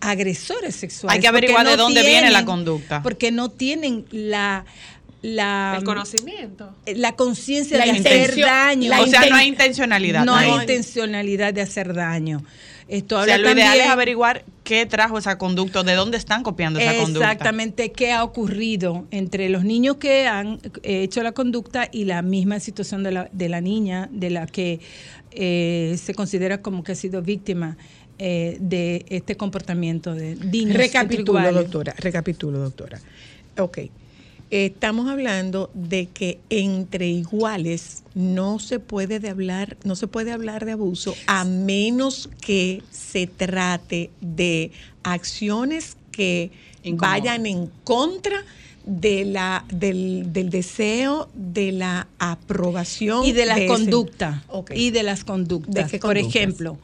agresores 0.00 0.76
sexuales. 0.76 1.14
Hay 1.16 1.20
que 1.20 1.28
averiguar 1.28 1.66
de 1.66 1.76
dónde 1.76 2.02
viene 2.02 2.30
la 2.30 2.44
conducta. 2.44 3.02
Porque 3.02 3.30
no 3.30 3.50
tienen 3.50 4.04
la 4.10 4.64
la 5.20 5.74
El 5.78 5.84
conocimiento. 5.84 6.72
la 6.86 7.16
conciencia 7.16 7.76
de 7.76 7.82
hacer 7.90 7.96
intención- 7.96 8.48
daño. 8.48 8.90
la 8.90 9.00
o 9.02 9.06
sea, 9.08 9.26
no 9.28 9.34
hay 9.36 9.48
intencionalidad. 9.48 10.24
no 10.24 10.34
hay 10.34 10.50
intencionalidad 10.50 11.52
de 11.52 11.62
hacer 11.62 11.92
daño. 11.92 12.42
Esto 12.86 13.16
O 13.16 13.18
habla 13.18 13.34
sea, 13.34 13.42
lo 13.42 13.50
ideal 13.50 13.78
es 13.80 13.86
averiguar 13.88 14.44
qué 14.64 14.86
trajo 14.86 15.18
esa 15.18 15.36
conducta, 15.36 15.82
de 15.82 15.94
dónde 15.94 16.16
están 16.16 16.42
copiando 16.42 16.78
esa 16.78 16.96
conducta. 16.96 17.32
Exactamente, 17.32 17.92
qué 17.92 18.12
ha 18.12 18.24
ocurrido 18.24 19.06
entre 19.10 19.48
los 19.50 19.64
niños 19.64 19.96
que 19.96 20.26
han 20.26 20.60
eh, 20.82 21.02
hecho 21.02 21.22
la 21.22 21.32
conducta 21.32 21.88
y 21.92 22.04
la 22.04 22.22
misma 22.22 22.60
situación 22.60 23.02
de 23.02 23.10
la, 23.12 23.28
de 23.32 23.48
la 23.50 23.60
niña, 23.60 24.08
de 24.10 24.30
la 24.30 24.46
que 24.46 24.80
eh, 25.32 25.98
se 26.02 26.14
considera 26.14 26.62
como 26.62 26.82
que 26.82 26.92
ha 26.92 26.94
sido 26.94 27.20
víctima 27.20 27.76
eh, 28.18 28.56
de 28.60 29.04
este 29.08 29.36
comportamiento 29.36 30.14
de 30.14 30.36
niños. 30.36 30.76
Recapitulo, 30.76 31.52
doctora. 31.52 31.94
Recapitulo, 31.98 32.58
doctora. 32.58 33.00
Ok. 33.58 33.78
Estamos 34.50 35.08
hablando 35.10 35.70
de 35.74 36.06
que 36.06 36.38
entre 36.48 37.06
iguales 37.08 38.02
no 38.14 38.58
se 38.58 38.80
puede 38.80 39.20
de 39.20 39.28
hablar, 39.28 39.76
no 39.84 39.94
se 39.94 40.06
puede 40.06 40.32
hablar 40.32 40.64
de 40.64 40.72
abuso 40.72 41.14
a 41.26 41.44
menos 41.44 42.30
que 42.40 42.82
se 42.90 43.26
trate 43.26 44.10
de 44.22 44.70
acciones 45.02 45.96
que 46.12 46.50
vayan 46.94 47.44
en 47.44 47.70
contra 47.84 48.42
de 48.86 49.26
la 49.26 49.66
del, 49.70 50.32
del 50.32 50.48
deseo 50.48 51.28
de 51.34 51.72
la 51.72 52.08
aprobación 52.18 53.26
y 53.26 53.32
de 53.32 53.44
la 53.44 53.56
ese- 53.58 53.66
conducta 53.66 54.44
Ok. 54.48 54.70
y 54.74 54.90
de 54.92 55.02
las 55.02 55.24
conductas. 55.24 55.74
¿De 55.74 55.90
qué 55.90 55.98
Por 55.98 56.14
conductas? 56.14 56.36
ejemplo, 56.36 56.78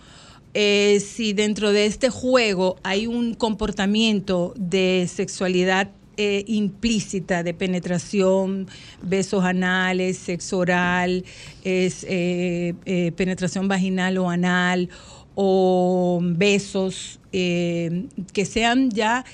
eh, 0.55 1.01
si 1.01 1.33
dentro 1.33 1.73
de 1.73 1.87
este 1.87 2.11
juego 2.11 2.77
hay 2.85 3.09
un 3.09 3.35
comportamiento 3.35 4.55
de 4.57 5.09
sexualidad 5.13 5.91
eh, 6.17 6.45
implícita 6.47 7.43
de 7.43 7.55
penetración, 7.55 8.69
besos 9.03 9.43
anales, 9.45 10.17
sexo 10.17 10.59
oral, 10.59 11.25
es, 11.65 12.07
eh, 12.09 13.13
penetración 13.17 13.67
vaginal 13.67 14.17
o 14.19 14.31
anal 14.31 14.89
o 15.35 16.21
besos 16.23 17.19
que 17.33 18.45
sean 18.49 18.91
ya 18.91 19.25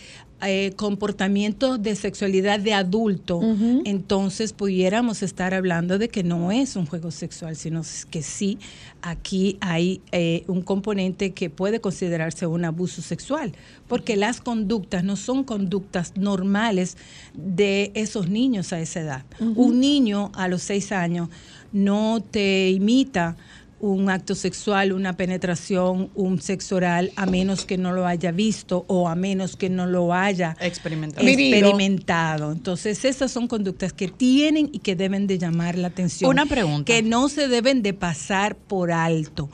eh, 0.43 0.73
comportamientos 0.77 1.83
de 1.83 1.95
sexualidad 1.97 2.61
de 2.61 2.73
adulto, 2.73 3.41
entonces 3.85 4.53
pudiéramos 4.53 5.23
estar 5.23 5.55
hablando 5.55 5.99
de 5.99 6.09
que 6.09 6.23
no 6.23 6.51
es 6.51 6.77
un 6.77 6.87
juego 6.87 7.11
sexual, 7.11 7.57
sino 7.57 7.83
que 8.11 8.23
sí, 8.23 8.59
aquí 9.03 9.59
hay 9.61 10.01
eh, 10.13 10.45
un 10.47 10.63
componente 10.63 11.33
que 11.33 11.51
puede 11.51 11.81
considerarse 11.81 12.47
un 12.47 12.65
abuso 12.65 13.03
sexual, 13.03 13.53
porque 13.89 14.17
las 14.17 14.41
conductas 14.41 15.05
no 15.05 15.17
son 15.17 15.45
conductas 15.45 16.17
normales 16.17 16.97
de 17.35 17.91
esos 17.95 18.29
niños 18.29 18.73
a 18.73 18.81
esa 18.81 19.01
edad. 19.01 19.25
Un 19.41 19.81
niño 19.81 20.33
a 20.35 20.49
los 20.49 20.63
seis 20.63 20.93
años 20.93 21.29
no 21.73 22.23
te 22.31 22.71
imita 22.71 23.37
un 23.81 24.11
acto 24.11 24.35
sexual, 24.35 24.93
una 24.93 25.17
penetración, 25.17 26.11
un 26.15 26.41
sexo 26.41 26.77
oral, 26.77 27.13
a 27.17 27.27
menos 27.27 27.65
que 27.65 27.79
no 27.79 27.93
lo 27.93 28.07
haya 28.07 28.31
visto 28.31 28.85
o 28.89 29.09
a 29.09 29.15
menos 29.15 29.57
que 29.57 29.71
no 29.71 29.87
lo 29.87 30.13
haya 30.13 30.57
Experimentado. 30.61 31.27
Experimentado. 31.27 32.53
Entonces, 32.53 33.05
esas 33.05 33.33
son 33.33 33.49
conductas 33.49 33.93
que 33.93 34.09
tienen 34.09 34.69
y 34.73 34.81
que 34.81 34.97
deben 34.97 35.27
de 35.27 35.39
llamar 35.39 35.79
la 35.79 35.89
atención. 35.89 36.31
Una 36.31 36.47
pregunta. 36.47 36.85
Que 36.85 37.03
no 37.03 37.29
se 37.29 37.49
deben 37.49 37.83
de 37.83 37.95
pasar 37.95 38.57
por 38.57 38.93
alto. 38.93 39.49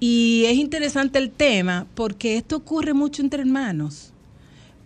Y 0.00 0.44
es 0.46 0.56
interesante 0.56 1.18
el 1.18 1.30
tema 1.30 1.86
porque 1.94 2.36
esto 2.36 2.56
ocurre 2.56 2.94
mucho 2.94 3.22
entre 3.22 3.42
hermanos 3.42 4.12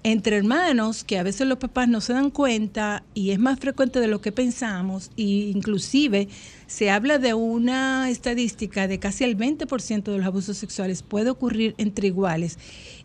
entre 0.05 0.37
hermanos 0.37 1.03
que 1.03 1.19
a 1.19 1.23
veces 1.23 1.49
los 1.49 1.59
papás 1.59 1.89
no 1.89 2.01
se 2.03 2.13
dan 2.13 2.31
cuenta 2.31 3.03
y 3.15 3.31
es 3.31 3.39
más 3.39 3.59
frecuente 3.59 4.01
de 4.01 4.07
lo 4.07 4.21
que 4.21 4.33
pensamos 4.33 5.11
e 5.17 5.23
inclusive 5.23 6.29
se 6.67 6.91
habla 6.91 7.19
de 7.19 7.33
una 7.35 8.11
estadística 8.11 8.87
de 8.87 8.99
casi 8.99 9.25
el 9.25 9.37
20% 9.37 10.03
de 10.05 10.19
los 10.19 10.27
abusos 10.27 10.59
sexuales 10.59 11.03
puede 11.03 11.31
ocurrir 11.31 11.75
entre 11.79 12.09
iguales 12.09 12.59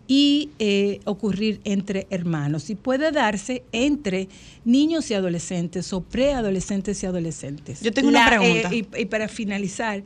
y 0.07 0.49
eh, 0.59 0.99
ocurrir 1.05 1.61
entre 1.63 2.05
hermanos 2.09 2.69
y 2.69 2.75
puede 2.75 3.11
darse 3.11 3.63
entre 3.71 4.27
niños 4.65 5.09
y 5.09 5.13
adolescentes 5.13 5.93
o 5.93 6.01
preadolescentes 6.01 7.01
y 7.03 7.05
adolescentes. 7.05 7.81
Yo 7.81 7.93
tengo 7.93 8.09
una 8.09 8.25
La, 8.29 8.37
pregunta. 8.39 8.69
eh, 8.73 8.87
y, 8.97 9.01
y 9.01 9.05
para 9.05 9.27
finalizar, 9.27 10.03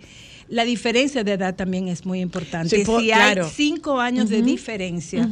la 0.50 0.66
diferencia 0.66 1.24
de 1.24 1.32
edad 1.32 1.56
también 1.56 1.88
es 1.88 2.06
muy 2.06 2.20
importante. 2.20 2.70
Sí, 2.76 2.84
si 2.86 3.06
claro. 3.08 3.46
hay 3.46 3.52
cinco 3.52 4.00
años 4.00 4.30
de 4.30 4.42
diferencia, 4.42 5.28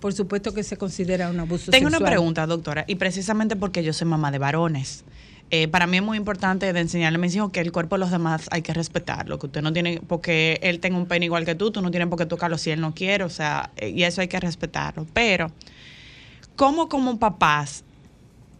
por 0.00 0.12
supuesto 0.12 0.52
que 0.52 0.62
se 0.62 0.76
considera 0.76 1.30
un 1.30 1.40
abuso 1.40 1.70
Tengo 1.70 1.88
sexual. 1.88 2.02
una 2.02 2.10
pregunta, 2.10 2.46
doctora, 2.46 2.84
y 2.86 2.96
precisamente 2.96 3.56
porque 3.56 3.82
yo 3.82 3.92
soy 3.92 4.06
mamá 4.06 4.30
de 4.30 4.38
varones. 4.38 5.04
Eh, 5.50 5.68
para 5.68 5.86
mí 5.86 5.96
es 5.96 6.02
muy 6.02 6.16
importante 6.18 6.72
de 6.72 6.80
enseñarle 6.80 7.16
a 7.16 7.20
mis 7.20 7.34
hijos 7.36 7.52
que 7.52 7.60
el 7.60 7.70
cuerpo 7.70 7.94
de 7.94 8.00
los 8.00 8.10
demás 8.10 8.48
hay 8.50 8.62
que 8.62 8.74
respetarlo, 8.74 9.38
que 9.38 9.46
usted 9.46 9.62
no 9.62 9.72
tiene, 9.72 10.00
porque 10.06 10.58
él 10.60 10.80
tenga 10.80 10.98
un 10.98 11.06
pene 11.06 11.26
igual 11.26 11.44
que 11.44 11.54
tú, 11.54 11.70
tú 11.70 11.82
no 11.82 11.90
tienes 11.90 12.08
por 12.08 12.18
qué 12.18 12.26
tocarlo 12.26 12.58
si 12.58 12.70
él 12.72 12.80
no 12.80 12.94
quiere, 12.94 13.22
o 13.22 13.30
sea, 13.30 13.70
eh, 13.76 13.90
y 13.90 14.02
eso 14.02 14.20
hay 14.20 14.28
que 14.28 14.40
respetarlo. 14.40 15.06
Pero, 15.12 15.52
¿cómo 16.56 16.88
como 16.88 17.20
papás 17.20 17.84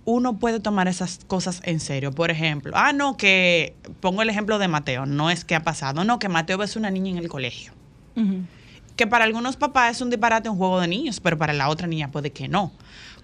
uno 0.04 0.38
puede 0.38 0.60
tomar 0.60 0.86
esas 0.86 1.18
cosas 1.26 1.60
en 1.64 1.80
serio? 1.80 2.12
Por 2.12 2.30
ejemplo, 2.30 2.72
ah, 2.76 2.92
no, 2.92 3.16
que 3.16 3.74
pongo 3.98 4.22
el 4.22 4.30
ejemplo 4.30 4.60
de 4.60 4.68
Mateo, 4.68 5.06
no 5.06 5.28
es 5.28 5.44
que 5.44 5.56
ha 5.56 5.64
pasado, 5.64 6.04
no, 6.04 6.20
que 6.20 6.28
Mateo 6.28 6.56
ves 6.56 6.76
una 6.76 6.90
niña 6.90 7.10
en 7.10 7.18
el 7.18 7.28
colegio. 7.28 7.72
Que 8.96 9.06
para 9.06 9.24
algunos 9.24 9.56
papás 9.56 9.96
es 9.96 10.02
un 10.02 10.10
disparate 10.10 10.48
un 10.48 10.56
juego 10.56 10.80
de 10.80 10.88
niños, 10.88 11.20
pero 11.20 11.38
para 11.38 11.52
la 11.52 11.68
otra 11.68 11.86
niña 11.86 12.10
puede 12.10 12.32
que 12.32 12.48
no. 12.48 12.72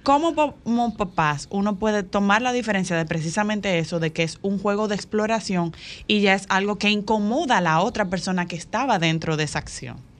¿Cómo 0.03 0.35
como 0.35 0.97
papás 0.97 1.47
uno 1.51 1.79
puede 1.79 2.03
tomar 2.03 2.43
la 2.43 2.53
diferencia 2.53 2.97
de 2.97 3.07
precisamente 3.07 3.79
eso, 3.79 4.01
de 4.01 4.13
que 4.13 4.25
es 4.25 4.39
un 4.43 4.59
juego 4.59 4.89
de 4.89 4.97
exploración 4.97 5.73
y 6.09 6.21
ya 6.21 6.35
es 6.35 6.47
algo 6.49 6.77
que 6.77 6.91
incomoda 6.91 7.59
a 7.59 7.61
la 7.61 7.81
otra 7.81 8.07
persona 8.07 8.47
que 8.47 8.57
estaba 8.57 8.99
dentro 8.99 9.37
de 9.37 9.45
esa 9.45 9.61
acción? 9.61 10.12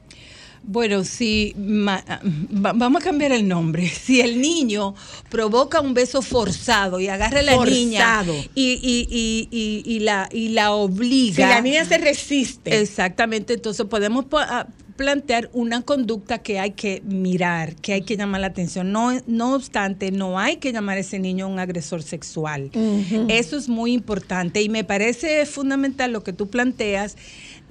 Bueno, 0.65 1.05
si 1.05 1.55
ma- 1.57 2.05
va- 2.65 2.73
vamos 2.73 3.03
a 3.03 3.05
cambiar 3.05 3.33
el 3.33 3.47
nombre. 3.49 3.89
Si 4.03 4.21
el 4.21 4.41
niño 4.41 4.95
provoca 5.29 5.81
un 5.81 5.95
beso 5.95 6.23
forzado 6.23 7.01
y 7.01 7.09
agarra 7.09 7.41
a 7.41 7.43
la 7.43 7.55
Forzado. 7.55 8.33
niña 8.33 8.47
y, 8.55 8.73
y- 8.83 9.09
y- 9.11 9.49
y- 9.51 9.83
y 9.97 10.01
la, 10.01 10.29
y 10.33 10.49
la 10.49 10.73
obliga. 10.73 11.35
Si 11.35 11.43
la 11.43 11.61
niña 11.61 11.85
se 11.85 11.99
resiste. 11.99 12.81
Exactamente, 12.81 13.55
entonces 13.55 13.87
podemos 13.87 14.25
po- 14.27 14.39
a- 14.39 14.67
plantear 14.97 15.49
una 15.55 15.81
conducta 15.83 16.39
que 16.39 16.61
hay 16.61 16.73
que 16.73 17.03
mirar, 17.05 17.75
que 17.77 17.95
hay 17.95 18.03
que 18.03 18.17
llamar 18.17 18.43
la 18.43 18.49
atención. 18.49 18.93
No, 18.93 19.11
no 19.27 19.55
obstante, 19.55 20.13
no 20.13 20.39
hay 20.39 20.57
que 20.59 20.71
llamar 20.73 20.99
a 20.99 21.01
ese 21.01 21.19
niño 21.19 21.49
un 21.49 21.59
agresor 21.59 22.03
sexual. 22.03 22.71
Eso 23.29 23.57
es 23.57 23.69
muy 23.69 23.93
importante 23.95 24.61
y 24.63 24.69
me 24.69 24.85
parece 24.85 25.45
fundamental 25.47 26.13
lo 26.13 26.23
que 26.23 26.33
tú 26.35 26.49
planteas 26.49 27.17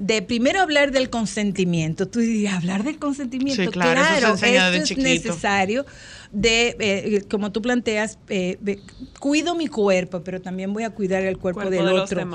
de 0.01 0.23
primero 0.23 0.59
hablar 0.61 0.91
del 0.91 1.11
consentimiento. 1.11 2.07
Tú 2.07 2.19
dirías, 2.21 2.55
hablar 2.55 2.83
del 2.83 2.97
consentimiento, 2.97 3.61
Sí, 3.63 3.69
claro, 3.69 4.01
eso 4.01 4.33
esto 4.33 4.45
es 4.73 4.83
chiquito. 4.89 5.07
necesario 5.07 5.85
de, 6.31 6.75
eh, 6.79 7.23
como 7.29 7.51
tú 7.51 7.61
planteas, 7.61 8.17
eh, 8.29 8.57
de- 8.61 8.79
cuido 9.19 9.53
mi 9.53 9.67
cuerpo, 9.67 10.23
pero 10.23 10.41
también 10.41 10.73
voy 10.73 10.83
a 10.83 10.89
cuidar 10.89 11.21
el 11.23 11.37
cuerpo, 11.37 11.59
Cuerpo 11.61 11.71
del 11.83 11.85
de 11.93 11.99
otro. 12.01 12.27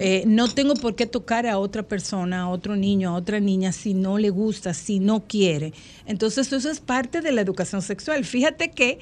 Eh, 0.00 0.24
no 0.26 0.48
tengo 0.52 0.74
por 0.74 0.96
qué 0.96 1.06
tocar 1.06 1.46
a 1.46 1.58
otra 1.58 1.84
persona, 1.84 2.40
a 2.42 2.48
otro 2.48 2.74
niño, 2.74 3.10
a 3.10 3.14
otra 3.14 3.38
niña 3.38 3.70
si 3.72 3.94
no 3.94 4.18
le 4.18 4.30
gusta, 4.30 4.74
si 4.74 4.98
no 4.98 5.20
quiere. 5.24 5.72
Entonces 6.06 6.52
eso 6.52 6.68
es 6.70 6.80
parte 6.80 7.20
de 7.20 7.30
la 7.30 7.40
educación 7.42 7.82
sexual. 7.82 8.24
Fíjate 8.24 8.70
que 8.72 8.98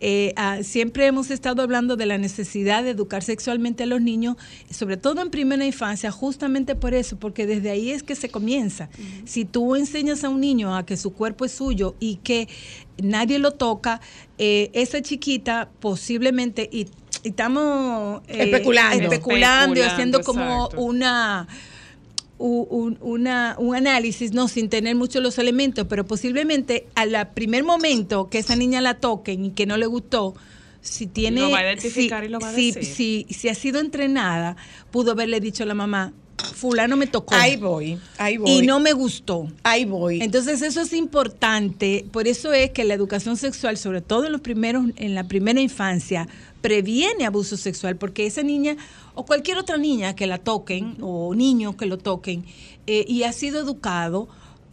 eh, 0.00 0.32
ah, 0.36 0.58
siempre 0.62 1.06
hemos 1.06 1.30
estado 1.30 1.62
hablando 1.62 1.96
de 1.96 2.06
la 2.06 2.16
necesidad 2.18 2.82
de 2.82 2.90
educar 2.90 3.22
sexualmente 3.22 3.82
a 3.82 3.86
los 3.86 4.00
niños, 4.00 4.36
sobre 4.70 4.96
todo 4.96 5.20
en 5.20 5.30
primera 5.30 5.64
infancia, 5.64 6.10
justamente 6.10 6.74
por 6.74 6.94
eso, 6.94 7.18
porque 7.18 7.46
desde 7.46 7.70
ahí 7.70 7.90
es 7.90 8.02
que 8.02 8.14
se 8.14 8.30
comienza. 8.30 8.88
Si 9.24 9.44
tú 9.44 9.76
enseñas 9.76 10.24
a 10.24 10.30
un 10.30 10.40
niño 10.40 10.74
a 10.74 10.86
que 10.86 10.96
su 10.96 11.12
cuerpo 11.12 11.44
es 11.44 11.52
suyo 11.52 11.94
y 12.00 12.16
que 12.16 12.48
nadie 13.02 13.38
lo 13.38 13.52
toca, 13.52 14.00
eh, 14.38 14.70
esa 14.72 15.02
chiquita 15.02 15.70
posiblemente, 15.80 16.68
y, 16.72 16.86
y 17.22 17.28
estamos 17.28 18.22
eh, 18.28 18.44
Especulando. 18.44 19.04
especulando 19.04 19.84
haciendo 19.84 20.22
como 20.22 20.64
exacto. 20.66 20.80
una 20.80 21.46
un, 22.46 22.98
una- 23.00 23.54
un 23.58 23.76
análisis, 23.76 24.32
no 24.32 24.48
sin 24.48 24.68
tener 24.68 24.94
muchos 24.96 25.22
los 25.22 25.38
elementos, 25.38 25.86
pero 25.88 26.06
posiblemente 26.06 26.86
al 26.94 27.30
primer 27.34 27.64
momento 27.64 28.28
que 28.30 28.38
esa 28.38 28.56
niña 28.56 28.80
la 28.80 28.94
toquen 28.94 29.44
y 29.44 29.50
que 29.50 29.66
no 29.66 29.76
le 29.76 29.86
gustó, 29.86 30.34
si 30.80 31.06
tiene, 31.06 31.42
Lo 31.42 31.50
va 31.50 31.58
a 31.58 31.62
identificar 31.64 32.22
si, 32.22 32.26
y 32.26 32.30
lo 32.30 32.40
va 32.40 32.48
a 32.48 32.54
si- 32.54 32.72
decir. 32.72 32.94
si- 32.94 33.26
si 33.34 33.48
ha 33.50 33.54
sido 33.54 33.80
entrenada, 33.80 34.56
pudo 34.90 35.12
haberle 35.12 35.38
dicho 35.40 35.64
a 35.64 35.66
la 35.66 35.74
mamá, 35.74 36.12
fulano 36.54 36.96
me 36.96 37.06
tocó. 37.06 37.34
Ahí 37.34 37.56
voy, 37.58 37.98
ahí 38.16 38.38
voy. 38.38 38.50
Y 38.50 38.62
no 38.62 38.80
me 38.80 38.94
gustó. 38.94 39.46
Ahí 39.62 39.84
voy. 39.84 40.22
Entonces 40.22 40.62
eso 40.62 40.80
es 40.80 40.94
importante, 40.94 42.06
por 42.10 42.26
eso 42.26 42.54
es 42.54 42.70
que 42.70 42.84
la 42.84 42.94
educación 42.94 43.36
sexual, 43.36 43.76
sobre 43.76 44.00
todo 44.00 44.24
en 44.24 44.32
los 44.32 44.40
primeros, 44.40 44.86
en 44.96 45.14
la 45.14 45.24
primera 45.24 45.60
infancia, 45.60 46.26
previene 46.62 47.26
abuso 47.26 47.58
sexual, 47.58 47.96
porque 47.96 48.24
esa 48.26 48.42
niña 48.42 48.76
o 49.14 49.24
cualquier 49.24 49.58
otra 49.58 49.76
niña 49.78 50.14
que 50.14 50.26
la 50.26 50.38
toquen 50.38 50.96
o 51.00 51.34
niño 51.34 51.76
que 51.76 51.86
lo 51.86 51.98
toquen 51.98 52.44
eh, 52.86 53.04
y 53.08 53.22
ha 53.24 53.32
sido 53.32 53.60
educado 53.60 54.28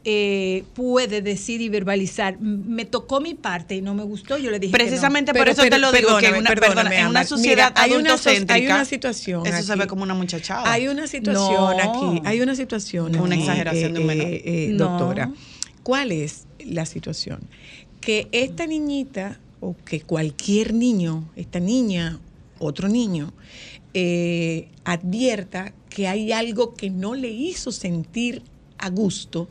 eh, 0.09 0.63
puede 0.73 1.21
decir 1.21 1.59
y 1.59 1.67
verbalizar, 1.67 2.35
"M- 2.39 2.63
me 2.65 2.85
tocó 2.85 3.19
mi 3.19 3.33
parte 3.33 3.75
y 3.75 3.81
no 3.81 3.93
me 3.93 4.03
gustó, 4.03 4.37
yo 4.37 4.51
le 4.51 4.57
dije 4.59 4.71
que 4.71 4.77
no". 4.77 4.85
Precisamente 4.85 5.33
por 5.33 5.39
Pero- 5.41 5.51
eso 5.51 5.63
te 5.63 5.77
lo 5.79 5.91
digo, 5.91 6.17
que 6.19 6.27
en 6.27 6.35
una, 6.35 6.49
perdona, 6.51 6.97
en 6.97 7.07
una 7.07 7.25
sociedad 7.25 7.71
Mira, 7.71 7.81
hay 7.83 7.91
una 7.91 8.15
hay 8.53 8.65
una 8.67 8.85
situación 8.85 9.45
Eso 9.45 9.63
se 9.63 9.71
aquí. 9.73 9.79
ve 9.81 9.87
como 9.87 10.03
una 10.03 10.13
muchachada. 10.13 10.71
Hay 10.71 10.87
una 10.87 11.07
situación 11.07 11.75
No. 11.77 11.77
aquí, 12.13 12.21
hay 12.25 12.39
una 12.39 12.55
situación 12.55 13.19
Una 13.19 13.35
aquí, 13.35 13.43
exageración 13.43 13.93
de 13.95 13.99
un 13.99 14.05
menor. 14.05 14.27
eh, 14.29 14.69
No. 14.71 14.87
doctora. 14.91 15.31
¿Cuál 15.83 16.13
es 16.13 16.45
la 16.65 16.85
situación? 16.85 17.41
Que 17.99 18.29
esta 18.31 18.65
niñita 18.65 19.39
o 19.59 19.75
que 19.83 19.99
cualquier 20.01 20.73
niño, 20.73 21.27
esta 21.35 21.59
niña, 21.59 22.17
otro 22.59 22.87
niño, 22.87 23.33
eh, 23.99 24.67
advierta 24.83 25.73
que 25.89 26.07
hay 26.07 26.31
algo 26.31 26.75
que 26.75 26.91
no 26.91 27.15
le 27.15 27.29
hizo 27.29 27.71
sentir 27.71 28.43
a 28.77 28.89
gusto, 28.91 29.47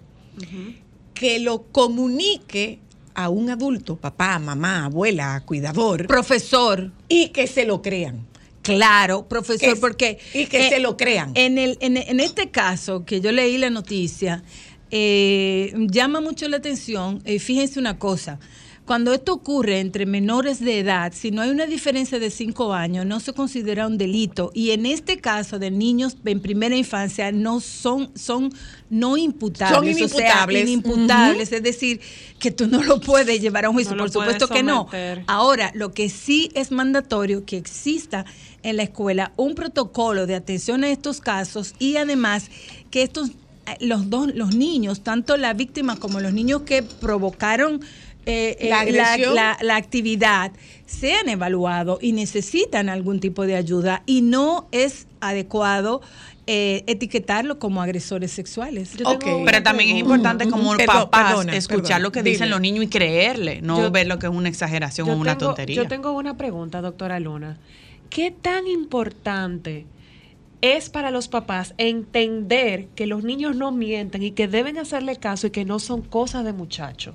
que 1.14 1.40
lo 1.40 1.64
comunique 1.73 2.78
a 3.14 3.28
un 3.28 3.51
adulto, 3.51 3.97
papá, 3.97 4.39
mamá, 4.39 4.85
abuela, 4.85 5.43
cuidador, 5.44 6.06
Profesor, 6.06 6.93
y 7.09 7.31
que 7.31 7.48
se 7.48 7.64
lo 7.66 7.82
crean. 7.82 8.24
claro, 8.62 9.27
profesor, 9.27 9.74
Que- 9.74 9.81
porque... 9.81 10.18
y 10.35 10.47
que 10.47 10.66
eh, 10.66 10.68
se 10.68 10.78
lo 10.78 10.97
crean. 10.97 11.32
En, 11.35 11.59
el, 11.59 11.77
en, 11.81 11.97
en 11.97 12.20
este 12.20 12.51
caso, 12.51 13.05
que 13.05 13.20
yo 13.20 13.32
leí 13.32 13.59
la 13.59 13.70
noticia, 13.70 14.44
eh, 14.93 15.73
llama 15.90 16.20
mucho 16.20 16.48
la 16.48 16.59
atención, 16.59 17.20
eh, 17.24 17.40
fíjense 17.40 17.81
una 17.81 17.98
cosa, 17.98 18.39
cuando 18.86 19.12
esto 19.12 19.32
ocurre 19.32 19.80
entre 19.80 20.06
menores 20.06 20.60
de 20.60 20.78
edad, 20.78 21.12
si 21.12 21.32
no 21.32 21.42
hay 21.42 21.50
una 21.50 21.66
diferencia 21.66 22.20
de 22.20 22.30
cinco 22.30 22.72
años, 22.72 23.04
no 23.04 23.18
se 23.18 23.32
considera 23.32 23.86
un 23.88 23.98
delito. 23.98 24.52
Y 24.54 24.70
en 24.70 24.86
este 24.86 25.18
caso 25.18 25.58
de 25.58 25.72
niños 25.72 26.16
en 26.24 26.40
primera 26.40 26.76
infancia, 26.76 27.32
no 27.32 27.58
son, 27.58 28.10
son 28.14 28.52
no 28.88 29.16
imputables. 29.16 29.98
Son 29.98 30.06
o 30.06 30.08
sea, 30.08 30.44
inimputables. 30.44 30.62
inimputables. 30.62 31.52
Es 31.52 31.62
decir, 31.64 32.00
que 32.38 32.52
tú 32.52 32.68
no 32.68 32.82
lo 32.84 33.00
puedes 33.00 33.40
llevar 33.40 33.64
a 33.64 33.70
un 33.70 33.74
juicio. 33.74 33.96
No 33.96 34.04
Por 34.04 34.12
supuesto 34.12 34.46
que 34.46 34.62
no. 34.62 34.88
Ahora, 35.26 35.72
lo 35.74 35.92
que 35.92 36.08
sí 36.08 36.50
es 36.54 36.70
mandatorio 36.70 37.44
que 37.44 37.56
exista 37.56 38.24
en 38.62 38.76
la 38.76 38.84
escuela 38.84 39.32
un 39.36 39.56
protocolo 39.56 40.26
de 40.26 40.36
atención 40.36 40.84
a 40.84 40.90
estos 40.90 41.20
casos 41.20 41.74
y 41.80 41.96
además 41.96 42.50
que 42.90 43.02
estos 43.02 43.30
eh, 43.66 43.76
los 43.80 44.10
dos 44.10 44.32
los 44.34 44.54
niños, 44.54 45.02
tanto 45.02 45.36
la 45.36 45.52
víctima 45.52 45.96
como 45.96 46.20
los 46.20 46.32
niños 46.32 46.62
que 46.62 46.82
provocaron 46.82 47.80
eh, 48.27 48.57
eh, 48.61 48.69
La 48.69 48.81
agresión. 48.81 49.35
la- 49.35 49.57
la 49.62 49.77
actividad 49.77 50.53
sean 50.85 51.28
evaluados 51.28 51.98
y 52.03 52.12
necesitan 52.12 52.89
algún 52.89 53.20
tipo 53.20 53.47
de 53.47 53.57
ayuda 53.57 54.03
y 54.07 54.23
no 54.23 54.69
es 54.73 55.07
adecuado 55.20 56.01
eh, 56.48 56.85
etiquetarlo 56.86 57.59
como 57.59 57.82
agresores 57.82 58.31
sexuales. 58.31 58.93
Pero 59.44 59.62
también 59.65 59.90
es 59.90 59.97
importante 60.01 60.48
como 60.48 60.77
papás 60.77 61.31
perdona, 61.32 61.57
escuchar 61.57 61.82
perdona. 61.82 61.98
lo 62.01 62.12
que 62.12 62.23
dicen 62.23 62.44
Dime. 62.44 62.51
los 62.51 62.61
niños 62.61 62.85
y 62.85 62.89
creerle, 62.89 63.61
no 63.62 63.78
Yo- 63.82 63.90
ver 63.90 64.07
lo 64.07 64.19
que 64.20 64.27
es 64.27 64.32
una 64.32 64.48
exageración 64.48 65.09
o 65.11 65.16
una 65.16 65.36
tengo- 65.36 65.47
tontería. 65.51 65.74
Yo 65.77 65.89
tengo 65.89 66.12
una 66.12 66.36
pregunta, 66.36 66.81
doctora 66.82 67.19
Luna. 67.19 67.59
¿Qué 68.11 68.31
tan 68.31 68.69
importante 68.69 69.86
es 70.61 70.89
para 70.89 71.11
los 71.11 71.27
papás 71.27 71.74
entender 71.78 72.86
que 72.94 73.07
los 73.07 73.24
niños 73.24 73.57
no 73.57 73.73
mienten 73.73 74.23
y 74.23 74.31
que 74.31 74.47
deben 74.48 74.78
hacerle 74.78 75.16
caso 75.16 75.48
y 75.48 75.51
que 75.51 75.65
no 75.65 75.78
son 75.81 76.03
cosas 76.03 76.44
de 76.44 76.53
muchachos? 76.53 77.15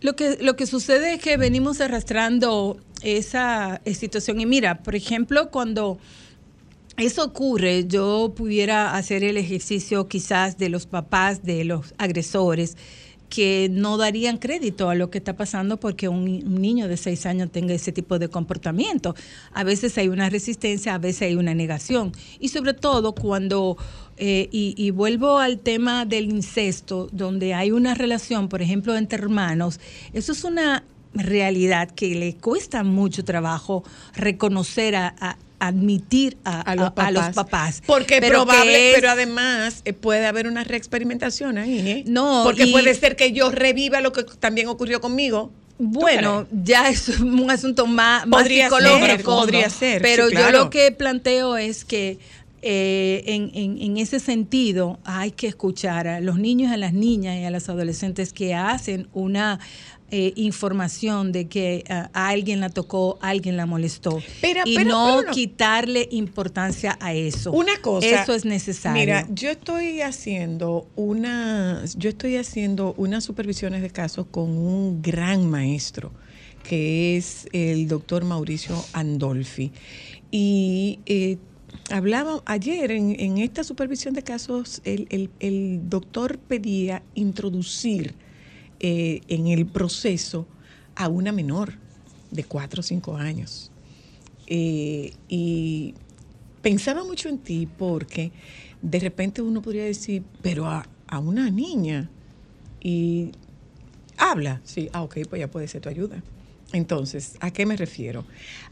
Lo 0.00 0.14
que, 0.14 0.38
lo 0.40 0.56
que 0.56 0.66
sucede 0.66 1.14
es 1.14 1.22
que 1.22 1.36
venimos 1.36 1.80
arrastrando 1.80 2.78
esa 3.02 3.80
eh, 3.84 3.94
situación. 3.94 4.40
Y 4.40 4.46
mira, 4.46 4.82
por 4.82 4.94
ejemplo, 4.94 5.50
cuando 5.50 5.98
eso 6.96 7.24
ocurre, 7.24 7.86
yo 7.86 8.32
pudiera 8.36 8.94
hacer 8.94 9.24
el 9.24 9.36
ejercicio 9.36 10.08
quizás 10.08 10.58
de 10.58 10.68
los 10.68 10.86
papás 10.86 11.42
de 11.42 11.64
los 11.64 11.94
agresores 11.98 12.76
que 13.28 13.68
no 13.70 13.96
darían 13.96 14.38
crédito 14.38 14.88
a 14.88 14.94
lo 14.94 15.10
que 15.10 15.18
está 15.18 15.36
pasando 15.36 15.78
porque 15.78 16.08
un, 16.08 16.22
un 16.22 16.62
niño 16.62 16.86
de 16.88 16.96
seis 16.96 17.26
años 17.26 17.50
tenga 17.50 17.74
ese 17.74 17.92
tipo 17.92 18.18
de 18.18 18.28
comportamiento. 18.28 19.14
A 19.52 19.64
veces 19.64 19.98
hay 19.98 20.08
una 20.08 20.30
resistencia, 20.30 20.94
a 20.94 20.98
veces 20.98 21.22
hay 21.22 21.34
una 21.34 21.54
negación. 21.54 22.12
Y 22.38 22.48
sobre 22.48 22.74
todo 22.74 23.14
cuando, 23.14 23.76
eh, 24.18 24.48
y, 24.50 24.74
y 24.76 24.90
vuelvo 24.90 25.38
al 25.38 25.58
tema 25.58 26.04
del 26.06 26.24
incesto, 26.26 27.08
donde 27.12 27.54
hay 27.54 27.70
una 27.70 27.94
relación, 27.94 28.48
por 28.48 28.62
ejemplo, 28.62 28.96
entre 28.96 29.18
hermanos, 29.18 29.78
eso 30.12 30.32
es 30.32 30.44
una 30.44 30.84
realidad 31.14 31.90
que 31.90 32.14
le 32.14 32.34
cuesta 32.36 32.82
mucho 32.84 33.24
trabajo 33.24 33.84
reconocer 34.14 34.96
a... 34.96 35.14
a- 35.20 35.38
admitir 35.58 36.36
a, 36.44 36.60
a 36.60 36.74
los 36.76 36.88
a- 36.88 36.94
papás. 36.94 37.06
a 37.08 37.10
los 37.12 37.34
papás. 37.34 37.82
Porque 37.86 38.20
Pero 38.20 38.44
probable, 38.44 38.90
es- 38.90 38.94
pero 38.94 39.08
además 39.10 39.80
eh, 39.86 39.94
puede 39.94 40.26
haber 40.26 40.46
una 40.48 40.64
reexperimentación 40.64 41.56
ahí, 41.56 41.78
¿eh? 41.88 42.04
No, 42.06 42.42
Porque 42.44 42.64
y- 42.64 42.72
puede 42.72 42.94
ser 42.94 43.16
que 43.16 43.32
yo 43.32 43.50
reviva 43.50 44.02
lo 44.02 44.12
que 44.12 44.24
también 44.38 44.68
ocurrió 44.68 45.00
conmigo. 45.00 45.50
Bueno, 45.78 46.46
ya 46.52 46.90
es 46.90 47.08
un 47.20 47.50
asunto 47.50 47.86
más, 47.86 48.26
más 48.26 48.42
Podría 48.42 48.64
psicológico. 48.66 49.06
ser, 49.08 49.22
podría 49.24 49.70
ser, 49.70 50.02
Pero 50.02 50.28
sí, 50.28 50.36
yo 50.36 50.50
lo 50.50 50.68
que 50.68 50.92
planteo 50.92 51.56
es 51.56 51.86
que 51.86 52.18
eh, 52.68 53.22
en, 53.26 53.50
en- 53.54 53.80
en 53.80 53.96
ese 53.96 54.18
sentido 54.18 54.98
hay 55.04 55.30
que 55.30 55.46
escuchar 55.46 56.08
a 56.08 56.20
los 56.20 56.36
niños, 56.38 56.72
a 56.72 56.76
las 56.76 56.92
niñas 56.92 57.38
y 57.38 57.44
a 57.44 57.50
las 57.50 57.68
adolescentes 57.68 58.32
que 58.32 58.54
hacen 58.54 59.08
una 59.12 59.60
eh, 60.10 60.32
información 60.36 61.32
de 61.32 61.48
que 61.48 61.82
a 61.88 62.08
alguien 62.28 62.60
la 62.60 62.68
tocó, 62.68 63.18
alguien 63.20 63.56
la 63.56 63.66
molestó. 63.66 64.20
Pero- 64.40 64.62
y 64.64 64.76
pero- 64.76 64.88
no 64.90 65.16
pero 65.18 65.26
no. 65.28 65.32
quitarle 65.32 66.08
importancia 66.12 66.96
a 67.00 67.12
eso. 67.14 67.50
Una 67.52 67.76
cosa. 67.82 68.22
Eso 68.22 68.34
es 68.34 68.44
necesario. 68.44 69.00
Mira, 69.00 69.26
yo 69.32 69.50
estoy 69.50 70.00
haciendo 70.02 70.88
una, 70.96 71.82
yo 71.96 72.08
estoy 72.08 72.36
haciendo 72.36 72.94
unas 72.96 73.24
supervisiones 73.24 73.82
de 73.82 73.90
casos 73.90 74.26
con 74.30 74.50
un 74.56 75.02
gran 75.02 75.48
maestro 75.48 76.12
que 76.62 77.16
es 77.16 77.46
el 77.52 77.86
doctor 77.88 78.24
Mauricio 78.24 78.76
Andolfi. 78.92 79.70
Y 80.30 80.98
eh, 81.06 81.38
hablaba 81.90 82.42
ayer 82.46 82.90
en, 82.90 83.38
esta 83.38 83.64
supervisión 83.64 84.14
de 84.14 84.22
casos, 84.22 84.80
el, 84.84 85.06
el- 85.10 85.30
el 85.40 85.88
doctor 85.88 86.38
pedía 86.38 87.02
introducir 87.14 88.14
eh, 88.80 89.20
en 89.28 89.46
el 89.48 89.66
proceso 89.66 90.46
a 90.94 91.08
una 91.08 91.32
menor 91.32 91.74
de 92.30 92.44
4 92.44 92.80
o 92.80 92.82
5 92.82 93.16
años. 93.16 93.70
Eh, 94.46 95.12
y 95.28 95.94
pensaba 96.62 97.04
mucho 97.04 97.28
en 97.28 97.38
ti 97.38 97.66
porque 97.78 98.32
de 98.82 99.00
repente 99.00 99.42
uno 99.42 99.62
podría 99.62 99.84
decir, 99.84 100.22
pero 100.42 100.66
a, 100.66 100.86
a 101.08 101.18
una 101.18 101.50
niña 101.50 102.08
y 102.80 103.32
habla, 104.18 104.60
sí, 104.64 104.88
ah, 104.92 105.02
ok, 105.02 105.18
pues 105.28 105.40
ya 105.40 105.48
puede 105.48 105.68
ser 105.68 105.80
tu 105.82 105.88
ayuda. 105.88 106.22
Entonces, 106.72 107.36
¿a 107.40 107.52
qué 107.52 107.64
me 107.64 107.76
refiero? 107.76 108.24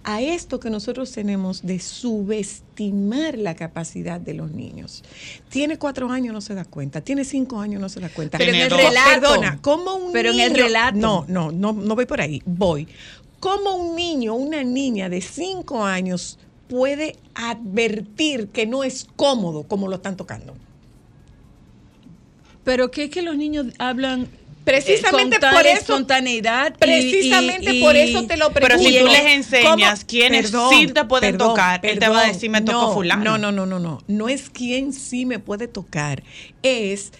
A 0.03 0.21
esto 0.21 0.59
que 0.59 0.69
nosotros 0.69 1.13
tenemos 1.13 1.63
de 1.63 1.79
subestimar 1.79 3.39
la 3.39 3.55
capacidad 3.55 4.21
de 4.21 4.35
los 4.35 4.51
niños. 4.51 5.05
Tiene 5.49 5.79
cuatro 5.79 6.11
años, 6.11 6.35
no 6.35 6.41
se 6.41 6.55
da 6.55 6.65
cuenta. 6.65 7.01
Tiene 7.03 7.25
cinco 7.25 7.61
años, 7.61 7.81
no 7.81 7.89
se 7.89 8.01
da 8.01 8.09
cuenta. 8.09 8.37
Pero 8.37 8.53
en 8.53 8.61
el 8.63 8.71
relato. 8.71 9.21
Perdona, 9.21 9.59
¿cómo 9.63 9.95
un 9.95 10.13
Pero 10.13 10.31
en 10.33 10.41
el 10.41 10.53
niño- 10.53 10.65
relato. 10.65 10.99
No, 10.99 11.25
no, 11.29 11.53
no, 11.53 11.73
no 11.73 11.95
voy 11.95 12.05
por 12.07 12.21
ahí, 12.21 12.43
voy. 12.45 12.89
¿Cómo 13.39 13.77
un 13.77 13.95
niño, 13.97 14.35
una 14.35 14.65
niña 14.65 15.09
de 15.09 15.21
cinco 15.21 15.85
años 15.85 16.39
puede 16.69 17.17
advertir 17.35 18.49
que 18.49 18.67
no 18.67 18.83
es 18.85 19.07
cómodo 19.17 19.63
como 19.63 19.87
lo 19.89 19.97
están 19.97 20.17
tocando? 20.17 20.57
Pero 22.65 22.91
que 22.91 23.05
es 23.05 23.11
que 23.11 23.23
los 23.23 23.37
niños 23.37 23.67
hablan 23.79 24.27
Precisamente 24.65 25.39
con 25.39 25.51
por 25.51 25.67
eso- 25.67 25.79
espontaneidad. 25.81 26.75
Precisamente 26.79 27.75
y- 27.75 27.83
por 27.83 27.97
eso 27.97 28.27
te 28.27 28.37
lo 28.37 28.51
Pero 28.53 28.79
si 28.79 28.85
pregunto. 28.87 29.07
tú 29.07 29.13
les 29.13 29.27
enseñas 29.35 30.01
¿Cómo? 30.01 30.07
quiénes 30.09 30.53
sí 30.71 30.87
te 30.89 31.05
pueden 31.05 31.37
tocar, 31.39 31.81
él 31.85 31.99
te 31.99 32.09
va 32.09 32.23
a 32.23 32.27
decir, 32.29 32.51
me 32.51 32.63
tocó 32.63 32.81
no, 32.89 32.93
fulano. 32.95 33.23
No, 33.25 33.39
no, 33.39 33.53
no, 33.53 33.67
no, 33.67 33.79
no. 33.79 34.03
No 34.09 34.29
es 34.29 34.49
quién 34.51 34.93
sí 34.93 35.27
me 35.27 35.39
puede 35.39 35.69
tocar. 35.69 36.23
Es 36.63 37.13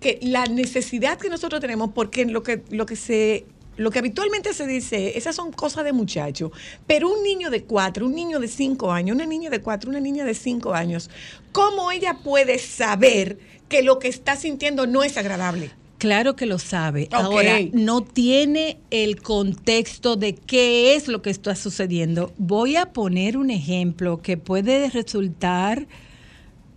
que 0.00 0.18
la 0.22 0.46
necesidad 0.46 1.18
que 1.18 1.28
nosotros 1.28 1.60
tenemos, 1.60 1.90
porque 1.94 2.24
lo 2.24 2.42
que, 2.42 2.62
lo 2.70 2.86
que 2.86 2.96
se 2.96 3.46
lo 3.76 3.90
que 3.90 3.98
habitualmente 3.98 4.52
se 4.52 4.66
dice, 4.66 5.16
esas 5.16 5.34
son 5.34 5.52
cosas 5.52 5.84
de 5.84 5.92
muchacho, 5.94 6.52
pero 6.86 7.08
un 7.08 7.22
niño 7.22 7.48
de 7.48 7.64
cuatro, 7.64 8.04
un 8.04 8.14
niño 8.14 8.38
de 8.38 8.46
cinco 8.46 8.92
años, 8.92 9.14
una 9.14 9.24
niña 9.24 9.48
de 9.48 9.62
cuatro, 9.62 9.88
una 9.88 10.00
niña 10.00 10.24
de 10.26 10.34
cinco 10.34 10.74
años, 10.74 11.08
¿cómo 11.52 11.90
ella 11.90 12.18
puede 12.22 12.58
saber 12.58 13.38
que 13.70 13.82
lo 13.82 13.98
que 13.98 14.08
está 14.08 14.36
sintiendo 14.36 14.86
no 14.86 15.02
es 15.02 15.16
agradable? 15.16 15.70
Claro 16.00 16.34
que 16.34 16.46
lo 16.46 16.58
sabe. 16.58 17.08
Ahora, 17.12 17.58
no 17.72 18.02
tiene 18.02 18.80
el 18.90 19.22
contexto 19.22 20.16
de 20.16 20.34
qué 20.34 20.96
es 20.96 21.06
lo 21.06 21.22
que 21.22 21.30
está 21.30 21.54
sucediendo. 21.54 22.32
Voy 22.38 22.74
a 22.74 22.92
poner 22.92 23.36
un 23.36 23.50
ejemplo 23.50 24.20
que 24.20 24.36
puede 24.36 24.90
resultar 24.90 25.86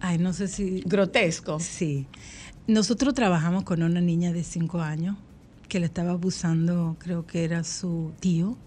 Ay, 0.06 0.18
no 0.18 0.34
sé 0.34 0.50
si... 0.50 0.82
Grotesco. 0.82 1.62
Sí. 1.62 2.08
Nosotros 2.68 3.14
trabajamos 3.14 3.64
con 3.64 3.84
una 3.84 4.02
niña 4.02 4.34
de 4.34 4.44
5 4.44 4.82
años 4.82 5.16
que 5.70 5.80
le 5.80 5.86
estaba 5.86 6.12
abusando, 6.12 6.98
creo 7.00 7.26
que 7.26 7.46
era 7.46 7.64
su 7.64 8.12
tío, 8.20 8.58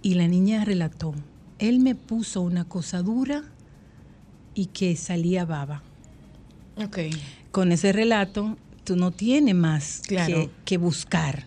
y 0.00 0.14
la 0.14 0.28
niña 0.28 0.64
relató, 0.64 1.12
él 1.58 1.80
me 1.80 1.96
puso 1.96 2.40
una 2.40 2.64
cosa 2.64 3.02
dura 3.02 3.42
y 4.54 4.66
que 4.66 4.94
salía 4.94 5.44
baba. 5.44 5.82
Ok. 6.76 6.98
Con 7.50 7.72
ese 7.72 7.90
relato, 7.90 8.56
tú 8.88 8.96
no 8.96 9.10
tienes 9.10 9.54
más 9.54 10.00
Claro. 10.06 10.34
que, 10.34 10.50
que 10.64 10.78
buscar, 10.78 11.44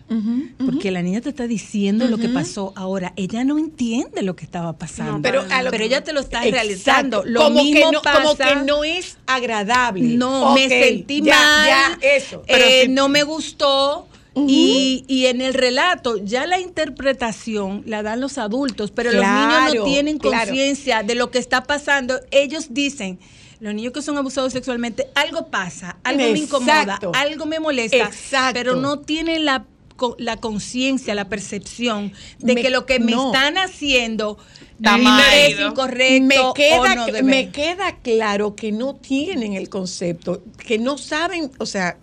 porque 0.64 0.92
la 0.92 1.02
niña 1.02 1.20
te 1.20 1.28
está 1.28 1.48
diciendo 1.48 2.06
lo 2.06 2.16
que 2.18 2.28
pasó. 2.28 2.72
Ahora, 2.76 3.12
ella 3.16 3.42
no 3.44 3.58
entiende 3.58 4.22
lo 4.22 4.36
que 4.36 4.44
estaba 4.44 4.74
pasando, 4.78 5.14
No, 5.14 5.22
Pero, 5.22 5.42
para 5.42 5.58
a 5.58 5.62
lo 5.64 5.70
pero 5.70 5.80
que- 5.82 5.86
ella 5.88 6.04
te 6.04 6.12
lo 6.12 6.20
está 6.20 6.38
Exacto. 6.46 6.54
realizando. 6.54 7.22
Lo 7.26 7.42
como 7.42 7.62
mismo 7.64 7.86
que 7.90 7.92
no, 7.96 8.02
pasa... 8.02 8.22
Como 8.22 8.36
que 8.36 8.54
no 8.64 8.84
es 8.84 9.18
agradable. 9.26 10.02
No, 10.04 10.54
me 10.54 10.68
sentí 10.68 11.20
ya, 11.20 11.34
mal. 11.36 11.68
Ya, 11.68 11.98
eso. 12.16 12.42
eh, 12.46 12.86
no 12.88 13.08
me 13.08 13.24
gustó. 13.24 14.06
y, 14.34 15.04
y 15.08 15.26
en 15.26 15.40
el 15.42 15.52
relato, 15.52 16.16
ya 16.16 16.46
la 16.46 16.58
interpretación 16.58 17.82
la 17.86 18.02
dan 18.02 18.20
los 18.20 18.38
adultos, 18.38 18.90
pero 18.90 19.12
los 19.12 19.22
niños 19.24 19.74
no 19.74 19.84
tienen 19.84 20.18
claro. 20.18 20.46
conciencia 20.46 21.02
de 21.02 21.14
lo 21.16 21.30
que 21.30 21.38
está 21.38 21.64
pasando. 21.64 22.18
Ellos 22.30 22.68
dicen, 22.70 23.18
los 23.62 23.74
niños 23.74 23.92
que 23.92 24.02
son 24.02 24.16
abusados 24.18 24.52
sexualmente, 24.52 25.06
algo 25.14 25.46
pasa, 25.46 25.96
algo 26.02 26.32
me 26.32 26.38
incomoda, 26.38 26.98
algo 27.14 27.46
me 27.46 27.60
molesta, 27.60 27.96
Exacto. 27.96 28.54
pero 28.54 28.74
no 28.76 28.98
tienen 28.98 29.44
la 29.44 29.64
co- 29.96 30.16
la 30.18 30.36
conciencia, 30.38 31.14
la 31.14 31.28
percepción 31.28 32.12
de 32.40 32.54
Me- 32.56 32.62
que 32.62 32.70
lo 32.70 32.86
que 32.86 32.98
me 32.98 33.12
no. 33.12 33.26
están 33.32 33.56
haciendo 33.58 34.36
Está 34.76 34.96
no 34.96 35.04
mal. 35.04 35.22
es 35.38 35.60
incorrecto 35.60 36.26
me 36.26 36.38
o 36.40 36.54
queda, 36.54 36.94
no 36.96 37.06
debe. 37.06 37.22
me 37.22 37.50
queda 37.50 37.98
claro 38.02 38.56
que 38.56 38.72
no 38.72 38.96
tienen 38.96 39.52
el 39.52 39.68
concepto, 39.68 40.42
que 40.58 40.78
no 40.78 40.98
saben, 40.98 41.52
o 41.58 41.66
sea, 41.66 41.98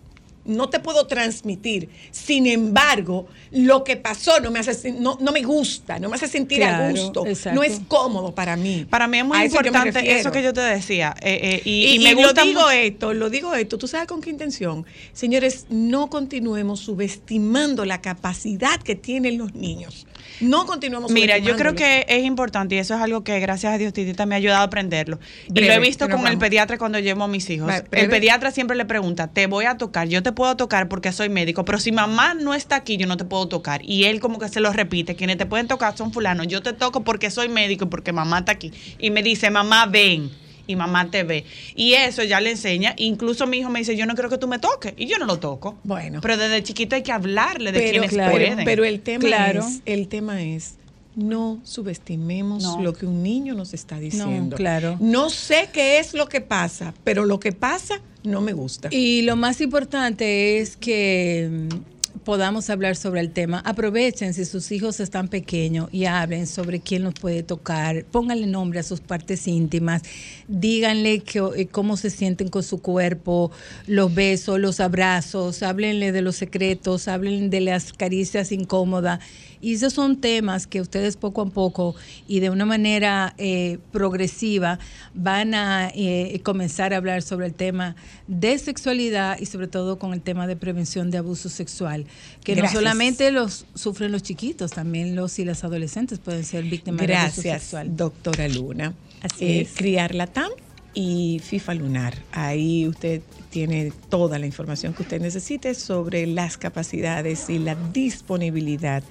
no 0.50 0.70
te 0.70 0.80
puedo 0.80 1.08
transmitir. 1.08 1.90
Sin 2.12 2.48
embargo, 2.48 3.28
lo 3.52 3.84
que 3.84 3.96
pasó 3.98 4.40
no 4.42 4.52
me 4.52 4.60
hace 4.60 4.92
no, 4.92 5.18
no 5.22 5.32
me 5.32 5.42
gusta, 5.44 6.00
no 6.00 6.10
me 6.10 6.16
hace 6.16 6.28
sentir 6.28 6.64
a 6.64 6.90
gusto, 6.90 7.26
exacto. 7.26 7.56
no 7.56 7.64
es 7.64 7.80
cómodo 7.88 8.34
para 8.36 8.56
mí. 8.56 8.86
Para 8.90 9.08
mí 9.08 9.20
es 9.20 9.26
muy 9.26 9.38
A 9.38 9.44
eso 9.46 9.58
importante 9.58 10.20
eso 10.20 10.32
que 10.32 10.44
yo 10.44 10.54
te 10.54 10.62
decía. 10.62 11.16
eh, 11.22 11.40
eh, 11.42 11.62
y, 11.66 11.86
Y, 11.86 11.96
y 11.96 12.00
me 12.00 12.12
y 12.12 12.14
gusta 12.16 12.42
lo 12.42 12.48
digo 12.48 12.62
mucho- 12.62 12.72
esto, 12.72 13.14
lo 13.14 13.30
digo 13.30 13.54
esto, 13.54 13.78
¿tú 13.78 13.88
sabes 13.88 14.08
con 14.08 14.22
qué 14.22 14.30
intención? 14.30 14.86
Señores, 15.14 15.66
no 15.70 16.10
continuemos 16.10 16.80
subestimando 16.80 17.86
la 17.86 18.02
capacidad 18.02 18.82
que 18.82 18.96
tienen 18.96 19.38
los 19.38 19.54
niños. 19.54 20.06
No 20.42 20.66
continuemos 20.66 21.12
Mira, 21.12 21.38
yo 21.38 21.56
creo 21.56 21.76
que 21.76 22.06
es 22.08 22.24
importante 22.24 22.76
y 22.76 22.78
eso 22.78 22.94
es 22.96 23.02
algo 23.02 23.24
que 23.24 23.40
gracias 23.40 23.74
a 23.74 23.78
Dios 23.78 23.94
Titita 23.94 24.26
me 24.26 24.36
ha 24.36 24.38
ayudado 24.38 24.62
a 24.62 24.64
aprenderlo. 24.66 25.20
y 25.54 25.60
lo 25.62 25.72
he 25.74 25.80
visto 25.80 26.08
que 26.08 26.14
con 26.14 26.28
el 26.28 26.38
pediatra 26.38 26.78
cuando 26.78 27.00
llevo 27.00 27.24
a 27.24 27.28
mis 27.28 27.50
hijos. 27.50 27.72
El 27.92 28.10
pediatra 28.10 28.52
siempre 28.52 28.78
le 28.78 28.86
pregunta, 28.86 29.28
te 29.28 29.48
voy 29.48 29.66
a 29.66 29.78
tocar, 29.78 30.08
yo 30.08 30.24
te 30.24 30.32
puedo 30.40 30.56
tocar 30.56 30.88
porque 30.88 31.12
soy 31.12 31.28
médico, 31.28 31.66
pero 31.66 31.80
si 31.80 31.92
mamá 31.92 32.34
no 32.34 32.54
está 32.54 32.78
aquí, 32.78 32.96
yo 32.96 33.08
no 33.08 33.18
te 33.18 33.26
puedo 33.26 33.50
tocar. 33.50 33.82
Y 33.84 34.06
él 34.06 34.22
como 34.22 34.40
que 34.40 34.48
se 34.48 34.62
lo 34.62 34.72
repite, 34.72 35.14
quienes 35.18 35.38
te 35.38 35.46
pueden 35.46 35.68
tocar 35.68 35.98
son 35.98 36.14
fulanos, 36.14 36.48
yo 36.48 36.62
te 36.64 36.72
toco 36.72 37.04
porque 37.04 37.30
soy 37.30 37.50
médico 37.50 37.84
y 37.84 37.88
porque 37.90 38.14
mamá 38.14 38.40
está 38.40 38.54
aquí. 38.54 38.72
Y 39.00 39.12
me 39.12 39.22
dice, 39.22 39.52
mamá, 39.52 39.86
ven. 39.86 40.32
Y 40.66 40.78
mamá 40.78 41.12
te 41.12 41.24
ve. 41.24 41.44
Y 41.76 41.96
eso 41.96 42.24
ya 42.24 42.40
le 42.40 42.52
enseña. 42.52 42.94
Incluso 42.96 43.48
mi 43.48 43.58
hijo 43.58 43.70
me 43.70 43.80
dice, 43.80 43.98
yo 43.98 44.06
no 44.06 44.14
quiero 44.14 44.30
que 44.30 44.38
tú 44.38 44.48
me 44.48 44.60
toques. 44.60 44.94
Y 44.96 45.08
yo 45.08 45.18
no 45.18 45.26
lo 45.26 45.40
toco. 45.40 45.78
Bueno. 45.84 46.22
Pero 46.22 46.38
desde 46.38 46.64
chiquito 46.64 46.96
hay 46.96 47.04
que 47.04 47.12
hablarle 47.12 47.74
de 47.74 47.80
pero, 47.80 47.92
quienes 47.92 48.10
claro, 48.12 48.32
pueden. 48.32 48.64
pero 48.64 48.86
el 48.86 49.02
tema 49.02 49.26
Claro. 49.26 49.60
es, 49.68 49.82
el 49.86 50.08
tema 50.08 50.42
es 50.42 50.79
no 51.20 51.60
subestimemos 51.64 52.64
No. 52.64 52.82
lo 52.82 52.94
que 52.94 53.06
un 53.06 53.22
niño 53.24 53.54
nos 53.54 53.74
está 53.74 54.00
diciendo. 54.00 54.56
claro. 54.56 54.98
No 55.00 55.30
sé 55.30 55.70
qué 55.72 56.00
es 56.00 56.14
lo 56.14 56.28
que 56.28 56.42
pasa, 56.42 56.94
pero 57.04 57.26
lo 57.26 57.40
que 57.40 57.52
pasa 57.52 58.02
no 58.24 58.42
me 58.42 58.54
gusta. 58.54 58.90
Y 58.92 59.22
lo 59.24 59.36
más 59.36 59.62
importante 59.62 60.60
es 60.60 60.76
que 60.76 61.68
mm, 61.70 62.20
podamos 62.24 62.70
hablar 62.70 62.96
sobre 62.96 63.22
el 63.22 63.32
tema. 63.32 63.60
Aprovechen 63.66 64.34
si 64.34 64.46
sus 64.46 64.72
hijos 64.72 65.00
están 65.00 65.30
pequeños 65.30 65.88
y 65.92 66.06
hablen 66.06 66.46
sobre 66.48 66.80
quién 66.82 67.04
los 67.04 67.14
puede 67.14 67.44
tocar. 67.44 68.06
Pónganle 68.06 68.46
nombre 68.48 68.80
a 68.80 68.84
sus 68.84 69.00
partes 69.00 69.48
íntimas. 69.48 70.02
Díganle 70.48 71.20
que, 71.22 71.40
eh, 71.56 71.68
cómo 71.68 71.96
se 71.98 72.10
sienten 72.10 72.50
con 72.50 72.64
su 72.64 72.82
cuerpo, 72.82 73.52
los 73.88 74.14
besos, 74.14 74.60
los 74.60 74.80
abrazos. 74.80 75.64
Háblenle 75.64 76.12
de 76.12 76.22
los 76.22 76.36
secretos, 76.36 77.08
háblenle 77.08 77.50
de 77.50 77.62
las 77.62 77.94
caricias 77.94 78.52
incómodas. 78.52 79.20
Y 79.62 79.74
esos 79.74 79.94
son 79.94 80.22
temas 80.22 80.68
que 80.68 80.82
ustedes 80.82 81.18
poco 81.18 81.42
a 81.42 81.46
poco 81.50 81.96
y 82.28 82.40
de 82.40 82.50
una 82.50 82.66
manera 82.66 83.34
eh, 83.38 83.78
progresiva 83.92 84.80
van 85.14 85.54
a 85.54 85.90
eh, 85.94 86.40
comenzar 86.44 86.94
a 86.94 86.98
hablar 86.98 87.22
sobre 87.22 87.46
el 87.48 87.54
tema 87.54 87.96
de 88.28 88.58
sexualidad 88.58 89.38
y 89.40 89.46
sobre 89.46 89.68
todo 89.68 90.00
con 90.00 90.14
el 90.14 90.22
tema 90.22 90.48
de 90.48 90.56
prevención 90.56 91.12
de 91.12 91.18
abuso 91.18 91.50
sexual, 91.50 92.06
que 92.44 92.56
Gracias. 92.56 92.74
no 92.74 92.80
solamente 92.80 93.32
los 93.32 93.66
sufren 93.76 94.12
los 94.12 94.24
chiquitos, 94.24 94.72
también 94.72 95.16
los 95.16 95.38
y 95.40 95.46
las 95.46 95.64
adolescentes 95.64 96.20
pueden 96.20 96.44
ser 96.46 96.64
víctimas 96.64 97.06
de 97.06 97.16
abuso 97.16 97.42
Gracias, 97.42 97.62
sexual. 97.64 97.96
doctora 97.96 98.48
Luna. 98.48 98.94
Así 99.22 99.46
Eh, 99.46 99.62
es. 99.62 99.72
Criar 99.76 100.16
Latam 100.16 100.50
y 100.94 101.42
FIFA 101.44 101.74
Lunar. 101.76 102.18
Ahí 102.32 102.88
usted 102.88 103.22
tiene 103.50 103.92
toda 104.10 104.40
la 104.40 104.46
información 104.46 104.94
que 104.94 105.04
usted 105.04 105.22
necesite 105.22 105.74
sobre 105.74 106.28
las 106.28 106.58
capacidades 106.58 107.50
y 107.50 107.60
la 107.60 107.76
disponibilidad 107.76 109.04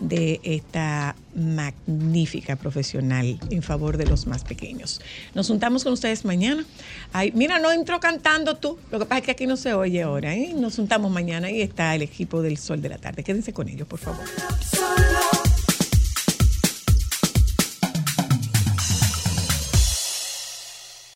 de 0.00 0.40
esta 0.42 1.16
magnífica 1.34 2.56
profesional 2.56 3.38
en 3.50 3.62
favor 3.62 3.96
de 3.96 4.06
los 4.06 4.26
más 4.26 4.44
pequeños. 4.44 5.00
Nos 5.34 5.48
juntamos 5.48 5.84
con 5.84 5.92
ustedes 5.92 6.24
mañana. 6.24 6.64
Ay, 7.12 7.32
mira, 7.34 7.58
no 7.58 7.72
entró 7.72 8.00
cantando 8.00 8.56
tú. 8.56 8.78
Lo 8.90 8.98
que 8.98 9.06
pasa 9.06 9.20
es 9.20 9.24
que 9.24 9.30
aquí 9.32 9.46
no 9.46 9.56
se 9.56 9.72
oye 9.74 10.02
ahora. 10.02 10.34
¿eh? 10.34 10.52
Nos 10.54 10.76
juntamos 10.76 11.10
mañana 11.10 11.50
y 11.50 11.62
está 11.62 11.94
el 11.94 12.02
equipo 12.02 12.42
del 12.42 12.58
Sol 12.58 12.82
de 12.82 12.90
la 12.90 12.98
Tarde. 12.98 13.24
Quédense 13.24 13.52
con 13.52 13.68
ellos, 13.68 13.88
por 13.88 13.98
favor. 13.98 14.24